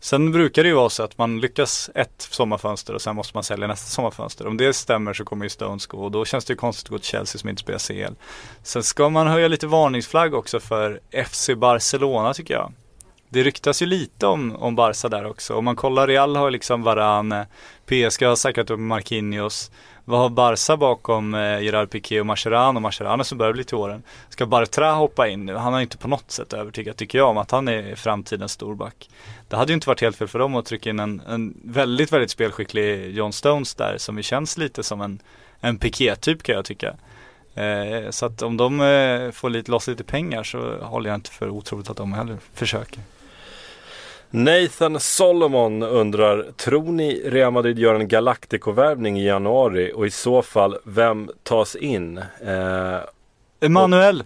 Sen 0.00 0.32
brukar 0.32 0.62
det 0.62 0.68
ju 0.68 0.74
vara 0.74 0.88
så 0.88 1.02
att 1.02 1.18
man 1.18 1.40
lyckas 1.40 1.90
ett 1.94 2.28
sommarfönster 2.30 2.94
och 2.94 3.02
sen 3.02 3.16
måste 3.16 3.36
man 3.36 3.44
sälja 3.44 3.66
nästa 3.66 3.86
sommarfönster. 3.86 4.46
Om 4.46 4.56
det 4.56 4.72
stämmer 4.72 5.12
så 5.12 5.24
kommer 5.24 5.44
ju 5.44 5.48
Stones 5.48 5.86
gå 5.86 6.04
och 6.04 6.10
då 6.10 6.24
känns 6.24 6.44
det 6.44 6.52
ju 6.52 6.56
konstigt 6.56 6.86
att 6.86 6.90
gå 6.90 6.98
till 6.98 7.08
Chelsea 7.08 7.38
som 7.38 7.48
inte 7.48 7.62
spelar 7.62 7.78
CL. 7.78 8.14
Sen 8.62 8.82
ska 8.82 9.08
man 9.08 9.26
höja 9.26 9.48
lite 9.48 9.66
varningsflagg 9.66 10.34
också 10.34 10.60
för 10.60 11.00
FC 11.26 11.50
Barcelona 11.56 12.34
tycker 12.34 12.54
jag. 12.54 12.72
Det 13.32 13.42
ryktas 13.42 13.82
ju 13.82 13.86
lite 13.86 14.26
om, 14.26 14.56
om 14.56 14.76
Barca 14.76 15.08
där 15.08 15.26
också. 15.26 15.54
Om 15.54 15.64
man 15.64 15.76
kollar 15.76 16.06
Real 16.06 16.36
har 16.36 16.50
liksom 16.50 16.82
Varane, 16.82 17.46
PSG 17.86 18.22
har 18.24 18.36
säkrat 18.36 18.70
upp 18.70 18.80
Marquinhos. 18.80 19.70
Vad 20.04 20.20
har 20.20 20.28
Barca 20.28 20.76
bakom 20.76 21.34
eh, 21.34 21.60
Gerard 21.60 21.90
Piqué 21.90 22.20
och 22.20 22.26
Mascherano? 22.26 22.80
Mascherano 22.80 23.24
som 23.24 23.38
börjar 23.38 23.52
bli 23.52 23.64
till 23.64 23.76
åren. 23.76 24.02
Ska 24.28 24.46
Bartra 24.46 24.92
hoppa 24.92 25.28
in 25.28 25.46
nu? 25.46 25.54
Han 25.54 25.72
har 25.72 25.80
inte 25.80 25.98
på 25.98 26.08
något 26.08 26.30
sätt 26.30 26.52
övertygat 26.52 26.96
tycker 26.96 27.18
jag 27.18 27.28
om 27.28 27.38
att 27.38 27.50
han 27.50 27.68
är 27.68 27.94
framtidens 27.94 28.52
storback. 28.52 29.10
Det 29.48 29.56
hade 29.56 29.72
ju 29.72 29.74
inte 29.74 29.88
varit 29.88 30.00
helt 30.00 30.16
fel 30.16 30.28
för 30.28 30.38
dem 30.38 30.54
att 30.54 30.66
trycka 30.66 30.90
in 30.90 31.00
en, 31.00 31.20
en 31.28 31.60
väldigt, 31.64 32.12
väldigt 32.12 32.30
spelskicklig 32.30 33.14
John 33.16 33.32
Stones 33.32 33.74
där 33.74 33.94
som 33.98 34.16
ju 34.16 34.22
känns 34.22 34.58
lite 34.58 34.82
som 34.82 35.00
en, 35.00 35.22
en 35.60 35.78
Piqué-typ 35.78 36.42
kan 36.42 36.54
jag 36.54 36.64
tycka. 36.64 36.94
Eh, 37.54 38.10
så 38.10 38.26
att 38.26 38.42
om 38.42 38.56
de 38.56 38.80
eh, 38.80 39.30
får 39.30 39.50
lite, 39.50 39.70
loss 39.70 39.88
lite 39.88 40.04
pengar 40.04 40.42
så 40.42 40.78
håller 40.78 41.10
jag 41.10 41.14
inte 41.14 41.30
för 41.30 41.48
otroligt 41.48 41.90
att 41.90 41.96
de 41.96 42.12
heller 42.12 42.38
försöker. 42.54 43.00
Nathan 44.30 45.00
Solomon 45.00 45.82
undrar, 45.82 46.46
tror 46.56 46.92
ni 46.92 47.22
Real 47.24 47.52
Madrid 47.52 47.78
gör 47.78 47.94
en 47.94 48.08
Galactico-värvning 48.08 49.18
i 49.18 49.26
januari 49.26 49.92
och 49.94 50.06
i 50.06 50.10
så 50.10 50.42
fall, 50.42 50.76
vem 50.84 51.30
tas 51.42 51.76
in? 51.76 52.18
Eh, 52.18 52.98
Emanuel. 53.60 54.24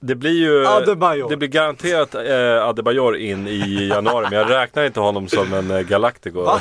Det 0.00 0.14
blir 0.14 0.32
ju 0.32 0.66
Adebayor. 0.66 1.28
Det 1.28 1.36
blir 1.36 1.48
garanterat 1.48 2.14
eh, 2.14 2.68
Adebayor 2.68 3.16
in 3.16 3.48
i 3.48 3.88
januari 3.88 4.26
men 4.30 4.38
jag 4.38 4.50
räknar 4.50 4.84
inte 4.84 5.00
honom 5.00 5.28
som 5.28 5.54
en 5.54 5.70
eh, 5.70 5.80
Galactico. 5.80 6.42
Va? 6.42 6.60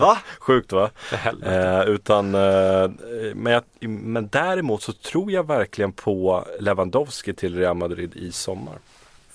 Va? 0.00 0.18
Sjukt 0.38 0.72
va? 0.72 0.90
Eh, 1.46 1.80
utan, 1.82 2.34
eh, 2.34 2.90
men, 3.34 3.52
jag, 3.52 3.62
men 3.88 4.28
däremot 4.32 4.82
så 4.82 4.92
tror 4.92 5.32
jag 5.32 5.46
verkligen 5.46 5.92
på 5.92 6.44
Lewandowski 6.60 7.32
till 7.32 7.56
Real 7.58 7.76
Madrid 7.76 8.16
i 8.16 8.32
sommar. 8.32 8.78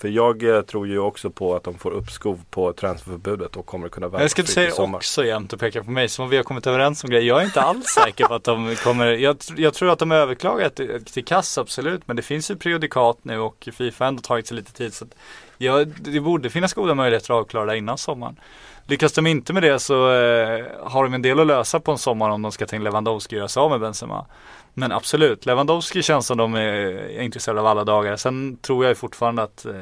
För 0.04 0.10
jag 0.10 0.44
eh, 0.44 0.62
tror 0.62 0.88
ju 0.88 1.00
också 1.00 1.30
på 1.30 1.56
att 1.56 1.64
de 1.64 1.78
får 1.78 1.92
uppskov 1.92 2.40
på 2.50 2.74
transferförbudet 2.74 3.56
och 3.56 3.66
kommer 3.66 3.90
kunna 3.90 4.08
värva 4.08 4.24
Jag 4.24 4.32
i 4.40 4.48
säga 4.48 4.72
också 4.96 5.26
jämt 5.26 5.54
och 5.54 5.60
peka 5.60 5.84
på 5.84 5.92
mig 5.92 6.10
som 6.10 6.24
om 6.24 6.30
vi 6.30 6.38
har 6.38 6.44
kommit 6.44 6.68
överens 6.68 7.04
om 7.04 7.10
grejer. 7.10 7.28
Jag 7.28 7.42
är 7.42 7.46
inte 7.46 7.62
alls 7.62 7.86
säker 7.86 8.26
på 8.26 8.34
att 8.34 8.44
de 8.44 8.76
kommer, 8.76 9.06
jag, 9.06 9.38
jag 9.58 9.74
tror 9.74 9.92
att 9.92 10.00
de 10.00 10.12
överklagar 10.12 10.70
till, 10.70 11.06
till 11.06 11.26
kass 11.26 11.58
absolut 11.58 12.08
men 12.08 12.16
det 12.16 12.22
finns 12.22 12.52
ju 12.52 12.56
prejudikat 12.56 13.18
nu 13.22 13.40
och 13.40 13.70
Fifa 13.74 14.04
har 14.04 14.08
ändå 14.08 14.22
tagit 14.22 14.48
sig 14.48 14.58
lite 14.58 14.74
tid 14.74 14.94
så 14.94 15.06
att 15.06 15.16
ja, 15.58 15.86
det 15.86 16.20
borde 16.20 16.50
finnas 16.50 16.74
goda 16.74 16.96
möjligheter 16.96 17.34
att 17.34 17.40
avklara 17.40 17.66
det 17.66 17.78
innan 17.78 17.98
sommaren. 17.98 18.40
Lyckas 18.88 19.14
de 19.14 19.28
inte 19.28 19.54
med 19.54 19.64
det 19.64 19.80
så 19.80 20.12
eh, 20.12 20.66
har 20.84 21.04
de 21.04 21.14
en 21.14 21.22
del 21.22 21.40
att 21.40 21.48
lösa 21.48 21.80
på 21.80 21.92
en 21.92 21.98
sommar 21.98 22.30
om 22.30 22.42
de 22.42 22.52
ska 22.52 22.66
in 22.76 22.84
Lewandowski 22.84 23.36
och 23.36 23.38
göra 23.38 23.48
sig 23.48 23.62
av 23.62 23.70
med 23.72 23.80
Benzema. 23.80 24.26
Men 24.74 24.92
absolut, 24.92 25.46
Lewandowski 25.46 26.04
känns 26.04 26.28
som 26.28 26.38
de 26.38 26.56
är, 26.56 27.22
intresserade 27.22 27.62
av 27.62 27.68
alla 27.68 27.84
dagar. 27.84 28.16
Sen 28.16 28.58
tror 28.58 28.86
jag 28.86 28.98
fortfarande 28.98 29.44
att 29.44 29.66
eh, 29.66 29.74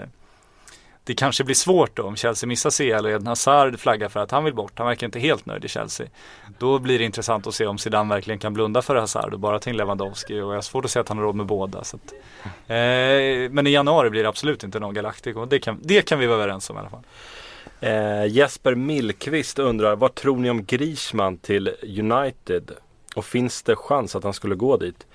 det 1.04 1.14
kanske 1.14 1.44
blir 1.44 1.56
svårt 1.56 1.98
då 1.98 2.04
om 2.04 2.16
Chelsea 2.16 2.48
missar 2.48 2.70
CL 2.70 3.06
och 3.06 3.12
Eden 3.12 3.28
Hazard 3.28 3.80
flaggar 3.80 4.10
för 4.10 4.20
att 4.20 4.32
han 4.32 4.44
vill 4.44 4.54
bort. 4.54 4.72
Han 4.76 4.88
verkar 4.88 5.08
inte 5.08 5.20
helt 5.20 5.46
nöjd 5.46 5.66
i 5.66 5.68
Chelsea. 5.68 6.08
Då 6.60 6.80
blir 6.80 7.00
det 7.00 7.06
intressant 7.06 7.48
att 7.48 7.54
se 7.54 7.66
om 7.66 7.78
Zidane 7.78 8.16
verkligen 8.16 8.40
kan 8.40 8.54
blunda 8.54 8.82
för 8.82 8.96
Hazard 8.96 9.34
och 9.34 9.40
bara 9.40 9.60
ta 9.60 9.70
in 9.70 9.78
Lewandowski 9.78 10.34
och 10.34 10.52
jag 10.52 10.58
har 10.58 10.62
svårt 10.62 10.86
att 10.86 10.92
se 10.92 11.00
att 11.00 11.10
han 11.10 11.18
har 11.18 11.26
råd 11.26 11.36
med 11.36 11.46
båda. 11.46 11.84
Så 11.84 11.98
att, 11.98 12.14
eh, 12.68 13.52
men 13.52 13.68
i 13.68 13.70
januari 13.70 14.10
blir 14.10 14.24
det 14.24 14.30
absolut 14.30 14.64
inte 14.64 14.80
någon 14.80 14.94
Galactico. 14.94 15.46
Det 15.46 15.60
kan, 15.60 15.80
det 15.84 16.02
kan 16.02 16.20
vi 16.20 16.28
vara 16.28 16.38
överens 16.38 16.70
om 16.70 16.76
i 16.76 16.80
alla 16.80 16.90
fall. 16.90 17.04
Eh, 17.80 18.26
Jesper 18.26 18.76
Millqvist 18.76 19.60
undrar, 19.60 19.96
vad 19.96 20.16
tror 20.16 20.38
ni 20.38 20.50
om 20.50 20.66
Griezmann 20.66 21.38
till 21.38 21.72
United? 22.00 22.72
Och 23.16 23.26
finns 23.26 23.64
det 23.64 23.76
chans 23.76 24.16
att 24.16 24.24
han 24.24 24.34
skulle 24.34 24.56
gå 24.56 24.78
dit? 24.78 25.06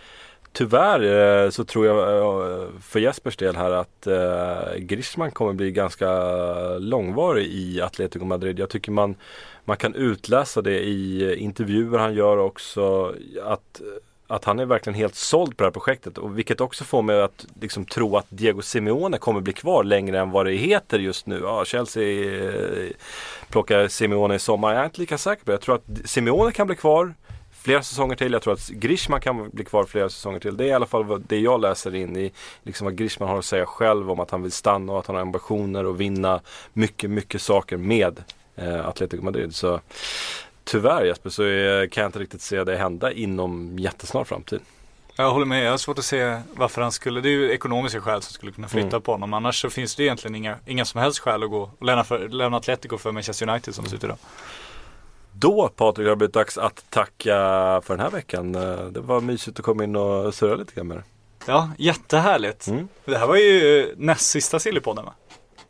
Tyvärr 0.56 1.44
eh, 1.44 1.50
så 1.50 1.64
tror 1.64 1.86
jag 1.86 2.18
eh, 2.18 2.68
för 2.80 3.00
Jespers 3.00 3.36
del 3.36 3.56
här 3.56 3.70
att 3.70 4.06
eh, 4.06 4.76
Griezmann 4.78 5.30
kommer 5.30 5.52
bli 5.52 5.70
ganska 5.70 6.08
långvarig 6.78 7.46
i 7.46 7.80
Atletico 7.80 8.24
Madrid. 8.24 8.58
Jag 8.58 8.70
tycker 8.70 8.92
man, 8.92 9.14
man 9.64 9.76
kan 9.76 9.94
utläsa 9.94 10.62
det 10.62 10.80
i 10.80 11.34
intervjuer 11.36 11.98
han 11.98 12.14
gör 12.14 12.36
också. 12.36 13.14
Att, 13.44 13.80
att 14.26 14.44
han 14.44 14.58
är 14.58 14.64
verkligen 14.64 14.94
helt 14.94 15.14
såld 15.14 15.56
på 15.56 15.64
det 15.64 15.66
här 15.66 15.72
projektet. 15.72 16.18
Och 16.18 16.38
vilket 16.38 16.60
också 16.60 16.84
får 16.84 17.02
mig 17.02 17.22
att 17.22 17.46
liksom 17.60 17.84
tro 17.84 18.16
att 18.16 18.26
Diego 18.28 18.62
Simeone 18.62 19.18
kommer 19.18 19.40
bli 19.40 19.52
kvar 19.52 19.84
längre 19.84 20.20
än 20.20 20.30
vad 20.30 20.46
det 20.46 20.52
heter 20.52 20.98
just 20.98 21.26
nu. 21.26 21.40
Ja, 21.42 21.64
Chelsea 21.64 22.40
plockar 23.48 23.88
Simeone 23.88 24.34
i 24.34 24.38
sommar. 24.38 24.72
Jag 24.72 24.80
är 24.80 24.84
inte 24.84 25.00
lika 25.00 25.18
säker 25.18 25.44
på 25.44 25.50
det. 25.50 25.54
Jag 25.54 25.60
tror 25.60 25.74
att 25.74 26.08
Simeone 26.08 26.52
kan 26.52 26.66
bli 26.66 26.76
kvar 26.76 27.14
flera 27.66 27.82
säsonger 27.82 28.16
till. 28.16 28.32
Jag 28.32 28.42
tror 28.42 28.52
att 28.54 28.68
Grishman 28.68 29.20
kan 29.20 29.50
bli 29.50 29.64
kvar 29.64 29.84
flera 29.84 30.08
säsonger 30.08 30.40
till. 30.40 30.56
Det 30.56 30.64
är 30.64 30.68
i 30.68 30.72
alla 30.72 30.86
fall 30.86 31.22
det 31.26 31.38
jag 31.38 31.60
läser 31.60 31.94
in 31.94 32.16
i 32.16 32.32
liksom 32.62 32.84
vad 32.84 32.96
Grishman 32.96 33.28
har 33.28 33.38
att 33.38 33.44
säga 33.44 33.66
själv 33.66 34.10
om 34.10 34.20
att 34.20 34.30
han 34.30 34.42
vill 34.42 34.52
stanna 34.52 34.92
och 34.92 34.98
att 34.98 35.06
han 35.06 35.16
har 35.16 35.22
ambitioner 35.22 35.86
och 35.86 36.00
vinna 36.00 36.40
mycket, 36.72 37.10
mycket 37.10 37.42
saker 37.42 37.76
med 37.76 38.24
eh, 38.56 38.88
Atletico 38.88 39.22
Madrid. 39.24 39.54
Så 39.54 39.80
tyvärr 40.64 41.04
Jesper 41.04 41.30
så 41.30 41.42
är, 41.42 41.86
kan 41.86 42.02
jag 42.02 42.08
inte 42.08 42.18
riktigt 42.18 42.42
se 42.42 42.64
det 42.64 42.76
hända 42.76 43.12
inom 43.12 43.78
jättesnar 43.78 44.24
framtid. 44.24 44.60
Jag 45.16 45.30
håller 45.30 45.46
med, 45.46 45.64
jag 45.66 45.70
har 45.70 45.78
svårt 45.78 45.98
att 45.98 46.04
se 46.04 46.40
varför 46.54 46.82
han 46.82 46.92
skulle, 46.92 47.20
det 47.20 47.28
är 47.28 47.30
ju 47.30 47.50
ekonomiska 47.52 48.00
skäl 48.00 48.22
som 48.22 48.32
skulle 48.32 48.52
kunna 48.52 48.68
flytta 48.68 48.88
Mm. 48.88 49.02
på 49.02 49.12
honom. 49.12 49.34
Annars 49.34 49.60
så 49.60 49.70
finns 49.70 49.96
det 49.96 50.02
egentligen 50.02 50.34
inga, 50.34 50.56
inga 50.66 50.84
som 50.84 51.00
helst 51.00 51.18
skäl 51.18 51.42
att 51.42 51.50
gå 51.50 51.70
och 51.78 51.84
lämna, 51.84 52.04
för, 52.04 52.28
lämna 52.28 52.56
Atletico 52.56 52.98
för 52.98 53.12
Manchester 53.12 53.48
United 53.48 53.74
som 53.74 53.84
det 53.84 53.90
ser 53.90 53.96
ut 53.96 54.04
idag. 54.04 54.18
Då 55.38 55.68
Patrik 55.76 56.04
har 56.06 56.10
det 56.10 56.16
blivit 56.16 56.34
dags 56.34 56.58
att 56.58 56.84
tacka 56.90 57.34
för 57.84 57.88
den 57.88 58.00
här 58.00 58.10
veckan. 58.10 58.54
Eh, 58.54 58.84
Det 58.86 59.00
var 59.00 59.20
mysigt 59.20 59.58
att 59.58 59.64
komma 59.64 59.84
in 59.84 59.96
och 59.96 60.34
surra 60.34 60.54
lite 60.54 60.74
grann 60.74 60.86
med. 60.88 61.02
Ja, 61.46 61.70
jättehärligt. 61.78 62.66
Mm. 62.66 62.88
Det 63.04 63.18
här 63.18 63.26
var 63.26 63.36
ju 63.36 63.94
näst 63.96 64.30
sista 64.30 64.58
Sillypodden 64.58 65.04
va? 65.04 65.14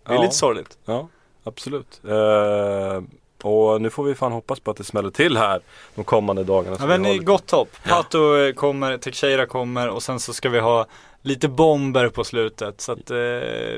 Det 0.07 0.11
är 0.13 0.15
Ja. 0.17 0.23
lite 0.23 0.35
sorgligt. 0.35 0.79
Ja, 0.85 1.09
absolut. 1.45 2.01
Eh, 2.09 3.03
och 3.43 3.81
nu 3.83 3.91
får 3.91 4.05
vi 4.05 4.15
fan 4.15 4.33
hoppas 4.33 4.61
på 4.61 4.71
att 4.71 4.77
det 4.77 4.85
smäller 4.85 5.11
till 5.11 5.37
här 5.37 5.61
de 5.95 6.05
kommande 6.05 6.45
dagarna. 6.45 6.77
Ja, 6.81 6.87
men 6.87 7.07
i 7.07 7.19
gott 7.19 7.51
hopp. 7.51 7.69
Pato 7.85 8.37
eh, 8.37 8.53
kommer, 8.53 8.99
Teixeira 8.99 9.47
kommer 9.47 9.89
och 9.89 10.03
sen 10.03 10.21
så 10.21 10.33
ska 10.33 10.49
vi 10.49 10.61
ha 10.61 10.87
lite 11.23 11.49
bomber 11.49 12.09
på 12.09 12.25
slutet. 12.25 12.81
Så 12.81 12.93
att 12.93 13.11
eh, 13.11 13.17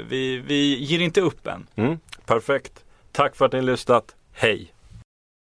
vi, 0.09 0.43
vi 0.47 0.85
ger 0.85 0.99
inte 1.01 1.21
upp 1.21 1.47
än. 1.47 1.67
Mm, 1.77 1.99
perfekt. 2.27 2.73
Tack 3.13 3.37
för 3.37 3.45
att 3.45 3.53
ni 3.53 3.59
har 3.59 3.67
lyssnat. 3.67 4.15
Hej! 4.33 4.73